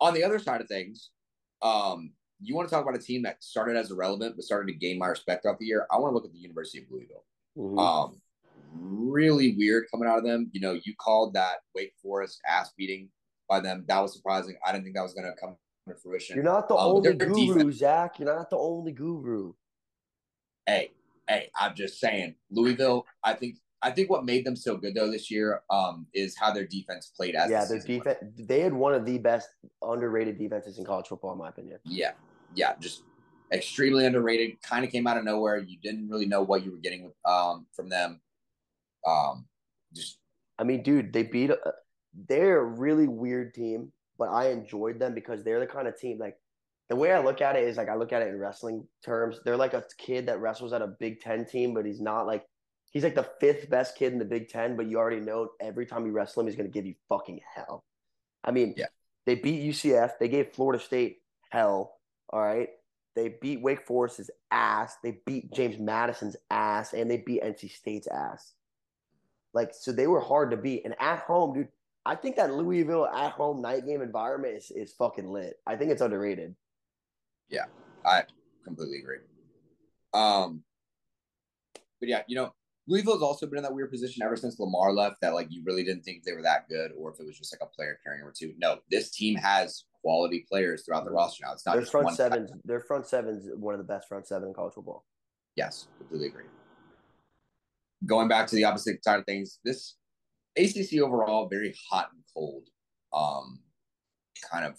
On 0.00 0.12
the 0.14 0.24
other 0.24 0.38
side 0.40 0.60
of 0.60 0.66
things, 0.66 1.10
um, 1.62 2.12
you 2.40 2.56
want 2.56 2.68
to 2.68 2.74
talk 2.74 2.82
about 2.82 2.98
a 2.98 3.02
team 3.02 3.22
that 3.22 3.44
started 3.44 3.76
as 3.76 3.90
irrelevant 3.92 4.34
but 4.34 4.44
started 4.44 4.66
to 4.72 4.78
gain 4.78 4.98
my 4.98 5.06
respect 5.06 5.42
throughout 5.42 5.58
the 5.60 5.66
year. 5.66 5.86
I 5.92 5.98
want 5.98 6.10
to 6.10 6.14
look 6.14 6.24
at 6.24 6.32
the 6.32 6.38
University 6.38 6.78
of 6.82 6.90
Louisville. 6.90 7.24
Mhm. 7.56 7.78
Um, 7.78 8.20
really 8.72 9.54
weird 9.56 9.84
coming 9.92 10.08
out 10.08 10.18
of 10.18 10.24
them. 10.24 10.50
You 10.52 10.60
know, 10.60 10.72
you 10.84 10.94
called 10.98 11.34
that 11.34 11.58
Wake 11.76 11.94
Forest 12.02 12.40
ass 12.48 12.72
beating 12.76 13.10
by 13.48 13.60
them. 13.60 13.84
That 13.86 14.00
was 14.00 14.14
surprising. 14.16 14.56
I 14.64 14.72
didn't 14.72 14.84
think 14.84 14.96
that 14.96 15.02
was 15.02 15.14
going 15.14 15.26
to 15.30 15.38
come 15.40 15.56
to 15.88 15.94
fruition. 15.94 16.34
You're 16.34 16.44
not 16.44 16.66
the 16.68 16.74
Um, 16.74 16.96
only 16.96 17.12
their 17.12 17.28
guru, 17.28 17.54
defense- 17.54 17.76
Zach. 17.76 18.18
You're 18.18 18.34
not 18.34 18.50
the 18.50 18.58
only 18.58 18.92
guru. 18.92 19.52
hey, 20.66 20.92
hey, 21.30 21.50
I'm 21.58 21.74
just 21.74 22.00
saying, 22.00 22.34
Louisville. 22.50 23.06
I 23.22 23.34
think 23.34 23.56
I 23.82 23.90
think 23.90 24.10
what 24.10 24.24
made 24.24 24.44
them 24.44 24.56
so 24.56 24.76
good 24.76 24.94
though 24.94 25.10
this 25.10 25.30
year 25.30 25.62
um, 25.70 26.06
is 26.12 26.36
how 26.36 26.52
their 26.52 26.66
defense 26.66 27.12
played 27.16 27.34
as 27.34 27.50
yeah, 27.50 27.64
the 27.64 27.78
their 27.78 27.98
defense, 27.98 28.18
they 28.38 28.60
had 28.60 28.74
one 28.74 28.92
of 28.92 29.06
the 29.06 29.18
best 29.18 29.48
underrated 29.82 30.38
defenses 30.38 30.78
in 30.78 30.84
college 30.84 31.06
football, 31.06 31.32
in 31.32 31.38
my 31.38 31.48
opinion. 31.48 31.78
Yeah, 31.84 32.12
yeah, 32.54 32.74
just 32.80 33.04
extremely 33.52 34.04
underrated. 34.04 34.60
Kind 34.62 34.84
of 34.84 34.90
came 34.90 35.06
out 35.06 35.16
of 35.16 35.24
nowhere. 35.24 35.58
You 35.58 35.78
didn't 35.82 36.08
really 36.08 36.26
know 36.26 36.42
what 36.42 36.64
you 36.64 36.72
were 36.72 36.78
getting 36.78 37.04
with 37.04 37.14
um, 37.24 37.66
from 37.72 37.88
them. 37.88 38.20
Um, 39.06 39.46
just 39.94 40.18
I 40.58 40.64
mean, 40.64 40.82
dude, 40.82 41.12
they 41.12 41.22
beat. 41.22 41.50
A, 41.50 41.58
they're 42.28 42.58
a 42.58 42.64
really 42.64 43.06
weird 43.06 43.54
team, 43.54 43.92
but 44.18 44.30
I 44.30 44.50
enjoyed 44.50 44.98
them 44.98 45.14
because 45.14 45.44
they're 45.44 45.60
the 45.60 45.66
kind 45.66 45.86
of 45.86 45.96
team 45.96 46.18
like 46.18 46.36
the 46.90 46.96
way 46.96 47.12
I 47.12 47.22
look 47.22 47.40
at 47.40 47.54
it 47.56 47.64
is 47.66 47.76
like 47.76 47.88
I 47.88 47.94
look 47.94 48.12
at 48.12 48.20
it 48.20 48.28
in 48.28 48.38
wrestling 48.38 48.86
terms. 49.04 49.38
They're 49.44 49.56
like 49.56 49.74
a 49.74 49.84
kid 49.96 50.26
that 50.26 50.40
wrestles 50.40 50.72
at 50.72 50.82
a 50.82 50.88
Big 50.88 51.20
Ten 51.20 51.46
team, 51.46 51.72
but 51.72 51.86
he's 51.86 52.00
not 52.00 52.26
like 52.26 52.44
he's 52.90 53.04
like 53.04 53.14
the 53.14 53.30
fifth 53.40 53.70
best 53.70 53.96
kid 53.96 54.12
in 54.12 54.18
the 54.18 54.24
Big 54.24 54.48
Ten, 54.48 54.76
but 54.76 54.86
you 54.86 54.98
already 54.98 55.20
know 55.20 55.50
every 55.60 55.86
time 55.86 56.04
you 56.04 56.12
wrestle 56.12 56.40
him, 56.40 56.48
he's 56.48 56.56
gonna 56.56 56.68
give 56.68 56.84
you 56.84 56.94
fucking 57.08 57.40
hell. 57.54 57.84
I 58.42 58.50
mean, 58.50 58.74
Yeah. 58.76 58.86
they 59.24 59.36
beat 59.36 59.62
UCF, 59.62 60.18
they 60.18 60.28
gave 60.28 60.52
Florida 60.52 60.82
State 60.82 61.22
hell. 61.50 61.96
All 62.28 62.42
right. 62.42 62.70
They 63.16 63.36
beat 63.40 63.60
Wake 63.62 63.86
Forest's 63.86 64.30
ass. 64.50 64.96
They 65.02 65.20
beat 65.26 65.52
James 65.52 65.78
Madison's 65.78 66.36
ass, 66.50 66.92
and 66.92 67.10
they 67.10 67.18
beat 67.18 67.42
NC 67.42 67.68
State's 67.68 68.06
ass. 68.06 68.54
Like, 69.52 69.74
so 69.74 69.90
they 69.92 70.06
were 70.06 70.20
hard 70.20 70.52
to 70.52 70.56
beat. 70.56 70.84
And 70.84 70.94
at 71.00 71.18
home, 71.20 71.54
dude, 71.54 71.68
I 72.06 72.14
think 72.14 72.36
that 72.36 72.54
Louisville 72.54 73.06
at 73.06 73.32
home 73.32 73.60
night 73.62 73.84
game 73.84 74.00
environment 74.00 74.56
is, 74.56 74.70
is 74.70 74.92
fucking 74.92 75.28
lit. 75.28 75.56
I 75.66 75.76
think 75.76 75.90
it's 75.90 76.00
underrated. 76.00 76.54
I 78.04 78.24
completely 78.64 78.98
agree. 78.98 79.18
Um, 80.14 80.62
but 81.98 82.08
yeah, 82.08 82.22
you 82.26 82.36
know, 82.36 82.52
Louisville's 82.86 83.22
also 83.22 83.46
been 83.46 83.58
in 83.58 83.62
that 83.62 83.74
weird 83.74 83.90
position 83.90 84.22
ever 84.22 84.36
since 84.36 84.58
Lamar 84.58 84.92
left. 84.92 85.20
That 85.20 85.34
like 85.34 85.48
you 85.50 85.62
really 85.64 85.84
didn't 85.84 86.02
think 86.02 86.24
they 86.24 86.32
were 86.32 86.42
that 86.42 86.68
good, 86.68 86.92
or 86.98 87.12
if 87.12 87.20
it 87.20 87.26
was 87.26 87.38
just 87.38 87.54
like 87.54 87.60
a 87.62 87.72
player 87.72 87.98
carrying 88.02 88.22
over 88.22 88.32
two. 88.36 88.54
No, 88.58 88.78
this 88.90 89.10
team 89.10 89.36
has 89.36 89.84
quality 90.02 90.44
players 90.50 90.82
throughout 90.84 91.04
the 91.04 91.10
roster 91.10 91.44
now. 91.44 91.52
It's 91.52 91.64
not 91.66 91.72
Their 91.72 91.82
just 91.82 91.92
front 91.92 92.06
one 92.06 92.14
sevens, 92.14 92.50
their 92.64 92.80
front 92.80 93.06
sevens, 93.06 93.48
one 93.54 93.74
of 93.74 93.78
the 93.78 93.84
best 93.84 94.08
front 94.08 94.26
seven 94.26 94.48
in 94.48 94.54
college 94.54 94.74
football. 94.74 95.04
Yes, 95.56 95.88
completely 95.98 96.28
agree. 96.28 96.46
Going 98.06 98.28
back 98.28 98.46
to 98.48 98.56
the 98.56 98.64
opposite 98.64 99.04
side 99.04 99.20
of 99.20 99.26
things, 99.26 99.58
this 99.62 99.96
ACC 100.56 101.00
overall 101.00 101.48
very 101.48 101.74
hot 101.88 102.08
and 102.12 102.22
cold, 102.34 102.68
um, 103.12 103.60
kind 104.50 104.64
of 104.64 104.76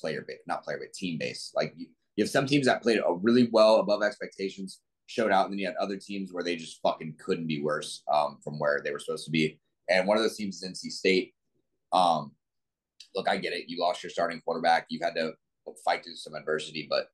player 0.00 0.24
base, 0.26 0.38
not 0.46 0.64
player 0.64 0.78
base, 0.78 0.96
team 0.96 1.18
base. 1.18 1.52
Like 1.54 1.74
you, 1.76 1.86
you 2.16 2.24
have 2.24 2.30
some 2.30 2.46
teams 2.46 2.66
that 2.66 2.82
played 2.82 3.00
really 3.20 3.48
well 3.52 3.76
above 3.76 4.02
expectations, 4.02 4.80
showed 5.06 5.30
out, 5.30 5.44
and 5.44 5.52
then 5.52 5.58
you 5.58 5.66
had 5.66 5.76
other 5.76 5.96
teams 5.96 6.32
where 6.32 6.44
they 6.44 6.56
just 6.56 6.80
fucking 6.82 7.14
couldn't 7.18 7.46
be 7.46 7.62
worse 7.62 8.02
um, 8.12 8.38
from 8.42 8.58
where 8.58 8.80
they 8.82 8.90
were 8.90 8.98
supposed 8.98 9.24
to 9.26 9.30
be. 9.30 9.58
And 9.88 10.06
one 10.06 10.16
of 10.16 10.22
those 10.22 10.36
teams 10.36 10.62
is 10.62 10.68
NC 10.68 10.90
State. 10.90 11.34
Um, 11.92 12.32
look, 13.14 13.28
I 13.28 13.36
get 13.36 13.52
it. 13.52 13.68
You 13.68 13.80
lost 13.80 14.02
your 14.02 14.10
starting 14.10 14.40
quarterback. 14.40 14.86
You 14.90 15.00
had 15.02 15.14
to 15.14 15.32
fight 15.84 16.04
through 16.04 16.16
some 16.16 16.34
adversity, 16.34 16.86
but 16.88 17.08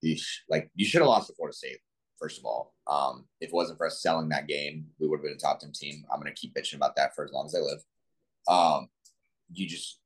you 0.00 0.16
like 0.48 0.70
you 0.74 0.84
should 0.84 1.00
have 1.00 1.08
lost 1.08 1.28
to 1.28 1.34
Florida 1.34 1.56
State. 1.56 1.78
First 2.18 2.38
of 2.38 2.44
all, 2.44 2.74
um, 2.86 3.24
if 3.40 3.48
it 3.48 3.54
wasn't 3.54 3.78
for 3.78 3.86
us 3.86 4.02
selling 4.02 4.28
that 4.28 4.46
game, 4.46 4.86
we 4.98 5.08
would 5.08 5.18
have 5.18 5.24
been 5.24 5.32
a 5.32 5.36
top 5.36 5.60
ten 5.60 5.72
team. 5.72 6.04
I'm 6.12 6.20
gonna 6.20 6.32
keep 6.34 6.54
bitching 6.54 6.76
about 6.76 6.96
that 6.96 7.14
for 7.14 7.24
as 7.24 7.32
long 7.32 7.46
as 7.46 7.54
I 7.54 7.60
live. 7.60 7.80
Um, 8.48 8.88
you 9.52 9.66
just 9.66 10.00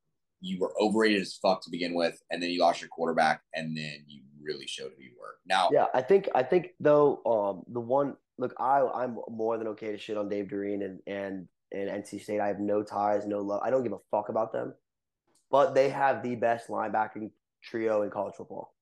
you 0.47 0.59
were 0.61 0.73
overrated 0.81 1.21
as 1.21 1.35
fuck 1.35 1.63
to 1.65 1.71
begin 1.71 1.95
with, 1.95 2.21
and 2.31 2.43
then 2.43 2.51
you 2.51 2.61
lost 2.61 2.81
your 2.81 2.89
quarterback, 2.89 3.43
and 3.55 3.77
then 3.77 4.05
you 4.07 4.23
really 4.43 4.67
showed 4.67 4.93
who 4.97 5.03
you 5.03 5.13
were. 5.21 5.37
Now, 5.47 5.69
Yeah, 5.73 5.87
I 5.95 6.03
think 6.03 6.29
I 6.35 6.43
think 6.43 6.71
though 6.81 7.21
um 7.27 7.73
the 7.73 7.81
one 7.81 8.17
look 8.39 8.55
I 8.59 8.81
I'm 8.95 9.19
more 9.29 9.59
than 9.59 9.69
okay 9.69 9.93
to 9.93 9.99
shit 9.99 10.17
on 10.17 10.29
Dave 10.29 10.47
Doeren 10.47 10.85
and 10.85 11.01
and 11.07 11.49
and 11.73 12.05
NC 12.05 12.23
State. 12.23 12.41
I 12.41 12.49
have 12.49 12.61
no 12.61 12.83
ties, 12.83 13.27
no 13.27 13.41
love. 13.41 13.61
I 13.65 13.71
don't 13.71 13.83
give 13.83 13.93
a 13.93 13.99
fuck 14.11 14.29
about 14.29 14.53
them, 14.53 14.75
but 15.51 15.75
they 15.75 15.89
have 15.91 16.23
the 16.23 16.37
best 16.37 16.69
linebacking 16.69 17.31
trio 17.63 18.03
in 18.03 18.11
college 18.11 18.35
football, 18.37 18.75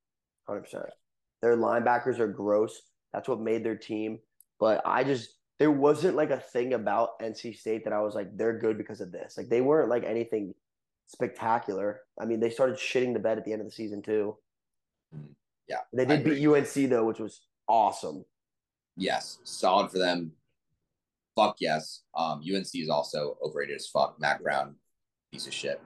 hundred 0.46 0.62
percent. 0.62 0.84
Their 1.42 1.56
linebackers 1.56 2.18
are 2.18 2.28
gross. 2.28 2.80
That's 3.12 3.28
what 3.28 3.40
made 3.40 3.64
their 3.64 3.76
team. 3.76 4.18
But 4.60 4.82
I 4.84 5.04
just 5.04 5.30
there 5.58 5.70
wasn't 5.70 6.16
like 6.16 6.30
a 6.30 6.40
thing 6.40 6.74
about 6.74 7.18
NC 7.20 7.56
State 7.56 7.84
that 7.84 7.92
I 7.92 8.00
was 8.00 8.14
like 8.14 8.36
they're 8.36 8.58
good 8.58 8.76
because 8.76 9.00
of 9.00 9.12
this. 9.12 9.36
Like 9.36 9.48
they 9.48 9.60
weren't 9.60 9.88
like 9.88 10.04
anything 10.04 10.54
spectacular. 11.06 12.00
I 12.20 12.24
mean, 12.24 12.40
they 12.40 12.50
started 12.50 12.76
shitting 12.76 13.12
the 13.12 13.18
bed 13.20 13.38
at 13.38 13.44
the 13.44 13.52
end 13.52 13.60
of 13.60 13.66
the 13.66 13.72
season 13.72 14.02
too. 14.02 14.36
yeah, 15.68 15.78
They 15.92 16.04
did 16.04 16.24
beat 16.24 16.46
UNC 16.46 16.90
though, 16.90 17.04
which 17.04 17.18
was 17.18 17.42
awesome. 17.68 18.24
yes, 18.96 19.38
solid 19.44 19.90
for 19.90 19.98
them. 19.98 20.32
fuck 21.36 21.56
yes. 21.60 22.02
Um, 22.16 22.40
UNC 22.40 22.68
is 22.74 22.88
also 22.88 23.36
overrated 23.42 23.76
as 23.76 23.86
fuck. 23.86 24.20
Mack 24.20 24.42
Brown, 24.42 24.76
piece 25.32 25.46
of 25.46 25.54
shit. 25.54 25.80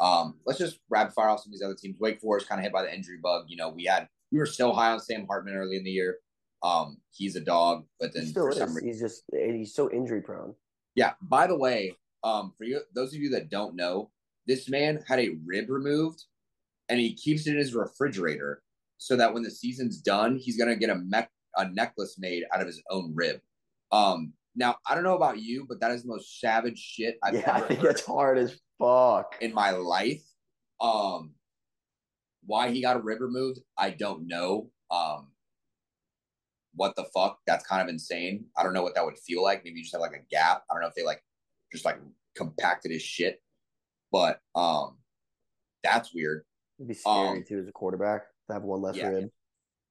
Um, 0.00 0.36
let's 0.46 0.58
just 0.58 0.78
rapid 0.88 1.12
fire 1.12 1.28
off 1.28 1.40
some 1.42 1.50
of 1.50 1.52
these 1.52 1.62
other 1.62 1.74
teams. 1.74 1.98
Wake 1.98 2.20
Forest 2.20 2.48
kind 2.48 2.60
of 2.60 2.62
hit 2.62 2.72
by 2.72 2.82
the 2.82 2.94
injury 2.94 3.18
bug. 3.22 3.46
You 3.48 3.56
know, 3.56 3.68
we 3.70 3.84
had 3.84 4.08
we 4.30 4.38
were 4.38 4.46
so 4.46 4.72
high 4.72 4.92
on 4.92 5.00
Sam 5.00 5.26
Hartman 5.26 5.54
early 5.54 5.76
in 5.76 5.84
the 5.84 5.90
year. 5.90 6.18
Um, 6.62 6.98
he's 7.10 7.36
a 7.36 7.40
dog, 7.40 7.84
but 8.00 8.12
then 8.14 8.26
for 8.32 8.50
is. 8.50 8.56
some 8.58 8.74
reason, 8.74 8.88
He's 8.88 9.00
just 9.00 9.22
he's 9.32 9.74
so 9.74 9.90
injury 9.90 10.20
prone. 10.22 10.54
yeah. 10.94 11.12
By 11.22 11.46
the 11.46 11.56
way, 11.56 11.94
um, 12.24 12.52
for 12.58 12.64
you, 12.64 12.80
those 12.94 13.12
of 13.14 13.20
you 13.20 13.30
that 13.30 13.48
don't 13.50 13.74
know, 13.76 14.10
this 14.48 14.68
man 14.68 15.04
had 15.06 15.20
a 15.20 15.36
rib 15.46 15.68
removed, 15.68 16.24
and 16.88 16.98
he 16.98 17.14
keeps 17.14 17.46
it 17.46 17.52
in 17.52 17.58
his 17.58 17.74
refrigerator 17.74 18.62
so 18.96 19.14
that 19.14 19.32
when 19.32 19.42
the 19.42 19.50
season's 19.50 19.98
done, 19.98 20.36
he's 20.36 20.58
gonna 20.58 20.76
get 20.76 20.90
a 20.90 20.96
mech 20.96 21.30
a 21.56 21.68
necklace 21.70 22.16
made 22.18 22.44
out 22.52 22.60
of 22.60 22.66
his 22.66 22.82
own 22.90 23.12
rib. 23.14 23.40
Um, 23.92 24.32
now 24.56 24.76
I 24.86 24.94
don't 24.94 25.04
know 25.04 25.16
about 25.16 25.38
you, 25.38 25.66
but 25.68 25.80
that 25.80 25.90
is 25.92 26.02
the 26.02 26.08
most 26.08 26.40
savage 26.40 26.78
shit 26.78 27.18
I've 27.22 27.34
yeah, 27.34 27.52
I 27.54 27.60
think 27.60 27.80
that's 27.80 28.04
hard 28.04 28.38
as 28.38 28.58
fuck. 28.78 29.36
in 29.40 29.54
my 29.54 29.70
life. 29.70 30.22
Um, 30.80 31.34
why 32.44 32.70
he 32.70 32.80
got 32.80 32.96
a 32.96 33.00
rib 33.00 33.20
removed, 33.20 33.60
I 33.76 33.90
don't 33.90 34.26
know. 34.26 34.70
Um, 34.90 35.28
what 36.74 36.96
the 36.96 37.04
fuck? 37.14 37.38
That's 37.46 37.66
kind 37.66 37.82
of 37.82 37.88
insane. 37.88 38.46
I 38.56 38.62
don't 38.62 38.72
know 38.72 38.82
what 38.82 38.94
that 38.94 39.04
would 39.04 39.18
feel 39.18 39.42
like. 39.42 39.64
Maybe 39.64 39.78
you 39.78 39.82
just 39.82 39.94
have 39.94 40.00
like 40.00 40.12
a 40.12 40.24
gap. 40.30 40.62
I 40.70 40.74
don't 40.74 40.80
know 40.80 40.88
if 40.88 40.94
they 40.94 41.04
like 41.04 41.22
just 41.72 41.84
like 41.84 41.98
compacted 42.36 42.92
his 42.92 43.02
shit, 43.02 43.42
but 44.12 44.40
um, 44.54 44.98
that's 45.82 46.14
weird. 46.14 46.44
It'd 46.78 46.88
be 46.88 46.94
scary 46.94 47.28
Um, 47.38 47.44
too 47.46 47.58
as 47.58 47.68
a 47.68 47.72
quarterback 47.72 48.22
to 48.48 48.52
have 48.54 48.62
one 48.62 48.80
less 48.82 48.96
yeah. 48.96 49.08
rib. 49.08 49.30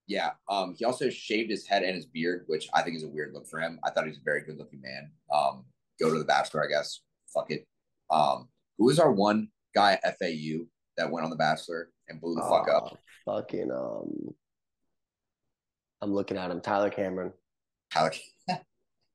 Yeah. 0.08 0.32
Um, 0.50 0.74
he 0.78 0.86
also 0.86 1.10
shaved 1.10 1.50
his 1.50 1.68
head 1.68 1.84
and 1.84 1.96
his 1.96 2.06
beard, 2.06 2.46
which 2.48 2.70
I 2.74 2.82
think 2.82 2.96
is 2.96 3.04
a 3.04 3.10
weird 3.10 3.34
look 3.34 3.46
for 3.48 3.60
him. 3.60 3.80
I 3.84 3.90
thought 3.90 4.06
he 4.06 4.10
was 4.10 4.20
a 4.20 4.24
very 4.24 4.42
good 4.42 4.58
looking 4.58 4.82
man. 4.82 5.12
Um, 5.34 5.66
go 6.00 6.12
to 6.12 6.18
the 6.18 6.26
Bachelor, 6.26 6.64
I 6.64 6.68
guess. 6.70 7.02
Fuck 7.34 7.52
it. 7.52 7.68
Um, 8.10 8.48
who 8.78 8.90
is 8.90 9.00
our 9.00 9.12
one 9.12 9.50
guy 9.76 10.00
at 10.04 10.18
FAU 10.18 10.66
that 10.96 11.12
went 11.12 11.26
on 11.26 11.30
the 11.30 11.36
Bachelor 11.36 11.90
and 12.08 12.22
blew 12.22 12.36
the 12.36 12.42
fuck 12.42 12.70
up? 12.70 12.94
Uh, 12.94 12.96
Fucking 13.26 13.70
um, 13.70 14.34
I'm 16.02 16.14
looking 16.14 16.38
at 16.38 16.52
him. 16.52 16.62
Tyler 16.62 16.90
Cameron. 16.90 17.34
How 17.92 18.10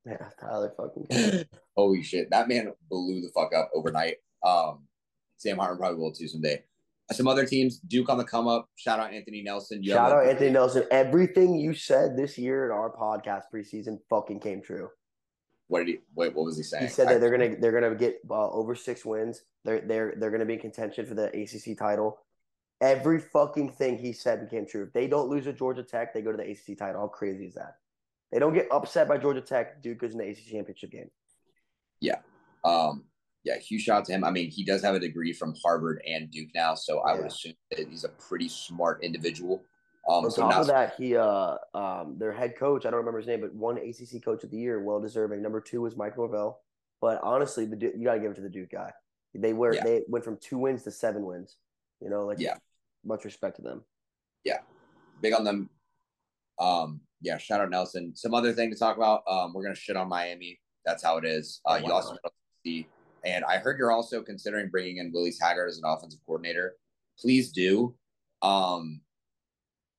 Yeah, 0.05 0.17
Tyler 0.41 0.75
fucking. 0.77 1.07
Cameron. 1.11 1.45
holy 1.75 2.03
shit, 2.03 2.29
that 2.31 2.49
man 2.49 2.73
blew 2.91 3.23
the 3.23 3.31
fuck 3.35 3.55
up 3.55 3.71
overnight. 3.75 4.17
Um, 4.45 4.81
Sam 5.43 5.59
Hartman 5.59 5.79
probably 5.79 5.99
will 5.99 6.13
too 6.13 6.29
someday. 6.29 6.63
Some 7.11 7.27
other 7.27 7.45
teams, 7.45 7.79
Duke 7.79 8.09
on 8.09 8.17
the 8.17 8.25
come 8.25 8.47
up. 8.47 8.69
Shout 8.77 9.01
out 9.01 9.13
Anthony 9.13 9.43
Nelson. 9.43 9.83
You 9.83 9.93
Shout 9.93 10.13
out 10.13 10.27
Anthony 10.27 10.51
Nelson. 10.51 10.85
Everything 10.91 11.57
you 11.57 11.75
said 11.75 12.17
this 12.17 12.39
year 12.39 12.65
in 12.65 12.71
our 12.71 12.91
podcast 12.91 13.43
preseason 13.53 13.99
fucking 14.09 14.39
came 14.41 14.63
true. 14.63 14.89
What 15.67 15.81
did 15.81 15.89
he? 15.89 15.99
Wait, 16.15 16.35
what 16.35 16.45
was 16.45 16.57
he 16.57 16.63
saying? 16.63 16.85
He 16.85 16.89
said 16.91 17.09
I- 17.09 17.15
that 17.15 17.21
they're 17.21 17.31
gonna 17.37 17.57
they're 17.61 17.73
gonna 17.73 17.95
get 17.97 18.21
uh, 18.31 18.51
over 18.51 18.75
six 18.77 19.05
wins. 19.05 19.43
They're 19.65 19.81
they're 19.81 20.15
they're 20.17 20.31
gonna 20.31 20.47
be 20.47 20.55
in 20.55 20.61
contention 20.61 21.05
for 21.05 21.15
the 21.15 21.27
ACC 21.27 21.77
title. 21.77 22.19
Every 22.81 23.19
fucking 23.19 23.73
thing 23.73 23.99
he 23.99 24.13
said 24.13 24.49
became 24.49 24.67
true. 24.67 24.85
If 24.85 24.93
they 24.93 25.09
don't 25.09 25.29
lose 25.29 25.45
to 25.45 25.53
Georgia 25.53 25.83
Tech, 25.83 26.15
they 26.15 26.23
go 26.23 26.31
to 26.31 26.39
the 26.39 26.51
ACC 26.51 26.79
title. 26.79 27.01
How 27.01 27.09
crazy 27.09 27.47
is 27.47 27.55
that? 27.55 27.77
They 28.31 28.39
don't 28.39 28.55
get 28.55 28.69
upset 28.71 29.09
by 29.09 29.19
Georgia 29.19 29.41
Tech. 29.41 29.83
Duke 29.83 29.99
goes 29.99 30.13
in 30.13 30.19
the 30.19 30.29
ACC 30.29 30.51
championship 30.51 30.91
game. 30.91 31.11
Yeah. 32.01 32.17
Um, 32.65 33.05
yeah, 33.45 33.59
huge 33.59 33.83
shout 33.83 33.99
out 34.01 34.05
to 34.07 34.13
him. 34.13 34.25
I 34.25 34.31
mean, 34.31 34.51
he 34.51 34.65
does 34.65 34.83
have 34.83 34.95
a 34.95 35.01
degree 35.01 35.33
from 35.33 35.55
Harvard 35.63 36.01
and 36.07 36.31
Duke 36.31 36.51
now, 36.55 36.75
so 36.75 37.01
I 37.01 37.15
would 37.15 37.27
assume 37.27 37.55
that 37.71 37.89
he's 37.89 38.05
a 38.05 38.09
pretty 38.09 38.49
smart 38.49 39.03
individual. 39.03 39.63
Um, 40.09 40.25
On 40.25 40.31
so 40.31 40.43
top 40.43 40.63
of 40.63 40.67
that, 40.69 40.95
he 40.97 41.17
uh 41.17 41.57
um 41.75 42.17
their 42.19 42.33
head 42.33 42.57
coach, 42.57 42.87
I 42.87 42.91
don't 42.91 42.99
remember 42.99 43.19
his 43.19 43.27
name, 43.27 43.41
but 43.41 43.55
one 43.55 43.79
ACC 43.79 44.23
coach 44.25 44.43
of 44.45 44.51
the 44.51 44.59
year, 44.59 44.81
well 44.83 45.01
deserving. 45.01 45.43
Number 45.43 45.61
two 45.61 45.81
was 45.83 45.97
Mike 45.97 46.17
Norvell. 46.17 46.61
But 47.01 47.21
honestly, 47.23 47.67
the 47.67 47.77
Du- 47.77 47.93
you 47.97 48.05
gotta 48.05 48.21
give 48.21 48.33
it 48.33 48.37
to 48.37 48.41
the 48.41 48.49
Duke 48.49 48.71
guy. 48.71 48.93
They 49.35 49.53
were 49.53 49.75
Yeah. 49.75 49.85
they 49.85 50.03
went 50.09 50.25
from 50.25 50.37
two 50.39 50.59
wins 50.59 50.83
to 50.85 50.91
seven 50.91 51.25
wins. 51.25 51.57
You 52.01 52.11
know, 52.11 52.27
like 52.27 52.39
Yeah. 52.39 52.57
much 53.05 53.25
respect 53.25 53.57
to 53.57 53.63
them. 53.63 53.85
Yeah, 54.45 54.59
big 55.21 55.35
on 55.35 55.45
them. 55.45 55.71
Um, 56.59 57.01
yeah, 57.21 57.39
shout 57.39 57.61
out 57.61 57.71
Nelson. 57.71 58.15
Some 58.15 58.35
other 58.35 58.53
thing 58.53 58.71
to 58.71 58.77
talk 58.77 58.97
about. 58.97 59.23
Um, 59.29 59.53
we're 59.53 59.63
gonna 59.63 59.75
shit 59.75 59.97
on 59.97 60.09
Miami. 60.09 60.61
That's 60.85 61.03
how 61.03 61.17
it 61.19 61.25
is. 61.25 61.61
Uh, 61.65 61.79
Oh, 61.81 61.87
you 61.87 61.93
also 61.93 62.17
see, 62.65 62.89
and 63.25 63.45
I 63.45 63.59
heard 63.59 63.79
you're 63.79 63.93
also 63.93 64.23
considering 64.23 64.69
bringing 64.69 64.99
in 64.99 65.13
Willie 65.13 65.33
Taggart 65.33 65.71
as 65.71 65.79
an 65.79 65.85
offensive 65.87 66.21
coordinator. 66.27 66.75
Please 67.19 67.53
do. 67.53 67.95
Um, 68.43 69.01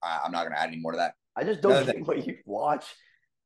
I, 0.02 0.22
I'm 0.26 0.32
not 0.32 0.44
gonna 0.44 0.58
add 0.58 0.68
any 0.70 0.78
more 0.78 0.92
to 0.92 0.98
that. 0.98 1.16
I 1.36 1.44
just 1.44 1.62
don't 1.62 1.72
Another 1.72 1.94
get 1.94 2.08
what 2.08 2.28
you 2.28 2.38
watch 2.46 2.86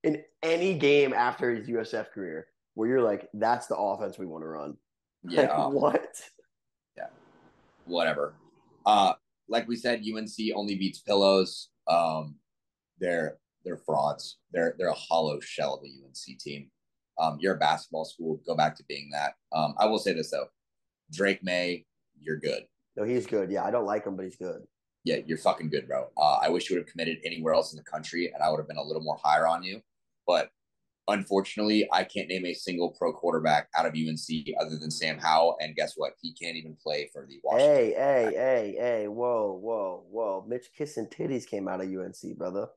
in 0.03 0.23
any 0.43 0.78
game 0.78 1.13
after 1.13 1.53
his 1.53 1.67
USF 1.67 2.11
career 2.11 2.47
where 2.73 2.88
you're 2.88 3.01
like, 3.01 3.28
that's 3.34 3.67
the 3.67 3.75
offense 3.75 4.17
we 4.17 4.25
want 4.25 4.43
to 4.43 4.47
run. 4.47 4.78
Yeah, 5.23 5.57
Like, 5.57 5.73
what? 5.73 6.21
whatever. 7.88 8.34
Uh, 8.86 9.13
like 9.49 9.67
we 9.67 9.75
said, 9.75 10.01
UNC 10.01 10.32
only 10.55 10.75
beats 10.75 10.99
pillows. 10.99 11.69
Um, 11.88 12.36
they're 12.99 13.38
they're 13.63 13.78
frauds. 13.78 14.38
They're 14.51 14.75
they're 14.78 14.89
a 14.89 14.93
hollow 14.93 15.39
shell 15.39 15.75
of 15.75 15.84
a 15.84 15.88
UNC 15.88 16.39
team. 16.39 16.69
Um, 17.20 17.38
you're 17.39 17.55
a 17.55 17.59
basketball 17.59 18.05
school. 18.05 18.41
Go 18.45 18.55
back 18.55 18.76
to 18.78 18.84
being 18.88 19.09
that. 19.11 19.34
Um, 19.51 19.74
I 19.78 19.86
will 19.86 19.99
say 19.99 20.13
this 20.13 20.32
though, 20.32 20.47
Drake 21.11 21.43
Maye, 21.43 21.86
you're 22.20 22.38
good. 22.38 22.63
No, 22.95 23.03
he's 23.03 23.28
good. 23.28 23.51
Yeah, 23.51 23.63
I 23.63 23.72
don't 23.72 23.86
like 23.86 24.05
him, 24.05 24.15
but 24.15 24.26
he's 24.26 24.36
good. 24.36 24.63
Yeah, 25.03 25.18
you're 25.26 25.38
fucking 25.38 25.70
good, 25.70 25.88
bro. 25.88 26.07
Uh, 26.18 26.39
I 26.41 26.49
wish 26.49 26.70
you 26.70 26.76
would 26.76 26.84
have 26.86 26.91
committed 26.91 27.20
anywhere 27.24 27.53
else 27.53 27.72
in 27.72 27.78
the 27.78 27.84
country, 27.84 28.32
and 28.34 28.43
I 28.43 28.49
would 28.49 28.57
have 28.57 28.68
been 28.68 28.78
a 28.78 28.84
little 28.84 29.03
more 29.03 29.18
higher 29.24 29.47
on 29.47 29.63
you. 29.63 29.82
But 30.26 30.49
unfortunately, 31.07 31.88
I 31.93 32.03
can't 32.03 32.28
name 32.28 32.45
a 32.45 32.53
single 32.53 32.91
pro 32.91 33.13
quarterback 33.13 33.70
out 33.78 33.86
of 33.86 33.93
UNC 33.93 34.47
other 34.59 34.78
than 34.78 34.91
Sam 34.91 35.18
Howell. 35.18 35.57
And 35.61 35.76
guess 35.76 35.93
what? 35.95 36.13
He 36.22 36.34
can't 36.34 36.57
even 36.57 36.76
play 36.82 37.09
for 37.13 37.26
the 37.28 37.39
Washington. 37.43 37.76
Hey, 37.76 37.93
hey, 37.95 38.32
hey, 38.34 38.76
hey, 38.78 39.07
whoa, 39.07 39.57
whoa, 39.61 40.03
whoa. 40.09 40.45
Mitch 40.47 40.68
Kiss 40.78 40.97
and 40.97 41.09
Titties 41.09 41.47
came 41.47 41.68
out 41.68 41.82
of 41.82 41.88
UNC, 41.88 42.38
brother. 42.38 42.68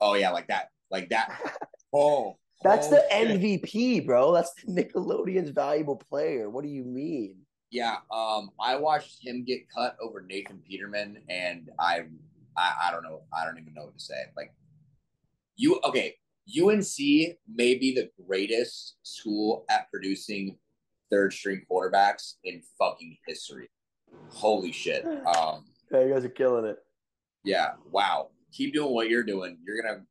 Oh 0.00 0.14
yeah, 0.14 0.30
like 0.30 0.48
that, 0.48 0.68
like 0.90 1.10
that. 1.10 1.38
Oh, 1.96 2.38
That's 2.64 2.88
oh, 2.88 2.90
the. 2.90 3.04
MVP, 3.14 4.06
bro. 4.06 4.32
That's 4.32 4.52
the 4.54 4.72
Nickelodeon's 4.72 5.50
valuable 5.50 5.96
player. 5.96 6.50
What 6.50 6.64
do 6.64 6.70
you 6.70 6.82
mean? 6.82 7.36
Yeah, 7.70 7.96
um, 8.10 8.50
I 8.60 8.76
watched 8.76 9.18
him 9.20 9.44
get 9.44 9.68
cut 9.68 9.96
over 10.00 10.22
Nathan 10.22 10.62
Peterman, 10.66 11.18
and 11.28 11.70
I, 11.78 12.04
I, 12.56 12.72
I 12.84 12.90
don't 12.90 13.02
know, 13.02 13.22
I 13.36 13.44
don't 13.44 13.58
even 13.58 13.74
know 13.74 13.84
what 13.84 13.98
to 13.98 14.04
say. 14.04 14.14
Like, 14.36 14.54
you 15.56 15.80
okay? 15.84 16.14
UNC 16.48 16.96
may 17.52 17.74
be 17.74 17.94
the 17.94 18.10
greatest 18.26 18.96
school 19.02 19.64
at 19.68 19.90
producing 19.90 20.56
third 21.10 21.32
string 21.32 21.62
quarterbacks 21.70 22.34
in 22.44 22.62
fucking 22.78 23.16
history. 23.26 23.68
Holy 24.30 24.72
shit! 24.72 25.04
Um, 25.26 25.64
Hey, 25.90 26.08
you 26.08 26.14
guys 26.14 26.24
are 26.24 26.30
killing 26.30 26.64
it. 26.64 26.78
yeah, 27.44 27.72
wow. 27.90 28.30
Keep 28.52 28.74
doing 28.74 28.92
what 28.92 29.08
you're 29.08 29.22
doing. 29.22 29.58
You're 29.66 29.82
gonna. 29.82 30.02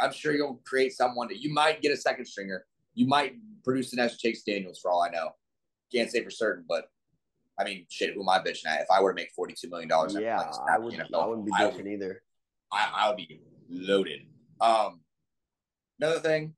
I'm 0.00 0.12
sure 0.12 0.34
you'll 0.34 0.60
create 0.64 0.92
someone 0.92 1.28
that 1.28 1.40
you 1.40 1.52
might 1.52 1.82
get 1.82 1.92
a 1.92 1.96
second 1.96 2.26
stringer. 2.26 2.64
You 2.94 3.06
might 3.06 3.34
produce 3.64 3.90
the 3.90 3.96
next 3.96 4.18
Chase 4.18 4.42
Daniels 4.42 4.78
for 4.80 4.90
all 4.90 5.02
I 5.02 5.10
know. 5.10 5.30
Can't 5.92 6.10
say 6.10 6.22
for 6.22 6.30
certain, 6.30 6.64
but 6.68 6.90
I 7.58 7.64
mean, 7.64 7.86
shit. 7.88 8.14
Who 8.14 8.22
am 8.22 8.28
I 8.28 8.38
bitching 8.38 8.66
at? 8.66 8.80
If 8.82 8.90
I 8.90 9.00
were 9.00 9.12
to 9.12 9.16
make 9.16 9.32
forty 9.32 9.54
two 9.58 9.68
million 9.68 9.88
dollars, 9.88 10.14
Yeah, 10.14 10.38
I 10.70 10.78
would. 10.78 10.94
I 11.00 11.26
wouldn't 11.26 11.46
be 11.46 11.52
bitching 11.52 11.86
either. 11.92 12.22
I, 12.70 12.90
I 12.94 13.08
would 13.08 13.16
be 13.16 13.40
loaded. 13.68 14.20
Um, 14.60 15.00
another 16.00 16.20
thing. 16.20 16.54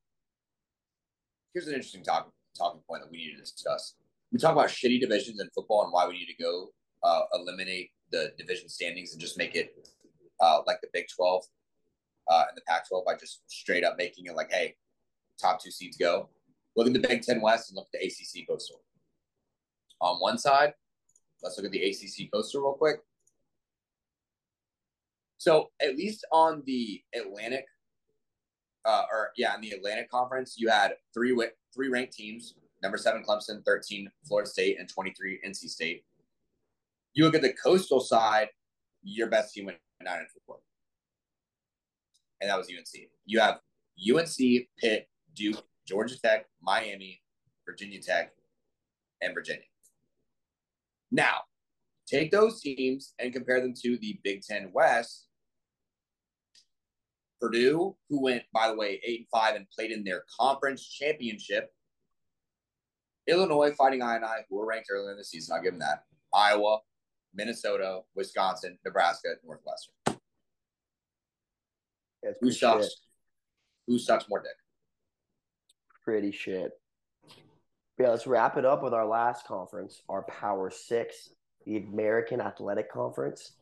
Here's 1.55 1.67
an 1.67 1.75
interesting 1.75 2.05
talk, 2.05 2.31
talking 2.57 2.81
point 2.89 3.03
that 3.03 3.11
we 3.11 3.19
need 3.19 3.33
to 3.35 3.41
discuss. 3.41 3.95
We 4.33 4.39
talk 4.39 4.53
about 4.53 4.69
shitty 4.69 5.01
divisions 5.01 5.41
in 5.41 5.49
football 5.55 5.85
and 5.85 5.93
why 5.93 6.07
we 6.07 6.15
need 6.15 6.27
to 6.27 6.43
go 6.43 6.69
uh, 7.03 7.23
eliminate 7.35 7.91
the 8.13 8.33
division 8.39 8.69
standings 8.69 9.13
and 9.13 9.21
just 9.21 9.39
make 9.39 9.57
it 9.57 9.75
uh, 10.41 10.61
like 10.67 10.81
the 10.81 10.89
Big 10.93 11.07
Twelve 11.15 11.45
uh, 12.29 12.45
and 12.49 12.57
the 12.57 12.63
Pac 12.67 12.89
twelve 12.89 13.05
by 13.05 13.15
just 13.15 13.43
straight 13.47 13.85
up 13.85 13.97
making 13.97 14.27
it 14.27 14.35
like, 14.35 14.51
hey, 14.51 14.77
top 15.41 15.63
two 15.63 15.71
seeds 15.71 15.97
go. 15.97 16.29
Look 16.77 16.87
at 16.87 16.93
the 16.93 17.01
Big 17.01 17.23
Ten 17.23 17.41
West 17.41 17.71
and 17.71 17.77
look 17.77 17.89
at 17.93 18.01
the 18.01 18.07
ACC 18.07 18.47
Coastal. 18.49 18.83
On 20.01 20.17
one 20.17 20.39
side, 20.39 20.73
let's 21.43 21.57
look 21.57 21.67
at 21.67 21.73
the 21.73 21.83
ACC 21.83 22.31
Coastal 22.33 22.63
real 22.63 22.75
quick. 22.75 23.01
So 25.39 25.71
at 25.81 25.97
least 25.97 26.27
on 26.33 26.63
the 26.67 27.03
Atlantic, 27.15 27.65
uh, 28.85 29.05
or 29.11 29.31
yeah, 29.37 29.55
in 29.55 29.61
the 29.63 29.71
Atlantic 29.71 30.11
Conference, 30.11 30.57
you 30.59 30.69
had 30.69 30.95
three 31.15 31.35
three 31.75 31.89
ranked 31.89 32.13
teams: 32.13 32.55
number 32.83 32.99
seven 32.99 33.23
Clemson, 33.23 33.65
thirteen 33.65 34.11
Florida 34.27 34.49
State, 34.49 34.79
and 34.79 34.89
twenty 34.89 35.13
three 35.13 35.41
NC 35.47 35.71
State. 35.71 36.05
You 37.15 37.25
look 37.25 37.35
at 37.35 37.43
the 37.43 37.55
coastal 37.55 38.01
side, 38.01 38.49
your 39.03 39.29
best 39.29 39.55
team 39.55 39.67
went 39.67 39.79
nine 40.03 40.19
and 40.19 40.29
four, 40.47 40.59
and 42.41 42.51
that 42.51 42.59
was 42.59 42.69
UNC. 42.69 43.09
You 43.27 43.41
have 43.41 43.61
UNC, 43.99 44.37
Pitt, 44.79 45.09
Duke, 45.35 45.65
Georgia 45.87 46.21
Tech, 46.21 46.47
Miami, 46.63 47.21
Virginia 47.67 48.01
Tech, 48.01 48.33
and 49.21 49.35
Virginia. 49.35 49.63
Now, 51.11 51.43
take 52.07 52.31
those 52.31 52.61
teams 52.61 53.15
and 53.19 53.33
compare 53.33 53.61
them 53.61 53.75
to 53.83 53.99
the 53.99 54.21
Big 54.23 54.43
Ten 54.43 54.71
West. 54.73 55.27
Purdue, 57.41 57.97
who 58.09 58.23
went, 58.23 58.43
by 58.53 58.69
the 58.69 58.75
way, 58.75 59.01
eight 59.05 59.21
and 59.21 59.29
five 59.33 59.57
and 59.57 59.67
played 59.71 59.91
in 59.91 60.05
their 60.05 60.25
conference 60.39 60.87
championship. 60.87 61.71
Illinois 63.27 63.73
fighting 63.73 64.01
Illini, 64.01 64.27
who 64.49 64.57
were 64.57 64.67
ranked 64.67 64.89
earlier 64.91 65.13
in 65.13 65.17
the 65.17 65.25
season. 65.25 65.57
I'll 65.57 65.63
give 65.63 65.73
them 65.73 65.81
that. 65.81 66.05
Iowa, 66.35 66.81
Minnesota, 67.35 68.01
Wisconsin, 68.15 68.79
Nebraska, 68.85 69.29
Northwestern. 69.45 69.95
It's 72.23 72.39
Who 72.41 72.51
sucks? 72.51 72.85
shit. 72.87 72.93
Who 73.87 73.99
sucks 73.99 74.29
more 74.29 74.41
dick? 74.41 74.53
Pretty 76.05 76.33
shit. 76.33 76.73
Yeah, 77.99 78.11
let's 78.11 78.27
wrap 78.27 78.57
it 78.57 78.65
up 78.65 78.83
with 78.83 78.95
our 78.95 79.07
last 79.07 79.47
conference, 79.47 80.03
our 80.09 80.23
Power 80.23 80.71
Six, 80.71 81.31
the 81.67 81.77
American 81.77 82.41
Athletic 82.41 82.91
Conference. 82.91 83.53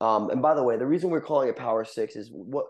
Um, 0.00 0.30
and 0.30 0.42
by 0.42 0.54
the 0.54 0.62
way, 0.62 0.76
the 0.76 0.86
reason 0.86 1.10
we're 1.10 1.20
calling 1.20 1.48
it 1.48 1.56
Power 1.56 1.84
Six 1.84 2.16
is 2.16 2.30
what 2.32 2.66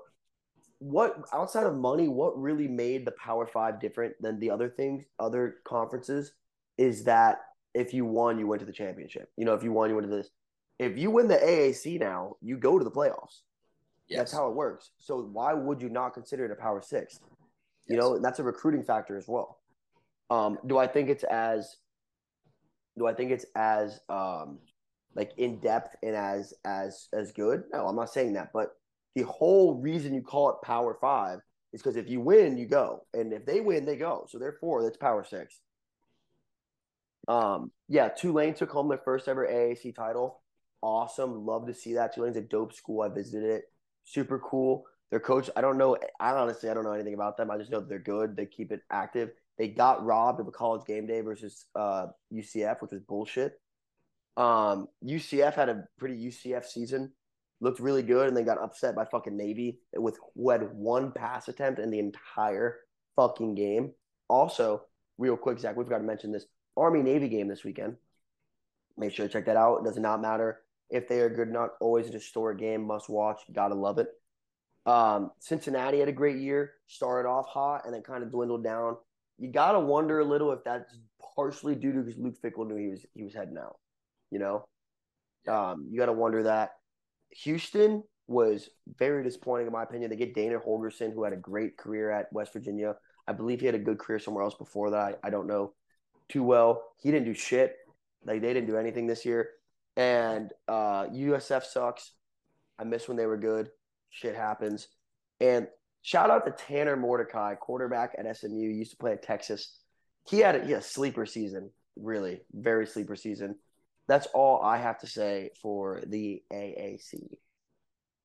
what 0.78 1.16
outside 1.32 1.66
of 1.66 1.76
money, 1.76 2.08
what 2.08 2.40
really 2.40 2.68
made 2.68 3.04
the 3.04 3.12
Power 3.12 3.46
Five 3.46 3.80
different 3.80 4.14
than 4.20 4.38
the 4.38 4.50
other 4.50 4.68
things, 4.68 5.04
other 5.18 5.56
conferences, 5.66 6.32
is 6.78 7.04
that 7.04 7.38
if 7.74 7.92
you 7.92 8.04
won, 8.04 8.38
you 8.38 8.46
went 8.46 8.60
to 8.60 8.66
the 8.66 8.72
championship. 8.72 9.30
You 9.36 9.44
know, 9.44 9.54
if 9.54 9.62
you 9.62 9.72
won, 9.72 9.90
you 9.90 9.96
went 9.96 10.08
to 10.08 10.16
this. 10.16 10.30
If 10.78 10.96
you 10.96 11.10
win 11.10 11.28
the 11.28 11.36
AAC 11.36 12.00
now, 12.00 12.36
you 12.40 12.56
go 12.56 12.78
to 12.78 12.84
the 12.84 12.90
playoffs. 12.90 13.40
Yes. 14.10 14.18
That's 14.18 14.32
how 14.32 14.48
it 14.48 14.54
works. 14.56 14.90
So 14.98 15.22
why 15.22 15.54
would 15.54 15.80
you 15.80 15.88
not 15.88 16.14
consider 16.14 16.44
it 16.44 16.50
a 16.50 16.56
Power 16.56 16.82
Six? 16.82 17.20
You 17.86 17.94
Yes. 17.94 18.02
know, 18.02 18.18
that's 18.18 18.40
a 18.40 18.42
recruiting 18.42 18.82
factor 18.82 19.16
as 19.16 19.28
well. 19.28 19.60
Um, 20.30 20.58
do 20.66 20.78
I 20.78 20.86
think 20.86 21.08
it's 21.08 21.24
as 21.24 21.76
do 22.98 23.06
I 23.06 23.14
think 23.14 23.30
it's 23.30 23.46
as 23.54 24.00
um 24.08 24.58
like 25.14 25.32
in 25.38 25.60
depth 25.60 25.96
and 26.02 26.16
as 26.16 26.52
as 26.64 27.08
as 27.12 27.30
good? 27.32 27.62
No, 27.72 27.86
I'm 27.86 27.96
not 27.96 28.10
saying 28.10 28.32
that, 28.34 28.50
but 28.52 28.70
the 29.14 29.22
whole 29.22 29.80
reason 29.80 30.12
you 30.12 30.22
call 30.22 30.50
it 30.50 30.56
Power 30.62 30.98
Five 31.00 31.40
is 31.72 31.80
because 31.80 31.96
if 31.96 32.08
you 32.08 32.20
win, 32.20 32.58
you 32.58 32.66
go, 32.66 33.06
and 33.14 33.32
if 33.32 33.46
they 33.46 33.60
win, 33.60 33.84
they 33.84 33.96
go. 33.96 34.26
So 34.28 34.38
therefore, 34.38 34.82
that's 34.82 34.96
Power 34.96 35.22
Six. 35.22 35.60
Um, 37.28 37.70
yeah, 37.88 38.08
Tulane 38.08 38.54
took 38.54 38.70
home 38.70 38.88
their 38.88 38.98
first 39.04 39.28
ever 39.28 39.46
AAC 39.46 39.94
title. 39.94 40.42
Awesome, 40.82 41.46
love 41.46 41.68
to 41.68 41.74
see 41.74 41.94
that. 41.94 42.12
Tulane's 42.14 42.36
a 42.36 42.40
dope 42.40 42.72
school. 42.72 43.02
I 43.02 43.08
visited 43.08 43.48
it. 43.50 43.64
Super 44.04 44.38
cool. 44.38 44.84
Their 45.10 45.20
coach, 45.20 45.50
I 45.56 45.60
don't 45.60 45.76
know. 45.78 45.96
I 46.20 46.32
honestly, 46.32 46.70
I 46.70 46.74
don't 46.74 46.84
know 46.84 46.92
anything 46.92 47.14
about 47.14 47.36
them. 47.36 47.50
I 47.50 47.58
just 47.58 47.70
know 47.70 47.80
they're 47.80 47.98
good. 47.98 48.36
They 48.36 48.46
keep 48.46 48.70
it 48.70 48.82
active. 48.90 49.30
They 49.58 49.68
got 49.68 50.04
robbed 50.04 50.40
of 50.40 50.46
a 50.46 50.52
college 50.52 50.86
game 50.86 51.06
day 51.06 51.20
versus 51.20 51.66
uh, 51.74 52.06
UCF, 52.32 52.80
which 52.80 52.92
was 52.92 53.00
bullshit. 53.00 53.60
Um, 54.36 54.88
UCF 55.04 55.54
had 55.54 55.68
a 55.68 55.84
pretty 55.98 56.16
UCF 56.16 56.64
season, 56.64 57.12
looked 57.60 57.80
really 57.80 58.02
good, 58.02 58.28
and 58.28 58.36
they 58.36 58.44
got 58.44 58.62
upset 58.62 58.94
by 58.94 59.04
fucking 59.04 59.36
Navy 59.36 59.80
with 59.96 60.18
who 60.34 60.50
had 60.50 60.72
one 60.72 61.12
pass 61.12 61.48
attempt 61.48 61.80
in 61.80 61.90
the 61.90 61.98
entire 61.98 62.78
fucking 63.16 63.56
game. 63.56 63.92
Also, 64.28 64.82
real 65.18 65.36
quick, 65.36 65.58
Zach, 65.58 65.76
we've 65.76 65.88
got 65.88 65.98
to 65.98 66.04
mention 66.04 66.30
this 66.30 66.46
Army 66.76 67.02
Navy 67.02 67.28
game 67.28 67.48
this 67.48 67.64
weekend. 67.64 67.96
Make 68.96 69.12
sure 69.12 69.26
to 69.26 69.32
check 69.32 69.46
that 69.46 69.56
out. 69.56 69.78
It 69.78 69.84
does 69.84 69.98
not 69.98 70.22
matter 70.22 70.60
if 70.90 71.08
they 71.08 71.20
are 71.20 71.28
good 71.28 71.50
not. 71.50 71.70
Always 71.80 72.08
a 72.08 72.12
historic 72.12 72.58
game, 72.58 72.86
must 72.86 73.08
watch. 73.08 73.40
Gotta 73.52 73.74
love 73.74 73.98
it. 73.98 74.08
Um, 74.86 75.30
Cincinnati 75.38 75.98
had 76.00 76.08
a 76.08 76.12
great 76.12 76.38
year, 76.38 76.72
started 76.86 77.28
off 77.28 77.46
hot 77.46 77.82
and 77.84 77.94
then 77.94 78.02
kind 78.02 78.22
of 78.22 78.30
dwindled 78.30 78.64
down. 78.64 78.96
You 79.38 79.50
gotta 79.52 79.80
wonder 79.80 80.20
a 80.20 80.24
little 80.24 80.52
if 80.52 80.64
that's 80.64 80.98
partially 81.34 81.74
due 81.74 81.92
to 81.92 82.00
because 82.00 82.18
Luke 82.18 82.36
Fickell 82.42 82.66
knew 82.66 82.76
he 82.76 82.88
was 82.88 83.06
he 83.14 83.22
was 83.22 83.34
heading 83.34 83.58
out. 83.58 83.78
You 84.30 84.38
know, 84.38 84.64
um, 85.48 85.88
you 85.90 85.98
gotta 85.98 86.12
wonder 86.12 86.42
that. 86.44 86.72
Houston 87.30 88.02
was 88.26 88.70
very 88.98 89.22
disappointing 89.22 89.66
in 89.66 89.72
my 89.72 89.82
opinion. 89.82 90.10
They 90.10 90.16
get 90.16 90.34
Dana 90.34 90.58
Holgorsen, 90.58 91.12
who 91.12 91.24
had 91.24 91.32
a 91.32 91.36
great 91.36 91.76
career 91.76 92.10
at 92.10 92.32
West 92.32 92.52
Virginia. 92.52 92.96
I 93.26 93.32
believe 93.32 93.60
he 93.60 93.66
had 93.66 93.74
a 93.74 93.78
good 93.78 93.98
career 93.98 94.18
somewhere 94.18 94.44
else 94.44 94.54
before 94.54 94.90
that. 94.90 95.18
I, 95.22 95.28
I 95.28 95.30
don't 95.30 95.46
know 95.46 95.74
too 96.28 96.42
well. 96.42 96.92
He 97.02 97.10
didn't 97.10 97.26
do 97.26 97.34
shit. 97.34 97.76
Like 98.24 98.40
they 98.40 98.52
didn't 98.52 98.68
do 98.68 98.76
anything 98.76 99.06
this 99.06 99.24
year. 99.24 99.50
And 99.96 100.52
uh, 100.68 101.06
USF 101.06 101.64
sucks. 101.64 102.12
I 102.78 102.84
miss 102.84 103.08
when 103.08 103.16
they 103.16 103.26
were 103.26 103.36
good. 103.36 103.70
Shit 104.10 104.34
happens. 104.34 104.88
And 105.40 105.68
shout 106.02 106.30
out 106.30 106.46
to 106.46 106.52
Tanner 106.52 106.96
Mordecai, 106.96 107.54
quarterback 107.54 108.14
at 108.18 108.36
SMU. 108.36 108.68
Used 108.68 108.92
to 108.92 108.96
play 108.96 109.12
at 109.12 109.22
Texas. 109.22 109.76
He 110.28 110.38
had 110.38 110.56
a, 110.56 110.64
he 110.64 110.72
had 110.72 110.80
a 110.80 110.84
sleeper 110.84 111.26
season, 111.26 111.70
really, 111.96 112.40
very 112.52 112.86
sleeper 112.86 113.16
season. 113.16 113.56
That's 114.08 114.26
all 114.34 114.62
I 114.62 114.78
have 114.78 114.98
to 115.00 115.06
say 115.06 115.50
for 115.62 116.02
the 116.06 116.42
AAC. 116.52 117.38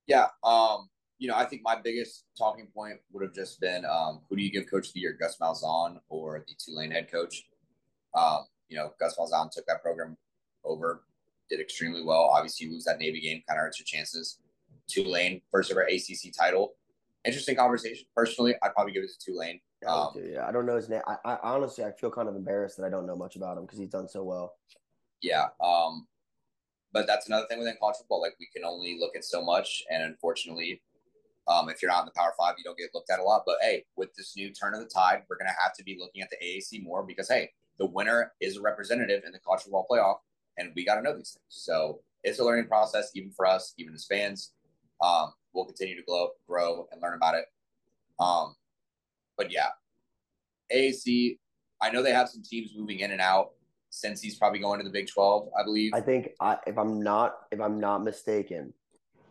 Yeah. 0.08 0.28
Um, 0.44 0.90
you 1.18 1.28
know, 1.28 1.36
I 1.36 1.46
think 1.46 1.62
my 1.64 1.76
biggest 1.82 2.26
talking 2.38 2.68
point 2.74 2.98
would 3.12 3.24
have 3.24 3.34
just 3.34 3.60
been 3.62 3.86
um, 3.86 4.22
who 4.30 4.36
do 4.36 4.44
you 4.44 4.52
give 4.52 4.70
coach 4.70 4.88
of 4.88 4.94
the 4.94 5.00
year, 5.00 5.18
Gus 5.20 5.38
Malzahn 5.40 5.98
or 6.10 6.44
the 6.48 6.54
Tulane 6.64 6.92
head 6.92 7.10
coach? 7.12 7.44
Um, 8.14 8.46
you 8.68 8.78
know, 8.78 8.92
Gus 9.00 9.16
Malzahn 9.18 9.50
took 9.52 9.66
that 9.68 9.82
program 9.82 10.18
over, 10.64 11.04
did 11.50 11.60
extremely 11.60 12.04
well. 12.04 12.32
Obviously, 12.34 12.68
you 12.68 12.74
lose 12.74 12.86
that 12.86 13.00
Navy 13.00 13.22
game, 13.22 13.42
kind 13.48 13.60
of 13.60 13.64
hurts 13.64 13.80
your 13.80 13.86
chances. 13.86 14.40
Tulane, 14.88 15.42
first 15.52 15.72
ever 15.72 15.82
ACC 15.82 16.32
title. 16.38 16.74
Interesting 17.26 17.56
conversation. 17.56 18.06
Personally, 18.16 18.56
I'd 18.62 18.74
probably 18.74 18.94
give 18.94 19.04
it 19.04 19.10
to 19.20 19.26
Tulane. 19.32 19.60
Yeah, 19.82 19.90
I 19.94 20.06
Um, 20.06 20.14
do, 20.14 20.30
yeah, 20.32 20.48
I 20.48 20.52
don't 20.52 20.66
know 20.66 20.76
his 20.76 20.90
name. 20.90 21.02
I, 21.08 21.18
I 21.26 21.38
honestly, 21.42 21.84
I 21.84 21.92
feel 21.92 22.12
kind 22.12 22.30
of 22.30 22.36
embarrassed 22.36 22.78
that 22.78 22.84
I 22.86 22.90
don't 22.90 23.08
know 23.08 23.16
much 23.16 23.36
about 23.36 23.58
him 23.58 23.64
because 23.66 23.80
he's 23.80 23.90
done 23.90 24.08
so 24.08 24.24
well. 24.24 24.54
Yeah. 25.22 25.48
Um, 25.60 26.08
but 26.94 27.08
that's 27.08 27.28
another 27.28 27.48
thing 27.48 27.58
within 27.60 27.76
college 27.80 27.98
football. 27.98 28.22
Like 28.22 28.36
we 28.40 28.48
can 28.56 28.64
only 28.64 28.98
look 29.00 29.16
at 29.16 29.26
so 29.26 29.44
much, 29.44 29.84
and 29.90 30.04
unfortunately, 30.04 30.82
um, 31.48 31.68
if 31.70 31.82
you're 31.82 31.92
not 31.92 32.02
in 32.02 32.06
the 32.06 32.12
Power 32.16 32.34
Five, 32.38 32.56
you 32.58 32.64
don't 32.64 32.78
get 32.78 32.92
looked 32.94 33.10
at 33.10 33.20
a 33.20 33.24
lot. 33.24 33.44
But 33.46 33.58
hey, 33.62 33.86
with 33.98 34.14
this 34.16 34.36
new 34.38 34.52
turn 34.54 34.74
of 34.76 34.80
the 34.82 34.86
tide, 34.88 35.24
we're 35.30 35.38
gonna 35.38 35.50
have 35.62 35.74
to 35.78 35.84
be 35.84 35.98
looking 36.00 36.22
at 36.22 36.30
the 36.30 36.38
AAC 36.46 36.84
more 36.84 37.04
because 37.04 37.28
hey, 37.28 37.52
the 37.80 37.86
winner 37.88 38.34
is 38.40 38.58
a 38.58 38.62
representative 38.62 39.24
in 39.26 39.32
the 39.32 39.40
college 39.40 39.62
football 39.64 39.86
playoff, 39.92 40.18
and 40.58 40.72
we 40.76 40.86
got 40.86 40.96
to 40.96 41.02
know 41.02 41.16
these 41.16 41.38
things. 41.38 41.46
So 41.50 42.02
it's 42.24 42.40
a 42.40 42.44
learning 42.44 42.68
process, 42.68 43.12
even 43.16 43.32
for 43.32 43.46
us, 43.46 43.74
even 43.78 43.94
as 43.94 44.06
fans. 44.06 44.54
Um, 45.02 45.32
we'll 45.54 45.66
continue 45.66 45.96
to 45.96 46.04
grow, 46.08 46.30
grow, 46.48 46.88
and 46.92 47.02
learn 47.02 47.16
about 47.16 47.36
it. 47.36 47.46
Um, 48.20 48.56
but 49.38 49.52
yeah, 49.52 49.70
AAC. 50.74 51.38
I 51.82 51.90
know 51.90 52.02
they 52.02 52.14
have 52.14 52.30
some 52.30 52.42
teams 52.42 52.72
moving 52.76 53.00
in 53.00 53.12
and 53.12 53.22
out. 53.22 53.50
Cincy's 53.92 54.38
probably 54.38 54.60
going 54.60 54.80
to 54.80 54.86
the 54.86 54.92
Big 54.92 55.08
Twelve, 55.08 55.50
I 55.60 55.64
believe. 55.64 55.92
I 55.94 56.02
think 56.02 56.30
I, 56.40 56.58
if 56.66 56.78
I'm 56.78 57.02
not 57.02 57.36
if 57.52 57.60
I'm 57.60 57.80
not 57.80 58.04
mistaken, 58.04 58.74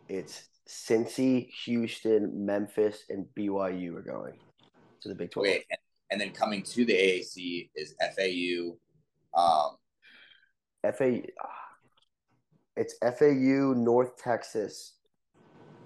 it's 0.07 0.47
Cincy, 0.67 1.49
Houston, 1.65 2.45
Memphis, 2.45 3.03
and 3.09 3.25
BYU 3.37 3.95
are 3.95 4.01
going 4.01 4.33
to 5.01 5.09
the 5.09 5.15
Big 5.15 5.31
Twelve. 5.31 5.47
And, 5.47 5.63
and 6.11 6.21
then 6.21 6.31
coming 6.31 6.63
to 6.63 6.85
the 6.85 6.93
AAC 6.93 7.69
is 7.75 7.95
FAU. 7.99 8.77
Um, 9.39 9.77
FAU, 10.93 11.21
it's 12.75 12.95
FAU, 13.01 13.73
North 13.73 14.17
Texas. 14.17 14.93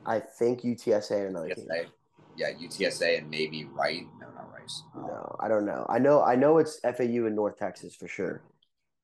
I 0.06 0.20
think 0.20 0.62
UTSA 0.62 1.28
and 1.28 1.30
another 1.30 1.54
team. 1.54 1.68
UTSA, 1.70 1.86
yeah, 2.36 2.52
UTSA 2.52 3.20
and 3.20 3.30
maybe 3.30 3.66
Rice. 3.66 4.04
No, 4.20 4.28
not 4.32 4.52
Rice. 4.52 4.84
No, 4.96 5.36
I 5.40 5.48
don't 5.48 5.66
know. 5.66 5.86
I 5.90 6.00
know 6.00 6.24
I 6.24 6.36
know 6.36 6.58
it's 6.58 6.80
FAU 6.80 7.26
in 7.28 7.36
North 7.36 7.58
Texas 7.58 7.96
for 7.96 8.08
sure. 8.08 8.42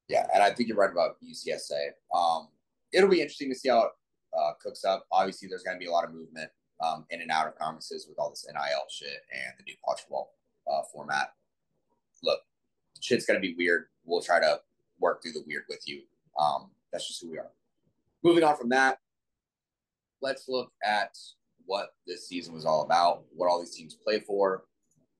Yeah, 0.07 0.27
and 0.33 0.41
I 0.41 0.51
think 0.51 0.69
you're 0.69 0.77
right 0.77 0.91
about 0.91 1.17
UCSA. 1.23 1.89
Um, 2.15 2.47
it'll 2.93 3.09
be 3.09 3.21
interesting 3.21 3.49
to 3.49 3.55
see 3.55 3.69
how 3.69 3.85
it 3.85 3.91
uh, 4.37 4.51
cooks 4.61 4.83
up. 4.85 5.05
Obviously, 5.11 5.47
there's 5.47 5.63
going 5.63 5.75
to 5.75 5.79
be 5.79 5.87
a 5.87 5.91
lot 5.91 6.05
of 6.05 6.13
movement 6.13 6.49
um, 6.83 7.05
in 7.09 7.21
and 7.21 7.31
out 7.31 7.47
of 7.47 7.55
conferences 7.55 8.05
with 8.07 8.17
all 8.19 8.29
this 8.29 8.45
NIL 8.47 8.83
shit 8.89 9.21
and 9.33 9.53
the 9.57 9.63
new 9.63 9.75
college 9.83 10.01
football 10.01 10.33
uh, 10.71 10.81
format. 10.93 11.33
Look, 12.23 12.39
shit's 12.99 13.25
going 13.25 13.41
to 13.41 13.45
be 13.45 13.55
weird. 13.55 13.85
We'll 14.03 14.21
try 14.21 14.39
to 14.39 14.59
work 14.99 15.21
through 15.21 15.33
the 15.33 15.43
weird 15.47 15.63
with 15.69 15.81
you. 15.85 16.01
Um, 16.39 16.71
that's 16.91 17.07
just 17.07 17.21
who 17.21 17.31
we 17.31 17.37
are. 17.37 17.51
Moving 18.23 18.43
on 18.43 18.57
from 18.57 18.69
that, 18.69 18.99
let's 20.21 20.47
look 20.47 20.71
at 20.83 21.15
what 21.65 21.89
this 22.07 22.27
season 22.27 22.53
was 22.53 22.65
all 22.65 22.83
about, 22.83 23.23
what 23.33 23.47
all 23.47 23.59
these 23.59 23.75
teams 23.75 23.95
play 23.95 24.19
for, 24.19 24.63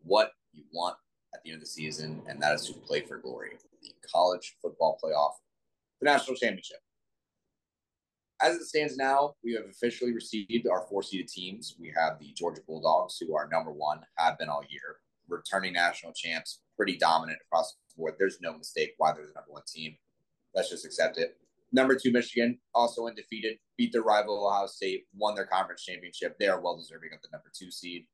what 0.03 0.32
you 0.53 0.63
want 0.73 0.95
at 1.34 1.43
the 1.43 1.51
end 1.51 1.57
of 1.57 1.61
the 1.61 1.69
season, 1.69 2.21
and 2.28 2.41
that 2.41 2.53
is 2.53 2.67
to 2.67 2.73
play 2.73 3.01
for 3.01 3.17
glory. 3.17 3.51
The 3.82 3.91
college 4.11 4.55
football 4.61 4.97
playoff, 5.03 5.34
the 5.99 6.05
national 6.05 6.36
championship. 6.38 6.78
As 8.41 8.55
it 8.55 8.65
stands 8.65 8.97
now, 8.97 9.36
we 9.43 9.53
have 9.53 9.65
officially 9.69 10.13
received 10.13 10.67
our 10.67 10.86
four 10.89 11.01
seeded 11.01 11.30
teams. 11.30 11.76
We 11.80 11.93
have 11.97 12.19
the 12.19 12.34
Georgia 12.34 12.61
Bulldogs, 12.67 13.17
who 13.17 13.36
are 13.36 13.47
number 13.47 13.71
one, 13.71 14.01
have 14.17 14.38
been 14.38 14.49
all 14.49 14.63
year, 14.69 14.97
returning 15.30 15.73
national 15.73 16.13
champs, 16.13 16.59
pretty 16.76 16.97
dominant 16.97 17.39
across 17.45 17.76
There's 18.17 18.41
no 18.41 18.57
mistake 18.57 18.93
why 18.97 19.13
they're 19.13 19.25
the 19.25 19.33
number 19.33 19.51
one 19.51 19.63
team. 19.67 19.95
Let's 20.53 20.69
just 20.69 20.85
accept 20.85 21.17
it. 21.17 21.37
Number 21.71 21.95
two, 21.95 22.11
Michigan, 22.11 22.59
also 22.73 23.07
undefeated, 23.07 23.57
beat 23.77 23.91
their 23.91 24.03
rival 24.03 24.47
Ohio 24.47 24.67
State, 24.67 25.07
won 25.15 25.35
their 25.35 25.45
conference 25.45 25.83
championship. 25.83 26.37
They 26.39 26.47
are 26.47 26.61
well 26.61 26.77
deserving 26.77 27.09
of 27.13 27.21
the 27.21 27.27
number 27.31 27.51
two 27.53 27.71
seed. 27.71 28.05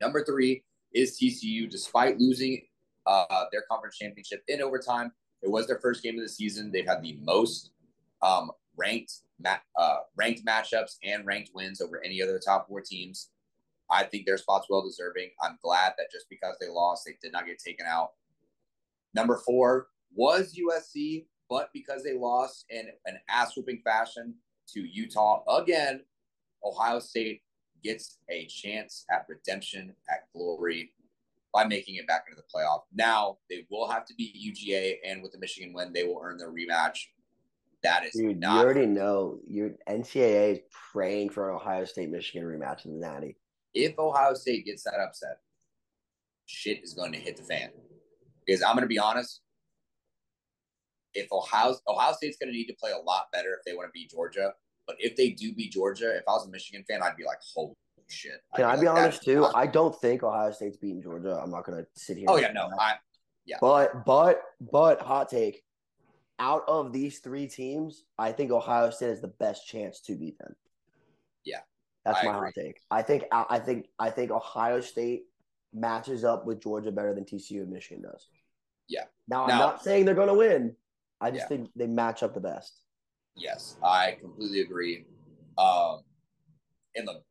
Number 0.00 0.24
three 0.24 0.62
is 0.92 1.18
TCU, 1.18 1.68
despite 1.68 2.18
losing 2.18 2.62
uh, 3.06 3.44
their 3.50 3.62
conference 3.70 3.96
championship 3.96 4.42
in 4.48 4.62
overtime. 4.62 5.12
It 5.42 5.50
was 5.50 5.66
their 5.66 5.78
first 5.80 6.02
game 6.02 6.16
of 6.16 6.22
the 6.22 6.28
season. 6.28 6.70
They've 6.70 6.86
had 6.86 7.02
the 7.02 7.18
most 7.22 7.70
um, 8.22 8.50
ranked 8.76 9.14
ma- 9.40 9.58
uh, 9.76 9.98
ranked 10.16 10.44
matchups 10.44 10.96
and 11.02 11.26
ranked 11.26 11.50
wins 11.54 11.80
over 11.80 12.02
any 12.04 12.22
other 12.22 12.38
top 12.38 12.68
four 12.68 12.80
teams. 12.80 13.30
I 13.90 14.04
think 14.04 14.26
their 14.26 14.38
spot's 14.38 14.66
well 14.68 14.82
deserving. 14.82 15.30
I'm 15.40 15.58
glad 15.62 15.92
that 15.98 16.10
just 16.10 16.28
because 16.28 16.56
they 16.60 16.68
lost, 16.68 17.04
they 17.04 17.16
did 17.22 17.32
not 17.32 17.46
get 17.46 17.58
taken 17.58 17.86
out. 17.86 18.10
Number 19.16 19.40
four 19.46 19.86
was 20.14 20.54
USC, 20.54 21.24
but 21.48 21.70
because 21.72 22.04
they 22.04 22.12
lost 22.12 22.66
in 22.68 22.88
an 23.06 23.18
ass 23.30 23.56
whooping 23.56 23.80
fashion 23.82 24.34
to 24.74 24.80
Utah 24.80 25.42
again, 25.56 26.02
Ohio 26.62 26.98
State 27.00 27.40
gets 27.82 28.18
a 28.30 28.46
chance 28.46 29.06
at 29.10 29.24
redemption, 29.26 29.94
at 30.10 30.30
glory 30.34 30.92
by 31.54 31.64
making 31.64 31.94
it 31.94 32.06
back 32.06 32.26
into 32.28 32.36
the 32.36 32.46
playoff. 32.54 32.82
Now 32.94 33.38
they 33.48 33.66
will 33.70 33.88
have 33.88 34.04
to 34.06 34.14
beat 34.14 34.34
UGA, 34.36 34.96
and 35.02 35.22
with 35.22 35.32
the 35.32 35.38
Michigan 35.38 35.72
win, 35.72 35.94
they 35.94 36.04
will 36.04 36.20
earn 36.22 36.36
their 36.36 36.52
rematch. 36.52 36.98
That 37.82 38.04
is 38.04 38.12
Dude, 38.12 38.38
not. 38.38 38.56
you 38.56 38.60
already 38.60 38.86
know 38.86 39.38
your 39.48 39.70
NCAA 39.88 40.52
is 40.52 40.58
praying 40.92 41.30
for 41.30 41.48
an 41.48 41.56
Ohio 41.56 41.86
State 41.86 42.10
Michigan 42.10 42.46
rematch 42.46 42.84
in 42.84 43.00
the 43.00 43.06
Natty. 43.06 43.36
if 43.72 43.98
Ohio 43.98 44.34
State 44.34 44.66
gets 44.66 44.82
that 44.84 45.00
upset, 45.00 45.38
shit 46.44 46.84
is 46.84 46.92
going 46.92 47.12
to 47.12 47.18
hit 47.18 47.38
the 47.38 47.44
fan. 47.44 47.70
Because 48.46 48.62
I'm 48.62 48.74
going 48.74 48.82
to 48.82 48.88
be 48.88 48.98
honest, 48.98 49.40
if 51.14 51.32
Ohio 51.32 51.74
Ohio 51.88 52.12
State's 52.12 52.36
going 52.36 52.52
to 52.52 52.56
need 52.56 52.66
to 52.66 52.74
play 52.74 52.92
a 52.92 52.98
lot 52.98 53.26
better 53.32 53.48
if 53.58 53.64
they 53.64 53.74
want 53.76 53.88
to 53.88 53.92
beat 53.92 54.10
Georgia. 54.10 54.52
But 54.86 54.96
if 55.00 55.16
they 55.16 55.30
do 55.30 55.52
beat 55.52 55.72
Georgia, 55.72 56.16
if 56.16 56.22
I 56.28 56.32
was 56.32 56.46
a 56.46 56.50
Michigan 56.50 56.84
fan, 56.88 57.02
I'd 57.02 57.16
be 57.16 57.24
like, 57.24 57.38
holy 57.54 57.74
shit. 58.08 58.40
I'd 58.52 58.56
Can 58.58 58.64
I 58.66 58.76
be 58.76 58.86
like, 58.86 58.98
honest 58.98 59.22
too? 59.24 59.40
not- 59.40 59.56
I 59.56 59.66
don't 59.66 59.98
think 60.00 60.22
Ohio 60.22 60.52
State's 60.52 60.76
beating 60.76 61.02
Georgia. 61.02 61.40
I'm 61.42 61.50
not 61.50 61.64
gonna 61.64 61.86
sit 61.94 62.16
here. 62.18 62.26
oh 62.28 62.36
yeah, 62.36 62.52
no, 62.52 62.68
that. 62.70 62.78
I 62.80 62.94
But 63.60 64.04
but 64.04 64.42
but 64.60 65.00
hot 65.00 65.28
take. 65.28 65.62
Out 66.38 66.64
of 66.68 66.92
these 66.92 67.20
three 67.20 67.46
teams, 67.48 68.04
I 68.18 68.30
think 68.30 68.50
Ohio 68.52 68.90
State 68.90 69.08
has 69.08 69.20
the 69.22 69.28
best 69.28 69.66
chance 69.66 70.00
to 70.02 70.14
beat 70.14 70.38
them. 70.38 70.54
Yeah, 71.44 71.60
that's 72.04 72.18
I 72.20 72.24
my 72.24 72.36
agree. 72.36 72.46
hot 72.48 72.54
take. 72.54 72.80
I 72.90 73.02
think 73.02 73.24
I 73.32 73.46
I 73.50 73.58
think 73.58 73.86
I 73.98 74.10
think 74.10 74.30
Ohio 74.30 74.80
State 74.80 75.24
matches 75.72 76.24
up 76.24 76.44
with 76.46 76.60
Georgia 76.62 76.92
better 76.92 77.14
than 77.14 77.24
TCU 77.24 77.62
and 77.62 77.70
Michigan 77.70 78.02
does. 78.02 78.28
Yeah. 78.88 79.04
Now, 79.28 79.44
I'm 79.44 79.58
not 79.58 79.82
saying 79.82 80.04
they're 80.04 80.14
going 80.14 80.28
to 80.28 80.34
win. 80.34 80.76
I 81.20 81.30
just 81.30 81.42
Yeah. 81.42 81.48
think 81.48 81.70
they 81.74 81.86
match 81.86 82.22
up 82.22 82.34
the 82.34 82.40
best. 82.40 82.82
Yes, 83.36 83.76
I 83.82 84.12
completely 84.20 84.60
agree. 84.60 85.06
Um, 85.58 86.02
and 86.94 87.06
look, 87.06 87.22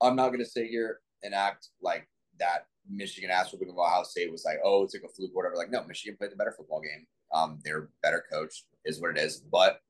I'm 0.00 0.16
not 0.16 0.28
going 0.28 0.40
to 0.40 0.46
sit 0.46 0.66
here 0.66 1.00
and 1.22 1.34
act 1.34 1.68
like 1.80 2.08
that 2.38 2.66
Michigan 2.88 3.30
ass 3.30 3.52
whooping 3.52 3.68
of 3.70 3.78
Ohio 3.78 4.02
State 4.02 4.30
was 4.30 4.44
like, 4.44 4.58
oh, 4.64 4.82
it's 4.82 4.94
like 4.94 5.04
a 5.04 5.08
fluke 5.08 5.30
or 5.32 5.36
whatever. 5.36 5.56
Like, 5.56 5.70
no, 5.70 5.84
Michigan 5.84 6.16
played 6.16 6.32
the 6.32 6.36
better 6.36 6.52
football 6.56 6.80
game. 6.80 7.06
Um, 7.32 7.60
they're 7.64 7.88
better 8.02 8.24
coached, 8.30 8.64
is 8.84 9.00
what 9.00 9.16
it 9.16 9.18
is. 9.18 9.38
But 9.40 9.80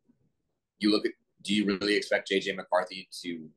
you 0.78 0.90
look 0.90 1.06
at, 1.06 1.12
do 1.42 1.54
you 1.54 1.64
really 1.64 1.96
expect 1.96 2.30
JJ 2.30 2.54
McCarthy 2.54 3.08
to 3.22 3.48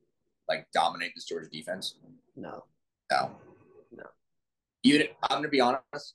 like 0.48 0.66
dominate 0.72 1.12
this 1.14 1.24
Georgia 1.24 1.48
defense? 1.50 1.96
No. 2.34 2.64
No. 3.12 3.36
No. 3.92 4.04
Even 4.82 5.08
I'm 5.24 5.38
going 5.38 5.42
to 5.44 5.48
be 5.48 5.60
honest. 5.60 6.14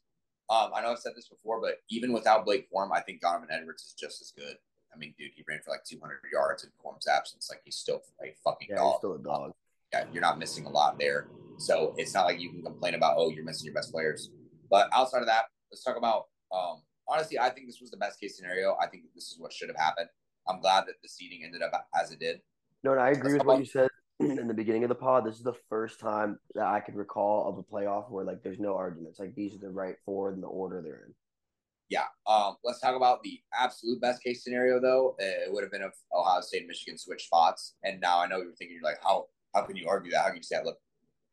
Um, 0.51 0.71
I 0.75 0.81
know 0.81 0.91
I've 0.91 0.99
said 0.99 1.13
this 1.15 1.29
before, 1.29 1.61
but 1.61 1.75
even 1.89 2.11
without 2.11 2.43
Blake 2.43 2.67
Corum, 2.69 2.89
I 2.93 2.99
think 2.99 3.21
Donovan 3.21 3.47
Edwards 3.49 3.83
is 3.83 3.93
just 3.97 4.21
as 4.21 4.33
good. 4.37 4.57
I 4.93 4.97
mean, 4.97 5.13
dude, 5.17 5.31
he 5.33 5.45
ran 5.47 5.61
for 5.63 5.71
like 5.71 5.85
200 5.89 6.19
yards 6.31 6.65
in 6.65 6.69
Corum's 6.83 7.07
absence. 7.07 7.47
Like 7.49 7.61
he's 7.63 7.77
still 7.77 8.01
a 8.21 8.35
fucking 8.43 8.67
Yeah, 8.69 8.75
he's 8.75 8.81
dog. 8.81 8.97
still 8.97 9.13
a 9.13 9.19
dog. 9.19 9.53
Yeah, 9.93 10.05
you're 10.11 10.21
not 10.21 10.39
missing 10.39 10.65
a 10.65 10.69
lot 10.69 10.99
there. 10.99 11.27
So 11.57 11.95
it's 11.97 12.13
not 12.13 12.25
like 12.25 12.41
you 12.41 12.49
can 12.49 12.61
complain 12.63 12.95
about, 12.95 13.15
oh, 13.17 13.29
you're 13.29 13.45
missing 13.45 13.65
your 13.65 13.73
best 13.75 13.93
players. 13.93 14.29
But 14.69 14.89
outside 14.93 15.19
of 15.21 15.27
that, 15.27 15.45
let's 15.71 15.83
talk 15.85 15.95
about. 15.95 16.25
Um, 16.51 16.81
honestly, 17.07 17.39
I 17.39 17.49
think 17.49 17.67
this 17.67 17.79
was 17.79 17.89
the 17.89 17.97
best 17.97 18.19
case 18.19 18.35
scenario. 18.35 18.75
I 18.81 18.87
think 18.87 19.03
this 19.15 19.31
is 19.31 19.37
what 19.39 19.53
should 19.53 19.69
have 19.69 19.77
happened. 19.77 20.09
I'm 20.49 20.59
glad 20.59 20.81
that 20.87 20.95
the 21.01 21.07
seeding 21.07 21.45
ended 21.45 21.61
up 21.61 21.71
as 21.97 22.11
it 22.11 22.19
did. 22.19 22.41
No, 22.83 22.91
and 22.91 22.99
I 22.99 23.11
agree 23.11 23.33
Let's 23.33 23.45
with 23.45 23.47
what 23.47 23.59
you 23.59 23.65
said 23.65 23.87
in 24.29 24.47
the 24.47 24.53
beginning 24.53 24.83
of 24.83 24.89
the 24.89 24.95
pod. 24.95 25.25
This 25.25 25.35
is 25.35 25.43
the 25.43 25.55
first 25.69 25.99
time 25.99 26.39
that 26.55 26.65
I 26.65 26.79
could 26.79 26.95
recall 26.95 27.49
of 27.49 27.57
a 27.57 27.63
playoff 27.63 28.09
where 28.09 28.25
like 28.25 28.43
there's 28.43 28.59
no 28.59 28.75
arguments. 28.75 29.19
Like 29.19 29.35
these 29.35 29.55
are 29.55 29.59
the 29.59 29.69
right 29.69 29.95
four 30.05 30.31
in 30.31 30.41
the 30.41 30.47
order 30.47 30.81
they're 30.81 31.05
in. 31.07 31.13
Yeah. 31.89 32.05
Um, 32.25 32.55
let's 32.63 32.79
talk 32.79 32.95
about 32.95 33.21
the 33.21 33.39
absolute 33.53 33.99
best 33.99 34.23
case 34.23 34.43
scenario, 34.43 34.79
though. 34.79 35.15
It 35.19 35.51
would 35.51 35.63
have 35.63 35.71
been 35.71 35.81
if 35.81 35.93
Ohio 36.13 36.39
State 36.41 36.59
and 36.59 36.67
Michigan 36.67 36.97
switched 36.97 37.25
spots. 37.25 37.75
And 37.83 37.99
now 37.99 38.19
I 38.19 38.27
know 38.27 38.37
you're 38.37 38.53
thinking, 38.53 38.77
you're 38.81 38.89
like, 38.89 39.03
how 39.03 39.25
how 39.53 39.63
can 39.63 39.75
you 39.75 39.87
argue 39.89 40.11
that? 40.11 40.21
How 40.21 40.27
can 40.27 40.37
you 40.37 40.43
say 40.43 40.55
that? 40.55 40.65
Look, 40.65 40.77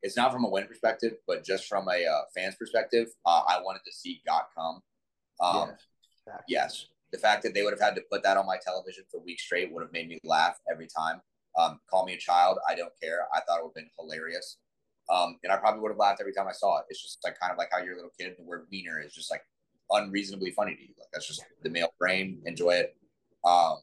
it's 0.03 0.16
not 0.16 0.32
from 0.32 0.45
a 0.45 0.51
win 0.51 0.66
perspective, 0.66 1.14
but 1.26 1.45
just 1.45 1.66
from 1.66 1.89
a 1.89 2.05
uh, 2.05 2.22
fan's 2.34 2.57
perspective. 2.57 3.09
Uh, 3.24 3.43
I 3.49 3.61
wanted 3.62 3.82
to 3.86 3.93
see 3.93 4.20
Got 4.26 4.49
come. 4.57 4.82
Um, 5.41 5.68
Yes. 5.68 6.43
Yes, 6.49 6.86
the 7.12 7.18
fact 7.18 7.43
that 7.43 7.55
they 7.55 7.62
would 7.62 7.72
have 7.72 7.80
had 7.80 7.95
to 7.95 8.03
put 8.11 8.22
that 8.22 8.36
on 8.36 8.47
my 8.47 8.59
television 8.62 9.05
for 9.11 9.20
weeks 9.20 9.43
straight 9.43 9.72
would 9.72 9.82
have 9.82 9.93
made 9.93 10.09
me 10.09 10.18
laugh 10.24 10.59
every 10.70 10.86
time. 10.86 11.20
Um, 11.59 11.80
call 11.90 12.06
me 12.06 12.14
a 12.14 12.18
child. 12.18 12.59
I 12.68 12.74
don't 12.74 12.92
care. 13.02 13.26
I 13.34 13.40
thought 13.40 13.59
it 13.59 13.64
would 13.64 13.70
have 13.70 13.74
been 13.74 13.90
hilarious. 13.98 14.59
Um, 15.11 15.38
and 15.42 15.52
I 15.52 15.56
probably 15.56 15.80
would 15.80 15.90
have 15.90 15.98
laughed 15.98 16.20
every 16.20 16.32
time 16.32 16.46
I 16.48 16.52
saw 16.52 16.78
it. 16.78 16.84
It's 16.88 17.02
just 17.02 17.18
like 17.24 17.38
kind 17.40 17.50
of 17.50 17.59
like 17.59 17.68
how 17.72 17.78
you're 17.78 17.94
a 17.94 17.96
little 17.96 18.12
kid, 18.18 18.34
the 18.38 18.44
word 18.44 18.66
wiener 18.70 19.00
is 19.00 19.12
just 19.12 19.30
like 19.30 19.42
unreasonably 19.90 20.50
funny 20.50 20.76
to 20.76 20.82
you. 20.82 20.94
Like 20.98 21.09
that's 21.12 21.26
just 21.26 21.42
the 21.62 21.70
male 21.70 21.92
brain. 21.98 22.40
Enjoy 22.44 22.72
it. 22.72 22.96
Um, 23.44 23.78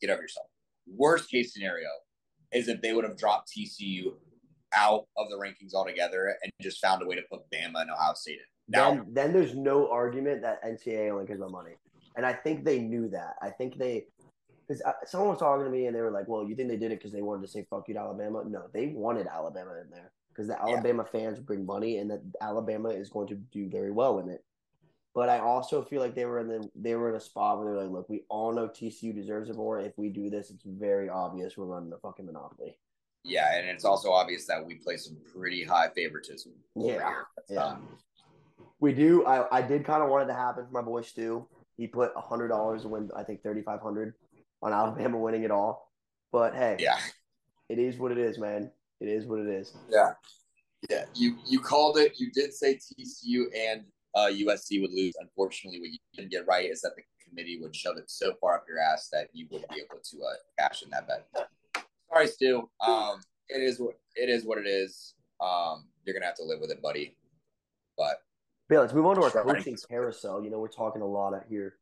get 0.00 0.10
over 0.10 0.22
yourself. 0.22 0.46
Worst 0.86 1.30
case 1.30 1.52
scenario 1.52 1.88
is 2.52 2.68
if 2.68 2.80
they 2.82 2.92
would 2.92 3.04
have 3.04 3.16
dropped 3.16 3.50
TCU 3.50 4.12
out 4.74 5.06
of 5.16 5.30
the 5.30 5.36
rankings 5.36 5.74
altogether 5.74 6.36
and 6.42 6.52
just 6.60 6.80
found 6.80 7.02
a 7.02 7.06
way 7.06 7.16
to 7.16 7.22
put 7.30 7.40
Bama 7.50 7.82
and 7.82 7.90
Ohio 7.90 8.14
State 8.14 8.34
in. 8.34 8.38
Now, 8.68 8.90
Then, 8.90 9.06
then 9.12 9.32
there's 9.32 9.54
no 9.54 9.90
argument 9.90 10.42
that 10.42 10.62
NCAA 10.62 11.10
only 11.10 11.24
gives 11.24 11.40
them 11.40 11.52
money, 11.52 11.74
and 12.16 12.26
I 12.26 12.32
think 12.32 12.64
they 12.64 12.80
knew 12.80 13.08
that. 13.10 13.34
I 13.40 13.50
think 13.50 13.78
they 13.78 14.06
because 14.66 14.82
someone 15.06 15.30
was 15.30 15.38
talking 15.38 15.64
to 15.64 15.70
me 15.70 15.86
and 15.86 15.94
they 15.94 16.00
were 16.00 16.10
like, 16.10 16.28
"Well, 16.28 16.44
you 16.44 16.54
think 16.56 16.68
they 16.68 16.76
did 16.76 16.92
it 16.92 16.98
because 16.98 17.12
they 17.12 17.22
wanted 17.22 17.42
to 17.42 17.48
say 17.48 17.66
fuck 17.68 17.88
you 17.88 17.94
to 17.94 18.00
Alabama?" 18.00 18.44
No, 18.46 18.64
they 18.72 18.88
wanted 18.88 19.26
Alabama 19.26 19.74
in 19.82 19.90
there 19.90 20.12
because 20.30 20.48
the 20.48 20.54
Yeah. 20.54 20.74
Alabama 20.74 21.04
fans 21.04 21.38
bring 21.40 21.64
money, 21.64 21.98
and 21.98 22.10
that 22.10 22.22
Alabama 22.40 22.90
is 22.90 23.08
going 23.08 23.28
to 23.28 23.34
do 23.36 23.68
very 23.68 23.90
well 23.90 24.18
in 24.18 24.28
it. 24.28 24.44
But 25.14 25.28
I 25.30 25.38
also 25.38 25.82
feel 25.82 26.02
like 26.02 26.14
they 26.14 26.26
were 26.26 26.40
in 26.40 26.48
the 26.48 26.70
they 26.74 26.94
were 26.94 27.08
in 27.10 27.16
a 27.16 27.20
spot 27.20 27.58
where 27.58 27.72
they're 27.74 27.84
like, 27.84 27.92
"Look, 27.92 28.08
we 28.08 28.24
all 28.28 28.52
know 28.52 28.68
TCU 28.68 29.14
deserves 29.14 29.48
it 29.50 29.56
more. 29.56 29.80
If 29.80 29.96
we 29.96 30.08
do 30.10 30.28
this, 30.30 30.50
it's 30.50 30.64
very 30.64 31.08
obvious 31.08 31.56
we're 31.56 31.64
running 31.66 31.92
a 31.92 31.98
fucking 31.98 32.26
monopoly." 32.26 32.78
yeah, 33.28 33.56
and 33.58 33.68
it's 33.68 33.84
also 33.84 34.12
obvious 34.12 34.46
that 34.46 34.64
we 34.64 34.76
play 34.76 34.96
some 34.96 35.16
pretty 35.34 35.64
high 35.64 35.88
favoritism. 35.88 36.52
Yeah, 36.76 37.22
yeah. 37.48 37.64
Um, 37.64 37.88
We 38.78 38.92
do. 38.92 39.26
I, 39.26 39.58
I 39.58 39.62
did 39.62 39.84
kind 39.84 40.00
of 40.02 40.10
want 40.10 40.24
it 40.24 40.32
to 40.32 40.38
happen 40.38 40.64
for 40.66 40.70
my 40.72 40.82
boy 40.82 41.00
Stu. 41.00 41.48
He 41.76 41.86
put 41.88 42.12
hundred 42.14 42.48
dollars 42.48 42.82
to 42.82 42.88
win. 42.88 43.10
I 43.16 43.24
think 43.24 43.42
thirty 43.42 43.62
five 43.62 43.80
hundred 43.80 44.14
on 44.66 44.72
Alabama 44.72 45.18
winning 45.18 45.44
it 45.44 45.50
all. 45.50 45.92
But 46.32 46.54
hey, 46.54 46.76
yeah, 46.78 46.98
it 47.68 47.78
is 47.78 47.96
what 47.98 48.12
it 48.12 48.18
is, 48.18 48.38
man. 48.38 48.70
It 49.00 49.08
is 49.08 49.26
what 49.26 49.38
it 49.40 49.46
is. 49.46 49.74
yeah, 49.88 50.12
yeah. 50.90 51.04
You 51.14 51.36
you 51.46 51.60
called 51.60 51.98
it. 51.98 52.18
You 52.18 52.30
did 52.32 52.52
say 52.52 52.74
TCU 52.74 53.44
and 53.56 53.84
uh, 54.14 54.26
USC 54.26 54.80
would 54.80 54.92
lose. 54.92 55.14
Unfortunately, 55.20 55.80
what 55.80 55.90
you 55.90 55.98
didn't 56.14 56.30
get 56.30 56.46
right 56.46 56.68
is 56.68 56.80
that 56.82 56.92
the 56.96 57.02
committee 57.28 57.58
would 57.60 57.74
shove 57.74 57.96
it 57.96 58.10
so 58.10 58.34
far 58.40 58.56
up 58.56 58.64
your 58.68 58.78
ass 58.80 59.08
that 59.12 59.28
you 59.32 59.46
wouldn't 59.50 59.70
be 59.70 59.76
able 59.76 60.02
to 60.02 60.16
uh, 60.18 60.34
cash 60.58 60.82
in 60.82 60.90
that 60.90 61.06
bet. 61.06 61.26
Sorry, 62.10 62.26
Stu. 62.26 62.68
Um, 62.80 63.20
it 63.48 63.62
is 63.62 63.78
what 63.78 63.94
it 64.16 64.28
is. 64.28 64.44
What 64.44 64.58
it 64.58 64.66
is. 64.66 65.14
Um, 65.40 65.84
you're 66.04 66.14
gonna 66.14 66.26
have 66.26 66.36
to 66.36 66.44
live 66.44 66.60
with 66.60 66.70
it, 66.70 66.82
buddy. 66.82 67.16
But 67.96 68.20
yeah, 68.68 68.80
let's 68.80 68.92
move 68.92 69.06
on 69.06 69.16
to 69.16 69.22
our 69.22 69.30
coaching 69.30 69.78
carousel. 69.88 70.42
You 70.42 70.50
know, 70.50 70.58
we're 70.58 70.68
talking 70.68 71.02
a 71.02 71.06
lot 71.06 71.34
out 71.34 71.44
here, 71.48 71.76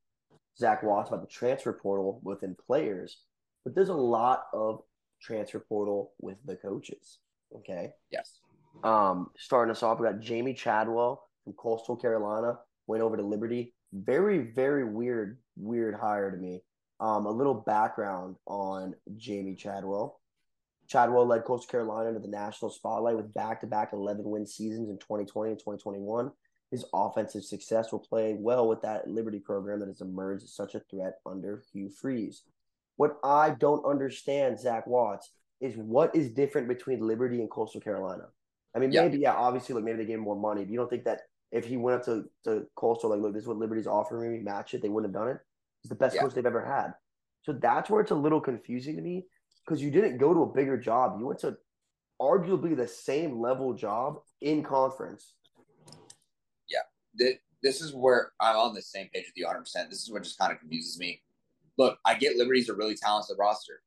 Zach 0.58 0.82
Watts, 0.82 1.08
about 1.08 1.22
the 1.22 1.26
transfer 1.28 1.72
portal 1.72 2.20
within 2.22 2.56
players, 2.66 3.18
but 3.64 3.74
there's 3.74 3.88
a 3.88 3.94
lot 3.94 4.44
of 4.52 4.82
transfer 5.20 5.58
portal 5.58 6.12
with 6.20 6.36
the 6.44 6.56
coaches. 6.56 7.18
Okay. 7.56 7.92
yes, 8.10 8.40
Um, 8.82 9.30
starting 9.38 9.70
us 9.70 9.82
off, 9.82 10.00
we 10.00 10.06
got 10.06 10.20
Jamey 10.20 10.56
Chadwell 10.56 11.22
from 11.44 11.52
Coastal 11.54 11.96
Carolina, 11.96 12.58
went 12.86 13.02
over 13.02 13.16
to 13.16 13.22
Liberty. 13.22 13.74
Very, 13.92 14.38
very 14.52 14.84
weird, 14.84 15.38
weird 15.56 15.94
hire 15.94 16.30
to 16.30 16.36
me. 16.36 16.62
Um, 17.00 17.26
a 17.26 17.30
little 17.30 17.54
background 17.54 18.36
on 18.46 18.94
Jamey 19.16 19.56
Chadwell. 19.56 20.20
Chadwell 20.88 21.26
led 21.26 21.44
Coastal 21.44 21.70
Carolina 21.70 22.12
to 22.12 22.18
the 22.18 22.28
national 22.28 22.70
spotlight 22.70 23.16
with 23.16 23.32
back-to-back 23.32 23.92
11-win 23.92 24.46
seasons 24.46 24.90
in 24.90 24.98
2020 24.98 25.52
and 25.52 25.58
2021. 25.58 26.30
His 26.70 26.84
offensive 26.92 27.44
success 27.44 27.92
will 27.92 28.00
play 28.00 28.34
well 28.38 28.66
with 28.68 28.82
that 28.82 29.08
Liberty 29.08 29.38
program 29.38 29.80
that 29.80 29.88
has 29.88 30.00
emerged 30.00 30.44
as 30.44 30.54
such 30.54 30.74
a 30.74 30.80
threat 30.90 31.18
under 31.24 31.62
Hugh 31.72 31.88
Freeze. 31.90 32.42
What 32.96 33.18
I 33.22 33.50
don't 33.50 33.84
understand, 33.84 34.58
Zach 34.58 34.86
Watts, 34.86 35.30
is 35.60 35.76
what 35.76 36.14
is 36.14 36.30
different 36.30 36.68
between 36.68 37.00
Liberty 37.00 37.40
and 37.40 37.50
Coastal 37.50 37.80
Carolina. 37.80 38.24
I 38.74 38.80
mean, 38.80 38.92
Yeah. 38.92 39.02
maybe 39.02 39.18
yeah, 39.18 39.34
obviously, 39.34 39.74
like 39.74 39.84
maybe 39.84 39.98
they 39.98 40.04
gave 40.04 40.18
him 40.18 40.24
more 40.24 40.36
money. 40.36 40.64
But 40.64 40.70
you 40.70 40.78
don't 40.78 40.90
think 40.90 41.04
that 41.04 41.22
if 41.52 41.64
he 41.64 41.76
went 41.76 42.00
up 42.00 42.04
to, 42.06 42.24
to 42.44 42.66
Coastal, 42.74 43.10
like, 43.10 43.20
look, 43.20 43.32
this 43.32 43.42
is 43.42 43.48
what 43.48 43.56
Liberty's 43.58 43.86
offering 43.86 44.32
me, 44.32 44.40
match 44.40 44.74
it, 44.74 44.82
they 44.82 44.88
wouldn't 44.88 45.14
have 45.14 45.22
done 45.22 45.34
it. 45.34 45.40
He's 45.82 45.90
the 45.90 45.94
best 45.94 46.16
Yeah. 46.16 46.22
coach 46.22 46.34
they've 46.34 46.44
ever 46.44 46.64
had. 46.64 46.94
So 47.42 47.52
that's 47.52 47.88
where 47.88 48.00
it's 48.00 48.10
a 48.10 48.16
little 48.16 48.40
confusing 48.40 48.96
to 48.96 49.02
me 49.02 49.26
because 49.64 49.82
you 49.82 49.90
didn't 49.90 50.18
go 50.18 50.34
to 50.34 50.42
a 50.42 50.52
bigger 50.52 50.76
job. 50.76 51.20
You 51.20 51.26
went 51.26 51.40
to 51.40 51.56
arguably 52.20 52.76
the 52.76 52.88
same 52.88 53.38
level 53.38 53.74
job 53.74 54.20
in 54.40 54.62
conference. 54.62 55.34
Th- 57.18 57.38
this 57.62 57.80
is 57.80 57.94
where 57.94 58.32
I'm 58.40 58.56
on 58.56 58.74
the 58.74 58.82
same 58.82 59.08
page 59.14 59.24
with 59.26 59.36
you 59.36 59.44
100. 59.46 59.60
percent 59.60 59.90
This 59.90 60.02
is 60.02 60.10
what 60.10 60.22
just 60.22 60.38
kind 60.38 60.52
of 60.52 60.58
confuses 60.60 60.98
me. 60.98 61.22
Look, 61.78 61.98
I 62.04 62.14
get 62.14 62.36
Liberty's 62.36 62.68
a 62.68 62.74
really 62.74 62.94
talented 62.94 63.36
roster. 63.38 63.82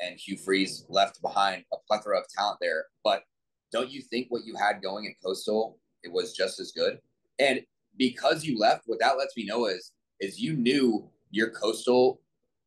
and 0.00 0.18
Hugh 0.18 0.36
Freeze 0.36 0.84
left 0.88 1.22
behind 1.22 1.64
a 1.72 1.76
plethora 1.86 2.18
of 2.18 2.28
talent 2.28 2.58
there. 2.60 2.86
But 3.04 3.24
don't 3.72 3.90
you 3.90 4.02
think 4.02 4.26
what 4.28 4.44
you 4.44 4.54
had 4.56 4.82
going 4.82 5.06
at 5.06 5.14
Coastal 5.24 5.78
it 6.02 6.12
was 6.12 6.34
just 6.34 6.60
as 6.60 6.72
good? 6.72 7.00
And 7.38 7.62
because 7.96 8.44
you 8.44 8.58
left, 8.58 8.84
what 8.86 8.98
that 9.00 9.16
lets 9.18 9.36
me 9.36 9.44
know 9.44 9.66
is 9.66 9.92
is 10.20 10.40
you 10.40 10.54
knew 10.54 11.08
your 11.30 11.50
Coastal 11.50 12.20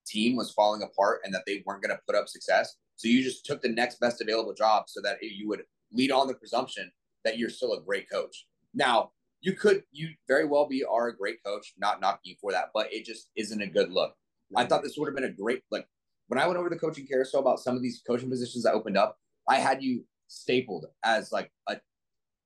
team 0.06 0.36
was 0.36 0.52
falling 0.52 0.84
apart 0.84 1.22
and 1.24 1.34
that 1.34 1.44
they 1.46 1.64
weren't 1.66 1.82
going 1.82 1.96
to 1.96 2.02
put 2.08 2.16
up 2.16 2.28
success. 2.28 2.76
So 2.96 3.08
you 3.08 3.24
just 3.24 3.46
took 3.46 3.62
the 3.62 3.70
next 3.70 4.00
best 4.00 4.22
available 4.22 4.54
job 4.54 4.86
so 4.88 5.02
that 5.02 5.18
you 5.22 5.48
would 5.50 5.64
lead 5.92 6.12
on 6.12 6.28
the 6.28 6.34
presumption 6.36 6.92
that 7.24 7.38
you're 7.38 7.50
still 7.50 7.74
a 7.74 7.82
great 7.82 8.10
coach. 8.10 8.46
Now, 8.74 9.12
you 9.46 9.54
could 9.54 9.84
you 9.92 10.10
very 10.28 10.46
well 10.46 10.68
be 10.68 10.84
are 10.84 11.08
a 11.08 11.16
great 11.16 11.44
coach, 11.46 11.74
not 11.78 12.02
knocking 12.02 12.32
you 12.32 12.36
for 12.42 12.52
that, 12.52 12.72
but 12.74 12.92
it 12.92 13.06
just 13.06 13.30
isn't 13.36 13.62
a 13.62 13.68
good 13.68 13.92
look. 13.92 14.16
I 14.56 14.66
thought 14.66 14.82
this 14.82 14.98
would 14.98 15.06
have 15.06 15.16
been 15.16 15.30
a 15.30 15.32
great 15.32 15.62
like 15.70 15.88
when 16.28 16.40
I 16.40 16.48
went 16.48 16.58
over 16.58 16.70
the 16.70 16.80
coaching 16.80 17.06
carousel 17.06 17.42
about 17.42 17.60
some 17.60 17.76
of 17.76 17.84
these 17.84 18.02
coaching 18.08 18.30
positions 18.30 18.64
that 18.64 18.74
opened 18.74 18.98
up, 18.98 19.20
I 19.48 19.58
had 19.58 19.84
you 19.84 20.04
stapled 20.28 20.88
as 21.04 21.32
like 21.32 21.52
a 21.70 21.78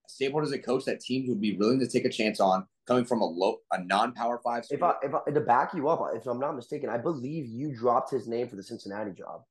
stapled 0.10 0.44
as 0.44 0.52
a 0.52 0.60
coach 0.60 0.84
that 0.86 1.00
teams 1.00 1.30
would 1.30 1.40
be 1.40 1.56
willing 1.56 1.80
to 1.80 1.88
take 1.88 2.04
a 2.04 2.10
chance 2.10 2.42
on 2.42 2.68
coming 2.86 3.06
from 3.06 3.22
a 3.22 3.26
low 3.26 3.60
a 3.72 3.82
non-power 3.82 4.42
five. 4.44 4.66
If 4.70 4.84
I, 4.84 4.96
if 5.02 5.14
I 5.16 5.32
to 5.32 5.40
back 5.40 5.74
you 5.74 5.88
up, 5.88 6.02
if 6.16 6.28
I'm 6.28 6.40
not 6.40 6.54
mistaken, 6.54 6.90
I 6.90 6.98
believe 6.98 7.46
you 7.48 7.74
dropped 7.74 8.12
his 8.12 8.28
name 8.28 8.50
for 8.50 8.58
the 8.58 8.64
Cincinnati 8.64 9.12
job. 9.12 9.44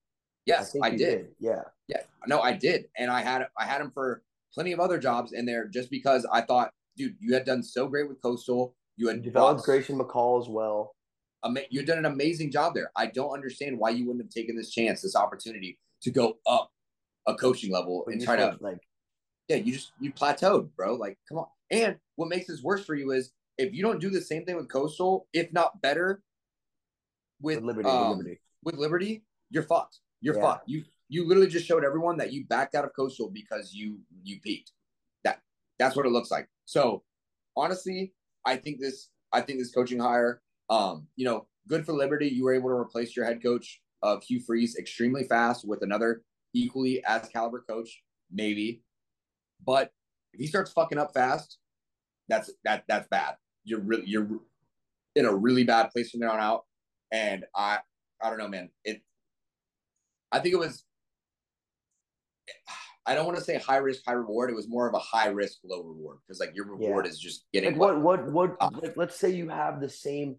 Yes, 0.45 0.77
I, 0.83 0.89
I 0.89 0.91
did. 0.91 0.99
did. 0.99 1.27
Yeah. 1.39 1.63
Yeah. 1.89 2.03
No, 2.27 2.41
I 2.41 2.53
did. 2.53 2.89
And 2.99 3.11
I 3.11 3.23
had 3.23 3.47
I 3.59 3.65
had 3.65 3.81
him 3.81 3.91
for 3.91 4.23
plenty 4.53 4.73
of 4.73 4.81
other 4.81 4.99
jobs 4.99 5.33
in 5.33 5.47
there 5.47 5.67
just 5.67 5.91
because 5.91 6.27
I 6.31 6.43
thought, 6.43 6.73
dude, 6.99 7.17
you 7.21 7.33
had 7.33 7.45
done 7.45 7.63
so 7.63 7.87
great 7.89 8.09
with 8.09 8.21
Coastal. 8.21 8.75
You 8.97 9.09
had 9.09 9.23
developed 9.23 9.63
Grayson 9.63 9.99
McCall 9.99 10.43
as 10.43 10.49
well. 10.49 10.95
You've 11.71 11.87
done 11.87 11.99
an 11.99 12.05
amazing 12.05 12.51
job 12.51 12.75
there. 12.75 12.91
I 12.97 13.07
don't 13.07 13.33
understand 13.33 13.79
why 13.79 13.91
you 13.91 14.07
wouldn't 14.07 14.25
have 14.25 14.31
taken 14.31 14.57
this 14.57 14.71
chance, 14.71 15.01
this 15.01 15.15
opportunity 15.15 15.79
to 16.03 16.11
go 16.11 16.39
up 16.47 16.71
a 17.27 17.35
coaching 17.35 17.73
level 17.73 18.03
but 18.05 18.15
and 18.15 18.23
try 18.23 18.37
to 18.37 18.57
like, 18.61 18.81
yeah, 19.49 19.57
you 19.57 19.73
just 19.73 19.93
you 20.01 20.13
plateaued, 20.13 20.71
bro. 20.77 20.95
Like, 20.95 21.17
come 21.29 21.39
on. 21.39 21.47
And 21.71 21.97
what 22.17 22.29
makes 22.29 22.49
this 22.49 22.63
worse 22.63 22.85
for 22.85 22.95
you 22.95 23.13
is 23.13 23.31
if 23.57 23.73
you 23.73 23.83
don't 23.83 24.01
do 24.01 24.11
the 24.11 24.21
same 24.21 24.45
thing 24.45 24.57
with 24.57 24.69
Coastal, 24.69 25.27
if 25.33 25.53
not 25.53 25.81
better, 25.81 26.23
with, 27.41 27.59
with 27.59 27.65
Liberty, 27.65 27.89
um, 27.89 28.09
with 28.09 28.19
Liberty, 28.19 28.41
with 28.65 28.75
Liberty, 28.77 29.23
you're 29.51 29.63
fucked. 29.63 30.01
You're 30.21 30.37
yeah. 30.37 30.43
fucked. 30.43 30.69
You 30.69 30.85
you 31.09 31.27
literally 31.27 31.49
just 31.49 31.67
showed 31.67 31.85
everyone 31.85 32.19
that 32.19 32.33
you 32.33 32.45
backed 32.47 32.75
out 32.75 32.85
of 32.85 32.93
Coastal 32.95 33.31
because 33.31 33.73
you 33.73 33.99
you 34.23 34.41
peaked. 34.41 34.73
That 35.25 35.41
that's 35.79 35.97
what 35.97 36.07
it 36.07 36.11
looks 36.11 36.31
like. 36.31 36.49
So 36.69 37.03
honestly, 37.57 38.13
I 38.45 38.57
think 38.57 38.79
this 38.79 39.09
I 39.33 39.41
think 39.41 39.59
this 39.59 39.73
coaching 39.73 39.99
hire, 39.99 40.43
um, 40.69 41.07
you 41.17 41.25
know, 41.25 41.47
good 41.67 41.87
for 41.87 41.95
Liberty. 41.95 42.29
You 42.29 42.45
were 42.45 42.53
able 42.53 42.69
to 42.69 42.75
replace 42.75 43.17
your 43.17 43.25
head 43.25 43.43
coach 43.43 43.81
of 44.03 44.23
Hugh 44.23 44.41
Freeze 44.41 44.77
extremely 44.77 45.25
fast 45.25 45.67
with 45.67 45.81
another 45.81 46.25
equally 46.53 47.03
as 47.07 47.27
caliber 47.31 47.65
coach, 47.67 48.03
maybe. 48.31 48.83
But 49.65 49.93
if 50.35 50.41
he 50.41 50.47
starts 50.47 50.71
fucking 50.71 50.99
up 50.99 51.15
fast, 51.15 51.57
that's 52.29 52.51
that 52.65 52.85
that's 52.87 53.09
bad. 53.09 53.37
You're 53.65 53.81
really 53.81 54.05
you're 54.07 54.29
in 55.17 55.25
a 55.25 55.35
really 55.35 55.65
bad 55.65 55.91
place 55.91 56.11
from 56.11 56.21
there 56.21 56.31
on 56.31 56.39
out. 56.39 56.67
And 57.11 57.47
I 57.57 57.79
I 58.23 58.29
don't 58.29 58.39
know, 58.39 58.49
man. 58.49 58.69
It 58.85 59.01
I 60.31 60.41
think 60.41 60.53
it 60.53 60.59
was 60.59 60.85
I 63.09 63.15
don't 63.15 63.25
want 63.25 63.39
to 63.39 63.45
say 63.45 63.57
high 63.57 63.79
risk, 63.79 64.03
high 64.07 64.13
reward. 64.13 64.51
It 64.51 64.55
was 64.55 64.69
more 64.69 64.87
of 64.87 64.93
a 64.93 64.99
high 64.99 65.29
risk, 65.29 65.61
low 65.65 65.83
reward 65.83 66.19
because 66.27 66.41
like 66.41 66.55
your 66.55 66.67
reward 66.67 67.07
yeah. 67.07 67.11
is 67.11 67.19
just 67.19 67.47
getting 67.55 67.71
like 67.71 67.79
what 67.79 68.01
what 68.03 68.31
what, 68.31 68.57
uh, 68.61 68.69
like, 68.83 68.99
let's 68.99 69.17
say 69.17 69.31
you 69.31 69.49
have 69.49 69.81
the 69.81 69.89
same 69.89 70.37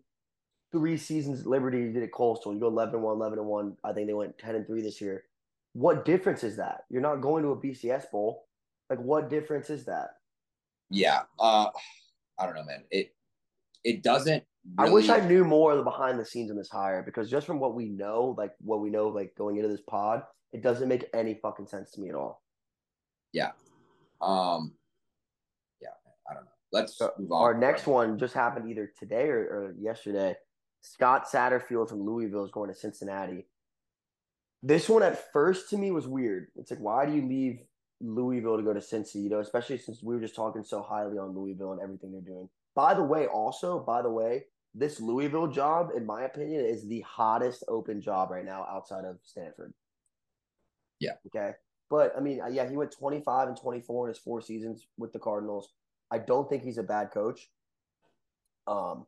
three 0.71 0.95
seasons 0.95 1.41
at 1.41 1.47
Liberty 1.47 1.79
you 1.79 1.91
did 1.91 2.03
at 2.03 2.11
Coastal. 2.11 2.53
You 2.53 2.59
go 2.59 2.67
11 2.67 3.01
1, 3.01 3.15
11 3.17 3.43
1. 3.43 3.77
I 3.83 3.91
think 3.91 4.05
they 4.05 4.13
went 4.13 4.37
10 4.37 4.53
and 4.53 4.67
3 4.67 4.83
this 4.83 5.01
year. 5.01 5.23
What 5.73 6.05
difference 6.05 6.43
is 6.43 6.57
that? 6.57 6.81
You're 6.91 7.01
not 7.01 7.21
going 7.21 7.41
to 7.41 7.49
a 7.49 7.57
BCS 7.57 8.11
bowl. 8.11 8.45
Like 8.87 8.99
what 8.99 9.31
difference 9.31 9.71
is 9.71 9.85
that? 9.85 10.09
Yeah. 10.91 11.21
Uh 11.39 11.69
I 12.37 12.45
don't 12.45 12.53
know, 12.53 12.65
man. 12.65 12.83
It 12.91 13.15
it 13.83 14.03
doesn't 14.03 14.43
really... 14.77 14.89
I 14.89 14.93
wish 14.93 15.09
I 15.09 15.21
knew 15.21 15.43
more 15.43 15.71
of 15.71 15.79
the 15.79 15.83
behind 15.83 16.19
the 16.19 16.25
scenes 16.25 16.51
in 16.51 16.57
this 16.57 16.69
hire 16.69 17.01
because 17.01 17.31
just 17.31 17.47
from 17.47 17.59
what 17.59 17.73
we 17.73 17.85
know, 17.89 18.35
like 18.37 18.51
what 18.61 18.79
we 18.79 18.91
know, 18.91 19.07
like 19.07 19.33
going 19.35 19.57
into 19.57 19.69
this 19.69 19.81
pod, 19.81 20.21
it 20.53 20.61
doesn't 20.61 20.87
make 20.87 21.05
any 21.15 21.33
fucking 21.41 21.65
sense 21.65 21.91
to 21.91 22.01
me 22.01 22.09
at 22.09 22.15
all. 22.15 22.43
Yeah. 23.33 23.51
Um. 24.21 24.73
Yeah. 25.81 25.89
I 26.29 26.33
don't 26.33 26.43
know. 26.43 26.51
Let's 26.71 26.97
so 26.97 27.11
move 27.17 27.31
on. 27.31 27.41
Our 27.41 27.57
next 27.57 27.87
one 27.87 28.17
just 28.17 28.33
happened 28.33 28.69
either 28.69 28.91
today 28.97 29.29
or, 29.29 29.39
or 29.39 29.75
yesterday. 29.79 30.35
Scott 30.81 31.27
Satterfield 31.31 31.89
from 31.89 32.05
Louisville 32.05 32.45
is 32.45 32.51
going 32.51 32.69
to 32.69 32.75
Cincinnati. 32.75 33.45
This 34.63 34.89
one 34.89 35.03
at 35.03 35.31
first 35.31 35.69
to 35.69 35.77
me 35.77 35.91
was 35.91 36.07
weird. 36.07 36.47
It's 36.55 36.71
like, 36.71 36.79
why 36.79 37.05
do 37.05 37.13
you 37.13 37.21
leave 37.21 37.59
Louisville 38.01 38.57
to 38.57 38.63
go 38.63 38.73
to 38.73 38.79
Cincy? 38.79 39.15
You 39.15 39.29
know, 39.29 39.39
especially 39.39 39.77
since 39.77 40.03
we 40.03 40.15
were 40.15 40.21
just 40.21 40.35
talking 40.35 40.63
so 40.63 40.81
highly 40.81 41.17
on 41.17 41.35
Louisville 41.35 41.73
and 41.73 41.81
everything 41.81 42.11
they're 42.11 42.21
doing. 42.21 42.49
By 42.75 42.93
the 42.93 43.03
way, 43.03 43.27
also, 43.27 43.79
by 43.79 44.01
the 44.01 44.09
way, 44.09 44.45
this 44.75 44.99
Louisville 44.99 45.47
job, 45.47 45.89
in 45.95 46.05
my 46.05 46.23
opinion, 46.23 46.63
is 46.63 46.87
the 46.87 47.01
hottest 47.01 47.63
open 47.67 48.01
job 48.01 48.31
right 48.31 48.45
now 48.45 48.65
outside 48.69 49.05
of 49.05 49.17
Stanford. 49.23 49.73
Yeah. 50.99 51.13
Okay. 51.27 51.53
But 51.89 52.13
I 52.15 52.19
mean, 52.19 52.39
yeah, 52.51 52.69
he 52.69 52.77
went 52.77 52.91
25 52.91 53.47
and 53.47 53.57
24 53.57 54.07
in 54.07 54.13
his 54.13 54.19
four 54.19 54.41
seasons 54.41 54.87
with 54.97 55.11
the 55.11 55.19
Cardinals. 55.19 55.73
I 56.11 56.19
don't 56.19 56.49
think 56.49 56.63
he's 56.63 56.77
a 56.77 56.83
bad 56.83 57.11
coach. 57.11 57.49
Um, 58.67 59.05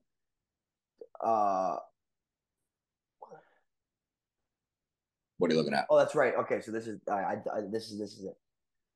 uh, 1.23 1.77
what 5.37 5.49
are 5.49 5.53
you 5.53 5.59
looking 5.59 5.73
at? 5.73 5.85
Oh, 5.89 5.97
that's 5.97 6.15
right. 6.15 6.33
Okay, 6.35 6.61
so 6.61 6.71
this 6.71 6.87
is 6.87 6.99
I, 7.09 7.13
I, 7.13 7.33
I 7.33 7.61
this 7.71 7.91
is 7.91 7.99
this 7.99 8.13
is 8.13 8.25
it. 8.25 8.35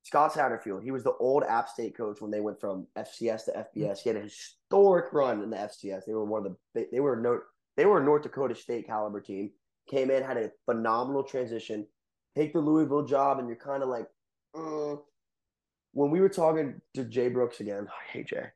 Scott 0.03 0.33
Satterfield. 0.33 0.83
He 0.83 0.91
was 0.91 1.03
the 1.03 1.15
old 1.19 1.43
App 1.43 1.67
State 1.67 1.97
coach 1.97 2.21
when 2.21 2.29
they 2.29 2.39
went 2.39 2.59
from 2.59 2.85
FCS 2.95 3.45
to 3.45 3.65
FBS. 3.75 3.99
He 3.99 4.09
had 4.09 4.17
a 4.17 4.21
historic 4.21 5.11
run 5.11 5.41
in 5.41 5.49
the 5.49 5.57
FCS. 5.57 6.05
They 6.05 6.13
were 6.13 6.25
one 6.25 6.45
of 6.45 6.55
the 6.75 6.87
they 6.91 6.99
were 6.99 7.15
no 7.15 7.39
they 7.75 7.85
were 7.85 7.99
a 7.99 8.03
North 8.03 8.23
Dakota 8.23 8.55
State 8.55 8.85
caliber 8.85 9.19
team. 9.19 9.51
Came 9.89 10.11
in, 10.11 10.23
had 10.23 10.37
a 10.37 10.51
phenomenal 10.65 11.23
transition. 11.23 11.87
Take 12.35 12.53
the 12.53 12.59
Louisville 12.59 13.05
job, 13.05 13.39
and 13.39 13.47
you're 13.47 13.57
kind 13.57 13.81
of 13.81 13.89
like, 13.89 14.07
mm. 14.55 14.99
when 15.93 16.11
we 16.11 16.19
were 16.19 16.29
talking 16.29 16.81
to 16.93 17.05
Jay 17.05 17.29
Brooks 17.29 17.59
again. 17.59 17.87
hey 18.11 18.23
Jay, 18.23 18.47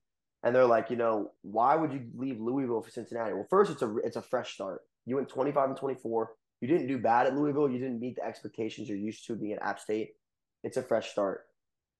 and 0.44 0.56
they're 0.56 0.66
like, 0.66 0.90
you 0.90 0.98
know, 0.98 1.32
why 1.42 1.76
would 1.76 1.94
you 1.94 2.08
leave 2.16 2.40
Louisville 2.40 2.82
for 2.82 2.92
Cincinnati? 2.92 3.34
Well, 3.34 3.48
first, 3.50 3.72
it's 3.72 3.82
a 3.82 3.98
it's 3.98 4.18
a 4.18 4.22
fresh 4.22 4.54
start. 4.54 4.82
You 5.06 5.16
went 5.16 5.30
25 5.30 5.70
and 5.70 5.78
24. 5.78 6.32
You 6.62 6.68
didn't 6.68 6.88
do 6.88 6.98
bad 6.98 7.28
at 7.28 7.36
Louisville. 7.36 7.70
You 7.70 7.80
didn't 7.80 8.00
meet 8.00 8.18
the 8.18 8.26
expectations 8.26 8.90
you're 8.90 8.98
used 8.98 9.26
to 9.28 9.36
being 9.36 9.54
at 9.54 9.62
App 9.62 9.80
State. 9.80 10.12
It's 10.64 10.78
a 10.78 10.84
fresh 10.84 11.12
start. 11.12 11.46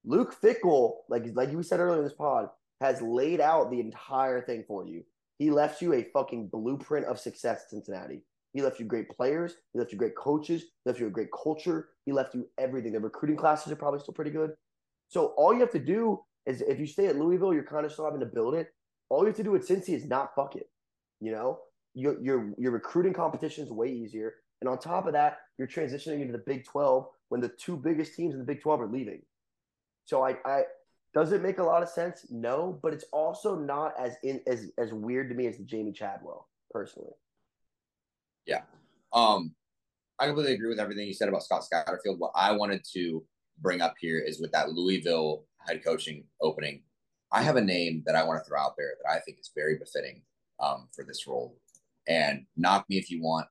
Luke 0.06 0.36
Fickell, 0.42 0.98
like 1.08 1.26
like 1.34 1.52
you 1.52 1.64
said 1.64 1.80
earlier 1.80 2.00
in 2.00 2.04
this 2.04 2.14
pod, 2.14 2.50
has 2.82 3.02
laid 3.02 3.42
out 3.42 3.72
the 3.72 3.80
entire 3.80 4.42
thing 4.42 4.64
for 4.68 4.86
you. 4.86 5.04
He 5.38 5.52
left 5.52 5.82
you 5.82 5.94
a 5.94 6.04
fucking 6.04 6.48
blueprint 6.48 7.06
of 7.06 7.20
success 7.20 7.66
Cincinnati. 7.70 8.22
He 8.54 8.62
left 8.62 8.80
you 8.80 8.86
great 8.86 9.10
players. 9.10 9.56
He 9.74 9.80
left 9.80 9.92
you 9.92 9.98
great 9.98 10.16
coaches. 10.16 10.62
He 10.62 10.90
left 10.90 11.00
you 11.00 11.08
a 11.08 11.12
great 11.12 11.30
culture. 11.32 11.90
He 12.06 12.12
left 12.12 12.34
you 12.34 12.48
everything. 12.58 12.94
The 12.94 13.00
recruiting 13.00 13.38
classes 13.38 13.72
are 13.72 13.76
probably 13.76 14.00
still 14.00 14.14
pretty 14.14 14.32
good. 14.32 14.52
So 15.08 15.28
all 15.38 15.54
you 15.54 15.60
have 15.60 15.72
to 15.72 15.80
do 15.80 16.20
is 16.46 16.62
if 16.62 16.80
you 16.80 16.88
stay 16.88 17.08
at 17.08 17.18
Louisville, 17.18 17.54
you're 17.54 17.64
kind 17.64 17.86
of 17.86 17.92
still 17.92 18.06
having 18.06 18.20
to 18.22 18.26
build 18.26 18.56
it. 18.56 18.70
All 19.10 19.22
you 19.22 19.28
have 19.28 19.36
to 19.38 19.44
do 19.44 19.56
at 19.56 19.62
Cincy 19.62 19.96
is 19.96 20.06
not 20.06 20.34
fuck 20.36 20.56
it. 20.56 20.70
You 21.20 21.32
know, 21.32 21.60
your 21.94 22.22
your 22.22 22.54
your 22.58 22.72
recruiting 22.72 23.14
competition 23.14 23.64
is 23.64 23.72
way 23.72 23.90
easier. 23.90 24.36
And 24.62 24.70
on 24.70 24.78
top 24.80 25.08
of 25.08 25.14
that, 25.14 25.38
you're 25.58 25.68
transitioning 25.68 26.22
into 26.22 26.34
the 26.34 26.44
Big 26.46 26.66
12 26.66 27.08
when 27.30 27.42
the 27.42 27.50
two 27.50 27.78
biggest 27.78 28.16
teams 28.16 28.34
in 28.34 28.40
the 28.40 28.46
Big 28.46 28.62
12 28.62 28.82
are 28.82 28.88
leaving. 28.88 29.22
So 30.06 30.26
I, 30.26 30.36
I 30.46 30.64
does 31.14 31.32
it 31.32 31.42
make 31.42 31.60
a 31.60 31.64
lot 31.64 31.82
of 31.82 31.90
sense? 31.90 32.26
No, 32.30 32.80
but 32.84 32.94
it's 32.94 33.06
also 33.12 33.56
not 33.56 33.94
as 34.00 34.16
in 34.24 34.42
as 34.48 34.72
as 34.78 34.94
weird 34.94 35.30
to 35.30 35.36
me 35.36 35.48
as 35.48 35.58
the 35.58 35.64
Jamey 35.64 35.94
Chadwell 35.94 36.48
personally. 36.72 37.14
Yeah, 38.46 38.62
um, 39.14 39.54
I 40.20 40.26
completely 40.26 40.54
agree 40.54 40.70
with 40.70 40.80
everything 40.80 41.08
you 41.08 41.14
said 41.14 41.30
about 41.30 41.44
Scott 41.44 41.64
Satterfield. 41.72 42.18
What 42.18 42.32
I 42.36 42.52
wanted 42.52 42.84
to 42.94 43.24
bring 43.62 43.82
up 43.82 43.96
here 44.00 44.20
is 44.20 44.40
with 44.40 44.52
that 44.52 44.72
Louisville 44.72 45.46
head 45.68 45.84
coaching 45.84 46.26
opening. 46.42 46.82
I 47.32 47.44
have 47.44 47.56
a 47.58 47.62
name 47.62 48.04
that 48.06 48.16
I 48.16 48.24
want 48.24 48.44
to 48.44 48.48
throw 48.48 48.60
out 48.60 48.74
there 48.78 48.94
that 49.02 49.10
I 49.10 49.20
think 49.20 49.40
is 49.40 49.52
very 49.56 49.78
befitting 49.78 50.22
um, 50.60 50.88
for 50.94 51.04
this 51.04 51.28
role. 51.28 51.58
And 52.08 52.46
knock 52.58 52.86
me 52.90 52.98
if 52.98 53.12
you 53.12 53.22
want, 53.22 53.48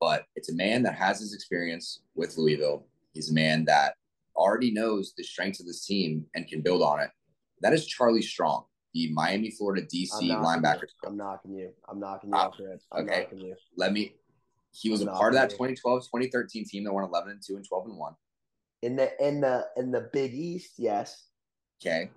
but 0.00 0.24
it's 0.34 0.50
a 0.50 0.54
man 0.54 0.82
that 0.84 0.94
has 0.94 1.20
his 1.20 1.34
experience 1.34 2.00
with 2.14 2.38
Louisville. 2.38 2.86
He's 3.12 3.30
a 3.30 3.34
man 3.34 3.66
that 3.66 3.94
already 4.34 4.70
knows 4.70 5.12
the 5.16 5.22
strengths 5.22 5.60
of 5.60 5.66
this 5.66 5.84
team 5.84 6.24
and 6.34 6.48
can 6.48 6.62
build 6.62 6.82
on 6.82 7.00
it. 7.00 7.10
That 7.60 7.74
is 7.74 7.86
Charlie 7.86 8.22
Strong, 8.22 8.64
the 8.96 9.12
Miami, 9.12 9.50
Florida 9.50 9.86
DC 9.86 10.10
linebacker. 10.22 10.82
You. 10.82 11.08
I'm 11.08 11.16
knocking 11.16 11.54
you. 11.54 11.70
I'm 11.88 12.00
knocking 12.00 12.30
you 12.30 12.36
uh, 12.36 12.50
it. 12.58 12.82
I'm 12.92 13.04
okay. 13.04 13.22
knocking 13.22 13.40
you. 13.40 13.54
Let 13.76 13.92
me. 13.92 14.14
He 14.72 14.90
was 14.90 15.02
I'm 15.02 15.08
a 15.08 15.12
part 15.12 15.32
of 15.32 15.38
that 15.38 15.50
2012 15.50 16.04
2013 16.04 16.64
team 16.64 16.84
that 16.84 16.92
won 16.92 17.04
11 17.04 17.32
and 17.32 17.42
2 17.46 17.56
and 17.56 17.66
12 17.66 17.86
and 17.86 17.98
1. 17.98 18.14
In 18.82 18.96
the 18.96 19.26
in 19.26 19.40
the 19.40 19.66
in 19.76 19.90
the 19.90 20.08
Big 20.12 20.34
East, 20.34 20.72
yes. 20.78 21.28
Okay. 21.80 22.10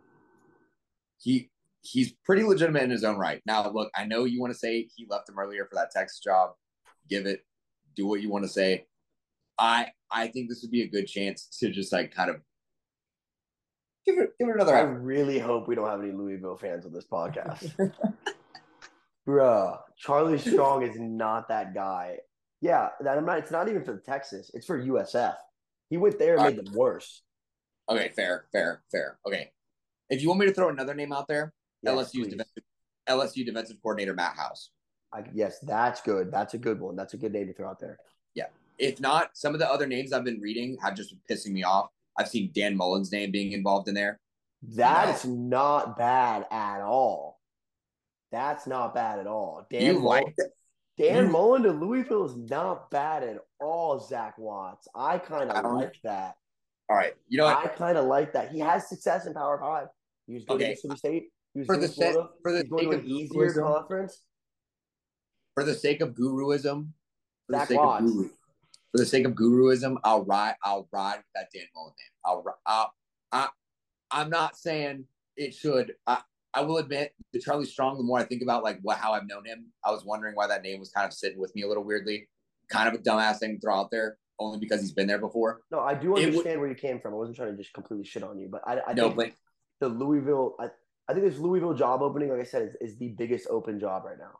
He 1.21 1.49
he's 1.81 2.13
pretty 2.25 2.43
legitimate 2.43 2.83
in 2.83 2.89
his 2.89 3.03
own 3.03 3.17
right. 3.17 3.41
Now, 3.45 3.69
look, 3.69 3.89
I 3.95 4.05
know 4.05 4.25
you 4.25 4.39
want 4.39 4.53
to 4.53 4.59
say 4.59 4.87
he 4.95 5.05
left 5.09 5.29
him 5.29 5.39
earlier 5.39 5.65
for 5.65 5.75
that 5.75 5.91
Texas 5.91 6.19
job. 6.19 6.51
Give 7.09 7.25
it. 7.25 7.41
Do 7.95 8.07
what 8.07 8.21
you 8.21 8.29
want 8.29 8.45
to 8.45 8.49
say. 8.49 8.85
I 9.57 9.87
I 10.11 10.27
think 10.27 10.49
this 10.49 10.61
would 10.61 10.71
be 10.71 10.83
a 10.83 10.89
good 10.89 11.07
chance 11.07 11.47
to 11.59 11.69
just 11.69 11.91
like 11.91 12.13
kind 12.13 12.29
of 12.29 12.37
give 14.09 14.23
it 14.23 14.37
give 14.39 14.49
it 14.49 14.55
another 14.55 14.75
I 14.75 14.81
effort. 14.81 14.99
really 14.99 15.39
hope 15.39 15.67
we 15.67 15.75
don't 15.75 15.87
have 15.89 16.01
any 16.01 16.11
Louisville 16.11 16.57
fans 16.57 16.85
on 16.85 16.93
this 16.93 17.05
podcast. 17.05 17.73
Bruh, 19.27 19.79
Charlie 19.97 20.39
Strong 20.39 20.83
is 20.83 20.99
not 20.99 21.49
that 21.49 21.73
guy. 21.73 22.17
Yeah, 22.61 22.89
that 23.01 23.17
I'm 23.17 23.25
not. 23.25 23.39
It's 23.39 23.51
not 23.51 23.69
even 23.69 23.83
for 23.83 23.97
Texas. 23.99 24.51
It's 24.53 24.65
for 24.65 24.81
USF. 24.81 25.35
He 25.89 25.97
went 25.97 26.19
there 26.19 26.35
and 26.35 26.43
made 26.55 26.65
them 26.65 26.73
worse. 26.73 27.21
Okay, 27.89 28.09
fair, 28.15 28.45
fair, 28.51 28.83
fair. 28.91 29.17
Okay. 29.25 29.51
If 30.09 30.21
you 30.21 30.27
want 30.29 30.39
me 30.39 30.47
to 30.47 30.53
throw 30.53 30.69
another 30.69 30.93
name 30.93 31.13
out 31.13 31.27
there, 31.27 31.53
Yes, 31.81 31.93
LSU's 31.93 32.27
defensive 32.27 32.63
LSU 33.07 33.45
defensive 33.45 33.77
coordinator 33.81 34.13
Matt 34.13 34.35
House. 34.35 34.71
I, 35.13 35.23
yes, 35.33 35.59
that's 35.59 36.01
good. 36.01 36.31
That's 36.31 36.53
a 36.53 36.57
good 36.57 36.79
one. 36.79 36.95
That's 36.95 37.13
a 37.13 37.17
good 37.17 37.33
name 37.33 37.47
to 37.47 37.53
throw 37.53 37.69
out 37.69 37.79
there. 37.79 37.97
Yeah. 38.35 38.45
If 38.77 38.99
not, 38.99 39.31
some 39.33 39.53
of 39.53 39.59
the 39.59 39.69
other 39.69 39.87
names 39.87 40.13
I've 40.13 40.23
been 40.23 40.39
reading 40.39 40.77
have 40.83 40.95
just 40.95 41.09
been 41.11 41.37
pissing 41.37 41.51
me 41.51 41.63
off. 41.63 41.89
I've 42.19 42.27
seen 42.27 42.51
Dan 42.53 42.75
Mullen's 42.75 43.11
name 43.11 43.31
being 43.31 43.53
involved 43.53 43.87
in 43.87 43.95
there. 43.95 44.19
That's 44.61 45.23
not 45.25 45.97
bad 45.97 46.45
at 46.51 46.81
all. 46.81 47.39
That's 48.31 48.67
not 48.67 48.93
bad 48.93 49.19
at 49.19 49.25
all. 49.27 49.65
Dan 49.71 49.81
you 49.81 49.93
Mullen, 50.01 50.23
like 50.25 50.35
that? 50.35 50.49
Dan 50.97 51.25
you- 51.27 51.31
Mullen 51.31 51.63
to 51.63 51.71
Louisville 51.71 52.25
is 52.25 52.35
not 52.35 52.91
bad 52.91 53.23
at 53.23 53.37
all. 53.61 53.99
Zach 53.99 54.37
Watts. 54.37 54.87
I 54.93 55.17
kind 55.17 55.49
of 55.49 55.73
like 55.73 55.95
that. 56.03 56.35
All 56.89 56.97
right. 56.97 57.13
You 57.29 57.37
know 57.37 57.45
what? 57.45 57.57
I 57.57 57.67
kind 57.69 57.97
of 57.97 58.05
like 58.05 58.33
that. 58.33 58.51
He 58.51 58.59
has 58.59 58.89
success 58.89 59.25
in 59.25 59.33
Power 59.33 59.57
Five. 59.59 59.87
He 60.27 60.33
was 60.33 60.43
good 60.43 60.55
Okay. 60.55 60.65
at 60.65 60.69
Mississippi 60.71 60.97
State. 60.97 61.23
He 61.53 61.59
was 61.61 61.67
For 61.67 61.75
good 61.77 61.81
the 61.83 61.85
at 61.85 62.13
set, 62.13 62.15
for 62.43 62.51
the 62.51 62.63
going 62.65 62.83
sake 62.83 62.91
to 62.91 62.97
of 62.97 63.03
an 63.05 63.09
easier 63.09 63.41
guruism, 63.49 63.63
conference. 63.63 64.23
for 65.53 65.63
the 65.63 65.73
sake 65.73 66.01
of 66.01 66.09
guruism, 66.15 66.89
for 67.47 67.51
the 67.53 67.57
Zach 67.59 67.67
sake 67.69 67.77
Watts. 67.77 68.03
of 68.05 68.11
guru, 68.11 68.29
for 68.91 68.97
the 68.97 69.05
sake 69.05 69.25
of 69.25 69.33
guruism, 69.33 69.97
I'll 70.03 70.25
ride. 70.25 70.55
I'll 70.63 70.87
ride 70.91 71.17
with 71.17 71.25
that 71.35 71.49
Dan 71.53 71.65
Mullen 71.75 71.93
name. 71.97 72.11
I'll. 72.25 72.43
I'll 72.65 72.93
I, 73.31 73.47
I'm 74.11 74.29
not 74.29 74.57
saying 74.57 75.05
it 75.37 75.53
should. 75.53 75.93
I, 76.07 76.19
I 76.53 76.61
will 76.61 76.77
admit 76.77 77.13
the 77.31 77.39
Charlie 77.39 77.65
Strong. 77.65 77.97
The 77.97 78.03
more 78.03 78.17
I 78.19 78.23
think 78.23 78.41
about 78.41 78.63
like 78.63 78.79
what 78.81 78.97
how 78.97 79.13
I've 79.13 79.27
known 79.27 79.45
him, 79.45 79.67
I 79.85 79.91
was 79.91 80.03
wondering 80.03 80.35
why 80.35 80.47
that 80.47 80.63
name 80.63 80.79
was 80.79 80.89
kind 80.89 81.05
of 81.05 81.13
sitting 81.13 81.39
with 81.39 81.55
me 81.55 81.61
a 81.61 81.67
little 81.67 81.83
weirdly. 81.83 82.27
Kind 82.69 82.87
of 82.87 82.95
a 82.95 83.03
dumbass 83.03 83.37
thing 83.39 83.55
to 83.55 83.59
throw 83.59 83.79
out 83.79 83.91
there, 83.91 84.17
only 84.39 84.57
because 84.59 84.81
he's 84.81 84.91
been 84.91 85.07
there 85.07 85.19
before. 85.19 85.61
No, 85.71 85.79
I 85.79 85.93
do 85.93 86.15
understand 86.15 86.59
where 86.59 86.69
you 86.69 86.75
came 86.75 86.99
from. 86.99 87.13
I 87.13 87.17
wasn't 87.17 87.37
trying 87.37 87.51
to 87.51 87.57
just 87.57 87.73
completely 87.73 88.05
shit 88.05 88.23
on 88.23 88.39
you, 88.39 88.47
but 88.51 88.61
I, 88.67 88.79
I 88.87 88.93
No, 88.93 89.09
think 89.09 89.15
but 89.15 89.31
the 89.79 89.89
Louisville. 89.89 90.55
I, 90.59 90.69
I 91.07 91.13
think 91.13 91.25
this 91.25 91.39
Louisville 91.39 91.73
job 91.73 92.01
opening, 92.03 92.29
like 92.29 92.41
I 92.41 92.43
said, 92.43 92.61
is, 92.81 92.91
is 92.91 92.97
the 92.99 93.09
biggest 93.09 93.47
open 93.49 93.79
job 93.79 94.05
right 94.05 94.17
now. 94.19 94.39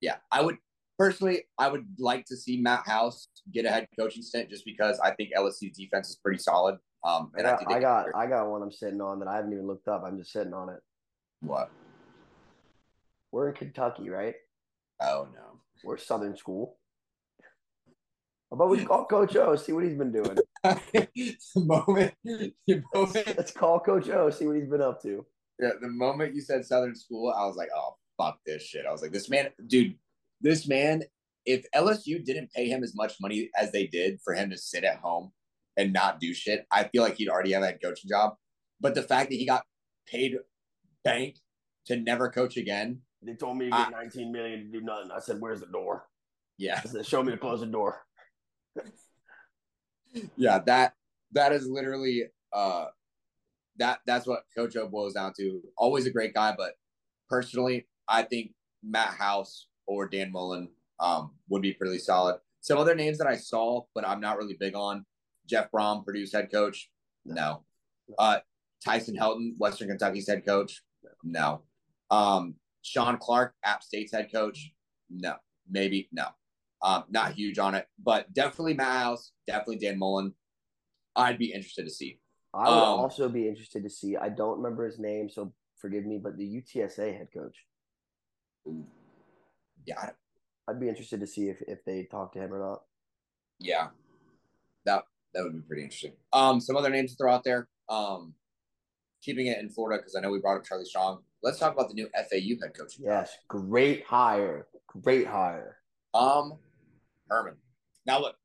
yeah, 0.00 0.16
I 0.30 0.40
would 0.42 0.56
personally, 1.00 1.44
I 1.58 1.68
would 1.68 1.86
like 1.98 2.26
to 2.26 2.36
see 2.36 2.58
Matt 2.58 2.86
House 2.86 3.28
get 3.50 3.64
a 3.64 3.70
head 3.70 3.88
coaching 3.98 4.22
stint 4.22 4.50
just 4.50 4.66
because 4.66 5.00
I 5.00 5.12
think 5.12 5.30
LSU's 5.34 5.74
defense 5.74 6.10
is 6.10 6.16
pretty 6.16 6.38
solid. 6.38 6.76
Um, 7.02 7.32
and 7.38 7.46
I, 7.46 7.52
got, 7.52 7.58
think 7.58 7.72
I 7.72 7.80
got, 7.80 8.06
I 8.14 8.26
got 8.26 8.50
one 8.50 8.62
I'm 8.62 8.70
sitting 8.70 9.00
on 9.00 9.18
that 9.20 9.28
I 9.28 9.36
haven't 9.36 9.54
even 9.54 9.66
looked 9.66 9.88
up. 9.88 10.02
I'm 10.06 10.18
just 10.18 10.30
sitting 10.30 10.52
on 10.52 10.68
it. 10.68 10.80
what? 11.40 11.70
We're 13.32 13.48
in 13.48 13.54
Kentucky, 13.54 14.10
right? 14.10 14.34
Oh 15.00 15.26
no. 15.32 15.60
We're 15.82 15.96
Southern 15.96 16.36
School. 16.36 16.76
How 18.50 18.56
about 18.56 18.68
we 18.68 18.84
call 18.84 19.06
Coach 19.06 19.34
O, 19.36 19.56
see 19.56 19.72
what 19.72 19.84
he's 19.84 19.96
been 19.96 20.12
doing? 20.12 20.36
the 20.64 21.38
moment, 21.56 22.12
the 22.24 22.82
moment, 22.94 23.26
Let's 23.38 23.52
call 23.52 23.80
Coach 23.80 24.10
O, 24.10 24.28
see 24.28 24.46
what 24.46 24.56
he's 24.56 24.68
been 24.68 24.82
up 24.82 25.00
to. 25.04 25.24
yeah, 25.58 25.70
the 25.80 25.88
moment 25.88 26.34
you 26.34 26.42
said 26.42 26.66
Southern 26.66 26.94
School, 26.94 27.32
I 27.34 27.46
was 27.46 27.56
like, 27.56 27.70
oh 27.74 27.96
fuck 28.18 28.38
this 28.44 28.62
shit. 28.62 28.84
I 28.84 28.92
was 28.92 29.00
like, 29.00 29.12
this 29.12 29.30
man, 29.30 29.48
dude, 29.66 29.94
this 30.40 30.66
man. 30.68 31.02
If 31.46 31.64
LSU 31.74 32.22
didn't 32.24 32.52
pay 32.52 32.68
him 32.68 32.82
as 32.84 32.94
much 32.94 33.14
money 33.20 33.50
as 33.58 33.72
they 33.72 33.86
did 33.86 34.20
for 34.22 34.34
him 34.34 34.50
to 34.50 34.58
sit 34.58 34.84
at 34.84 34.98
home 34.98 35.32
and 35.76 35.92
not 35.92 36.20
do 36.20 36.34
shit, 36.34 36.66
I 36.70 36.84
feel 36.84 37.02
like 37.02 37.16
he'd 37.16 37.30
already 37.30 37.52
have 37.52 37.62
that 37.62 37.80
coaching 37.82 38.10
job. 38.10 38.34
But 38.80 38.94
the 38.94 39.02
fact 39.02 39.30
that 39.30 39.36
he 39.36 39.46
got 39.46 39.64
paid 40.06 40.36
bank 41.02 41.36
to 41.86 41.96
never 41.96 42.28
coach 42.30 42.56
again, 42.58 43.00
They 43.22 43.34
told 43.34 43.56
me 43.56 43.70
to 43.70 43.74
I- 43.74 43.84
get 43.84 43.92
19 43.92 44.32
million 44.32 44.60
to 44.60 44.78
do 44.78 44.80
nothing. 44.84 45.10
I 45.10 45.18
said, 45.20 45.40
"Where's 45.40 45.60
the 45.60 45.66
door?" 45.66 46.06
yeah, 46.58 46.80
I 46.84 46.86
said, 46.88 47.06
"Show 47.06 47.22
me 47.22 47.32
to 47.32 47.38
close 47.38 47.60
the 47.60 47.66
door." 47.66 48.02
yeah, 50.36 50.58
that 50.66 50.94
that 51.32 51.52
is 51.52 51.66
literally 51.66 52.24
uh 52.52 52.86
that 53.76 54.00
that's 54.06 54.26
what 54.26 54.44
Coach 54.54 54.76
O 54.76 54.88
boils 54.88 55.14
down 55.14 55.32
to. 55.38 55.62
Always 55.76 56.06
a 56.06 56.10
great 56.10 56.34
guy, 56.34 56.54
but 56.56 56.74
personally, 57.28 57.88
I 58.08 58.22
think 58.24 58.52
Matt 58.82 59.14
House 59.14 59.68
or 59.90 60.06
Dan 60.08 60.30
Mullen 60.30 60.68
um 61.00 61.32
would 61.48 61.62
be 61.62 61.72
pretty 61.74 61.98
solid. 61.98 62.36
Some 62.60 62.78
other 62.78 62.94
names 62.94 63.18
that 63.18 63.26
I 63.26 63.36
saw, 63.36 63.82
but 63.94 64.06
I'm 64.06 64.20
not 64.20 64.36
really 64.38 64.56
big 64.58 64.74
on. 64.76 65.04
Jeff 65.46 65.70
Brohm, 65.72 66.04
Purdue's 66.04 66.32
head 66.32 66.50
coach. 66.52 66.90
No. 67.24 67.64
Uh 68.18 68.38
Tyson 68.84 69.16
Helton, 69.16 69.54
Western 69.58 69.88
Kentucky's 69.88 70.28
head 70.28 70.46
coach. 70.46 70.82
No. 71.24 71.62
Um 72.10 72.54
Shawn 72.82 73.18
Clark, 73.18 73.54
App 73.64 73.82
State's 73.82 74.12
head 74.12 74.30
coach. 74.32 74.72
No. 75.10 75.34
Maybe 75.68 76.08
no. 76.12 76.26
Um, 76.82 77.04
not 77.10 77.32
huge 77.32 77.58
on 77.58 77.74
it, 77.74 77.86
but 78.02 78.32
definitely 78.32 78.72
Matt 78.72 79.02
House, 79.02 79.32
definitely 79.46 79.76
Dan 79.76 79.98
Mullen. 79.98 80.32
I'd 81.14 81.36
be 81.36 81.52
interested 81.52 81.84
to 81.84 81.90
see. 81.90 82.18
I 82.54 82.68
would 82.70 82.74
Um, 82.74 83.00
also 83.00 83.28
be 83.28 83.46
interested 83.48 83.82
to 83.82 83.90
see. 83.90 84.16
I 84.16 84.30
don't 84.30 84.56
remember 84.56 84.86
his 84.86 84.98
name, 84.98 85.28
so 85.28 85.52
forgive 85.76 86.06
me, 86.06 86.16
but 86.16 86.38
the 86.38 86.46
UTSA 86.62 87.18
head 87.18 87.28
coach. 87.34 87.66
Yeah, 89.86 90.10
I'd 90.68 90.80
be 90.80 90.88
interested 90.88 91.20
to 91.20 91.26
see 91.26 91.48
if, 91.48 91.62
if 91.66 91.84
they 91.84 92.04
talk 92.10 92.32
to 92.32 92.38
him 92.38 92.52
or 92.52 92.58
not. 92.58 92.82
yeah, 93.58 93.88
that 94.84 95.04
that 95.34 95.44
would 95.44 95.54
be 95.54 95.60
pretty 95.60 95.82
interesting. 95.82 96.12
Um, 96.32 96.60
some 96.60 96.76
other 96.76 96.90
names 96.90 97.12
to 97.12 97.16
throw 97.16 97.32
out 97.32 97.44
there. 97.44 97.68
Um, 97.88 98.34
keeping 99.22 99.46
it 99.46 99.58
in 99.58 99.68
Florida 99.68 100.00
because 100.00 100.14
I 100.16 100.20
know 100.20 100.30
we 100.30 100.38
brought 100.38 100.56
up 100.56 100.64
Charlie 100.64 100.84
Strong. 100.84 101.22
Let's 101.42 101.58
talk 101.58 101.74
about 101.74 101.88
the 101.88 101.94
new 101.94 102.08
FAU 102.14 102.56
head 102.62 102.76
coach. 102.76 102.94
Yes, 102.98 103.36
great 103.48 104.04
hire, 104.04 104.66
great 104.86 105.26
hire. 105.26 105.76
Um, 106.14 106.54
Herman. 107.28 107.56
Now 108.06 108.20
look, 108.20 108.36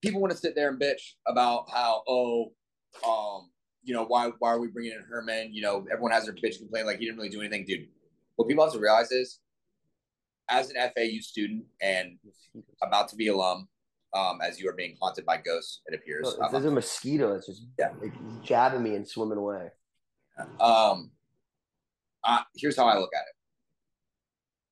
people 0.00 0.20
want 0.20 0.32
to 0.32 0.38
sit 0.38 0.54
there 0.54 0.68
and 0.70 0.80
bitch 0.80 1.14
about 1.26 1.66
how 1.70 2.02
oh, 2.08 2.52
um, 3.06 3.50
you 3.82 3.94
know 3.94 4.04
why 4.04 4.30
why 4.38 4.50
are 4.50 4.60
we 4.60 4.68
bringing 4.68 4.92
in 4.92 5.04
Herman? 5.08 5.52
You 5.52 5.62
know 5.62 5.86
everyone 5.92 6.12
has 6.12 6.24
their 6.24 6.34
bitch 6.34 6.58
complaint 6.58 6.86
like 6.86 6.98
he 6.98 7.04
didn't 7.04 7.18
really 7.18 7.30
do 7.30 7.40
anything, 7.40 7.64
dude. 7.66 7.88
What 8.36 8.48
people 8.48 8.64
have 8.64 8.72
to 8.72 8.80
realize 8.80 9.12
is, 9.12 9.40
as 10.48 10.70
an 10.70 10.76
FAU 10.94 11.20
student 11.20 11.64
and 11.80 12.18
about 12.82 13.08
to 13.08 13.16
be 13.16 13.28
alum, 13.28 13.68
um, 14.14 14.40
as 14.42 14.60
you 14.60 14.68
are 14.68 14.74
being 14.74 14.96
haunted 15.00 15.24
by 15.24 15.38
ghosts, 15.38 15.80
it 15.86 15.94
appears. 15.94 16.36
If 16.40 16.50
there's 16.50 16.64
a 16.64 16.70
mosquito 16.70 17.32
that's 17.32 17.46
just 17.46 17.62
Yeah. 17.78 17.92
like, 18.00 18.12
jabbing 18.42 18.82
me 18.82 18.94
and 18.94 19.06
swimming 19.08 19.38
away. 19.38 19.70
Um, 20.60 21.12
uh, 22.24 22.42
here's 22.56 22.76
how 22.76 22.86
I 22.86 22.98
look 22.98 23.14
at 23.14 23.22
it. 23.22 23.34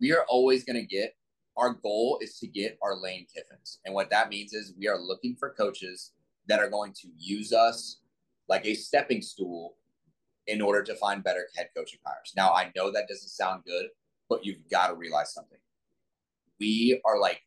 We 0.01 0.13
are 0.13 0.25
always 0.29 0.65
going 0.65 0.77
to 0.77 0.87
get 0.87 1.17
our 1.57 1.75
goal 1.75 2.19
is 2.23 2.39
to 2.39 2.47
get 2.47 2.79
our 2.83 2.97
Lane 2.97 3.27
Kiffins, 3.27 3.79
and 3.85 3.95
what 3.95 4.09
that 4.11 4.31
means 4.31 4.55
is 4.55 4.73
we 4.79 4.89
are 4.89 4.99
looking 4.99 5.37
for 5.37 5.51
coaches 5.51 6.13
that 6.47 6.59
are 6.59 6.71
going 6.71 6.93
to 6.95 7.09
use 7.19 7.53
us 7.53 8.01
like 8.49 8.65
a 8.65 8.75
stepping 8.75 9.21
stool 9.21 9.77
in 10.47 10.63
order 10.63 10.83
to 10.83 10.95
find 10.95 11.23
better 11.23 11.49
head 11.57 11.69
coaching 11.77 12.01
hires. 12.05 12.33
Now, 12.35 12.51
I 12.53 12.73
know 12.75 12.91
that 12.91 13.09
doesn't 13.09 13.29
sound 13.29 13.65
good, 13.65 13.87
but 14.31 14.47
you've 14.47 14.67
got 14.71 14.87
to 14.87 14.95
realize 14.95 15.35
something. 15.35 15.59
We 16.59 17.01
are 17.05 17.19
like 17.19 17.43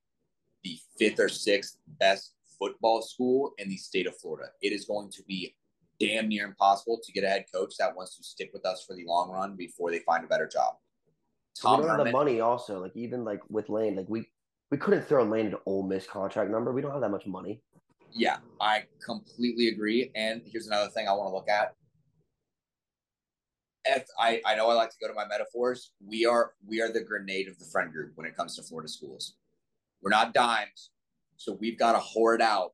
the 0.64 0.77
fifth 0.99 1.19
or 1.19 1.30
sixth 1.30 1.77
best 1.99 2.34
football 2.60 3.01
school 3.01 3.53
in 3.57 3.69
the 3.69 3.77
state 3.77 4.05
of 4.05 4.15
Florida. 4.18 4.49
It 4.61 4.73
is 4.73 4.85
going 4.85 5.10
to 5.11 5.23
be 5.23 5.55
damn 5.99 6.27
near 6.27 6.45
impossible 6.45 6.99
to 7.03 7.11
get 7.14 7.23
a 7.23 7.30
head 7.30 7.45
coach 7.53 7.77
that 7.80 7.95
wants 7.95 8.18
to 8.18 8.23
stick 8.23 8.51
with 8.53 8.65
us 8.65 8.84
for 8.85 8.95
the 8.95 9.05
long 9.05 9.31
run 9.31 9.55
before 9.55 9.89
they 9.89 9.99
find 9.99 10.23
a 10.23 10.27
better 10.27 10.47
job. 10.47 10.76
we 11.64 11.69
Tom 11.69 11.88
have 11.88 12.05
the 12.05 12.11
money. 12.11 12.41
Also, 12.41 12.80
like 12.80 12.95
even 12.95 13.23
like 13.23 13.39
with 13.49 13.69
Lane, 13.69 13.95
like 13.95 14.10
we 14.10 14.27
we 14.69 14.77
couldn't 14.77 15.07
throw 15.07 15.23
Lane 15.23 15.47
an 15.47 15.55
Ole 15.65 15.84
Miss 15.84 16.05
contract 16.05 16.51
number. 16.51 16.73
We 16.73 16.81
don't 16.81 16.91
have 16.91 17.01
that 17.01 17.10
much 17.11 17.26
money. 17.26 17.61
yeah, 18.11 18.38
I 18.60 18.84
completely 19.03 19.69
agree. 19.69 20.11
And 20.15 20.41
here's 20.45 20.68
another 20.68 20.89
thing 20.89 21.07
I 21.07 21.14
want 21.14 21.30
to 21.30 21.34
look 21.34 21.49
at. 21.49 21.76
If 23.85 24.05
I, 24.18 24.41
I 24.45 24.55
know 24.55 24.69
I 24.69 24.73
like 24.73 24.91
to 24.91 24.97
go 25.01 25.07
to 25.07 25.14
my 25.14 25.26
metaphors. 25.26 25.91
We 26.05 26.26
are 26.26 26.53
we 26.65 26.81
are 26.81 26.91
the 26.91 27.01
grenade 27.01 27.47
of 27.47 27.60
the 27.60 27.65
friend 27.65 27.91
group 27.91 28.14
when 28.15 28.26
it 28.26 28.35
comes 28.35 28.55
to 28.55 28.64
Florida 28.64 28.88
schools. 28.88 29.35
We're 30.01 30.10
not 30.10 30.34
dimes, 30.34 30.91
so 31.38 31.53
we've 31.53 31.77
got 31.77 31.93
to 31.93 31.99
hoard 31.99 32.41
out 32.41 32.73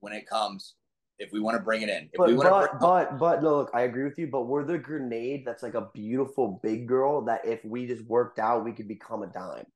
when 0.00 0.12
it 0.12 0.28
comes. 0.28 0.74
If 1.20 1.32
we 1.32 1.40
want 1.40 1.56
to 1.56 1.62
bring 1.62 1.82
it 1.82 1.88
in, 1.88 2.04
if 2.04 2.10
But 2.16 2.28
we 2.28 2.34
want 2.34 2.50
but, 2.50 2.60
to, 2.60 2.68
bring, 2.68 2.80
but 2.80 3.18
but 3.18 3.42
no, 3.42 3.56
look, 3.56 3.70
I 3.74 3.82
agree 3.82 4.04
with 4.04 4.16
you. 4.18 4.28
But 4.28 4.42
we're 4.42 4.64
the 4.64 4.78
grenade 4.78 5.44
that's 5.44 5.64
like 5.64 5.74
a 5.74 5.88
beautiful 5.92 6.60
big 6.62 6.86
girl 6.86 7.22
that 7.24 7.44
if 7.44 7.64
we 7.64 7.88
just 7.88 8.04
worked 8.04 8.38
out, 8.38 8.64
we 8.64 8.70
could 8.70 8.86
become 8.86 9.24
a 9.24 9.26
dime. 9.26 9.66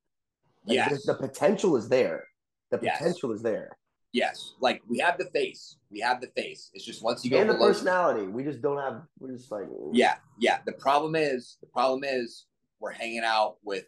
Like, 0.65 0.75
yes, 0.75 1.05
the 1.05 1.15
potential 1.15 1.75
is 1.75 1.89
there. 1.89 2.23
The 2.71 2.79
Yes. 2.81 2.97
potential 2.97 3.33
is 3.33 3.41
there, 3.41 3.77
yes, 4.13 4.53
like 4.61 4.81
we 4.87 4.99
have 4.99 5.17
the 5.17 5.25
face, 5.25 5.77
we 5.91 5.99
have 5.99 6.21
the 6.21 6.27
face. 6.27 6.71
It's 6.73 6.85
just 6.85 7.03
once 7.03 7.25
you 7.25 7.31
go 7.31 7.41
and 7.41 7.49
the 7.49 7.55
personality. 7.55 8.27
We 8.27 8.43
just 8.43 8.61
don't 8.61 8.77
have. 8.77 9.01
We're 9.19 9.33
just 9.33 9.51
like 9.51 9.65
mm. 9.65 9.89
Yeah, 9.91 10.15
yeah. 10.39 10.59
The 10.65 10.71
problem 10.71 11.15
is, 11.15 11.57
the 11.59 11.67
problem 11.67 12.03
is, 12.05 12.45
we're 12.79 12.91
hanging 12.91 13.23
out 13.25 13.57
with 13.63 13.85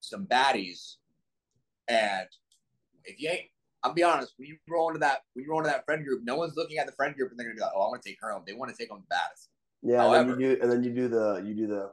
some 0.00 0.26
baddies, 0.26 0.96
and 1.88 2.28
if 3.04 3.20
you 3.20 3.30
ain't 3.30 3.48
I'll 3.84 3.92
be 3.92 4.02
honest. 4.04 4.34
When 4.36 4.46
you 4.48 4.56
roll 4.68 4.88
into 4.88 5.00
that, 5.00 5.22
when 5.32 5.44
you 5.44 5.50
roll 5.50 5.58
into 5.60 5.70
that 5.70 5.84
friend 5.84 6.04
group, 6.04 6.22
no 6.24 6.36
one's 6.36 6.54
looking 6.56 6.78
at 6.78 6.86
the 6.86 6.92
friend 6.92 7.14
group 7.16 7.30
and 7.30 7.38
they're 7.38 7.46
gonna 7.46 7.56
be 7.56 7.62
like, 7.62 7.72
"Oh, 7.74 7.82
I 7.82 7.88
want 7.88 8.02
to 8.02 8.08
take 8.08 8.20
her 8.20 8.30
home." 8.30 8.44
They 8.46 8.52
want 8.52 8.70
to 8.70 8.76
take 8.76 8.90
home 8.90 9.00
the 9.00 9.14
baddest. 9.14 9.48
Yeah, 9.82 9.98
However- 9.98 10.20
and 10.20 10.30
then 10.30 10.40
you 10.40 10.56
do, 10.56 10.62
and 10.62 10.72
then 10.72 10.84
you 10.84 10.90
do 10.92 11.08
the 11.08 11.42
you 11.44 11.54
do 11.54 11.66
the 11.66 11.92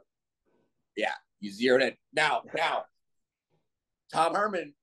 yeah, 0.96 1.14
You 1.40 1.50
zeroed 1.50 1.82
in. 1.82 1.96
Now, 2.12 2.42
now, 2.54 2.84
Tom 4.12 4.34
Herman, 4.34 4.74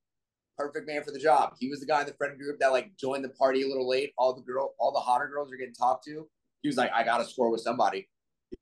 perfect 0.57 0.87
man 0.87 1.03
for 1.03 1.11
the 1.11 1.19
job. 1.19 1.53
He 1.59 1.69
was 1.69 1.79
the 1.79 1.85
guy 1.85 2.01
in 2.01 2.07
the 2.07 2.13
friend 2.13 2.37
group 2.37 2.59
that 2.59 2.71
like 2.71 2.95
joined 2.97 3.23
the 3.23 3.29
party 3.29 3.63
a 3.63 3.67
little 3.67 3.87
late. 3.87 4.13
All 4.17 4.33
the 4.33 4.41
girl, 4.41 4.73
all 4.79 4.91
the 4.91 4.99
hotter 4.99 5.27
girls 5.27 5.51
are 5.51 5.57
getting 5.57 5.73
talked 5.73 6.05
to. 6.05 6.27
He 6.61 6.69
was 6.69 6.77
like, 6.77 6.91
I 6.93 7.03
gotta 7.03 7.25
score 7.25 7.51
with 7.51 7.61
somebody. 7.61 8.09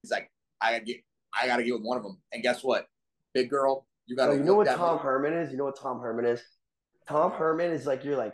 He's 0.01 0.11
like, 0.11 0.29
I 0.61 0.73
gotta 0.73 0.83
get, 0.83 0.97
I 1.33 1.47
gotta 1.47 1.63
get 1.63 1.73
with 1.73 1.83
one 1.83 1.97
of 1.97 2.03
them. 2.03 2.19
And 2.33 2.43
guess 2.43 2.63
what, 2.63 2.87
big 3.33 3.49
girl, 3.49 3.87
you 4.07 4.15
gotta. 4.15 4.33
Oh, 4.33 4.35
you 4.35 4.43
know 4.43 4.55
what 4.55 4.67
Tom 4.67 4.97
way. 4.97 5.03
Herman 5.03 5.33
is? 5.33 5.51
You 5.51 5.57
know 5.57 5.65
what 5.65 5.79
Tom 5.79 5.99
Herman 5.99 6.25
is? 6.25 6.43
Tom 7.07 7.31
Herman 7.31 7.71
is 7.71 7.85
like 7.85 8.03
you're 8.03 8.17
like 8.17 8.33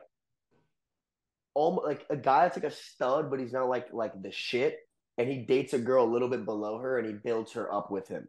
almost 1.53 1.85
like 1.85 2.05
a 2.09 2.15
guy 2.15 2.43
that's 2.43 2.57
like 2.57 2.71
a 2.71 2.75
stud, 2.75 3.29
but 3.29 3.39
he's 3.39 3.53
not 3.53 3.69
like 3.69 3.87
like 3.93 4.21
the 4.21 4.31
shit. 4.31 4.79
And 5.17 5.29
he 5.29 5.39
dates 5.39 5.73
a 5.73 5.77
girl 5.77 6.05
a 6.05 6.11
little 6.11 6.29
bit 6.29 6.45
below 6.45 6.79
her, 6.79 6.97
and 6.97 7.05
he 7.05 7.13
builds 7.13 7.51
her 7.51 7.71
up 7.71 7.91
with 7.91 8.07
him. 8.07 8.27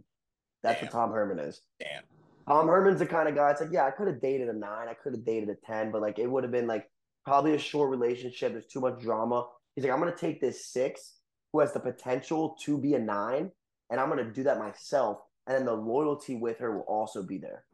That's 0.63 0.81
Damn. 0.81 0.87
what 0.87 0.93
Tom 0.93 1.13
Herman 1.13 1.39
is. 1.39 1.61
Damn. 1.81 2.03
Tom 2.47 2.67
Herman's 2.67 2.99
the 2.99 3.07
kind 3.07 3.29
of 3.29 3.35
guy. 3.35 3.51
It's 3.51 3.61
like, 3.61 3.73
yeah, 3.73 3.85
I 3.85 3.91
could 3.91 4.09
have 4.09 4.21
dated 4.21 4.49
a 4.49 4.53
nine, 4.53 4.89
I 4.89 4.95
could 4.95 5.13
have 5.15 5.25
dated 5.25 5.49
a 5.49 5.55
ten, 5.55 5.91
but 5.91 6.03
like 6.03 6.19
it 6.19 6.27
would 6.27 6.45
have 6.45 6.53
been 6.53 6.67
like 6.67 6.89
probably 7.25 7.55
a 7.55 7.59
short 7.59 7.91
relationship. 7.91 8.53
There's 8.53 8.67
too 8.67 8.81
much 8.81 9.01
drama. 9.01 9.47
He's 9.75 9.85
like, 9.85 9.93
I'm 9.93 10.01
gonna 10.01 10.17
take 10.17 10.41
this 10.41 10.67
six 10.67 11.19
who 11.53 11.61
has 11.61 11.73
the 11.73 11.81
potential 11.81 12.57
to 12.63 12.79
be 12.79 12.95
a 12.95 12.99
nine, 12.99 13.51
and 13.91 14.01
I'm 14.01 14.09
gonna 14.09 14.33
do 14.33 14.43
that 14.45 14.59
myself. 14.59 15.19
And 15.47 15.57
then 15.57 15.67
the 15.67 15.73
loyalty 15.73 16.37
with 16.37 16.59
her 16.59 16.77
will 16.77 16.85
also 16.89 17.23
be 17.23 17.39
there. 17.39 17.65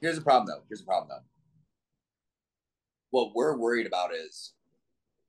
Here's 0.00 0.16
the 0.16 0.22
problem 0.22 0.46
though. 0.46 0.64
Here's 0.68 0.80
the 0.80 0.86
problem 0.86 1.08
though. 1.08 1.24
What 3.10 3.34
we're 3.34 3.56
worried 3.56 3.86
about 3.86 4.10
is, 4.14 4.54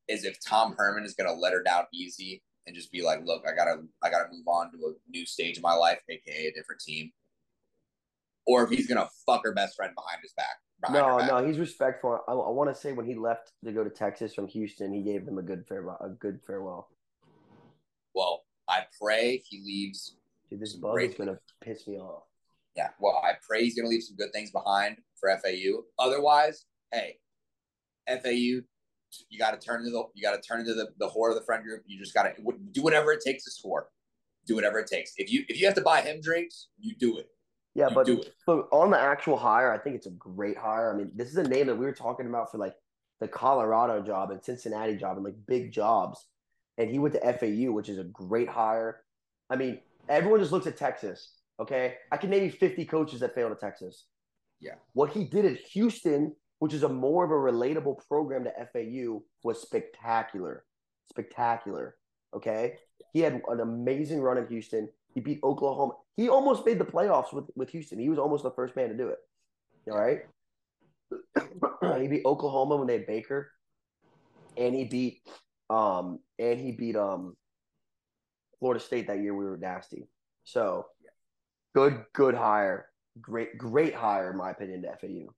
is 0.07 0.25
if 0.25 0.39
Tom 0.39 0.75
Herman 0.77 1.05
is 1.05 1.13
gonna 1.13 1.33
let 1.33 1.53
her 1.53 1.63
down 1.63 1.85
easy 1.93 2.43
and 2.67 2.75
just 2.75 2.91
be 2.91 3.03
like, 3.03 3.23
look, 3.23 3.43
I 3.47 3.55
gotta, 3.55 3.81
I 4.03 4.09
gotta 4.09 4.29
move 4.31 4.47
on 4.47 4.71
to 4.71 4.77
a 4.77 5.09
new 5.09 5.25
stage 5.25 5.57
of 5.57 5.63
my 5.63 5.73
life, 5.73 6.01
aka 6.09 6.47
a 6.47 6.53
different 6.53 6.81
team, 6.81 7.11
or 8.45 8.63
if 8.63 8.69
he's 8.69 8.87
gonna 8.87 9.09
fuck 9.25 9.43
her 9.43 9.53
best 9.53 9.75
friend 9.75 9.93
behind 9.95 10.19
his 10.21 10.33
back. 10.33 10.57
behind 10.81 10.99
No, 10.99 11.17
back. 11.17 11.29
no, 11.29 11.45
he's 11.47 11.59
respectful. 11.59 12.19
I, 12.27 12.31
I 12.31 12.49
want 12.51 12.73
to 12.73 12.79
say 12.79 12.91
when 12.93 13.05
he 13.05 13.15
left 13.15 13.51
to 13.63 13.71
go 13.71 13.83
to 13.83 13.89
Texas 13.89 14.33
from 14.33 14.47
Houston, 14.47 14.93
he 14.93 15.01
gave 15.01 15.25
them 15.25 15.37
a 15.37 15.41
good 15.43 15.65
farewell. 15.67 15.97
A 16.01 16.09
good 16.09 16.39
farewell. 16.45 16.89
Well, 18.13 18.43
I 18.67 18.85
pray 19.01 19.43
he 19.45 19.61
leaves. 19.65 20.17
Dude, 20.49 20.59
this 20.59 20.73
bug 20.73 21.01
is 21.01 21.15
gonna 21.15 21.39
piss 21.61 21.87
me 21.87 21.97
off. 21.97 22.23
Yeah. 22.75 22.89
Well, 22.99 23.21
I 23.23 23.33
pray 23.47 23.63
he's 23.63 23.75
gonna 23.75 23.89
leave 23.89 24.03
some 24.03 24.15
good 24.15 24.31
things 24.33 24.51
behind 24.51 24.97
for 25.19 25.29
FAU. 25.37 25.83
Otherwise, 25.97 26.65
hey, 26.91 27.17
FAU, 28.07 28.61
you 29.29 29.39
got 29.39 29.59
to 29.59 29.65
turn 29.65 29.79
into 29.79 29.91
the 29.91 30.03
you 30.13 30.21
got 30.21 30.35
to 30.35 30.41
turn 30.47 30.59
into 30.59 30.73
the, 30.73 30.89
the 30.99 31.09
whore 31.09 31.29
of 31.29 31.35
the 31.35 31.43
friend 31.45 31.63
group. 31.63 31.83
You 31.85 31.97
just 31.97 32.13
got 32.13 32.23
to 32.23 32.33
do 32.71 32.81
whatever 32.83 33.11
it 33.11 33.21
takes 33.25 33.45
to 33.45 33.51
score. 33.51 33.89
Do 34.45 34.55
whatever 34.55 34.77
it 34.79 34.87
takes. 34.87 35.13
If 35.17 35.31
you 35.31 35.43
if 35.47 35.59
you 35.59 35.65
have 35.65 35.75
to 35.75 35.81
buy 35.81 36.01
him 36.01 36.21
drinks, 36.21 36.67
you 36.77 36.95
do 36.95 37.17
it. 37.17 37.29
Yeah, 37.75 37.89
You 37.89 37.95
but 37.95 38.07
but 38.45 38.67
on 38.71 38.89
the 38.89 38.99
actual 38.99 39.37
hire, 39.37 39.71
I 39.71 39.77
think 39.77 39.97
it's 39.97 40.07
a 40.07 40.11
great 40.11 40.57
hire. 40.57 40.93
I 40.93 40.97
mean, 40.97 41.11
this 41.13 41.29
is 41.29 41.37
a 41.37 41.43
name 41.43 41.67
that 41.67 41.75
we 41.75 41.85
were 41.85 41.91
talking 41.91 42.25
about 42.25 42.51
for 42.51 42.57
like 42.57 42.73
the 43.19 43.27
Colorado 43.27 44.01
job 44.01 44.31
and 44.31 44.43
Cincinnati 44.43 44.95
job 44.95 45.17
and 45.17 45.25
like 45.25 45.35
big 45.45 45.71
jobs. 45.71 46.25
And 46.77 46.89
he 46.89 46.99
went 46.99 47.13
to 47.15 47.33
FAU, 47.33 47.71
which 47.71 47.89
is 47.89 47.99
a 47.99 48.03
great 48.05 48.49
hire. 48.49 49.01
I 49.49 49.55
mean, 49.55 49.79
everyone 50.09 50.39
just 50.39 50.51
looks 50.51 50.67
at 50.67 50.77
Texas. 50.77 51.33
Okay. 51.59 51.95
I 52.11 52.17
can 52.17 52.29
name 52.29 52.43
you 52.43 52.51
50 52.51 52.85
coaches 52.85 53.19
that 53.21 53.35
failed 53.35 53.51
at 53.51 53.59
Texas. 53.59 54.05
Yeah. 54.59 54.75
What 54.93 55.11
he 55.11 55.25
did 55.25 55.45
at 55.45 55.57
Houston, 55.73 56.35
which 56.59 56.73
is 56.73 56.83
a 56.83 56.89
more 56.89 57.23
of 57.23 57.31
a 57.31 57.33
relatable 57.33 58.05
program 58.07 58.45
to 58.45 58.51
FAU, 58.73 59.21
was 59.43 59.61
spectacular. 59.61 60.65
Spectacular. 61.09 61.95
Okay. 62.33 62.75
He 63.13 63.21
had 63.21 63.41
an 63.47 63.59
amazing 63.59 64.21
run 64.21 64.37
at 64.37 64.49
Houston. 64.49 64.89
He 65.13 65.21
beat 65.21 65.39
Oklahoma. 65.43 65.93
He 66.17 66.29
almost 66.29 66.65
made 66.65 66.79
the 66.79 66.85
playoffs 66.85 67.33
with, 67.33 67.45
with 67.55 67.69
Houston. 67.71 67.99
He 67.99 68.09
was 68.09 68.19
almost 68.19 68.43
the 68.43 68.51
first 68.51 68.75
man 68.75 68.89
to 68.89 68.95
do 68.95 69.09
it. 69.09 69.19
All 69.91 69.97
right. 69.97 70.21
he 72.01 72.07
beat 72.07 72.25
Oklahoma 72.25 72.77
when 72.77 72.87
they 72.87 72.93
had 72.93 73.07
Baker. 73.07 73.51
And 74.57 74.73
he 74.73 74.85
beat 74.85 75.21
um 75.69 76.19
and 76.37 76.59
he 76.59 76.71
beat 76.71 76.95
um 76.95 77.35
Florida 78.59 78.79
State 78.79 79.07
that 79.07 79.19
year 79.19 79.35
we 79.35 79.45
were 79.45 79.57
nasty. 79.57 80.07
So 80.43 80.87
good, 81.73 82.05
good 82.13 82.35
hire. 82.35 82.87
Great, 83.21 83.57
great 83.57 83.93
hire, 83.93 84.31
in 84.31 84.37
my 84.37 84.51
opinion, 84.51 84.81
to 84.83 84.89
FAU. 84.99 85.31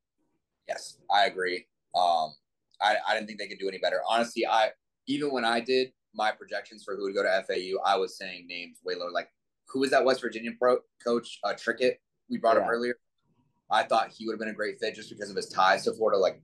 Yes, 0.67 0.97
I 1.11 1.25
agree. 1.25 1.65
Um, 1.95 2.33
I, 2.81 2.95
I 3.07 3.13
didn't 3.13 3.27
think 3.27 3.39
they 3.39 3.47
could 3.47 3.59
do 3.59 3.67
any 3.67 3.77
better. 3.79 4.01
Honestly, 4.07 4.45
I 4.45 4.69
even 5.07 5.31
when 5.31 5.45
I 5.45 5.59
did 5.59 5.91
my 6.13 6.31
projections 6.31 6.83
for 6.83 6.95
who 6.95 7.03
would 7.03 7.15
go 7.15 7.23
to 7.23 7.43
FAU, 7.47 7.81
I 7.85 7.95
was 7.97 8.17
saying 8.17 8.47
names 8.47 8.77
way 8.83 8.95
lower. 8.95 9.11
Like 9.11 9.29
who 9.69 9.79
was 9.79 9.91
that 9.91 10.03
West 10.03 10.21
Virginia 10.21 10.51
pro 10.59 10.77
coach, 11.03 11.39
uh, 11.43 11.53
Trickett? 11.53 11.95
We 12.29 12.37
brought 12.37 12.57
up 12.57 12.67
earlier. 12.69 12.95
I 13.69 13.83
thought 13.83 14.09
he 14.09 14.25
would 14.25 14.33
have 14.33 14.39
been 14.39 14.49
a 14.49 14.53
great 14.53 14.79
fit 14.79 14.95
just 14.95 15.09
because 15.09 15.29
of 15.29 15.35
his 15.35 15.49
ties 15.49 15.83
to 15.85 15.93
Florida, 15.93 16.17
like 16.17 16.41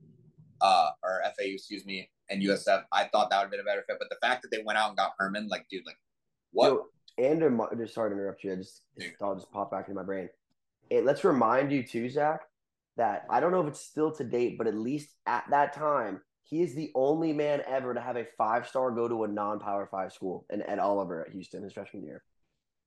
uh, 0.60 0.88
or 1.02 1.22
FAU, 1.24 1.54
excuse 1.54 1.84
me, 1.84 2.10
and 2.30 2.42
USF. 2.42 2.84
I 2.92 3.04
thought 3.04 3.30
that 3.30 3.38
would 3.38 3.44
have 3.44 3.50
been 3.50 3.60
a 3.60 3.64
better 3.64 3.84
fit. 3.86 3.96
But 3.98 4.10
the 4.10 4.16
fact 4.26 4.42
that 4.42 4.50
they 4.50 4.62
went 4.64 4.78
out 4.78 4.88
and 4.88 4.96
got 4.96 5.12
Herman, 5.18 5.48
like, 5.48 5.66
dude, 5.70 5.86
like, 5.86 5.98
what? 6.52 6.68
Yo, 6.68 6.86
and 7.18 7.60
just 7.78 7.94
sorry 7.94 8.10
to 8.10 8.16
interrupt 8.16 8.44
you. 8.44 8.52
I 8.52 8.56
just 8.56 8.82
Dude. 8.98 9.16
thought 9.18 9.36
just 9.36 9.52
popped 9.52 9.72
back 9.72 9.88
into 9.88 10.00
my 10.00 10.04
brain. 10.04 10.28
It, 10.90 11.04
let's 11.04 11.24
remind 11.24 11.72
you 11.72 11.82
too, 11.82 12.08
Zach, 12.10 12.40
that 12.96 13.24
I 13.30 13.40
don't 13.40 13.52
know 13.52 13.62
if 13.62 13.68
it's 13.68 13.80
still 13.80 14.12
to 14.12 14.24
date, 14.24 14.58
but 14.58 14.66
at 14.66 14.74
least 14.74 15.08
at 15.26 15.44
that 15.50 15.72
time, 15.72 16.20
he 16.42 16.62
is 16.62 16.74
the 16.74 16.90
only 16.94 17.32
man 17.32 17.62
ever 17.66 17.94
to 17.94 18.00
have 18.00 18.16
a 18.16 18.26
five 18.36 18.68
star 18.68 18.90
go 18.90 19.08
to 19.08 19.24
a 19.24 19.28
non 19.28 19.60
power 19.60 19.88
five 19.90 20.12
school 20.12 20.44
and 20.50 20.62
Ed 20.66 20.78
Oliver 20.78 21.24
at 21.26 21.32
Houston 21.32 21.62
his 21.62 21.72
freshman 21.72 22.04
year. 22.04 22.22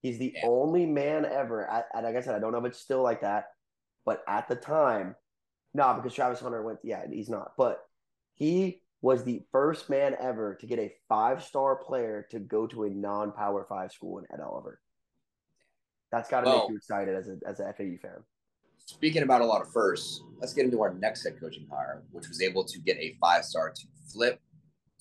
He's 0.02 0.18
the 0.18 0.34
Damn. 0.36 0.50
only 0.50 0.86
man 0.86 1.26
ever. 1.26 1.70
At, 1.70 1.88
at, 1.94 2.04
like 2.04 2.16
I 2.16 2.22
said, 2.22 2.36
I 2.36 2.40
don't 2.40 2.52
know 2.52 2.60
if 2.60 2.66
it's 2.66 2.80
still 2.80 3.02
like 3.02 3.22
that, 3.22 3.46
but 4.06 4.24
at 4.28 4.48
the 4.48 4.56
time, 4.56 5.16
no, 5.74 5.94
because 5.94 6.14
Travis 6.14 6.40
Hunter 6.40 6.62
went. 6.64 6.80
Yeah, 6.84 7.04
he's 7.12 7.30
not. 7.30 7.54
But 7.58 7.80
he 8.36 8.82
was 9.02 9.24
the 9.24 9.42
first 9.52 9.90
man 9.90 10.16
ever 10.20 10.56
to 10.56 10.66
get 10.66 10.80
a 10.80 10.94
five 11.10 11.44
star 11.44 11.76
player 11.76 12.26
to 12.32 12.40
go 12.40 12.68
to 12.68 12.84
a 12.86 12.90
non 12.90 13.32
power 13.32 13.66
five 13.68 13.92
school 13.92 14.20
in 14.20 14.26
Ed 14.32 14.40
Oliver. 14.40 14.80
That's 16.12 16.30
got 16.30 16.42
to 16.42 16.48
Well- 16.48 16.60
make 16.62 16.70
you 16.70 16.76
excited 16.78 17.16
as 17.16 17.28
a 17.28 17.38
as 17.46 17.60
a 17.60 17.74
FAU 17.74 17.98
fan. 18.02 18.24
Speaking 18.86 19.24
about 19.24 19.42
a 19.42 19.46
lot 19.46 19.62
of 19.62 19.70
firsts, 19.74 20.22
let's 20.38 20.54
get 20.54 20.64
into 20.64 20.82
our 20.82 20.94
next 20.94 21.24
head 21.26 21.38
coaching 21.42 21.68
hire, 21.70 22.04
which 22.12 22.30
was 22.30 22.42
able 22.42 22.64
to 22.64 22.80
get 22.80 22.96
a 22.98 23.18
five 23.20 23.44
star 23.44 23.70
to 23.72 23.88
flip 24.10 24.40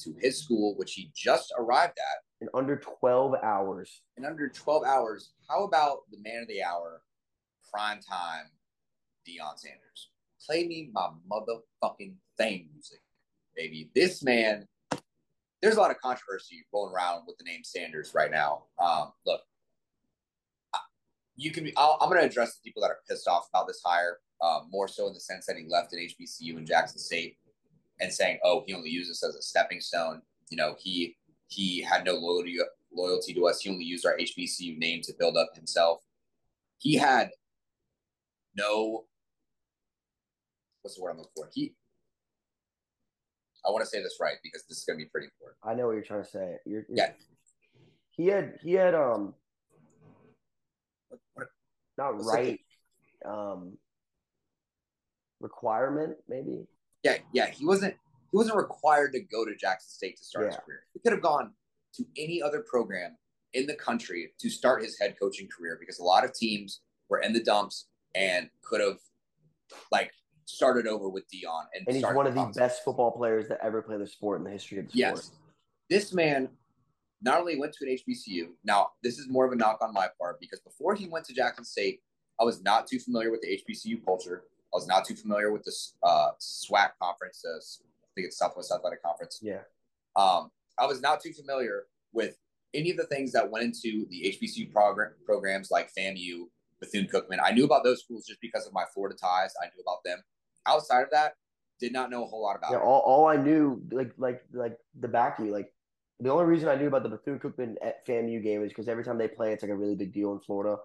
to 0.01 0.15
his 0.21 0.43
school, 0.43 0.75
which 0.77 0.93
he 0.95 1.11
just 1.15 1.53
arrived 1.59 1.99
at 1.99 2.23
In 2.41 2.49
under 2.55 2.77
twelve 2.77 3.35
hours, 3.43 4.03
in 4.17 4.25
under 4.25 4.49
12 4.49 4.85
hours. 4.85 5.33
How 5.49 5.65
about 5.65 6.01
the 6.11 6.19
man 6.21 6.43
of 6.43 6.49
the 6.49 6.63
hour, 6.63 7.03
prime 7.73 8.01
time, 8.01 8.51
Deion 9.27 9.57
Sanders? 9.57 10.11
Play 10.47 10.67
me 10.67 10.91
my 10.93 11.09
motherfucking 11.31 12.15
theme 12.39 12.69
music, 12.73 13.01
baby. 13.57 13.91
This 13.95 14.23
man, 14.23 14.67
there's 15.63 15.77
a 15.77 15.81
lot 15.81 15.91
of 15.91 15.99
controversy 15.99 16.65
rolling 16.73 16.95
around 16.95 17.23
with 17.27 17.37
the 17.39 17.45
name 17.45 17.63
Sanders 17.65 18.13
right 18.15 18.31
now. 18.31 18.65
Um, 18.79 19.13
look, 19.25 19.41
you 21.37 21.51
can 21.51 21.65
be, 21.65 21.73
I'll, 21.77 21.99
I'm 22.01 22.09
going 22.09 22.21
to 22.21 22.27
address 22.27 22.55
the 22.55 22.61
people 22.65 22.83
that 22.83 22.91
are 22.91 23.01
pissed 23.09 23.29
off 23.29 23.49
about 23.53 23.67
this 23.67 23.81
hire, 23.85 24.19
uh, 24.41 24.61
more 24.71 24.89
so 24.89 25.07
in 25.07 25.15
the 25.15 25.21
sense 25.21 25.47
that 25.47 25.57
he 25.57 25.67
left 25.69 25.93
at 25.93 25.99
HBCU 25.99 26.57
in 26.57 26.67
Jackson 26.67 26.99
State 26.99 27.37
and 28.01 28.13
saying, 28.13 28.39
oh, 28.45 28.63
he 28.67 28.75
only 28.75 28.91
used 28.91 29.11
this 29.11 29.23
as 29.23 29.35
a 29.35 29.43
stepping 29.43 29.81
stone. 29.81 30.23
You 30.51 30.57
know, 30.57 30.75
he 30.79 31.17
he 31.49 31.81
had 31.83 32.05
no 32.05 32.15
loyalty 32.15 32.59
loyalty 32.93 33.35
to 33.35 33.47
us. 33.47 33.61
He 33.61 33.71
only 33.71 33.85
used 33.85 34.07
our 34.07 34.17
HBCU 34.17 34.79
name 34.79 35.01
to 35.03 35.15
build 35.19 35.37
up 35.37 35.51
himself. 35.55 36.01
He 36.79 36.95
had 36.97 37.31
no 38.55 39.07
what's 40.83 40.97
the 40.97 41.03
word 41.03 41.11
I'm 41.13 41.19
looking 41.19 41.33
for? 41.37 41.49
He 41.53 41.75
I 43.67 43.71
want 43.71 43.83
to 43.85 43.91
say 43.91 44.01
this 44.03 44.19
right 44.21 44.37
because 44.43 44.65
this 44.69 44.79
is 44.79 44.85
going 44.85 44.99
to 44.99 45.05
be 45.05 45.09
pretty 45.09 45.27
important. 45.27 45.59
I 45.65 45.75
know 45.75 45.87
what 45.87 45.95
you're 45.95 46.03
trying 46.05 46.23
to 46.23 46.29
say. 46.31 46.57
You're, 46.65 46.83
you're- 46.89 46.95
Yeah. 46.95 47.13
he 48.11 48.27
had 48.27 48.59
he 48.63 48.73
had 48.73 48.95
um 48.95 49.35
What- 51.09 51.21
what- 51.35 51.49
not 51.99 52.23
right 52.25 52.61
um 53.25 53.77
requirement 55.41 56.17
maybe. 56.29 56.67
Yeah, 57.03 57.19
yeah, 57.33 57.47
he 57.51 57.65
wasn't 57.65 57.95
he 58.31 58.37
wasn't 58.37 58.57
required 58.57 59.13
to 59.13 59.21
go 59.21 59.45
to 59.45 59.55
Jackson 59.55 59.89
State 59.91 60.17
to 60.19 60.25
start 60.25 60.47
his 60.47 60.57
career. 60.57 60.83
He 60.93 61.01
could 61.01 61.13
have 61.13 61.23
gone 61.23 61.53
to 61.95 62.05
any 62.17 62.43
other 62.43 62.65
program 62.69 63.17
in 63.55 63.67
the 63.67 63.75
country 63.75 64.33
to 64.39 64.51
start 64.51 64.83
his 64.83 64.99
head 64.99 65.17
coaching 65.21 65.49
career 65.57 65.77
because 65.79 65.99
a 65.99 66.05
lot 66.05 66.25
of 66.25 66.35
teams 66.35 66.81
were 67.09 67.21
in 67.21 67.33
the 67.33 67.43
dumps 67.43 67.89
and 68.15 68.51
could 68.63 68.81
have 68.81 68.99
like 69.93 70.11
started 70.45 70.87
over 70.87 71.09
with 71.09 71.25
Deion 71.25 71.65
and, 71.75 71.87
And 71.87 71.97
he's 71.97 72.05
one 72.05 72.27
of 72.27 72.35
the 72.35 72.43
process. 72.43 72.57
best 72.57 72.85
football 72.85 73.11
players 73.11 73.49
that 73.49 73.59
ever 73.63 73.83
played 73.83 74.01
the 74.01 74.07
sport 74.07 74.39
in 74.39 74.45
the 74.45 74.51
history 74.51 74.79
of 74.79 74.87
the 74.87 74.91
sport. 74.91 75.17
Yes. 75.17 75.31
This 75.89 76.13
man 76.13 76.49
not 77.23 77.41
only 77.41 77.59
went 77.59 77.73
to 77.75 77.87
an 77.87 77.97
HBCU, 77.97 78.49
now 78.65 78.89
this 79.03 79.19
is 79.19 79.29
more 79.29 79.47
of 79.47 79.53
a 79.53 79.57
knock 79.57 79.79
on 79.81 79.93
my 79.93 80.09
part 80.21 80.41
because 80.41 80.61
before 80.61 80.95
he 80.95 81.09
went 81.09 81.25
to 81.27 81.35
Jackson 81.35 81.65
State, 81.65 82.01
I 82.41 82.45
was 82.45 82.63
not 82.63 82.87
too 82.87 82.99
familiar 82.99 83.31
with 83.31 83.41
the 83.41 83.49
HBCU 83.49 84.05
culture. 84.05 84.45
I 84.77 84.79
was 84.79 84.87
not 84.87 85.07
too 85.07 85.15
familiar 85.15 85.51
with 85.51 85.65
the 85.65 85.73
uh, 86.03 86.33
SWAC 86.39 86.91
conference, 87.01 87.43
I 87.49 88.09
think 88.15 88.27
it's 88.27 88.37
Southwest 88.37 88.71
Athletic 88.71 89.03
Conference. 89.03 89.41
Yeah. 89.43 89.61
Um, 90.17 90.51
I 90.79 90.85
was 90.85 91.01
not 91.01 91.23
too 91.23 91.33
familiar 91.33 91.85
with 92.13 92.37
any 92.75 92.91
of 92.91 92.99
the 92.99 93.07
things 93.07 93.33
that 93.33 93.51
went 93.51 93.65
into 93.65 94.07
the 94.11 94.37
HBCU 94.39 94.71
program 94.71 95.13
programs 95.25 95.71
like 95.71 95.89
FAMU, 95.99 96.45
Bethune 96.79 97.07
Cookman. 97.07 97.39
I 97.43 97.53
knew 97.53 97.65
about 97.65 97.85
those 97.85 98.03
schools 98.03 98.27
just 98.27 98.43
because 98.43 98.67
of 98.67 98.75
my 98.75 98.85
Florida 98.93 99.17
ties. 99.17 99.55
I 99.63 99.67
knew 99.75 99.81
about 99.81 100.05
them. 100.05 100.19
Outside 100.67 101.05
of 101.05 101.11
that, 101.13 101.33
did 101.81 101.95
not 101.95 102.11
know 102.11 102.25
a 102.25 102.27
whole 102.27 102.43
lot 102.43 102.57
about 102.57 102.73
Yeah, 102.73 102.79
it. 102.79 102.83
all, 102.83 103.01
all 103.01 103.27
I 103.27 103.37
knew, 103.37 103.81
like 103.91 104.13
like 104.19 104.43
like 104.53 104.77
the 105.01 105.09
back 105.09 105.39
of 105.39 105.47
you, 105.47 105.53
like 105.53 105.73
the 106.21 106.31
only 106.31 106.45
reason 106.45 106.69
I 106.69 106.75
knew 106.77 106.89
about 106.89 107.03
the 107.03 107.09
Bethune 107.09 107.39
Cookman 107.39 107.77
at 107.83 108.07
FAMU 108.07 108.43
game 108.43 108.63
is 108.63 108.69
because 108.69 108.89
every 108.89 109.05
time 109.05 109.17
they 109.17 109.29
play, 109.29 109.55
it's 109.55 109.63
like 109.63 109.73
a 109.73 109.77
really 109.77 109.95
big 109.95 110.13
deal 110.13 110.33
in 110.33 110.41
Florida 110.41 110.77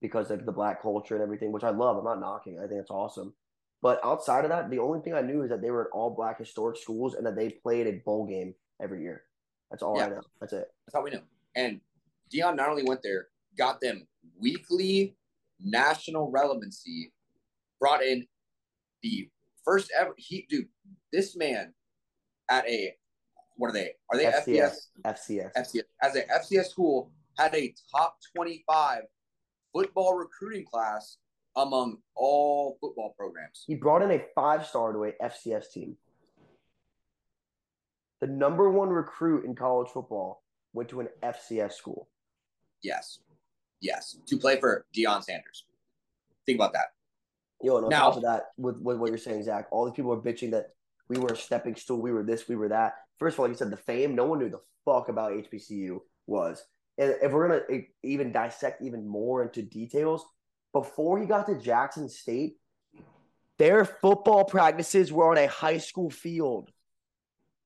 because 0.00 0.30
of 0.30 0.46
the 0.46 0.52
black 0.52 0.82
culture 0.82 1.14
and 1.14 1.22
everything, 1.22 1.52
which 1.52 1.64
I 1.64 1.70
love. 1.70 1.96
I'm 1.96 2.04
not 2.04 2.20
knocking. 2.20 2.58
I 2.58 2.66
think 2.66 2.80
it's 2.80 2.90
awesome. 2.90 3.34
But 3.80 4.00
outside 4.04 4.44
of 4.44 4.50
that, 4.50 4.70
the 4.70 4.78
only 4.78 5.00
thing 5.00 5.14
I 5.14 5.22
knew 5.22 5.42
is 5.42 5.50
that 5.50 5.62
they 5.62 5.70
were 5.70 5.82
at 5.82 5.90
all 5.92 6.10
black 6.10 6.38
historic 6.38 6.76
schools 6.76 7.14
and 7.14 7.24
that 7.26 7.36
they 7.36 7.50
played 7.50 7.86
a 7.86 8.02
bowl 8.04 8.26
game 8.26 8.54
every 8.82 9.02
year. 9.02 9.22
That's 9.70 9.82
all 9.82 10.00
I 10.00 10.08
know. 10.08 10.20
That's 10.40 10.52
it. 10.52 10.66
That's 10.86 10.94
how 10.94 11.02
we 11.02 11.10
know. 11.10 11.22
And 11.54 11.80
Deion 12.32 12.56
not 12.56 12.68
only 12.68 12.82
went 12.82 13.02
there, 13.02 13.28
got 13.56 13.80
them 13.80 14.06
weekly 14.40 15.16
national 15.60 16.30
relevancy, 16.30 17.12
brought 17.80 18.02
in 18.02 18.26
the 19.02 19.28
first 19.64 19.90
ever. 19.98 20.14
He, 20.16 20.46
dude, 20.48 20.68
this 21.12 21.36
man 21.36 21.72
at 22.50 22.66
a 22.68 22.94
what 23.56 23.70
are 23.70 23.72
they? 23.72 23.92
Are 24.10 24.16
they 24.16 24.24
FCS? 24.24 24.74
FCS. 25.04 25.52
FCS 25.56 25.82
as 26.02 26.16
a 26.16 26.22
FCS 26.22 26.66
school 26.66 27.10
had 27.36 27.54
a 27.54 27.74
top 27.94 28.16
twenty-five 28.34 29.02
football 29.72 30.14
recruiting 30.14 30.64
class 30.64 31.18
among 31.56 31.98
all 32.14 32.78
football 32.80 33.14
programs. 33.18 33.64
He 33.66 33.74
brought 33.74 34.02
in 34.02 34.10
a 34.10 34.22
five 34.34 34.66
star 34.66 34.92
to 34.92 35.04
a 35.04 35.12
FCS 35.22 35.70
team. 35.72 35.96
The 38.20 38.26
number 38.26 38.70
one 38.70 38.88
recruit 38.88 39.44
in 39.44 39.54
college 39.54 39.88
football 39.90 40.42
went 40.72 40.88
to 40.90 41.00
an 41.00 41.08
FCS 41.22 41.72
school. 41.72 42.08
Yes, 42.82 43.20
yes, 43.80 44.16
to 44.26 44.36
play 44.38 44.58
for 44.58 44.86
Deion 44.96 45.22
Sanders. 45.22 45.64
Think 46.46 46.58
about 46.58 46.72
that. 46.72 46.86
Yo, 47.62 47.76
and 47.76 47.86
on 47.86 47.90
Now- 47.90 48.08
top 48.08 48.16
of 48.16 48.22
that, 48.22 48.50
with, 48.56 48.78
with 48.80 48.98
what 48.98 49.08
you're 49.08 49.18
saying, 49.18 49.42
Zach, 49.42 49.66
all 49.70 49.84
these 49.84 49.94
people 49.94 50.12
are 50.12 50.20
bitching 50.20 50.52
that 50.52 50.74
we 51.08 51.18
were 51.18 51.32
a 51.32 51.36
stepping 51.36 51.74
stool, 51.74 52.00
we 52.00 52.12
were 52.12 52.22
this, 52.22 52.48
we 52.48 52.56
were 52.56 52.68
that. 52.68 52.94
First 53.18 53.34
of 53.34 53.40
all, 53.40 53.46
like 53.46 53.54
you 53.54 53.58
said, 53.58 53.70
the 53.70 53.76
fame, 53.76 54.14
no 54.14 54.26
one 54.26 54.38
knew 54.38 54.48
the 54.48 54.60
fuck 54.84 55.08
about 55.08 55.32
HBCU 55.32 56.00
was. 56.26 56.62
And 56.98 57.14
if 57.22 57.32
we're 57.32 57.48
gonna 57.48 57.82
even 58.02 58.32
dissect 58.32 58.82
even 58.82 59.06
more 59.06 59.44
into 59.44 59.62
details, 59.62 60.26
before 60.72 61.18
he 61.18 61.26
got 61.26 61.46
to 61.46 61.58
Jackson 61.58 62.08
State, 62.08 62.56
their 63.58 63.84
football 63.84 64.44
practices 64.44 65.12
were 65.12 65.30
on 65.30 65.38
a 65.38 65.46
high 65.46 65.78
school 65.78 66.10
field. 66.10 66.70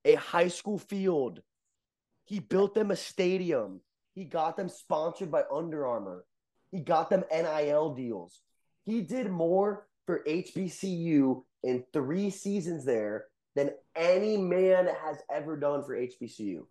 A 0.04 0.14
high 0.14 0.48
school 0.48 0.78
field. 0.78 1.40
He 2.24 2.40
built 2.40 2.74
them 2.74 2.90
a 2.90 2.96
stadium. 2.96 3.80
He 4.14 4.24
got 4.24 4.56
them 4.56 4.68
sponsored 4.68 5.30
by 5.30 5.44
Under 5.52 5.86
Armour. 5.86 6.24
He 6.70 6.80
got 6.80 7.10
them 7.10 7.24
NIL 7.30 7.94
deals. 7.94 8.40
He 8.84 9.02
did 9.02 9.30
more 9.30 9.86
for 10.06 10.22
HBCU 10.26 11.42
in 11.62 11.84
three 11.92 12.30
seasons 12.30 12.84
there 12.84 13.26
than 13.54 13.70
any 13.94 14.36
man 14.36 14.88
has 15.04 15.18
ever 15.30 15.56
done 15.56 15.84
for 15.84 15.96
HBCU. 15.96 16.64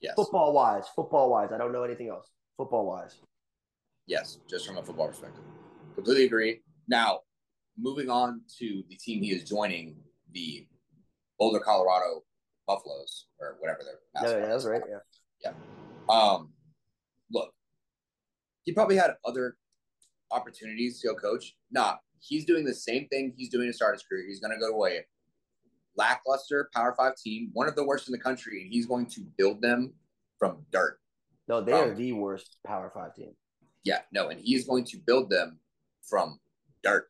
Yes, 0.00 0.14
Football 0.14 0.52
wise, 0.52 0.84
football 0.94 1.30
wise. 1.30 1.50
I 1.52 1.58
don't 1.58 1.72
know 1.72 1.82
anything 1.82 2.08
else. 2.08 2.28
Football 2.56 2.86
wise. 2.86 3.16
yes, 4.06 4.38
just 4.48 4.66
from 4.66 4.78
a 4.78 4.82
football 4.82 5.08
perspective, 5.08 5.42
completely 5.94 6.24
agree. 6.24 6.60
Now, 6.88 7.20
moving 7.76 8.08
on 8.08 8.42
to 8.58 8.82
the 8.88 8.96
team 8.96 9.22
he 9.22 9.30
is 9.32 9.44
joining, 9.48 9.96
the 10.32 10.66
Boulder, 11.38 11.60
Colorado 11.60 12.22
Buffaloes, 12.66 13.26
or 13.40 13.56
whatever 13.60 13.80
their 13.84 13.98
Yeah, 14.14 14.20
mascot 14.22 14.40
yeah, 14.40 14.56
is. 14.56 14.64
that's 14.64 14.66
right. 14.66 14.82
Yeah. 15.44 15.52
Um, 16.08 16.52
look, 17.30 17.52
he 18.64 18.72
probably 18.72 18.96
had 18.96 19.12
other 19.24 19.56
opportunities 20.30 21.00
to 21.00 21.08
go 21.08 21.14
coach. 21.14 21.56
Nah, 21.70 21.96
he's 22.20 22.44
doing 22.44 22.64
the 22.64 22.74
same 22.74 23.08
thing 23.08 23.34
he's 23.36 23.50
doing 23.50 23.66
to 23.66 23.72
start 23.72 23.94
his 23.94 24.02
career. 24.04 24.24
He's 24.26 24.40
going 24.40 24.52
to 24.52 24.58
go 24.60 24.70
to 24.72 24.84
a 24.94 25.04
lackluster 25.98 26.70
Power 26.74 26.94
Five 26.96 27.16
team, 27.16 27.50
one 27.52 27.68
of 27.68 27.74
the 27.74 27.84
worst 27.84 28.08
in 28.08 28.12
the 28.12 28.18
country, 28.18 28.62
and 28.62 28.72
he's 28.72 28.86
going 28.86 29.06
to 29.06 29.20
build 29.36 29.60
them 29.60 29.92
from 30.38 30.64
dirt. 30.72 30.98
No, 31.48 31.60
they 31.60 31.72
are 31.72 31.90
um, 31.90 31.96
the 31.96 32.12
worst 32.12 32.58
Power 32.66 32.90
Five 32.94 33.14
team. 33.14 33.34
Yeah, 33.84 34.00
no, 34.12 34.28
and 34.28 34.40
he's 34.40 34.66
going 34.66 34.84
to 34.84 34.98
build 34.98 35.30
them 35.30 35.58
from 36.08 36.38
dirt, 36.82 37.06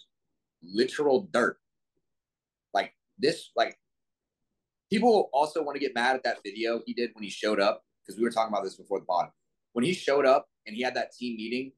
literal 0.63 1.29
dirt. 1.33 1.59
Like 2.73 2.95
this, 3.19 3.51
like 3.57 3.79
people 4.91 5.31
also 5.33 5.63
want 5.63 5.77
to 5.77 5.81
get 5.81 5.95
mad 5.95 6.17
at 6.17 6.23
that 6.25 6.39
video 6.45 6.81
he 6.87 6.95
did 6.95 7.11
when 7.15 7.25
he 7.25 7.31
showed 7.31 7.61
up 7.61 7.83
because 8.05 8.19
we 8.19 8.25
were 8.25 8.31
talking 8.31 8.53
about 8.53 8.65
this 8.65 8.77
before 8.77 9.01
the 9.01 9.07
pod. 9.07 9.29
When 9.73 9.85
he 9.85 9.93
showed 9.93 10.27
up 10.27 10.47
and 10.67 10.75
he 10.75 10.83
had 10.83 10.95
that 10.95 11.13
team 11.13 11.37
meeting, 11.37 11.73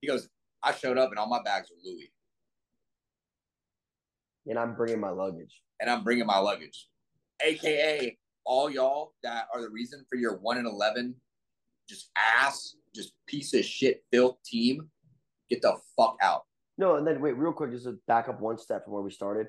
he 0.00 0.08
goes, 0.08 0.28
"I 0.62 0.72
showed 0.72 0.98
up 0.98 1.10
and 1.10 1.18
all 1.18 1.28
my 1.28 1.42
bags 1.42 1.70
are 1.70 1.80
Louis, 1.84 2.12
And 4.46 4.58
I'm 4.58 4.74
bringing 4.74 5.00
my 5.00 5.10
luggage. 5.10 5.62
And 5.82 5.90
I'm 5.90 6.04
bringing 6.04 6.26
my 6.26 6.38
luggage, 6.38 6.88
aka 7.44 8.16
all 8.44 8.70
y'all 8.70 9.14
that 9.24 9.48
are 9.52 9.60
the 9.60 9.68
reason 9.68 10.04
for 10.08 10.16
your 10.16 10.36
one 10.38 10.56
and 10.56 10.66
eleven, 10.66 11.16
just 11.88 12.10
ass, 12.16 12.76
just 12.94 13.14
piece 13.26 13.52
of 13.52 13.64
shit 13.64 14.04
filth 14.12 14.36
team. 14.44 14.88
Get 15.50 15.60
the 15.60 15.76
fuck 15.96 16.16
out." 16.22 16.44
No, 16.78 16.94
and 16.96 17.06
then 17.06 17.20
wait, 17.20 17.36
real 17.36 17.52
quick, 17.52 17.72
just 17.72 17.84
to 17.84 17.98
back 18.06 18.28
up 18.28 18.40
one 18.40 18.58
step 18.58 18.84
from 18.84 18.94
where 18.94 19.02
we 19.02 19.10
started. 19.10 19.48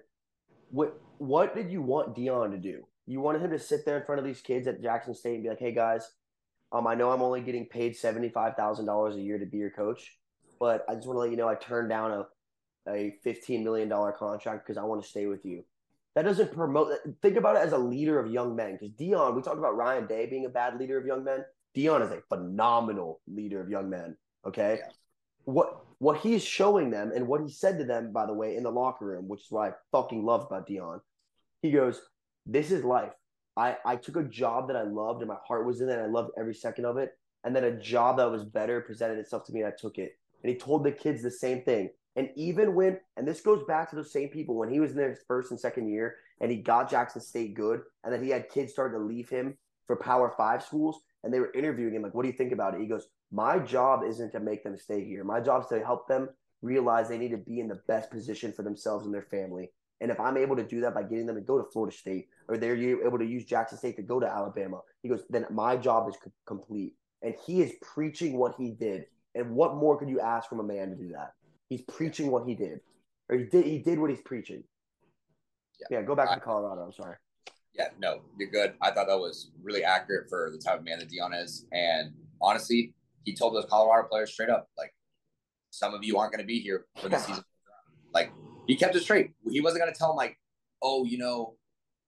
What 0.72 1.00
what 1.20 1.56
did 1.56 1.72
you 1.72 1.84
want 1.84 2.16
Deion 2.16 2.50
to 2.50 2.58
do? 2.58 2.84
You 3.06 3.22
wanted 3.22 3.44
him 3.44 3.52
to 3.52 3.60
sit 3.60 3.86
there 3.86 4.00
in 4.00 4.06
front 4.06 4.18
of 4.18 4.26
these 4.26 4.42
kids 4.42 4.66
at 4.66 4.82
Jackson 4.82 5.14
State 5.14 5.36
and 5.36 5.44
be 5.44 5.50
like, 5.50 5.60
"Hey 5.60 5.72
guys, 5.72 6.10
um, 6.72 6.88
I 6.88 6.96
know 6.96 7.12
I'm 7.12 7.22
only 7.22 7.42
getting 7.42 7.68
paid 7.68 7.96
seventy 7.96 8.30
five 8.30 8.56
thousand 8.56 8.88
dollars 8.88 9.16
a 9.16 9.22
year 9.22 9.38
to 9.38 9.46
be 9.46 9.58
your 9.58 9.70
coach, 9.70 10.18
but 10.60 10.84
I 10.90 10.96
just 10.96 11.06
want 11.06 11.18
to 11.18 11.22
let 11.22 11.30
you 11.30 11.38
know 11.38 11.48
I 11.48 11.56
turned 11.56 11.90
down 11.90 12.12
a 12.12 12.26
a 12.92 13.16
fifteen 13.24 13.64
million 13.64 13.88
dollar 13.88 14.12
contract 14.14 14.66
because 14.66 14.80
I 14.80 14.84
want 14.84 15.04
to 15.04 15.08
stay 15.08 15.28
with 15.28 15.46
you." 15.46 15.64
That 16.16 16.24
doesn't 16.24 16.54
promote. 16.54 16.92
Think 17.22 17.38
about 17.38 17.56
it 17.56 17.60
as 17.64 17.74
a 17.74 17.78
leader 17.78 18.20
of 18.20 18.32
young 18.32 18.56
men, 18.56 18.74
because 18.74 18.92
Deion. 18.92 19.36
We 19.36 19.42
talked 19.42 19.58
about 19.58 19.76
Ryan 19.76 20.06
Day 20.06 20.28
being 20.28 20.46
a 20.46 20.50
bad 20.50 20.80
leader 20.80 20.98
of 20.98 21.06
young 21.06 21.24
men. 21.24 21.44
Deion 21.76 22.04
is 22.04 22.12
a 22.12 22.22
phenomenal 22.30 23.22
leader 23.28 23.60
of 23.62 23.70
young 23.70 23.90
men. 23.90 24.16
Okay, 24.46 24.80
Yeah. 24.80 24.92
what 25.46 25.86
what 26.00 26.18
he's 26.18 26.44
showing 26.44 26.90
them 26.92 27.12
and 27.16 27.28
what 27.28 27.42
he 27.42 27.50
said 27.50 27.78
to 27.80 27.86
them, 27.86 28.12
by 28.12 28.26
the 28.26 28.34
way, 28.34 28.56
in 28.58 28.64
the 28.64 28.72
locker 28.72 29.06
room, 29.06 29.28
which 29.28 29.42
is 29.46 29.52
what 29.52 29.72
I 29.72 29.76
fucking 29.92 30.24
love 30.26 30.44
about 30.46 30.68
Deion. 30.68 31.02
He 31.62 31.72
goes, 31.72 32.02
"This 32.46 32.72
is 32.72 32.84
life. 32.84 33.14
I 33.56 33.78
I 33.86 33.96
took 33.96 34.18
a 34.18 34.24
job 34.24 34.68
that 34.68 34.76
I 34.76 34.84
loved 34.84 35.22
and 35.22 35.30
my 35.30 35.38
heart 35.48 35.66
was 35.66 35.82
in 35.82 35.90
it. 35.90 35.94
And 35.94 36.02
I 36.04 36.08
loved 36.08 36.32
every 36.38 36.54
second 36.56 36.86
of 36.86 36.98
it. 36.98 37.18
And 37.44 37.56
then 37.56 37.64
a 37.64 37.80
job 37.80 38.18
that 38.18 38.30
was 38.30 38.44
better 38.44 38.82
presented 38.82 39.18
itself 39.18 39.46
to 39.46 39.54
me, 39.54 39.62
and 39.62 39.68
I 39.74 39.76
took 39.76 39.98
it. 39.98 40.18
And 40.44 40.52
he 40.52 40.58
told 40.58 40.84
the 40.84 40.92
kids 40.92 41.22
the 41.22 41.32
same 41.32 41.64
thing. 41.64 41.90
And 42.16 42.30
even 42.36 42.76
when, 42.76 43.00
and 43.18 43.28
this 43.28 43.42
goes 43.42 43.64
back 43.64 43.90
to 43.90 43.96
those 43.96 44.12
same 44.12 44.30
people 44.30 44.56
when 44.56 44.70
he 44.70 44.80
was 44.80 44.92
in 44.92 44.98
their 44.98 45.18
first 45.28 45.52
and 45.52 45.60
second 45.60 45.90
year, 45.90 46.18
and 46.42 46.52
he 46.52 46.58
got 46.58 46.90
Jackson 46.90 47.22
State 47.22 47.56
good, 47.56 47.82
and 48.04 48.14
then 48.14 48.24
he 48.24 48.30
had 48.30 48.50
kids 48.50 48.72
starting 48.72 49.00
to 49.00 49.06
leave 49.06 49.30
him 49.30 49.58
for 49.88 49.96
Power 49.96 50.34
Five 50.38 50.64
schools, 50.64 51.02
and 51.24 51.34
they 51.34 51.40
were 51.40 51.52
interviewing 51.54 51.96
him 51.96 52.04
like, 52.04 52.14
"What 52.14 52.24
do 52.24 52.30
you 52.30 52.38
think 52.38 52.52
about 52.52 52.76
it?" 52.76 52.82
He 52.82 52.88
goes, 52.88 53.08
"My 53.32 53.60
job 53.60 54.04
isn't 54.04 54.32
to 54.32 54.40
make 54.40 54.64
them 54.64 54.78
stay 54.78 55.04
here. 55.04 55.24
My 55.24 55.40
job 55.40 55.64
is 55.64 55.70
to 55.70 55.84
help 55.84 56.08
them 56.08 56.30
realize 56.64 57.10
they 57.10 57.18
need 57.18 57.32
to 57.32 57.38
be 57.38 57.60
in 57.60 57.68
the 57.68 57.82
best 57.88 58.10
position 58.10 58.52
for 58.54 58.64
themselves 58.64 59.06
and 59.06 59.14
their 59.14 59.28
family. 59.30 59.72
And 60.02 60.10
if 60.10 60.20
I'm 60.20 60.38
able 60.38 60.56
to 60.56 60.64
do 60.64 60.82
that 60.82 60.94
by 60.94 61.04
getting 61.04 61.26
them 61.26 61.36
to 61.36 61.42
go 61.42 61.58
to 61.58 61.70
Florida 61.72 61.96
State, 61.96 62.28
or 62.48 62.58
they're 62.58 62.76
able 62.76 63.20
to 63.20 63.26
use 63.26 63.46
Jackson 63.46 63.78
State 63.78 63.96
to 63.98 64.02
go 64.02 64.20
to 64.20 64.28
Alabama, 64.28 64.82
he 65.02 65.10
goes, 65.10 65.24
then 65.30 65.46
my 65.52 65.78
job 65.78 66.10
is 66.10 66.16
co- 66.22 66.32
complete. 66.46 66.94
And 67.22 67.36
he 67.46 67.62
is 67.62 67.74
preaching 67.82 68.38
what 68.38 68.56
he 68.58 68.72
did. 68.72 69.06
And 69.36 69.52
what 69.52 69.76
more 69.76 69.98
could 69.98 70.10
you 70.10 70.20
ask 70.20 70.50
from 70.50 70.60
a 70.60 70.64
man 70.64 70.90
to 70.90 70.96
do 70.96 71.10
that? 71.10 71.34
He's 71.70 71.82
preaching 71.82 72.30
what 72.32 72.48
he 72.48 72.56
did, 72.56 72.82
or 73.30 73.38
he 73.38 73.46
did. 73.46 73.66
He 73.66 73.80
did 73.80 74.00
what 74.00 74.10
he's 74.10 74.22
preaching. 74.22 74.64
Yeah. 75.80 76.00
Yeah, 76.00 76.06
go 76.06 76.16
back 76.16 76.30
I- 76.30 76.36
to 76.36 76.42
Colorado. 76.42 76.82
I'm 76.82 76.94
sorry. 76.94 77.16
Yeah, 77.76 77.88
no, 77.98 78.22
you're 78.38 78.52
good. 78.52 78.74
I 78.82 78.92
thought 78.92 79.08
that 79.08 79.18
was 79.18 79.50
really 79.64 79.84
accurate 79.84 80.30
for 80.30 80.52
the 80.52 80.60
type 80.60 80.78
of 80.78 80.86
man 80.86 81.00
that 81.00 81.10
Deion 81.10 81.36
is. 81.44 81.66
And 81.72 82.14
honestly, 82.40 82.94
he 83.24 83.34
told 83.34 83.56
those 83.56 83.66
Colorado 83.66 84.08
players 84.08 84.32
straight 84.32 84.52
up, 84.52 84.68
like, 84.78 84.94
some 85.72 85.96
of 85.96 86.04
you 86.04 86.20
aren't 86.20 86.32
going 86.32 86.44
to 86.44 86.46
be 86.48 86.60
here 86.60 86.86
for 87.02 87.10
the 87.10 87.18
season. 87.26 87.44
Like, 88.14 88.32
he 88.68 88.76
kept 88.76 88.96
it 88.96 89.02
straight. 89.02 89.32
He 89.50 89.60
wasn't 89.60 89.82
going 89.82 89.92
to 89.92 89.98
tell 89.98 90.10
them, 90.10 90.18
like, 90.18 90.38
oh, 90.84 91.04
you 91.04 91.18
know, 91.18 91.56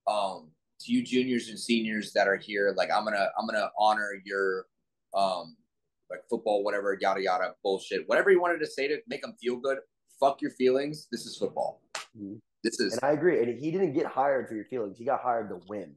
um, 0.05 0.51
to 0.81 0.91
you 0.91 1.03
juniors 1.03 1.49
and 1.49 1.59
seniors 1.59 2.13
that 2.13 2.27
are 2.27 2.37
here, 2.37 2.71
like, 2.77 2.91
I'm 2.91 3.03
going 3.03 3.15
to, 3.15 3.27
I'm 3.39 3.47
to 3.47 3.71
honor 3.79 4.11
your, 4.23 4.67
um, 5.15 5.55
like 6.09 6.21
football, 6.29 6.63
whatever, 6.63 6.97
yada, 6.99 7.21
yada, 7.21 7.53
bullshit. 7.63 8.07
Whatever 8.07 8.29
he 8.29 8.35
wanted 8.35 8.59
to 8.59 8.67
say 8.67 8.87
to 8.87 8.97
make 9.07 9.21
them 9.21 9.33
feel 9.41 9.57
good, 9.57 9.79
fuck 10.19 10.41
your 10.41 10.51
feelings. 10.51 11.07
This 11.11 11.25
is 11.25 11.37
football. 11.37 11.81
Mhm. 12.17 12.39
This 12.63 12.79
is, 12.79 12.93
And 12.93 13.03
I 13.03 13.11
agree. 13.11 13.41
And 13.41 13.59
he 13.59 13.71
didn't 13.71 13.93
get 13.93 14.05
hired 14.05 14.47
for 14.47 14.55
your 14.55 14.65
feelings. 14.65 14.97
He 14.97 15.05
got 15.05 15.21
hired 15.21 15.49
to 15.49 15.59
win. 15.67 15.95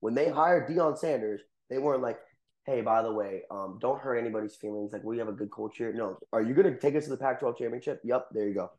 When 0.00 0.14
they 0.14 0.28
hired 0.28 0.68
Deion 0.68 0.98
Sanders, 0.98 1.42
they 1.70 1.78
weren't 1.78 2.02
like, 2.02 2.18
hey, 2.66 2.80
by 2.80 3.02
the 3.02 3.12
way, 3.12 3.42
um, 3.50 3.78
don't 3.80 4.00
hurt 4.00 4.16
anybody's 4.16 4.56
feelings. 4.56 4.92
Like, 4.92 5.04
we 5.04 5.18
have 5.18 5.28
a 5.28 5.32
good 5.32 5.50
culture. 5.52 5.92
No. 5.92 6.18
Are 6.32 6.42
you 6.42 6.54
going 6.54 6.72
to 6.72 6.78
take 6.78 6.96
us 6.96 7.04
to 7.04 7.10
the 7.10 7.16
Pac 7.16 7.40
12 7.40 7.56
championship? 7.56 8.00
Yep. 8.04 8.28
There 8.32 8.48
you 8.48 8.54
go. 8.54 8.70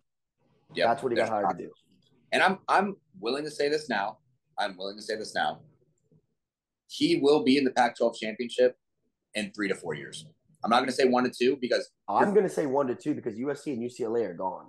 yeah, 0.73 0.87
That's 0.87 1.01
what 1.03 1.11
he 1.11 1.15
got 1.15 1.29
hired 1.29 1.57
to 1.57 1.65
do. 1.65 1.71
And 2.31 2.41
I'm 2.41 2.59
I'm 2.67 2.95
willing 3.19 3.43
to 3.43 3.51
say 3.51 3.69
this 3.69 3.89
now. 3.89 4.17
I'm 4.57 4.75
willing 4.75 4.97
to 4.97 5.03
say 5.03 5.15
this 5.15 5.35
now. 5.35 5.61
He 6.87 7.17
will 7.17 7.43
be 7.43 7.57
in 7.57 7.63
the 7.63 7.71
Pac-12 7.71 8.15
championship 8.19 8.75
in 9.35 9.51
three 9.51 9.67
to 9.67 9.75
four 9.75 9.93
years. 9.93 10.25
I'm 10.63 10.69
not 10.69 10.77
going 10.77 10.89
to 10.89 10.95
say 10.95 11.05
one 11.05 11.25
to 11.25 11.29
two 11.29 11.57
because 11.59 11.89
I'm 12.07 12.33
going 12.33 12.47
to 12.47 12.53
say 12.53 12.65
one 12.65 12.87
to 12.87 12.95
two 12.95 13.13
because 13.13 13.35
USC 13.35 13.73
and 13.73 13.81
UCLA 13.81 14.29
are 14.29 14.33
gone. 14.33 14.67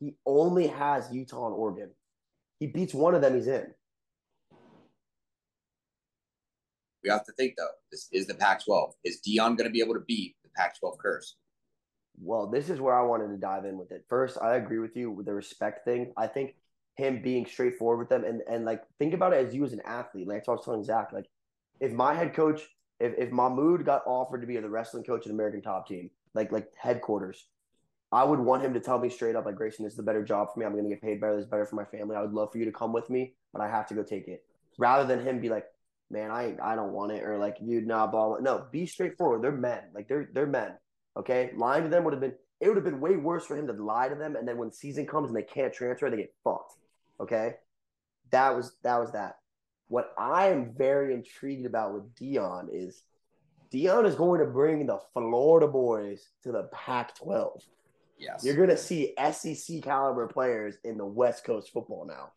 He 0.00 0.16
only 0.26 0.66
has 0.66 1.12
Utah 1.12 1.46
and 1.46 1.54
Oregon. 1.54 1.90
He 2.58 2.66
beats 2.66 2.92
one 2.92 3.14
of 3.14 3.20
them, 3.20 3.34
he's 3.34 3.46
in. 3.46 3.66
We 7.04 7.10
have 7.10 7.24
to 7.26 7.32
think 7.32 7.54
though. 7.56 7.66
This 7.90 8.08
is 8.12 8.26
the 8.26 8.34
Pac-12. 8.34 8.92
Is 9.04 9.20
Deion 9.26 9.56
going 9.56 9.64
to 9.64 9.70
be 9.70 9.80
able 9.80 9.94
to 9.94 10.00
beat 10.00 10.36
the 10.42 10.50
Pac-12 10.56 10.98
curse? 10.98 11.36
Well, 12.20 12.46
this 12.46 12.68
is 12.68 12.80
where 12.80 12.94
I 12.94 13.02
wanted 13.02 13.28
to 13.28 13.36
dive 13.36 13.64
in 13.64 13.78
with 13.78 13.90
it. 13.90 14.04
First, 14.08 14.38
I 14.40 14.56
agree 14.56 14.78
with 14.78 14.96
you 14.96 15.10
with 15.10 15.26
the 15.26 15.34
respect 15.34 15.84
thing. 15.84 16.12
I 16.16 16.26
think 16.26 16.54
him 16.96 17.22
being 17.22 17.46
straightforward 17.46 17.98
with 17.98 18.08
them 18.10 18.24
and 18.24 18.42
and 18.48 18.64
like 18.64 18.82
think 18.98 19.14
about 19.14 19.32
it 19.32 19.46
as 19.46 19.54
you 19.54 19.64
as 19.64 19.72
an 19.72 19.80
athlete. 19.84 20.28
Like 20.28 20.44
I 20.46 20.52
was 20.52 20.64
telling 20.64 20.84
Zach, 20.84 21.12
like 21.12 21.26
if 21.80 21.92
my 21.92 22.14
head 22.14 22.34
coach, 22.34 22.60
if 23.00 23.14
if 23.18 23.30
Mahmoud 23.30 23.84
got 23.84 24.02
offered 24.06 24.40
to 24.40 24.46
be 24.46 24.56
the 24.56 24.68
wrestling 24.68 25.04
coach 25.04 25.26
at 25.26 25.32
American 25.32 25.62
Top 25.62 25.86
Team, 25.86 26.10
like 26.34 26.52
like 26.52 26.72
headquarters, 26.76 27.46
I 28.10 28.24
would 28.24 28.38
want 28.38 28.62
him 28.62 28.74
to 28.74 28.80
tell 28.80 28.98
me 28.98 29.08
straight 29.08 29.36
up, 29.36 29.46
like 29.46 29.56
Grayson, 29.56 29.84
this 29.84 29.94
is 29.94 29.96
the 29.96 30.02
better 30.02 30.22
job 30.22 30.48
for 30.52 30.60
me. 30.60 30.66
I'm 30.66 30.72
going 30.72 30.84
to 30.84 30.90
get 30.90 31.02
paid 31.02 31.20
better. 31.20 31.36
This 31.36 31.44
is 31.44 31.50
better 31.50 31.66
for 31.66 31.76
my 31.76 31.84
family. 31.84 32.14
I 32.14 32.20
would 32.20 32.34
love 32.34 32.52
for 32.52 32.58
you 32.58 32.66
to 32.66 32.72
come 32.72 32.92
with 32.92 33.08
me, 33.08 33.34
but 33.52 33.62
I 33.62 33.68
have 33.68 33.86
to 33.88 33.94
go 33.94 34.02
take 34.02 34.28
it. 34.28 34.44
Rather 34.78 35.06
than 35.06 35.24
him 35.26 35.40
be 35.40 35.48
like, 35.48 35.66
man, 36.10 36.30
I 36.30 36.56
I 36.62 36.76
don't 36.76 36.92
want 36.92 37.12
it, 37.12 37.24
or 37.24 37.38
like, 37.38 37.58
dude, 37.58 37.86
nah, 37.86 38.06
blah, 38.06 38.28
blah. 38.28 38.38
No, 38.38 38.66
be 38.70 38.86
straightforward. 38.86 39.42
They're 39.42 39.52
men. 39.52 39.82
Like 39.94 40.08
they're 40.08 40.28
they're 40.32 40.46
men. 40.46 40.72
Okay, 41.16 41.52
lying 41.56 41.84
to 41.84 41.88
them 41.88 42.04
would 42.04 42.14
have 42.14 42.20
been 42.20 42.34
it 42.60 42.68
would 42.68 42.76
have 42.76 42.84
been 42.84 43.00
way 43.00 43.16
worse 43.16 43.44
for 43.44 43.56
him 43.56 43.66
to 43.66 43.72
lie 43.72 44.08
to 44.08 44.14
them, 44.14 44.36
and 44.36 44.46
then 44.46 44.56
when 44.56 44.70
season 44.70 45.06
comes 45.06 45.28
and 45.28 45.36
they 45.36 45.42
can't 45.42 45.74
transfer, 45.74 46.08
they 46.08 46.16
get 46.16 46.34
fucked. 46.44 46.74
Okay, 47.18 47.54
that 48.30 48.54
was 48.54 48.76
that 48.82 48.98
was 48.98 49.10
that. 49.12 49.38
What 49.92 50.14
I 50.16 50.48
am 50.48 50.72
very 50.74 51.12
intrigued 51.12 51.66
about 51.66 51.92
with 51.92 52.14
Deion 52.14 52.68
is 52.72 53.02
Deion 53.70 54.06
is 54.06 54.14
going 54.14 54.40
to 54.40 54.46
bring 54.46 54.86
the 54.86 54.98
Florida 55.12 55.68
boys 55.68 56.30
to 56.44 56.50
the 56.50 56.62
Pac-12. 56.72 57.60
Yes, 58.18 58.42
You're 58.42 58.56
going 58.56 58.70
to 58.70 58.76
see 58.78 59.14
SEC 59.32 59.82
caliber 59.82 60.26
players 60.28 60.78
in 60.82 60.96
the 60.96 61.04
West 61.04 61.44
Coast 61.44 61.74
football 61.74 62.06
now 62.06 62.32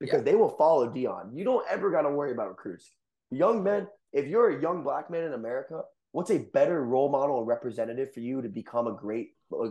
because 0.00 0.22
yeah. 0.22 0.32
they 0.32 0.34
will 0.34 0.56
follow 0.56 0.88
Deion. 0.88 1.30
You 1.32 1.44
don't 1.44 1.64
ever 1.70 1.92
got 1.92 2.02
to 2.02 2.10
worry 2.10 2.32
about 2.32 2.48
recruits. 2.48 2.90
Young 3.30 3.62
men, 3.62 3.86
if 4.12 4.26
you're 4.26 4.58
a 4.58 4.60
young 4.60 4.82
black 4.82 5.08
man 5.08 5.22
in 5.22 5.32
America, 5.32 5.82
what's 6.10 6.32
a 6.32 6.38
better 6.38 6.84
role 6.84 7.08
model 7.08 7.38
and 7.38 7.46
representative 7.46 8.12
for 8.14 8.18
you 8.18 8.42
to 8.42 8.48
become 8.48 8.88
a 8.88 8.96
great 8.96 9.28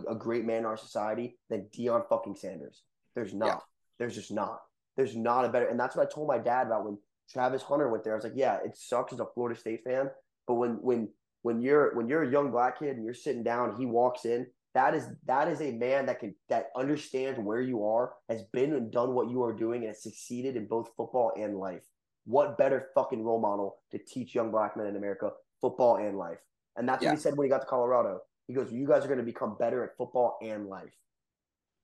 a 0.08 0.16
great 0.16 0.46
man 0.46 0.60
in 0.60 0.66
our 0.66 0.78
society 0.78 1.38
than 1.50 1.68
Deion 1.78 2.08
fucking 2.08 2.36
Sanders? 2.36 2.84
There's 3.14 3.34
not. 3.34 3.48
Yeah. 3.48 3.60
There's 4.00 4.16
just 4.16 4.32
not. 4.32 4.62
There's 4.96 5.18
not 5.18 5.44
a 5.44 5.50
better. 5.50 5.68
And 5.68 5.78
that's 5.78 5.98
what 5.98 6.08
I 6.08 6.10
told 6.10 6.30
my 6.30 6.38
dad 6.38 6.68
about 6.68 6.86
when 6.86 6.98
Travis 7.30 7.64
Hunter 7.64 7.90
went 7.90 8.04
there. 8.04 8.14
I 8.14 8.16
was 8.16 8.24
like, 8.24 8.34
yeah, 8.36 8.60
it 8.64 8.76
sucks 8.76 9.14
as 9.14 9.20
a 9.20 9.26
Florida 9.34 9.60
State 9.60 9.84
fan, 9.84 10.10
but 10.48 10.56
when 10.56 10.72
when 10.82 11.10
when 11.42 11.62
you're 11.62 11.96
when 11.96 12.08
you're 12.08 12.24
a 12.24 12.32
young 12.32 12.52
black 12.52 12.80
kid 12.80 12.96
and 12.96 13.06
you're 13.06 13.14
sitting 13.14 13.44
down, 13.44 13.76
he 13.78 13.86
walks 13.86 14.26
in. 14.26 14.48
That 14.74 14.94
is 14.94 15.08
that 15.26 15.48
is 15.48 15.62
a 15.62 15.72
man 15.72 16.06
that 16.08 16.20
can 16.20 16.36
that 16.50 16.70
understands 16.76 17.40
where 17.40 17.62
you 17.62 17.86
are, 17.86 18.14
has 18.30 18.44
been 18.52 18.74
and 18.74 18.92
done 18.92 19.14
what 19.14 19.30
you 19.30 19.44
are 19.44 19.54
doing, 19.54 19.82
and 19.82 19.88
has 19.88 20.04
succeeded 20.04 20.56
in 20.56 20.68
both 20.68 20.90
football 20.98 21.32
and 21.38 21.58
life. 21.58 21.84
What 22.26 22.58
better 22.58 22.90
fucking 22.96 23.24
role 23.24 23.40
model 23.40 23.78
to 23.92 24.00
teach 24.00 24.36
young 24.36 24.52
black 24.52 24.76
men 24.76 24.88
in 24.88 24.96
America 24.96 25.32
football 25.62 25.98
and 25.98 26.18
life? 26.18 26.40
And 26.76 26.90
that's 26.90 27.04
yeah. 27.04 27.10
what 27.10 27.18
he 27.18 27.22
said 27.22 27.38
when 27.38 27.46
he 27.46 27.50
got 27.50 27.62
to 27.62 27.68
Colorado. 27.68 28.22
He 28.48 28.54
goes, 28.54 28.72
"You 28.72 28.88
guys 28.88 29.06
are 29.06 29.08
going 29.08 29.20
to 29.20 29.24
become 29.24 29.56
better 29.58 29.84
at 29.84 29.96
football 29.98 30.38
and 30.42 30.68
life." 30.68 30.94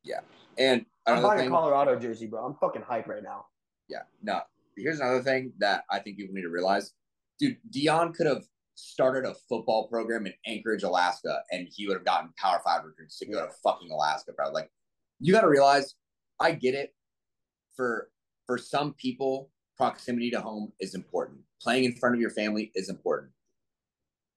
Yeah, 0.04 0.22
and 0.58 0.86
I'm 1.06 1.22
buying 1.22 1.40
thing, 1.40 1.48
a 1.48 1.52
Colorado 1.52 1.98
jersey, 2.00 2.28
bro. 2.28 2.44
I'm 2.44 2.56
fucking 2.56 2.82
hype 2.82 3.08
right 3.08 3.24
now. 3.24 3.46
Yeah, 3.88 4.02
no. 4.22 4.42
Here's 4.76 4.99
another 4.99 5.22
thing 5.22 5.53
that 5.60 5.84
I 5.89 5.99
think 5.99 6.18
people 6.18 6.34
need 6.34 6.43
to 6.43 6.49
realize, 6.49 6.91
dude. 7.39 7.57
Dion 7.69 8.14
could 8.14 8.27
have 8.27 8.43
started 8.76 9.26
a 9.26 9.35
football 9.49 9.88
program 9.88 10.26
in 10.26 10.34
Anchorage, 10.45 10.84
Alaska, 10.84 11.41
and 11.52 11.68
he 11.69 11.88
would 11.88 11.95
have 11.95 12.06
gotten 12.06 12.34
Power 12.38 12.61
Five 12.65 12.84
recruits 12.85 13.18
to 13.19 13.26
go 13.26 13.45
to 13.45 13.52
fucking 13.64 13.91
Alaska, 13.91 14.31
bro. 14.34 14.52
Like, 14.52 14.69
you 15.19 15.34
got 15.34 15.41
to 15.41 15.49
realize, 15.49 15.95
I 16.39 16.53
get 16.53 16.76
it. 16.76 16.93
For 17.76 18.10
for 18.48 18.57
some 18.57 18.93
people, 18.93 19.49
proximity 19.77 20.30
to 20.31 20.41
home 20.41 20.72
is 20.80 20.95
important. 20.95 21.39
Playing 21.61 21.85
in 21.85 21.95
front 21.95 22.15
of 22.15 22.22
your 22.22 22.31
family 22.31 22.72
is 22.76 22.89
important. 22.89 23.31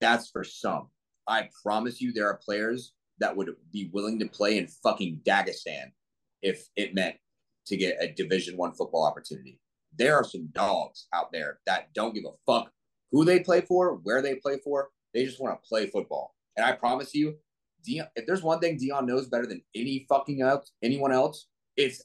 That's 0.00 0.28
for 0.30 0.44
some. 0.44 0.88
I 1.26 1.48
promise 1.62 2.00
you, 2.00 2.12
there 2.12 2.28
are 2.28 2.36
players 2.44 2.92
that 3.18 3.36
would 3.36 3.50
be 3.72 3.90
willing 3.92 4.18
to 4.18 4.28
play 4.28 4.58
in 4.58 4.66
fucking 4.66 5.20
Dagestan 5.24 5.92
if 6.42 6.68
it 6.76 6.94
meant 6.94 7.16
to 7.66 7.76
get 7.76 7.96
a 8.00 8.12
Division 8.12 8.56
One 8.56 8.72
football 8.72 9.04
opportunity. 9.04 9.58
There 9.96 10.16
are 10.16 10.24
some 10.24 10.48
dogs 10.52 11.06
out 11.12 11.32
there 11.32 11.58
that 11.66 11.92
don't 11.94 12.14
give 12.14 12.24
a 12.24 12.32
fuck 12.50 12.70
who 13.12 13.24
they 13.24 13.40
play 13.40 13.60
for, 13.60 14.00
where 14.02 14.22
they 14.22 14.34
play 14.34 14.58
for. 14.62 14.90
They 15.12 15.24
just 15.24 15.40
want 15.40 15.60
to 15.60 15.68
play 15.68 15.86
football. 15.86 16.34
And 16.56 16.66
I 16.66 16.72
promise 16.72 17.14
you, 17.14 17.36
Deion, 17.86 18.08
if 18.16 18.26
there's 18.26 18.42
one 18.42 18.58
thing 18.58 18.78
Deion 18.78 19.06
knows 19.06 19.28
better 19.28 19.46
than 19.46 19.62
any 19.74 20.06
fucking 20.08 20.42
else, 20.42 20.72
anyone 20.82 21.12
else, 21.12 21.46
it's 21.76 22.02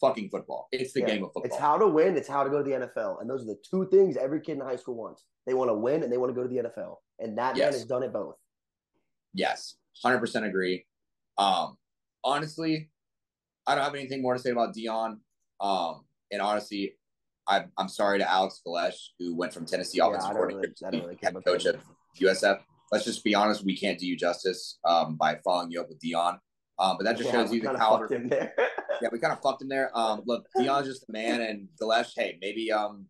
fucking 0.00 0.28
football. 0.30 0.68
It's 0.72 0.92
the 0.92 1.00
yeah, 1.00 1.06
game 1.06 1.24
of 1.24 1.32
football. 1.32 1.44
It's 1.44 1.56
how 1.56 1.78
to 1.78 1.88
win. 1.88 2.16
It's 2.16 2.28
how 2.28 2.44
to 2.44 2.50
go 2.50 2.62
to 2.62 2.64
the 2.64 2.76
NFL. 2.86 3.20
And 3.20 3.28
those 3.28 3.42
are 3.42 3.46
the 3.46 3.58
two 3.68 3.88
things 3.88 4.16
every 4.16 4.40
kid 4.40 4.58
in 4.58 4.60
high 4.60 4.76
school 4.76 4.94
wants. 4.94 5.24
They 5.46 5.54
want 5.54 5.70
to 5.70 5.74
win 5.74 6.02
and 6.02 6.12
they 6.12 6.18
want 6.18 6.30
to 6.30 6.34
go 6.34 6.46
to 6.46 6.48
the 6.48 6.68
NFL. 6.68 6.96
And 7.18 7.38
that 7.38 7.56
yes. 7.56 7.64
man 7.64 7.72
has 7.72 7.84
done 7.84 8.02
it 8.02 8.12
both. 8.12 8.36
Yes, 9.34 9.76
hundred 10.02 10.18
percent 10.18 10.44
agree. 10.44 10.84
Um, 11.38 11.76
honestly, 12.22 12.90
I 13.66 13.74
don't 13.74 13.84
have 13.84 13.94
anything 13.94 14.22
more 14.22 14.34
to 14.34 14.40
say 14.40 14.50
about 14.50 14.74
Deion. 14.76 15.18
Um, 15.60 16.04
and 16.30 16.42
honestly, 16.42 16.96
I, 17.48 17.64
I'm 17.76 17.88
sorry 17.88 18.18
to 18.18 18.30
Alex 18.30 18.60
Golesh, 18.66 18.94
who 19.18 19.34
went 19.34 19.52
from 19.52 19.66
Tennessee 19.66 19.98
yeah, 19.98 20.08
offensive 20.08 20.30
coordinator 20.30 20.74
really, 20.82 20.98
to 20.98 21.04
really 21.04 21.18
head 21.22 21.34
coach 21.44 21.66
at 21.66 21.76
USF. 22.20 22.60
Let's 22.90 23.04
just 23.04 23.24
be 23.24 23.34
honest, 23.34 23.64
we 23.64 23.76
can't 23.76 23.98
do 23.98 24.06
you 24.06 24.16
justice 24.16 24.78
um, 24.84 25.16
by 25.16 25.38
following 25.44 25.70
you 25.70 25.80
up 25.80 25.88
with 25.88 26.00
Deion. 26.00 26.38
Um, 26.78 26.96
but 26.98 27.04
that 27.04 27.16
just 27.16 27.32
yeah, 27.32 27.42
shows 27.42 27.52
you 27.52 27.60
the 27.60 27.74
caliber. 27.74 28.08
yeah, 29.02 29.08
we 29.10 29.18
kind 29.18 29.32
of 29.32 29.40
fucked 29.42 29.62
him 29.62 29.68
there. 29.68 29.96
Um, 29.96 30.22
look, 30.26 30.46
Deion's 30.56 30.86
just 30.86 31.08
a 31.08 31.12
man, 31.12 31.40
and 31.40 31.68
Golesh, 31.80 32.12
hey, 32.16 32.38
maybe 32.40 32.72
um, 32.72 33.06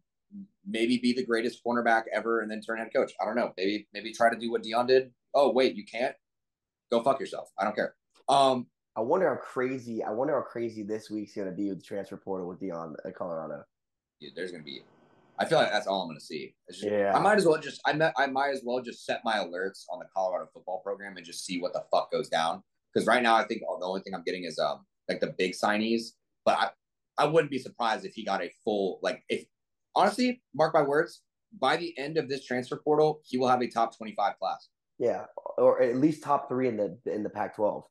maybe 0.67 0.99
be 0.99 1.13
the 1.13 1.25
greatest 1.25 1.61
cornerback 1.65 2.03
ever, 2.13 2.41
and 2.41 2.51
then 2.51 2.61
turn 2.61 2.79
head 2.79 2.91
coach. 2.95 3.13
I 3.21 3.25
don't 3.25 3.37
know. 3.37 3.53
Maybe 3.57 3.89
maybe 3.93 4.13
try 4.13 4.31
to 4.31 4.39
do 4.39 4.51
what 4.51 4.63
Deion 4.63 4.89
did. 4.89 5.11
Oh 5.35 5.53
wait, 5.53 5.75
you 5.75 5.85
can't. 5.85 6.15
Go 6.91 7.03
fuck 7.03 7.21
yourself. 7.21 7.51
I 7.59 7.65
don't 7.65 7.75
care. 7.75 7.95
Um, 8.29 8.67
I 8.97 9.01
wonder 9.01 9.29
how 9.29 9.37
crazy. 9.37 10.03
I 10.03 10.11
wonder 10.11 10.35
how 10.35 10.43
crazy 10.43 10.83
this 10.83 11.11
week's 11.11 11.35
gonna 11.35 11.53
be 11.53 11.69
with 11.69 11.79
the 11.79 11.85
transfer 11.85 12.17
portal 12.17 12.49
with 12.49 12.61
Deion 12.61 12.95
at 13.05 13.15
Colorado 13.15 13.65
dude, 14.23 14.35
there's 14.35 14.53
gonna 14.53 14.65
be. 14.65 14.83
I 15.39 15.45
feel 15.45 15.59
like 15.59 15.73
that's 15.73 15.87
all 15.87 16.03
I'm 16.03 16.09
gonna 16.09 16.21
see. 16.21 16.55
Just, 16.71 16.85
yeah. 16.85 17.13
I 17.15 17.19
might 17.19 17.37
as 17.37 17.47
well 17.47 17.61
just 17.61 17.81
I 17.87 17.93
met, 17.93 18.15
I 18.17 18.27
might 18.27 18.51
as 18.51 18.63
well 18.65 18.81
just 18.81 19.05
set 19.05 19.21
my 19.25 19.37
alerts 19.37 19.85
on 19.91 19.99
the 19.99 20.07
Colorado 20.15 20.49
football 20.53 20.81
program 20.85 21.17
and 21.17 21.27
just 21.27 21.45
see 21.45 21.61
what 21.61 21.73
the 21.73 21.85
fuck 21.91 22.11
goes 22.13 22.29
down. 22.29 22.63
Because 22.93 23.07
right 23.07 23.23
now 23.23 23.35
I 23.35 23.45
think 23.45 23.61
the 23.61 23.87
only 23.87 24.03
thing 24.03 24.15
I'm 24.15 24.23
getting 24.25 24.45
is 24.45 24.59
um 24.59 24.85
like 25.09 25.21
the 25.21 25.35
big 25.39 25.53
signees, 25.53 26.13
but 26.45 26.59
I 26.59 26.71
I 27.19 27.27
wouldn't 27.27 27.51
be 27.51 27.59
surprised 27.59 28.05
if 28.05 28.15
he 28.15 28.25
got 28.25 28.43
a 28.43 28.51
full 28.65 29.01
like 29.03 29.23
if 29.29 29.45
honestly, 29.95 30.43
mark 30.55 30.75
my 30.75 30.83
words, 30.83 31.23
by 31.59 31.77
the 31.77 31.97
end 31.99 32.17
of 32.17 32.29
this 32.29 32.45
transfer 32.45 32.77
portal, 32.77 33.21
he 33.25 33.39
will 33.39 33.49
have 33.49 33.63
a 33.63 33.69
top 33.69 33.97
25 33.97 34.39
class. 34.39 34.69
Yeah, 34.99 35.25
or 35.59 35.83
at 35.83 35.97
least 35.97 36.23
top 36.23 36.49
three 36.49 36.69
in 36.69 36.77
the 36.77 36.97
in 37.07 37.23
the 37.23 37.31
Pac-12. 37.31 37.83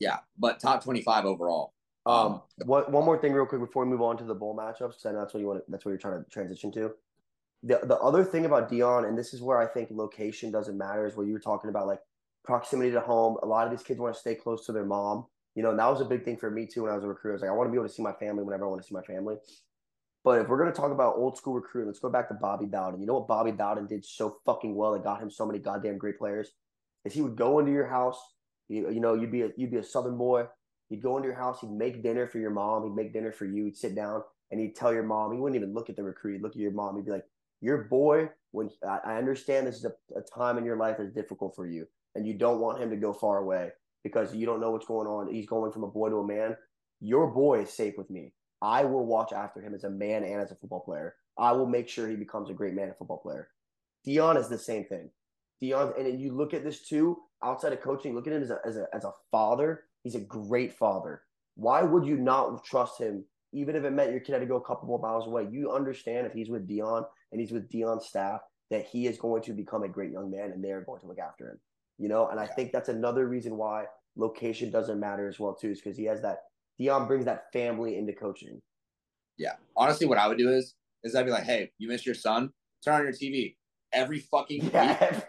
Yeah, 0.00 0.18
but 0.38 0.60
top 0.60 0.84
25 0.84 1.24
overall. 1.24 1.72
Um, 2.08 2.42
one, 2.64 2.90
one 2.90 3.04
more 3.04 3.18
thing, 3.18 3.32
real 3.32 3.46
quick, 3.46 3.60
before 3.60 3.84
we 3.84 3.90
move 3.90 4.02
on 4.02 4.16
to 4.18 4.24
the 4.24 4.34
bowl 4.34 4.56
matchups, 4.56 4.78
because 4.78 5.06
I 5.06 5.12
know 5.12 5.20
that's 5.20 5.34
what 5.34 5.40
you 5.40 5.46
want. 5.46 5.62
That's 5.68 5.84
what 5.84 5.90
you're 5.90 5.98
trying 5.98 6.24
to 6.24 6.30
transition 6.30 6.72
to. 6.72 6.92
The 7.62 7.80
the 7.84 7.98
other 7.98 8.24
thing 8.24 8.46
about 8.46 8.70
Deion, 8.70 9.06
and 9.06 9.18
this 9.18 9.34
is 9.34 9.42
where 9.42 9.58
I 9.58 9.66
think 9.66 9.88
location 9.90 10.50
doesn't 10.50 10.78
matter, 10.78 11.06
is 11.06 11.16
where 11.16 11.26
you 11.26 11.32
were 11.32 11.40
talking 11.40 11.70
about 11.70 11.86
like 11.86 12.00
proximity 12.44 12.90
to 12.92 13.00
home. 13.00 13.36
A 13.42 13.46
lot 13.46 13.66
of 13.66 13.70
these 13.70 13.82
kids 13.82 14.00
want 14.00 14.14
to 14.14 14.20
stay 14.20 14.34
close 14.34 14.64
to 14.66 14.72
their 14.72 14.86
mom. 14.86 15.26
You 15.54 15.62
know, 15.62 15.70
and 15.70 15.78
that 15.78 15.90
was 15.90 16.00
a 16.00 16.04
big 16.04 16.24
thing 16.24 16.36
for 16.36 16.50
me 16.50 16.66
too 16.66 16.84
when 16.84 16.92
I 16.92 16.94
was 16.94 17.04
a 17.04 17.08
recruiter. 17.08 17.32
I 17.32 17.34
was 17.34 17.42
like, 17.42 17.50
I 17.50 17.54
want 17.54 17.68
to 17.68 17.72
be 17.72 17.78
able 17.78 17.88
to 17.88 17.92
see 17.92 18.02
my 18.02 18.12
family 18.12 18.44
whenever 18.44 18.64
I 18.64 18.68
want 18.68 18.80
to 18.80 18.86
see 18.86 18.94
my 18.94 19.02
family. 19.02 19.36
But 20.24 20.40
if 20.40 20.48
we're 20.48 20.58
going 20.58 20.72
to 20.72 20.76
talk 20.76 20.92
about 20.92 21.16
old 21.16 21.36
school 21.36 21.54
recruiting, 21.54 21.88
let's 21.88 21.98
go 21.98 22.10
back 22.10 22.28
to 22.28 22.34
Bobby 22.34 22.66
Bowden. 22.66 23.00
You 23.00 23.06
know 23.06 23.14
what 23.14 23.28
Bobby 23.28 23.50
Bowden 23.50 23.86
did 23.86 24.04
so 24.04 24.38
fucking 24.46 24.74
well 24.74 24.92
that 24.92 25.04
got 25.04 25.20
him 25.20 25.30
so 25.30 25.46
many 25.46 25.58
goddamn 25.58 25.98
great 25.98 26.18
players? 26.18 26.50
Is 27.04 27.14
he 27.14 27.22
would 27.22 27.36
go 27.36 27.58
into 27.58 27.72
your 27.72 27.86
house. 27.86 28.20
You, 28.68 28.90
you 28.90 29.00
know, 29.00 29.14
you'd 29.14 29.32
be 29.32 29.42
a, 29.42 29.50
you'd 29.56 29.70
be 29.70 29.78
a 29.78 29.82
Southern 29.82 30.16
boy. 30.16 30.46
He'd 30.88 31.02
go 31.02 31.16
into 31.16 31.28
your 31.28 31.36
house, 31.36 31.60
he'd 31.60 31.70
make 31.70 32.02
dinner 32.02 32.26
for 32.26 32.38
your 32.38 32.50
mom, 32.50 32.84
he'd 32.84 32.94
make 32.94 33.12
dinner 33.12 33.32
for 33.32 33.44
you, 33.44 33.66
he'd 33.66 33.76
sit 33.76 33.94
down 33.94 34.22
and 34.50 34.58
he'd 34.58 34.74
tell 34.74 34.92
your 34.92 35.02
mom, 35.02 35.32
he 35.32 35.38
wouldn't 35.38 35.60
even 35.60 35.74
look 35.74 35.90
at 35.90 35.96
the 35.96 36.02
recruit, 36.02 36.34
he'd 36.34 36.42
look 36.42 36.52
at 36.52 36.60
your 36.60 36.72
mom, 36.72 36.96
he'd 36.96 37.04
be 37.04 37.10
like, 37.10 37.26
Your 37.60 37.84
boy, 37.84 38.30
when 38.52 38.70
I 38.86 39.18
understand 39.18 39.66
this 39.66 39.76
is 39.76 39.84
a, 39.84 39.92
a 40.16 40.22
time 40.22 40.56
in 40.56 40.64
your 40.64 40.76
life 40.76 40.96
that's 40.98 41.12
difficult 41.12 41.54
for 41.54 41.66
you, 41.66 41.86
and 42.14 42.26
you 42.26 42.34
don't 42.34 42.60
want 42.60 42.80
him 42.80 42.90
to 42.90 42.96
go 42.96 43.12
far 43.12 43.38
away 43.38 43.70
because 44.02 44.34
you 44.34 44.46
don't 44.46 44.60
know 44.60 44.70
what's 44.70 44.86
going 44.86 45.06
on. 45.06 45.32
He's 45.32 45.46
going 45.46 45.72
from 45.72 45.84
a 45.84 45.88
boy 45.88 46.08
to 46.08 46.16
a 46.16 46.26
man. 46.26 46.56
Your 47.00 47.26
boy 47.28 47.62
is 47.62 47.70
safe 47.70 47.98
with 47.98 48.10
me. 48.10 48.32
I 48.62 48.84
will 48.84 49.06
watch 49.06 49.32
after 49.32 49.60
him 49.60 49.74
as 49.74 49.84
a 49.84 49.90
man 49.90 50.24
and 50.24 50.40
as 50.40 50.50
a 50.50 50.54
football 50.54 50.80
player. 50.80 51.14
I 51.36 51.52
will 51.52 51.66
make 51.66 51.88
sure 51.88 52.08
he 52.08 52.16
becomes 52.16 52.50
a 52.50 52.54
great 52.54 52.74
man 52.74 52.88
and 52.88 52.96
football 52.96 53.18
player. 53.18 53.48
Deion 54.06 54.36
is 54.36 54.48
the 54.48 54.58
same 54.58 54.84
thing. 54.84 55.10
Deion, 55.62 55.98
and 55.98 56.20
you 56.20 56.32
look 56.32 56.54
at 56.54 56.64
this 56.64 56.88
too, 56.88 57.18
outside 57.42 57.72
of 57.72 57.80
coaching, 57.80 58.14
look 58.14 58.26
at 58.26 58.32
him 58.32 58.42
as 58.42 58.50
a, 58.50 58.58
as 58.64 58.76
a, 58.76 58.86
as 58.92 59.04
a 59.04 59.12
father 59.30 59.84
He's 60.08 60.22
a 60.22 60.24
great 60.24 60.72
father. 60.72 61.20
Why 61.56 61.82
would 61.82 62.06
you 62.06 62.16
not 62.16 62.64
trust 62.64 62.98
him 62.98 63.26
even 63.52 63.76
if 63.76 63.84
it 63.84 63.90
meant 63.92 64.10
your 64.10 64.20
kid 64.20 64.32
had 64.32 64.40
to 64.40 64.46
go 64.46 64.56
a 64.56 64.64
couple 64.64 64.88
more 64.88 64.98
miles 64.98 65.26
away, 65.26 65.46
you 65.50 65.70
understand 65.72 66.26
if 66.26 66.32
he's 66.32 66.48
with 66.48 66.66
Deion 66.68 67.04
and 67.30 67.40
he's 67.40 67.52
with 67.52 67.70
Deion's 67.70 68.06
staff 68.06 68.40
that 68.70 68.86
he 68.86 69.06
is 69.06 69.18
going 69.18 69.42
to 69.42 69.52
become 69.52 69.82
a 69.82 69.88
great 69.88 70.10
young 70.12 70.30
man 70.30 70.52
and 70.52 70.62
they're 70.62 70.82
going 70.82 71.00
to 71.00 71.06
look 71.06 71.18
after 71.18 71.50
him. 71.50 71.60
You 71.98 72.08
know, 72.08 72.28
and 72.28 72.38
I 72.38 72.46
think 72.46 72.72
that's 72.72 72.88
another 72.88 73.26
reason 73.26 73.56
why 73.56 73.84
location 74.16 74.70
doesn't 74.70 75.00
matter 75.00 75.28
as 75.28 75.38
well 75.38 75.54
too, 75.54 75.70
is 75.70 75.80
because 75.80 75.96
he 75.98 76.04
has 76.04 76.22
that 76.22 76.38
Deion 76.80 77.06
brings 77.06 77.24
that 77.24 77.52
family 77.52 77.96
into 77.98 78.12
coaching. 78.12 78.60
Yeah. 79.36 79.54
Honestly, 79.76 80.06
what 80.06 80.18
I 80.18 80.28
would 80.28 80.38
do 80.38 80.50
is 80.50 80.74
is 81.04 81.14
I'd 81.14 81.24
be 81.26 81.32
like, 81.32 81.44
hey, 81.44 81.70
you 81.78 81.88
miss 81.88 82.04
your 82.06 82.14
son? 82.14 82.50
Turn 82.84 82.94
on 82.94 83.02
your 83.02 83.12
TV. 83.12 83.56
Every 83.92 84.20
fucking 84.20 84.64
week, 84.64 84.72
Yeah. 84.72 85.20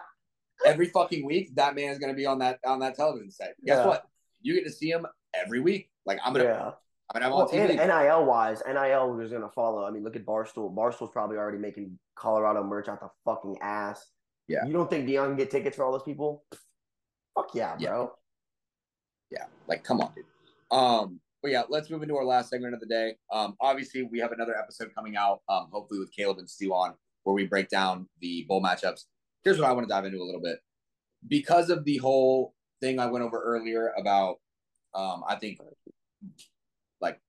every 0.66 0.86
fucking 0.86 1.24
week, 1.24 1.54
that 1.56 1.74
man 1.74 1.90
is 1.90 1.98
gonna 1.98 2.14
be 2.14 2.26
on 2.26 2.38
that 2.40 2.58
on 2.66 2.80
that 2.80 2.94
television 2.94 3.30
set. 3.30 3.54
Guess 3.64 3.78
Yeah. 3.78 3.86
what? 3.86 4.06
You 4.44 4.54
get 4.54 4.64
to 4.64 4.70
see 4.70 4.90
him 4.90 5.04
every 5.34 5.58
week. 5.58 5.90
Like 6.06 6.20
I'm 6.24 6.32
gonna 6.32 6.44
yeah. 6.44 6.70
I'm 7.12 7.20
gonna 7.20 7.24
have 7.24 7.32
Well, 7.32 7.42
on 7.42 7.48
TV. 7.48 7.74
NIL 8.06 8.24
wise, 8.26 8.62
NIL 8.66 9.18
is 9.20 9.30
going 9.30 9.42
to 9.42 9.48
follow. 9.50 9.84
I 9.84 9.90
mean, 9.90 10.04
look 10.04 10.16
at 10.16 10.24
Barstool. 10.24 10.74
Barstool's 10.74 11.10
probably 11.12 11.36
already 11.36 11.58
making 11.58 11.98
Colorado 12.16 12.62
merch 12.62 12.88
out 12.88 13.00
the 13.00 13.08
fucking 13.24 13.58
ass. 13.60 14.06
Yeah. 14.48 14.64
You 14.66 14.72
don't 14.72 14.88
think 14.88 15.06
Deion 15.08 15.26
can 15.28 15.36
get 15.36 15.50
tickets 15.50 15.76
for 15.76 15.84
all 15.84 15.92
those 15.92 16.02
people? 16.02 16.44
Fuck 17.34 17.48
yeah, 17.54 17.76
Yeah. 17.78 17.88
bro. 17.90 18.12
yeah, 19.30 19.44
like 19.66 19.82
come 19.84 20.00
on, 20.00 20.12
dude. 20.14 20.24
Um, 20.70 21.20
but 21.42 21.50
yeah, 21.50 21.62
let's 21.68 21.90
move 21.90 22.02
into 22.02 22.16
our 22.16 22.24
last 22.24 22.48
segment 22.50 22.72
of 22.74 22.80
the 22.80 22.86
day. 22.86 23.16
Um, 23.32 23.54
obviously 23.60 24.02
we 24.02 24.18
have 24.20 24.32
another 24.32 24.56
episode 24.56 24.94
coming 24.94 25.16
out, 25.16 25.40
um, 25.48 25.68
hopefully 25.72 26.00
with 26.00 26.10
Caleb 26.12 26.38
and 26.38 26.48
Stu 26.48 26.72
on, 26.72 26.94
where 27.24 27.34
we 27.34 27.46
break 27.46 27.68
down 27.68 28.08
the 28.20 28.44
bowl 28.48 28.62
matchups. 28.62 29.02
Here's 29.42 29.58
what 29.58 29.68
I 29.68 29.72
want 29.72 29.86
to 29.86 29.92
dive 29.92 30.04
into 30.06 30.18
a 30.18 30.24
little 30.24 30.40
bit. 30.40 30.58
Because 31.28 31.68
of 31.70 31.84
the 31.84 31.98
whole 31.98 32.54
thing 32.80 32.98
I 32.98 33.06
went 33.06 33.24
over 33.24 33.40
earlier 33.40 33.92
about 33.98 34.36
um, 34.94 35.24
I 35.28 35.36
think 35.36 35.58
like 37.00 37.20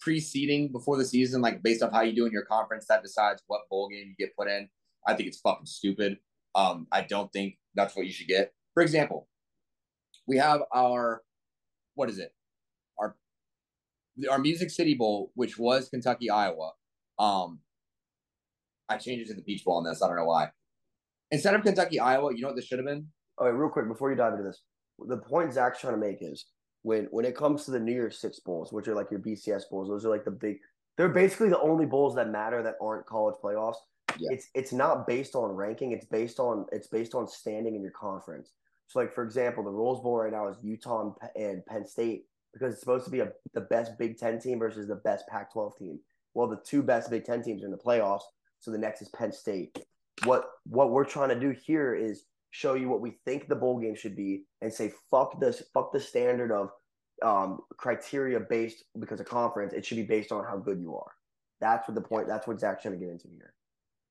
preceding 0.00 0.72
before 0.72 0.96
the 0.96 1.04
season, 1.04 1.40
like 1.40 1.62
based 1.62 1.82
off 1.82 1.92
how 1.92 2.02
you 2.02 2.14
do 2.14 2.26
in 2.26 2.32
your 2.32 2.44
conference, 2.44 2.86
that 2.88 3.02
decides 3.02 3.42
what 3.46 3.68
bowl 3.70 3.88
game 3.88 4.08
you 4.08 4.26
get 4.26 4.36
put 4.36 4.48
in. 4.48 4.68
I 5.06 5.14
think 5.14 5.28
it's 5.28 5.40
fucking 5.40 5.66
stupid. 5.66 6.18
Um, 6.54 6.86
I 6.92 7.02
don't 7.02 7.32
think 7.32 7.58
that's 7.74 7.96
what 7.96 8.06
you 8.06 8.12
should 8.12 8.28
get. 8.28 8.52
For 8.74 8.82
example, 8.82 9.28
we 10.26 10.36
have 10.38 10.62
our 10.74 11.22
what 11.94 12.08
is 12.08 12.18
it? 12.18 12.34
Our 12.98 13.16
our 14.30 14.38
Music 14.38 14.70
City 14.70 14.94
Bowl, 14.94 15.30
which 15.34 15.58
was 15.58 15.88
Kentucky 15.88 16.30
Iowa. 16.30 16.72
Um, 17.18 17.60
I 18.88 18.96
changed 18.96 19.26
it 19.26 19.28
to 19.28 19.34
the 19.34 19.42
Peach 19.42 19.64
Bowl 19.64 19.76
on 19.76 19.84
this. 19.84 20.02
I 20.02 20.08
don't 20.08 20.16
know 20.16 20.24
why. 20.24 20.50
Instead 21.30 21.54
of 21.54 21.62
Kentucky 21.62 21.98
Iowa, 21.98 22.34
you 22.34 22.42
know 22.42 22.48
what 22.48 22.56
this 22.56 22.66
should 22.66 22.78
have 22.78 22.86
been? 22.86 23.08
All 23.42 23.48
right, 23.48 23.58
real 23.58 23.70
quick 23.70 23.88
before 23.88 24.08
you 24.08 24.16
dive 24.16 24.34
into 24.34 24.44
this, 24.44 24.62
the 25.00 25.16
point 25.16 25.52
Zach's 25.52 25.80
trying 25.80 25.94
to 25.94 25.98
make 25.98 26.18
is 26.20 26.46
when 26.82 27.08
when 27.10 27.24
it 27.24 27.36
comes 27.36 27.64
to 27.64 27.72
the 27.72 27.80
New 27.80 27.90
Year's 27.90 28.20
Six 28.20 28.38
bowls, 28.38 28.72
which 28.72 28.86
are 28.86 28.94
like 28.94 29.10
your 29.10 29.18
BCS 29.18 29.62
bowls, 29.68 29.88
those 29.88 30.04
are 30.04 30.10
like 30.10 30.24
the 30.24 30.30
big. 30.30 30.58
They're 30.96 31.08
basically 31.08 31.48
the 31.48 31.60
only 31.60 31.84
bowls 31.84 32.14
that 32.14 32.30
matter 32.30 32.62
that 32.62 32.76
aren't 32.80 33.04
college 33.06 33.34
playoffs. 33.42 33.78
Yeah. 34.16 34.28
It's 34.30 34.48
it's 34.54 34.72
not 34.72 35.08
based 35.08 35.34
on 35.34 35.50
ranking. 35.50 35.90
It's 35.90 36.06
based 36.06 36.38
on 36.38 36.66
it's 36.70 36.86
based 36.86 37.16
on 37.16 37.26
standing 37.26 37.74
in 37.74 37.82
your 37.82 37.90
conference. 37.90 38.52
So, 38.86 39.00
like 39.00 39.12
for 39.12 39.24
example, 39.24 39.64
the 39.64 39.70
Rose 39.70 40.00
Bowl 40.00 40.18
right 40.18 40.30
now 40.30 40.46
is 40.46 40.58
Utah 40.62 41.00
and 41.00 41.16
Pe- 41.16 41.42
and 41.44 41.66
Penn 41.66 41.84
State 41.84 42.26
because 42.52 42.74
it's 42.74 42.80
supposed 42.80 43.06
to 43.06 43.10
be 43.10 43.20
a, 43.20 43.32
the 43.54 43.62
best 43.62 43.98
Big 43.98 44.18
Ten 44.18 44.38
team 44.38 44.60
versus 44.60 44.86
the 44.86 44.94
best 44.94 45.26
Pac-12 45.26 45.76
team. 45.78 45.98
Well, 46.34 46.46
the 46.46 46.60
two 46.64 46.84
best 46.84 47.10
Big 47.10 47.24
Ten 47.24 47.42
teams 47.42 47.64
are 47.64 47.66
in 47.66 47.72
the 47.72 47.76
playoffs, 47.76 48.22
so 48.60 48.70
the 48.70 48.78
next 48.78 49.02
is 49.02 49.08
Penn 49.08 49.32
State. 49.32 49.76
What 50.26 50.44
what 50.64 50.92
we're 50.92 51.04
trying 51.04 51.30
to 51.30 51.40
do 51.40 51.50
here 51.50 51.92
is 51.92 52.26
show 52.52 52.74
you 52.74 52.88
what 52.88 53.00
we 53.00 53.18
think 53.24 53.48
the 53.48 53.56
bowl 53.56 53.80
game 53.80 53.96
should 53.96 54.14
be 54.14 54.44
and 54.60 54.72
say 54.72 54.92
fuck 55.10 55.40
this 55.40 55.62
fuck 55.74 55.90
the 55.90 55.98
standard 55.98 56.52
of 56.52 56.70
um, 57.22 57.60
criteria 57.78 58.38
based 58.38 58.84
because 59.00 59.20
of 59.20 59.26
conference. 59.26 59.72
It 59.72 59.84
should 59.84 59.96
be 59.96 60.02
based 60.02 60.30
on 60.30 60.44
how 60.44 60.58
good 60.58 60.78
you 60.78 60.94
are. 60.94 61.12
That's 61.60 61.88
what 61.88 61.94
the 61.94 62.00
point. 62.02 62.28
That's 62.28 62.46
what 62.46 62.60
Zach's 62.60 62.82
trying 62.82 62.94
to 62.94 63.00
get 63.00 63.10
into 63.10 63.28
here. 63.28 63.54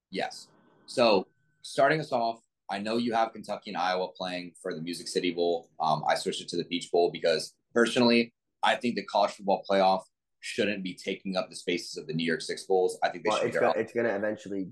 Yes. 0.09 0.47
So 0.87 1.27
starting 1.61 1.99
us 1.99 2.11
off, 2.11 2.39
I 2.69 2.79
know 2.79 2.97
you 2.97 3.13
have 3.13 3.31
Kentucky 3.31 3.69
and 3.69 3.77
Iowa 3.77 4.07
playing 4.07 4.53
for 4.61 4.73
the 4.73 4.81
Music 4.81 5.07
City 5.07 5.31
Bowl. 5.31 5.69
Um, 5.79 6.03
I 6.07 6.15
switched 6.15 6.41
it 6.41 6.47
to 6.49 6.57
the 6.57 6.63
Peach 6.63 6.91
Bowl 6.91 7.11
because 7.11 7.53
personally, 7.75 8.33
I 8.63 8.75
think 8.75 8.95
the 8.95 9.03
college 9.03 9.31
football 9.31 9.63
playoff 9.69 10.01
shouldn't 10.39 10.83
be 10.83 10.95
taking 10.95 11.37
up 11.37 11.49
the 11.49 11.55
spaces 11.55 11.97
of 11.97 12.07
the 12.07 12.13
New 12.13 12.25
Year's 12.25 12.47
Six 12.47 12.63
bowls. 12.63 12.97
I 13.03 13.09
think 13.09 13.23
they 13.23 13.29
Well, 13.29 13.39
should 13.41 13.53
it's 13.53 13.73
it's 13.77 13.93
gonna 13.93 14.15
eventually 14.15 14.69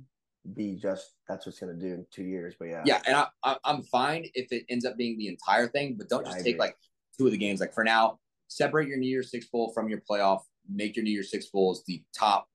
be 0.56 0.76
just 0.76 1.16
that's 1.28 1.46
what's 1.46 1.60
gonna 1.60 1.74
do 1.74 1.88
in 1.88 2.06
two 2.12 2.24
years. 2.24 2.56
But 2.58 2.70
yeah, 2.70 2.84
Yeah, 2.86 3.02
and 3.06 3.16
I, 3.16 3.28
I, 3.44 3.58
I'm 3.64 3.84
fine 3.84 4.28
if 4.34 4.52
it 4.52 4.66
ends 4.70 4.86
up 4.86 4.98
being 4.98 5.18
the 5.18 5.28
entire 5.28 5.68
thing, 5.68 5.96
but 5.98 6.10
don't 6.10 6.26
Yeah, 6.26 6.32
just 6.32 6.42
I 6.42 6.44
take 6.44 6.56
agree. 6.56 6.68
like 6.68 6.78
two 7.18 7.26
of 7.26 7.32
the 7.32 7.38
games. 7.38 7.60
Like 7.60 7.74
for 7.74 7.84
now, 7.84 8.20
separate 8.48 8.88
your 8.88 8.98
New 8.98 9.10
Year's 9.10 9.32
Six 9.32 9.48
Bowl 9.48 9.72
from 9.74 9.90
your 9.90 10.02
playoff. 10.10 10.42
Make 10.70 10.96
your 10.96 11.04
New 11.04 11.12
Year's 11.12 11.32
Six 11.32 11.48
Bowls 11.48 11.84
the 11.86 12.04
top 12.18 12.48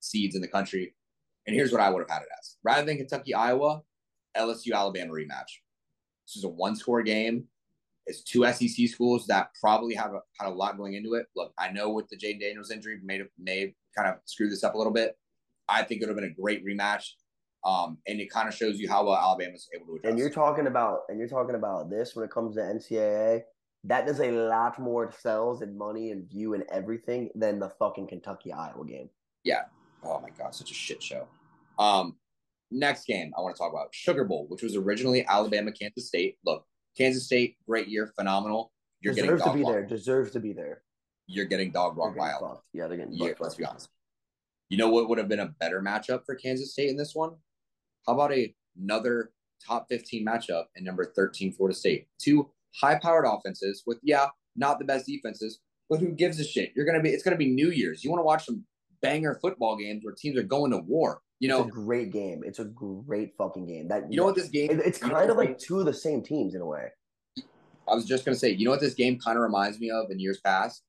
seeds 0.00 0.34
in 0.34 0.42
the 0.42 0.48
country. 0.48 0.94
And 1.46 1.56
here's 1.56 1.72
what 1.72 1.80
I 1.80 1.88
would 1.90 2.00
have 2.00 2.10
had 2.10 2.22
it 2.22 2.28
as: 2.38 2.56
rather 2.62 2.84
than 2.84 2.96
Kentucky 2.98 3.34
Iowa, 3.34 3.82
LSU 4.36 4.74
Alabama 4.74 5.12
rematch. 5.12 5.50
This 6.26 6.36
is 6.36 6.44
a 6.44 6.48
one 6.48 6.76
score 6.76 7.02
game. 7.02 7.44
It's 8.06 8.22
two 8.22 8.44
SEC 8.52 8.88
schools 8.88 9.26
that 9.26 9.50
probably 9.60 9.94
have 9.94 10.12
a, 10.14 10.20
had 10.38 10.48
a 10.48 10.50
lot 10.54 10.78
going 10.78 10.94
into 10.94 11.14
it. 11.14 11.26
Look, 11.36 11.52
I 11.58 11.70
know 11.70 11.90
with 11.90 12.08
the 12.08 12.16
Jayden 12.16 12.40
Daniels 12.40 12.70
injury, 12.70 13.00
may 13.02 13.22
may 13.38 13.74
kind 13.96 14.08
of 14.08 14.16
screw 14.24 14.48
this 14.48 14.64
up 14.64 14.74
a 14.74 14.78
little 14.78 14.92
bit. 14.92 15.16
I 15.68 15.82
think 15.82 16.00
it 16.00 16.06
would 16.06 16.10
have 16.10 16.16
been 16.16 16.30
a 16.30 16.40
great 16.40 16.64
rematch. 16.64 17.04
Um, 17.64 17.98
and 18.06 18.20
it 18.20 18.30
kind 18.30 18.48
of 18.48 18.54
shows 18.54 18.78
you 18.78 18.88
how 18.88 19.04
well 19.04 19.16
Alabama's 19.16 19.68
able 19.74 19.86
to 19.86 19.92
adjust. 19.94 20.10
and 20.10 20.18
you're 20.18 20.30
talking 20.30 20.68
about 20.68 21.00
and 21.08 21.18
you're 21.18 21.28
talking 21.28 21.56
about 21.56 21.90
this 21.90 22.14
when 22.14 22.24
it 22.24 22.30
comes 22.30 22.54
to 22.54 22.60
NCAA. 22.62 23.42
That 23.84 24.06
does 24.06 24.20
a 24.20 24.30
lot 24.30 24.78
more 24.78 25.12
sales 25.12 25.62
and 25.62 25.76
money 25.76 26.10
and 26.10 26.28
view 26.28 26.54
and 26.54 26.64
everything 26.70 27.30
than 27.34 27.58
the 27.58 27.68
fucking 27.68 28.08
Kentucky 28.08 28.52
Iowa 28.52 28.84
game. 28.84 29.08
Yeah. 29.44 29.62
Oh 30.02 30.20
my 30.20 30.30
god, 30.30 30.54
such 30.54 30.70
a 30.70 30.74
shit 30.74 31.02
show. 31.02 31.26
Um, 31.78 32.16
next 32.70 33.06
game 33.06 33.32
I 33.36 33.40
want 33.40 33.54
to 33.54 33.58
talk 33.58 33.72
about 33.72 33.88
Sugar 33.92 34.24
Bowl, 34.24 34.46
which 34.48 34.62
was 34.62 34.76
originally 34.76 35.26
Alabama 35.26 35.72
Kansas 35.72 36.06
State. 36.06 36.38
Look, 36.44 36.64
Kansas 36.96 37.24
State, 37.24 37.56
great 37.66 37.88
year, 37.88 38.12
phenomenal. 38.16 38.72
You're 39.00 39.14
getting 39.14 39.30
deserves 39.30 39.44
to 39.50 39.56
be 39.56 39.62
walked. 39.62 39.74
there. 39.74 39.86
Deserves 39.86 40.30
to 40.32 40.40
be 40.40 40.52
there. 40.52 40.82
You're 41.26 41.44
getting 41.44 41.70
dog 41.70 41.94
They're 41.94 42.04
walked 42.04 42.18
by 42.18 42.28
getting 42.28 42.42
Alabama. 42.42 42.60
Yeah, 42.72 42.86
they're 42.88 42.96
getting 42.96 43.12
Yeah, 43.12 43.32
let's 43.38 43.54
be 43.54 43.64
honest. 43.64 43.88
You 44.68 44.76
know 44.76 44.88
what 44.88 45.08
would 45.08 45.18
have 45.18 45.28
been 45.28 45.40
a 45.40 45.54
better 45.60 45.80
matchup 45.80 46.24
for 46.26 46.34
Kansas 46.34 46.72
State 46.72 46.90
in 46.90 46.96
this 46.96 47.14
one? 47.14 47.30
How 48.06 48.14
about 48.14 48.32
a, 48.32 48.54
another 48.80 49.32
top 49.66 49.86
15 49.88 50.24
matchup 50.24 50.64
in 50.76 50.84
number 50.84 51.04
13 51.16 51.52
Florida 51.52 51.76
State? 51.76 52.06
Two 52.18 52.50
high-powered 52.80 53.24
offenses 53.26 53.82
with 53.86 53.98
yeah, 54.02 54.26
not 54.56 54.78
the 54.78 54.84
best 54.84 55.06
defenses, 55.06 55.60
but 55.88 56.00
who 56.00 56.08
gives 56.08 56.38
a 56.38 56.44
shit? 56.44 56.72
You're 56.76 56.84
gonna 56.84 57.02
be 57.02 57.10
it's 57.10 57.22
gonna 57.22 57.36
be 57.36 57.50
New 57.50 57.70
Year's. 57.70 58.04
You 58.04 58.10
want 58.10 58.20
to 58.20 58.24
watch 58.24 58.44
some 58.44 58.64
banger 59.00 59.38
football 59.40 59.76
games 59.76 60.04
where 60.04 60.14
teams 60.14 60.36
are 60.38 60.42
going 60.42 60.70
to 60.72 60.78
war. 60.78 61.22
You 61.40 61.48
It's 61.48 61.58
know, 61.58 61.64
a 61.64 61.70
great 61.70 62.12
game. 62.12 62.42
It's 62.44 62.58
a 62.58 62.64
great 62.64 63.32
fucking 63.38 63.66
game. 63.66 63.88
That 63.88 64.10
you 64.10 64.18
know 64.18 64.24
what 64.24 64.34
this 64.34 64.48
game 64.48 64.70
it- 64.70 64.80
it's 64.84 64.98
kind 64.98 65.30
of 65.30 65.36
like 65.36 65.58
two 65.58 65.80
of 65.80 65.86
the 65.86 65.94
same 65.94 66.22
teams 66.22 66.54
in 66.54 66.60
a 66.60 66.66
way. 66.66 66.88
I 67.88 67.94
was 67.94 68.04
just 68.04 68.24
gonna 68.26 68.36
say, 68.36 68.50
you 68.50 68.66
know 68.66 68.70
what 68.70 68.80
this 68.80 68.94
game 68.94 69.18
kind 69.18 69.38
of 69.38 69.42
reminds 69.42 69.80
me 69.80 69.90
of 69.90 70.10
in 70.10 70.18
years 70.18 70.40
past? 70.40 70.82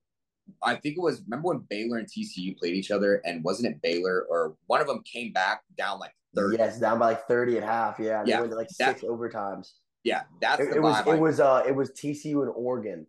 I 0.63 0.75
think 0.75 0.97
it 0.97 1.01
was 1.01 1.21
remember 1.23 1.49
when 1.49 1.59
Baylor 1.69 1.97
and 1.97 2.07
TCU 2.07 2.57
played 2.57 2.75
each 2.75 2.91
other, 2.91 3.21
and 3.25 3.43
wasn't 3.43 3.73
it 3.73 3.81
Baylor 3.81 4.25
or 4.29 4.55
one 4.67 4.81
of 4.81 4.87
them 4.87 5.01
came 5.03 5.31
back 5.33 5.61
down 5.77 5.99
like 5.99 6.13
30? 6.35 6.57
Yes, 6.57 6.79
down 6.79 6.99
by 6.99 7.07
like 7.07 7.27
thirty 7.27 7.57
at 7.57 7.63
half. 7.63 7.99
Yeah, 7.99 8.23
Yeah, 8.25 8.39
went 8.41 8.51
to 8.51 8.57
like 8.57 8.67
that- 8.79 8.99
six 8.99 9.01
overtimes. 9.09 9.73
Yeah, 10.03 10.21
that's 10.39 10.61
It, 10.61 10.75
it 10.77 10.81
was 10.81 11.05
it 11.07 11.19
was 11.19 11.39
uh 11.39 11.63
it 11.67 11.75
was 11.75 11.91
TCU 11.91 12.41
and 12.41 12.51
Oregon. 12.55 13.05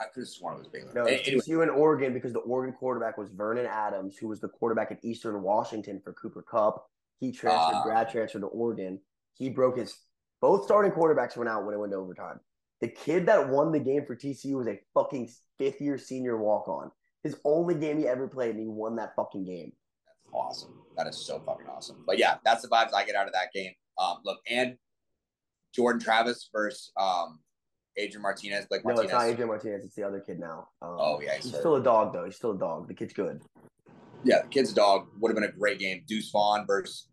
I 0.00 0.04
could 0.14 0.20
have 0.20 0.28
sworn 0.28 0.54
it 0.54 0.58
was 0.58 0.68
Baylor. 0.68 0.92
No, 0.94 1.04
it 1.06 1.18
was 1.18 1.28
anyway, 1.28 1.40
TCU 1.42 1.62
and 1.62 1.70
Oregon 1.70 2.12
because 2.12 2.32
the 2.32 2.38
Oregon 2.40 2.74
quarterback 2.78 3.18
was 3.18 3.30
Vernon 3.30 3.66
Adams, 3.66 4.16
who 4.16 4.28
was 4.28 4.38
the 4.40 4.48
quarterback 4.48 4.92
at 4.92 5.04
Eastern 5.04 5.42
Washington 5.42 6.00
for 6.04 6.12
Cooper 6.12 6.42
Kupp. 6.42 6.86
He 7.18 7.32
transferred, 7.32 7.74
Ah. 7.78 7.82
grad 7.82 8.08
transferred 8.10 8.40
to 8.42 8.46
Oregon. 8.46 9.00
He 9.34 9.48
broke 9.48 9.76
his 9.78 9.96
both 10.40 10.64
starting 10.64 10.92
quarterbacks 10.92 11.36
went 11.36 11.48
out 11.48 11.64
when 11.64 11.74
it 11.74 11.78
went 11.78 11.90
to 11.92 11.98
overtime. 11.98 12.38
The 12.80 12.86
kid 12.88 13.26
that 13.26 13.48
won 13.48 13.72
the 13.72 13.80
game 13.80 14.04
for 14.06 14.14
TCU 14.14 14.54
was 14.58 14.68
a 14.68 14.80
fucking 14.94 15.30
fifth 15.58 15.80
year 15.80 15.98
senior 15.98 16.36
walk 16.36 16.68
on. 16.68 16.90
His 17.22 17.36
only 17.44 17.74
game 17.74 17.98
he 17.98 18.06
ever 18.06 18.28
played, 18.28 18.50
and 18.50 18.60
he 18.60 18.68
won 18.68 18.96
that 18.96 19.14
fucking 19.16 19.44
game. 19.44 19.72
that's 20.06 20.18
awesome. 20.32 20.74
That 20.96 21.06
is 21.06 21.16
so 21.26 21.40
fucking 21.44 21.66
awesome. 21.68 22.02
But 22.06 22.18
yeah, 22.18 22.36
that's 22.44 22.62
the 22.62 22.68
vibes 22.68 22.94
I 22.94 23.04
get 23.04 23.14
out 23.16 23.26
of 23.26 23.32
that 23.32 23.52
game. 23.52 23.72
Um, 23.98 24.18
look, 24.24 24.38
and 24.48 24.76
Jordan 25.74 26.00
Travis 26.00 26.48
versus 26.52 26.92
um, 26.96 27.40
Adrian 27.96 28.22
Martinez, 28.22 28.66
Blake 28.66 28.84
No, 28.84 28.94
Martinez. 28.94 29.04
it's 29.04 29.12
not 29.12 29.26
Adrian 29.28 29.48
Martinez. 29.48 29.84
It's 29.84 29.94
the 29.96 30.04
other 30.04 30.20
kid 30.20 30.38
now. 30.38 30.68
Um, 30.80 30.96
Oh, 30.98 31.20
yeah, 31.20 31.34
he's 31.34 31.44
he's 31.46 31.56
still 31.58 31.76
a 31.76 31.82
dog 31.82 32.12
though. 32.12 32.24
He's 32.24 32.36
still 32.36 32.52
a 32.52 32.58
dog. 32.58 32.86
The 32.88 32.94
kid's 32.94 33.12
good. 33.12 33.42
Yeah, 34.24 34.42
the 34.42 34.48
kid's 34.48 34.72
dog 34.72 35.08
would 35.20 35.28
have 35.30 35.34
been 35.36 35.48
a 35.48 35.52
great 35.52 35.78
game. 35.78 36.02
Deuce 36.06 36.30
Vaughn 36.30 36.66
versus 36.66 37.08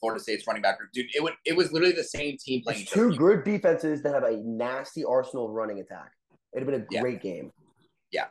Florida 0.00 0.22
State's 0.22 0.46
running 0.46 0.62
back. 0.62 0.78
Dude, 0.94 1.06
it 1.14 1.22
would 1.22 1.34
it 1.44 1.56
was 1.56 1.72
literally 1.72 1.94
the 1.94 2.04
same 2.04 2.36
team 2.38 2.62
playing. 2.62 2.86
Two 2.86 3.14
good 3.16 3.44
defenses 3.44 4.02
that 4.02 4.14
have 4.14 4.24
a 4.24 4.36
nasty 4.38 5.04
arsenal 5.04 5.46
of 5.46 5.52
running 5.52 5.78
attack. 5.80 6.12
It'd 6.52 6.66
have 6.66 6.72
been 6.72 6.82
a 6.82 6.86
Yeah. 6.90 7.00
great 7.02 7.20
game. 7.20 7.52
Yeah. 8.10 8.28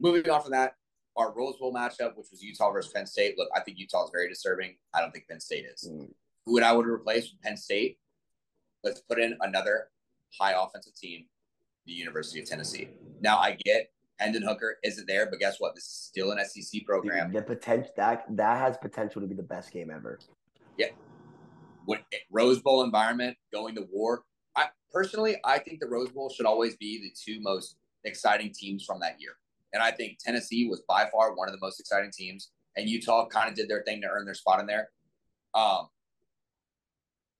Moving 0.00 0.28
on 0.30 0.42
from 0.42 0.52
that, 0.52 0.76
our 1.16 1.32
Rose 1.32 1.56
Bowl 1.58 1.72
matchup, 1.72 2.16
which 2.16 2.30
was 2.30 2.42
Utah 2.42 2.70
versus 2.72 2.92
Penn 2.92 3.06
State. 3.06 3.38
Look, 3.38 3.48
I 3.54 3.60
think 3.60 3.78
Utah 3.78 4.04
is 4.04 4.10
very 4.10 4.28
disturbing. 4.28 4.76
I 4.94 5.00
don't 5.00 5.12
think 5.12 5.28
Penn 5.28 5.40
State 5.40 5.66
is. 5.66 5.88
Mm. 5.88 6.12
Who 6.44 6.52
would 6.54 6.62
I 6.62 6.72
would 6.72 6.86
replace 6.86 7.30
with 7.30 7.40
Penn 7.42 7.56
State? 7.56 7.98
Let's 8.82 9.00
put 9.00 9.20
in 9.20 9.36
another 9.40 9.90
high 10.40 10.54
offensive 10.60 10.94
team, 10.94 11.28
the 11.86 11.92
University 11.92 12.40
of 12.40 12.46
Tennessee. 12.48 12.88
Now 13.20 13.38
I 13.38 13.56
get 13.64 13.92
Hendon 14.18 14.42
Hooker 14.42 14.78
isn't 14.82 15.06
there, 15.06 15.26
but 15.30 15.38
guess 15.38 15.60
what? 15.60 15.74
This 15.76 15.84
is 15.84 15.90
still 15.90 16.32
an 16.32 16.44
SEC 16.44 16.84
program. 16.84 17.32
The 17.32 17.42
potential 17.42 17.92
that 17.96 18.24
that 18.36 18.58
has 18.58 18.76
potential 18.78 19.20
to 19.20 19.26
be 19.28 19.34
the 19.34 19.42
best 19.42 19.70
game 19.72 19.90
ever. 19.90 20.18
When, 21.84 21.98
Rose 22.30 22.60
Bowl 22.62 22.84
environment, 22.84 23.36
going 23.52 23.74
to 23.74 23.88
war. 23.90 24.22
Personally, 24.92 25.36
I 25.44 25.58
think 25.58 25.80
the 25.80 25.88
Rose 25.88 26.10
Bowl 26.10 26.28
should 26.28 26.46
always 26.46 26.76
be 26.76 26.98
the 27.00 27.12
two 27.14 27.40
most 27.40 27.76
exciting 28.04 28.52
teams 28.52 28.84
from 28.84 29.00
that 29.00 29.20
year. 29.20 29.32
And 29.72 29.82
I 29.82 29.90
think 29.90 30.18
Tennessee 30.18 30.68
was 30.68 30.82
by 30.86 31.08
far 31.10 31.34
one 31.34 31.48
of 31.48 31.54
the 31.54 31.60
most 31.60 31.80
exciting 31.80 32.10
teams, 32.10 32.50
and 32.76 32.88
Utah 32.88 33.26
kind 33.26 33.48
of 33.48 33.54
did 33.54 33.68
their 33.68 33.82
thing 33.84 34.02
to 34.02 34.08
earn 34.08 34.26
their 34.26 34.34
spot 34.34 34.60
in 34.60 34.66
there. 34.66 34.90
Um, 35.54 35.88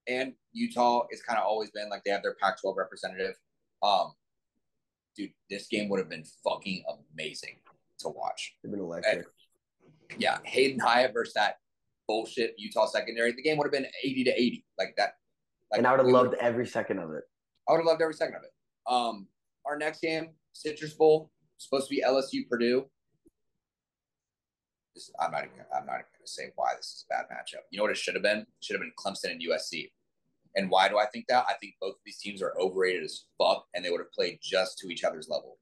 and 0.08 0.32
Utah 0.52 1.06
has 1.10 1.22
kind 1.22 1.38
of 1.38 1.44
always 1.44 1.70
been 1.70 1.88
like 1.90 2.02
they 2.04 2.10
have 2.10 2.22
their 2.22 2.36
Pac-12 2.40 2.76
representative. 2.76 3.34
Um, 3.82 4.12
dude, 5.16 5.32
this 5.50 5.68
game 5.68 5.88
would 5.88 5.98
have 5.98 6.08
been 6.08 6.24
fucking 6.42 6.84
amazing 7.14 7.58
to 7.98 8.08
watch. 8.08 8.54
It's 8.62 8.70
been 8.70 8.80
electric. 8.80 9.26
Yeah, 10.18 10.38
Hayden 10.44 10.78
Hyatt 10.78 11.12
versus 11.14 11.34
that 11.34 11.56
bullshit 12.06 12.54
Utah 12.58 12.86
secondary. 12.86 13.32
The 13.32 13.42
game 13.42 13.56
would 13.58 13.64
have 13.64 13.72
been 13.72 13.86
eighty 14.04 14.24
to 14.24 14.30
eighty, 14.30 14.64
like 14.78 14.94
that. 14.96 15.14
Like 15.70 15.78
and 15.78 15.86
I 15.86 15.92
would 15.92 16.00
have 16.00 16.08
loved 16.08 16.34
every 16.34 16.66
second 16.66 16.98
of 16.98 17.12
it. 17.12 17.24
I 17.68 17.72
would 17.72 17.78
have 17.78 17.86
loved 17.86 18.02
every 18.02 18.14
second 18.14 18.36
of 18.36 18.42
it. 18.42 18.52
Um, 18.86 19.26
our 19.66 19.76
next 19.78 20.00
game, 20.00 20.30
Citrus 20.52 20.94
Bowl, 20.94 21.30
supposed 21.58 21.88
to 21.88 21.94
be 21.94 22.02
LSU 22.02 22.48
Purdue. 22.48 22.86
This, 24.94 25.10
I'm 25.20 25.30
not. 25.30 25.44
Even, 25.44 25.64
I'm 25.74 25.86
not 25.86 25.94
even 25.94 26.06
going 26.12 26.26
to 26.26 26.30
say 26.30 26.50
why 26.56 26.74
this 26.76 26.86
is 26.86 27.04
a 27.10 27.14
bad 27.14 27.24
matchup. 27.32 27.62
You 27.70 27.78
know 27.78 27.84
what 27.84 27.92
it 27.92 27.96
should 27.96 28.14
have 28.14 28.22
been? 28.22 28.38
It 28.38 28.46
should 28.60 28.74
have 28.74 28.82
been 28.82 28.92
Clemson 28.98 29.30
and 29.30 29.42
USC. 29.42 29.90
And 30.54 30.68
why 30.68 30.88
do 30.88 30.98
I 30.98 31.06
think 31.06 31.26
that? 31.28 31.46
I 31.48 31.54
think 31.54 31.74
both 31.80 31.94
of 31.94 32.00
these 32.04 32.18
teams 32.18 32.42
are 32.42 32.52
overrated 32.60 33.04
as 33.04 33.24
fuck, 33.38 33.64
and 33.74 33.84
they 33.84 33.90
would 33.90 34.00
have 34.00 34.12
played 34.12 34.38
just 34.42 34.78
to 34.78 34.88
each 34.88 35.04
other's 35.04 35.28
level. 35.28 35.58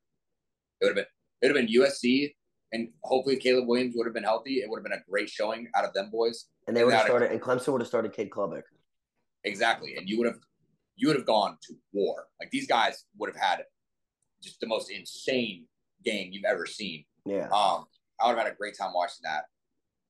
It 0.81 0.87
would 0.87 0.97
have 0.97 0.97
been. 0.97 1.05
It 1.43 1.47
would 1.47 1.57
have 1.57 1.67
been 1.67 1.83
USC, 1.83 2.35
and 2.73 2.89
hopefully 3.03 3.37
Caleb 3.37 3.69
Williams 3.69 3.95
would 3.97 4.07
have 4.07 4.15
been 4.15 4.25
healthy. 4.25 4.57
It 4.57 4.69
would 4.69 4.79
have 4.79 4.85
been 4.85 4.99
a 4.99 5.11
great 5.11 5.29
showing 5.29 5.69
out 5.77 5.85
of 5.85 5.95
them 5.95 6.11
boys. 6.11 6.47
And 6.67 6.77
they 6.77 6.85
would 6.85 6.93
have 6.93 7.07
started, 7.07 7.31
and 7.31 7.41
Clemson 7.41 7.73
would 7.73 7.81
have 7.81 7.89
started 7.89 8.13
Cade 8.13 8.31
Klubnik. 8.31 8.63
Exactly. 9.45 9.97
And 9.97 10.09
you 10.09 10.19
would 10.19 10.27
have 10.27 10.39
you 11.01 11.09
would 11.09 11.17
have 11.17 11.27
gone 11.27 11.57
to 11.63 11.75
war. 11.93 12.27
Like 12.39 12.51
these 12.51 12.67
guys 12.67 13.05
would 13.19 13.31
have 13.31 13.43
had 13.43 13.65
just 14.43 14.61
the 14.61 14.67
most 14.67 14.91
insane 14.91 15.65
game 16.05 16.31
you've 16.31 16.45
ever 16.45 16.67
seen. 16.67 17.05
Yeah. 17.25 17.49
Um, 17.49 17.87
I 18.21 18.27
would 18.27 18.37
have 18.37 18.45
had 18.45 18.53
a 18.53 18.57
great 18.57 18.77
time 18.79 18.93
watching 18.95 19.23
that. 19.25 19.45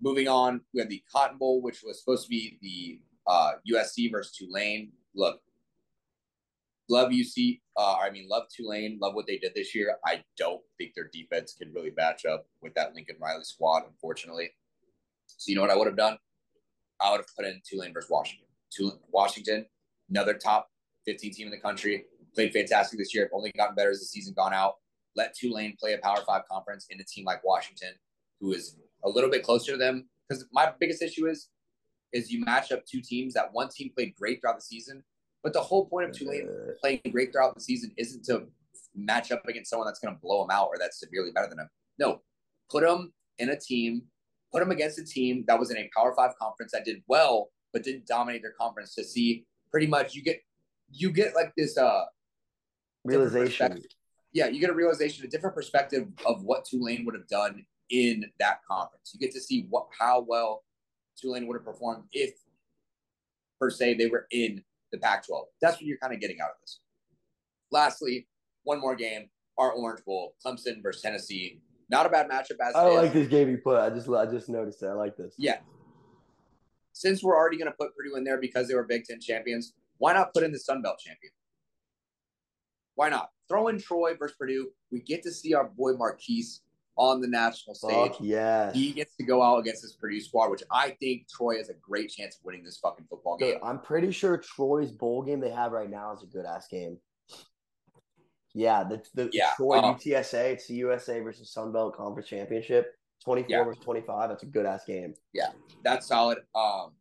Moving 0.02 0.26
on, 0.26 0.62
we 0.74 0.80
had 0.80 0.88
the 0.88 1.02
Cotton 1.12 1.38
Bowl, 1.38 1.62
which 1.62 1.82
was 1.84 2.00
supposed 2.00 2.24
to 2.24 2.28
be 2.28 2.58
the 2.60 3.00
uh, 3.30 3.52
USC 3.72 4.10
versus 4.10 4.34
Tulane. 4.34 4.90
Look, 5.14 5.40
love 6.88 7.10
UC. 7.12 7.60
Uh, 7.76 7.96
I 8.02 8.10
mean, 8.10 8.28
love 8.28 8.44
Tulane. 8.54 8.98
Love 9.00 9.14
what 9.14 9.28
they 9.28 9.38
did 9.38 9.52
this 9.54 9.74
year. 9.74 9.96
I 10.04 10.24
don't 10.36 10.62
think 10.76 10.94
their 10.96 11.08
defense 11.12 11.54
can 11.56 11.72
really 11.72 11.92
match 11.96 12.24
up 12.24 12.46
with 12.62 12.74
that 12.74 12.94
Lincoln 12.94 13.16
Riley 13.20 13.44
squad, 13.44 13.84
unfortunately. 13.86 14.50
So 15.26 15.50
you 15.50 15.54
know 15.54 15.62
what 15.62 15.70
I 15.70 15.76
would 15.76 15.86
have 15.86 15.96
done? 15.96 16.16
I 17.00 17.12
would 17.12 17.18
have 17.18 17.36
put 17.36 17.46
in 17.46 17.60
Tulane 17.64 17.92
versus 17.92 18.10
Washington. 18.10 18.46
Tulane, 18.72 18.98
Washington, 19.12 19.66
another 20.08 20.34
top 20.34 20.68
15 21.06 21.32
team 21.32 21.46
in 21.46 21.50
the 21.50 21.60
country, 21.60 22.04
played 22.34 22.52
fantastic 22.52 22.98
this 22.98 23.14
year. 23.14 23.24
I've 23.24 23.36
only 23.36 23.52
gotten 23.56 23.74
better 23.74 23.90
as 23.90 24.00
the 24.00 24.06
season 24.06 24.34
gone 24.34 24.54
out. 24.54 24.74
Let 25.16 25.34
Tulane 25.34 25.76
play 25.80 25.94
a 25.94 25.98
Power 25.98 26.22
Five 26.26 26.42
conference 26.50 26.86
in 26.90 27.00
a 27.00 27.04
team 27.04 27.24
like 27.24 27.44
Washington, 27.44 27.90
who 28.40 28.52
is 28.52 28.76
a 29.04 29.08
little 29.08 29.30
bit 29.30 29.42
closer 29.42 29.72
to 29.72 29.78
them. 29.78 30.08
Because 30.28 30.46
my 30.52 30.72
biggest 30.78 31.02
issue 31.02 31.26
is, 31.26 31.48
is 32.12 32.30
you 32.30 32.44
match 32.44 32.70
up 32.72 32.84
two 32.86 33.00
teams 33.00 33.34
that 33.34 33.52
one 33.52 33.68
team 33.68 33.90
played 33.94 34.14
great 34.14 34.40
throughout 34.40 34.56
the 34.56 34.62
season, 34.62 35.02
but 35.42 35.52
the 35.52 35.60
whole 35.60 35.86
point 35.86 36.08
of 36.08 36.16
Tulane 36.16 36.48
Uh, 36.48 36.72
playing 36.80 37.00
great 37.10 37.32
throughout 37.32 37.54
the 37.54 37.60
season 37.60 37.92
isn't 37.96 38.24
to 38.26 38.46
match 38.94 39.32
up 39.32 39.46
against 39.48 39.70
someone 39.70 39.86
that's 39.86 40.00
going 40.00 40.14
to 40.14 40.20
blow 40.20 40.42
them 40.42 40.50
out 40.50 40.68
or 40.68 40.76
that's 40.78 41.00
severely 41.00 41.30
better 41.32 41.48
than 41.48 41.58
them. 41.58 41.68
No, 41.98 42.22
put 42.70 42.82
them 42.82 43.12
in 43.38 43.50
a 43.50 43.58
team, 43.58 44.02
put 44.52 44.60
them 44.60 44.70
against 44.70 44.98
a 44.98 45.04
team 45.04 45.44
that 45.46 45.58
was 45.58 45.70
in 45.70 45.76
a 45.76 45.90
Power 45.96 46.14
Five 46.14 46.32
conference 46.40 46.72
that 46.72 46.84
did 46.84 47.02
well 47.08 47.50
but 47.72 47.84
didn't 47.84 48.06
dominate 48.06 48.42
their 48.42 48.54
conference. 48.60 48.94
To 48.96 49.04
see 49.04 49.46
pretty 49.70 49.86
much 49.86 50.14
you 50.14 50.22
get 50.22 50.42
you 50.92 51.10
get 51.10 51.34
like 51.34 51.52
this 51.56 51.76
uh 51.78 52.04
realization. 53.04 53.80
yeah 54.32 54.48
you 54.48 54.60
get 54.60 54.70
a 54.70 54.74
realization 54.74 55.24
a 55.24 55.28
different 55.28 55.54
perspective 55.54 56.06
of 56.26 56.42
what 56.42 56.64
Tulane 56.64 57.04
would 57.04 57.14
have 57.14 57.28
done 57.28 57.64
in 57.90 58.24
that 58.38 58.60
conference. 58.68 59.10
You 59.12 59.20
get 59.20 59.34
to 59.34 59.40
see 59.40 59.66
what 59.68 59.86
how 59.98 60.24
well 60.26 60.64
Tulane 61.20 61.46
would 61.46 61.56
have 61.56 61.64
performed 61.64 62.04
if 62.12 62.34
per 63.58 63.70
se 63.70 63.94
they 63.94 64.06
were 64.06 64.26
in 64.30 64.62
the 64.92 64.98
Pac-12. 64.98 65.44
That's 65.60 65.76
what 65.76 65.82
you're 65.82 65.98
kind 65.98 66.14
of 66.14 66.20
getting 66.20 66.40
out 66.40 66.50
of 66.50 66.56
this. 66.62 66.80
Lastly, 67.70 68.26
one 68.64 68.80
more 68.80 68.96
game, 68.96 69.28
our 69.58 69.72
Orange 69.72 70.04
Bowl, 70.04 70.34
Clemson 70.44 70.82
versus 70.82 71.02
Tennessee. 71.02 71.60
Not 71.88 72.06
a 72.06 72.08
bad 72.08 72.28
matchup 72.28 72.56
as 72.66 72.74
I 72.74 72.88
is. 72.88 72.96
like 72.96 73.12
this 73.12 73.28
game 73.28 73.50
you 73.50 73.58
put. 73.58 73.80
I 73.80 73.90
just 73.90 74.08
I 74.08 74.26
just 74.26 74.48
noticed 74.48 74.82
it. 74.82 74.86
I 74.86 74.92
like 74.92 75.16
this. 75.16 75.34
Yeah. 75.36 75.58
Since 76.92 77.22
we're 77.22 77.36
already 77.36 77.56
going 77.56 77.70
to 77.70 77.76
put 77.76 77.94
Purdue 77.96 78.16
in 78.16 78.24
there 78.24 78.40
because 78.40 78.68
they 78.68 78.74
were 78.74 78.84
Big 78.84 79.04
Ten 79.04 79.20
champions, 79.20 79.74
why 80.00 80.14
not 80.14 80.32
put 80.32 80.42
in 80.42 80.50
the 80.50 80.58
Sun 80.58 80.80
Belt 80.80 80.98
champion? 80.98 81.30
Why 82.94 83.10
not? 83.10 83.28
Throw 83.48 83.68
in 83.68 83.78
Troy 83.78 84.14
versus 84.18 84.34
Purdue. 84.38 84.68
We 84.90 85.00
get 85.00 85.22
to 85.24 85.30
see 85.30 85.52
our 85.54 85.68
boy 85.68 85.92
Marquise 85.92 86.62
on 86.96 87.20
the 87.20 87.28
national 87.28 87.74
stage. 87.74 88.12
Yes. 88.18 88.74
He 88.74 88.92
gets 88.92 89.14
to 89.16 89.24
go 89.24 89.42
out 89.42 89.58
against 89.58 89.82
this 89.82 89.92
Purdue 89.92 90.20
squad, 90.20 90.50
which 90.50 90.62
I 90.72 90.96
think 91.00 91.28
Troy 91.28 91.58
has 91.58 91.68
a 91.68 91.74
great 91.74 92.10
chance 92.10 92.36
of 92.36 92.44
winning 92.44 92.64
this 92.64 92.78
fucking 92.78 93.06
football 93.10 93.36
game. 93.36 93.52
Dude, 93.54 93.62
I'm 93.62 93.78
pretty 93.78 94.10
sure 94.10 94.38
Troy's 94.38 94.90
bowl 94.90 95.22
game 95.22 95.38
they 95.40 95.50
have 95.50 95.72
right 95.72 95.90
now 95.90 96.14
is 96.14 96.22
a 96.22 96.26
good 96.26 96.46
ass 96.46 96.66
game. 96.68 96.98
Yeah, 98.54 98.82
the 98.84 99.02
the 99.14 99.28
Yeah, 99.32 99.50
Troy 99.56 99.78
um, 99.78 99.94
UTSA, 99.96 100.52
it's 100.52 100.66
the 100.66 100.74
USA 100.76 101.20
versus 101.20 101.52
Sun 101.52 101.72
Belt 101.72 101.94
Conference 101.94 102.28
Championship. 102.28 102.94
24 103.22 103.50
Yeah. 103.50 103.64
versus 103.64 103.84
25. 103.84 104.30
That's 104.30 104.42
a 104.44 104.46
good 104.46 104.64
ass 104.64 104.84
game. 104.86 105.14
Yeah, 105.34 105.50
that's 105.84 106.06
solid. 106.06 106.38
Um, 106.54 106.92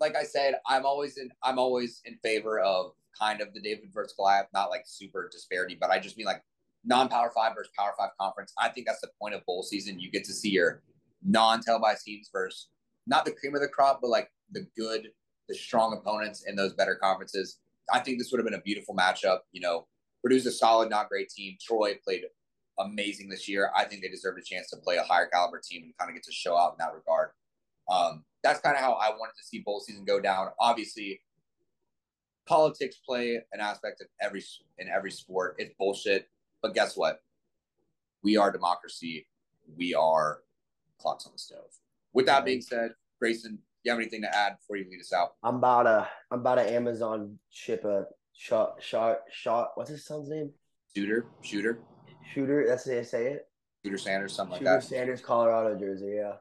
like 0.00 0.16
I 0.16 0.22
said, 0.22 0.54
I'm 0.66 0.86
always 0.86 1.18
in. 1.18 1.30
I'm 1.42 1.58
always 1.58 2.00
in 2.04 2.16
favor 2.22 2.60
of 2.60 2.92
kind 3.18 3.40
of 3.40 3.52
the 3.52 3.60
David 3.60 3.90
versus 3.92 4.14
Goliath, 4.16 4.46
not 4.54 4.70
like 4.70 4.82
super 4.86 5.28
disparity, 5.30 5.76
but 5.80 5.90
I 5.90 5.98
just 5.98 6.16
mean 6.16 6.26
like 6.26 6.42
non-power 6.84 7.32
five 7.34 7.54
versus 7.54 7.72
power 7.76 7.92
five 7.98 8.10
conference. 8.20 8.52
I 8.58 8.68
think 8.68 8.86
that's 8.86 9.00
the 9.00 9.10
point 9.20 9.34
of 9.34 9.44
bowl 9.44 9.62
season. 9.62 9.98
You 9.98 10.10
get 10.10 10.24
to 10.24 10.32
see 10.32 10.50
your 10.50 10.82
non-televised 11.24 12.04
teams 12.04 12.30
versus 12.32 12.68
not 13.06 13.24
the 13.24 13.32
cream 13.32 13.54
of 13.54 13.60
the 13.60 13.68
crop, 13.68 14.00
but 14.00 14.10
like 14.10 14.30
the 14.52 14.66
good, 14.76 15.08
the 15.48 15.54
strong 15.54 15.98
opponents 15.98 16.44
in 16.46 16.54
those 16.54 16.74
better 16.74 16.94
conferences. 16.94 17.58
I 17.92 18.00
think 18.00 18.18
this 18.18 18.30
would 18.30 18.38
have 18.38 18.46
been 18.46 18.58
a 18.58 18.62
beautiful 18.62 18.94
matchup. 18.94 19.40
You 19.52 19.62
know, 19.62 19.86
Purdue's 20.22 20.46
a 20.46 20.52
solid, 20.52 20.90
not 20.90 21.08
great 21.08 21.30
team. 21.30 21.56
Troy 21.60 21.94
played 22.04 22.22
amazing 22.78 23.28
this 23.28 23.48
year. 23.48 23.70
I 23.76 23.84
think 23.84 24.02
they 24.02 24.08
deserved 24.08 24.38
a 24.38 24.42
chance 24.42 24.70
to 24.70 24.76
play 24.76 24.96
a 24.96 25.02
higher 25.02 25.26
caliber 25.26 25.60
team 25.64 25.82
and 25.84 25.98
kind 25.98 26.10
of 26.10 26.14
get 26.14 26.24
to 26.24 26.32
show 26.32 26.56
out 26.56 26.72
in 26.72 26.78
that 26.78 26.94
regard. 26.94 27.30
Um, 27.88 28.24
that's 28.42 28.60
kind 28.60 28.76
of 28.76 28.82
how 28.82 28.92
I 28.94 29.10
wanted 29.10 29.34
to 29.38 29.44
see 29.44 29.60
bowl 29.60 29.80
season 29.80 30.04
go 30.04 30.20
down. 30.20 30.48
Obviously, 30.58 31.20
politics 32.46 32.96
play 33.04 33.40
an 33.52 33.60
aspect 33.60 34.00
of 34.00 34.06
every 34.20 34.42
in 34.78 34.88
every 34.88 35.10
sport. 35.10 35.56
It's 35.58 35.74
bullshit, 35.78 36.28
but 36.62 36.74
guess 36.74 36.96
what? 36.96 37.20
We 38.22 38.36
are 38.36 38.50
democracy. 38.52 39.26
We 39.76 39.94
are 39.94 40.40
clocks 41.00 41.26
on 41.26 41.32
the 41.32 41.38
stove. 41.38 41.70
With 42.12 42.26
that 42.26 42.44
being 42.44 42.60
said, 42.60 42.92
Grayson, 43.20 43.52
do 43.52 43.58
you 43.84 43.92
have 43.92 44.00
anything 44.00 44.22
to 44.22 44.34
add 44.34 44.56
before 44.58 44.76
you 44.76 44.86
lead 44.90 45.00
us 45.00 45.12
out? 45.12 45.34
I'm 45.42 45.56
about 45.56 45.84
to 45.84 46.08
I'm 46.30 46.40
about 46.40 46.56
to 46.56 46.70
Amazon 46.70 47.38
ship 47.50 47.84
a 47.84 48.06
shot 48.34 48.82
shot 48.82 49.20
shot 49.30 49.72
what's 49.74 49.90
his 49.90 50.04
son's 50.04 50.28
name? 50.28 50.50
Shooter, 50.96 51.26
shooter, 51.42 51.80
Shooter, 52.34 52.66
that's 52.66 52.84
the 52.84 52.92
way 52.92 52.98
I 53.00 53.02
say 53.02 53.26
it. 53.28 53.48
shooter 53.84 53.98
Sanders, 53.98 54.32
something 54.34 54.52
like 54.52 54.60
Shooter 54.60 54.72
that. 54.72 54.82
Sanders, 54.82 55.20
Colorado 55.20 55.78
jersey, 55.78 56.14
yeah. 56.16 56.34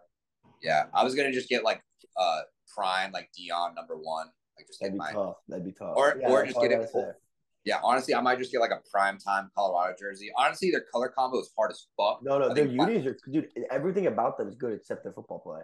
Yeah, 0.61 0.85
I 0.93 1.03
was 1.03 1.15
gonna 1.15 1.31
just 1.31 1.49
get 1.49 1.63
like 1.63 1.81
uh 2.17 2.41
prime, 2.75 3.11
like 3.11 3.29
Deion 3.37 3.75
number 3.75 3.95
one, 3.97 4.27
like 4.57 4.67
just 4.67 4.79
That'd 4.79 4.93
be 4.93 4.97
my 4.97 5.11
tough. 5.11 5.35
That'd 5.47 5.65
be 5.65 5.71
tough. 5.71 5.93
Or- 5.95 6.17
yeah, 6.19 6.29
or 6.29 6.45
just 6.45 6.59
get 6.59 6.71
it 6.71 6.89
full- 6.89 7.13
Yeah, 7.63 7.79
honestly, 7.83 8.13
I 8.15 8.21
might 8.21 8.37
just 8.39 8.51
get 8.51 8.59
like 8.61 8.71
a 8.71 8.81
prime 8.91 9.17
time 9.17 9.51
Colorado 9.55 9.95
jersey. 9.99 10.31
Honestly, 10.37 10.71
their 10.71 10.85
color 10.91 11.09
combo 11.09 11.39
is 11.39 11.51
hard 11.57 11.71
as 11.71 11.87
fuck. 11.97 12.21
No, 12.23 12.37
no, 12.39 12.49
I 12.49 12.53
their 12.53 12.65
unis 12.65 13.05
are 13.05 13.17
dude. 13.31 13.49
Everything 13.71 14.07
about 14.07 14.37
them 14.37 14.47
is 14.47 14.55
good 14.55 14.73
except 14.73 15.03
their 15.03 15.13
football 15.13 15.39
play. 15.39 15.61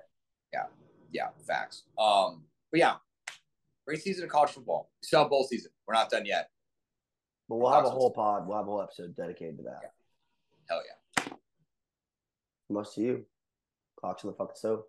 Yeah, 0.53 0.65
yeah, 1.11 1.29
facts. 1.47 1.83
Um, 1.97 2.43
but 2.71 2.79
yeah, 2.79 2.95
great 3.87 4.01
season 4.01 4.25
of 4.25 4.29
college 4.29 4.51
football. 4.51 4.91
We 5.01 5.05
still 5.07 5.21
have 5.21 5.29
bowl 5.29 5.43
season. 5.45 5.71
We're 5.87 5.93
not 5.95 6.09
done 6.09 6.25
yet. 6.25 6.49
But 7.49 7.57
we'll 7.57 7.71
have 7.71 7.85
a 7.85 7.89
whole 7.89 8.11
pod. 8.11 8.47
We'll 8.47 8.57
have 8.57 8.67
a 8.67 8.69
whole 8.71 8.81
episode 8.81 9.15
dedicated 9.15 9.57
to 9.57 9.63
that. 9.63 9.93
Hell 10.69 10.81
yeah. 10.87 11.33
Most 12.69 12.95
to 12.95 13.01
you. 13.01 13.25
Clocks 14.03 14.25
on 14.25 14.31
the 14.31 14.35
fucking 14.35 14.57
stove. 14.57 14.83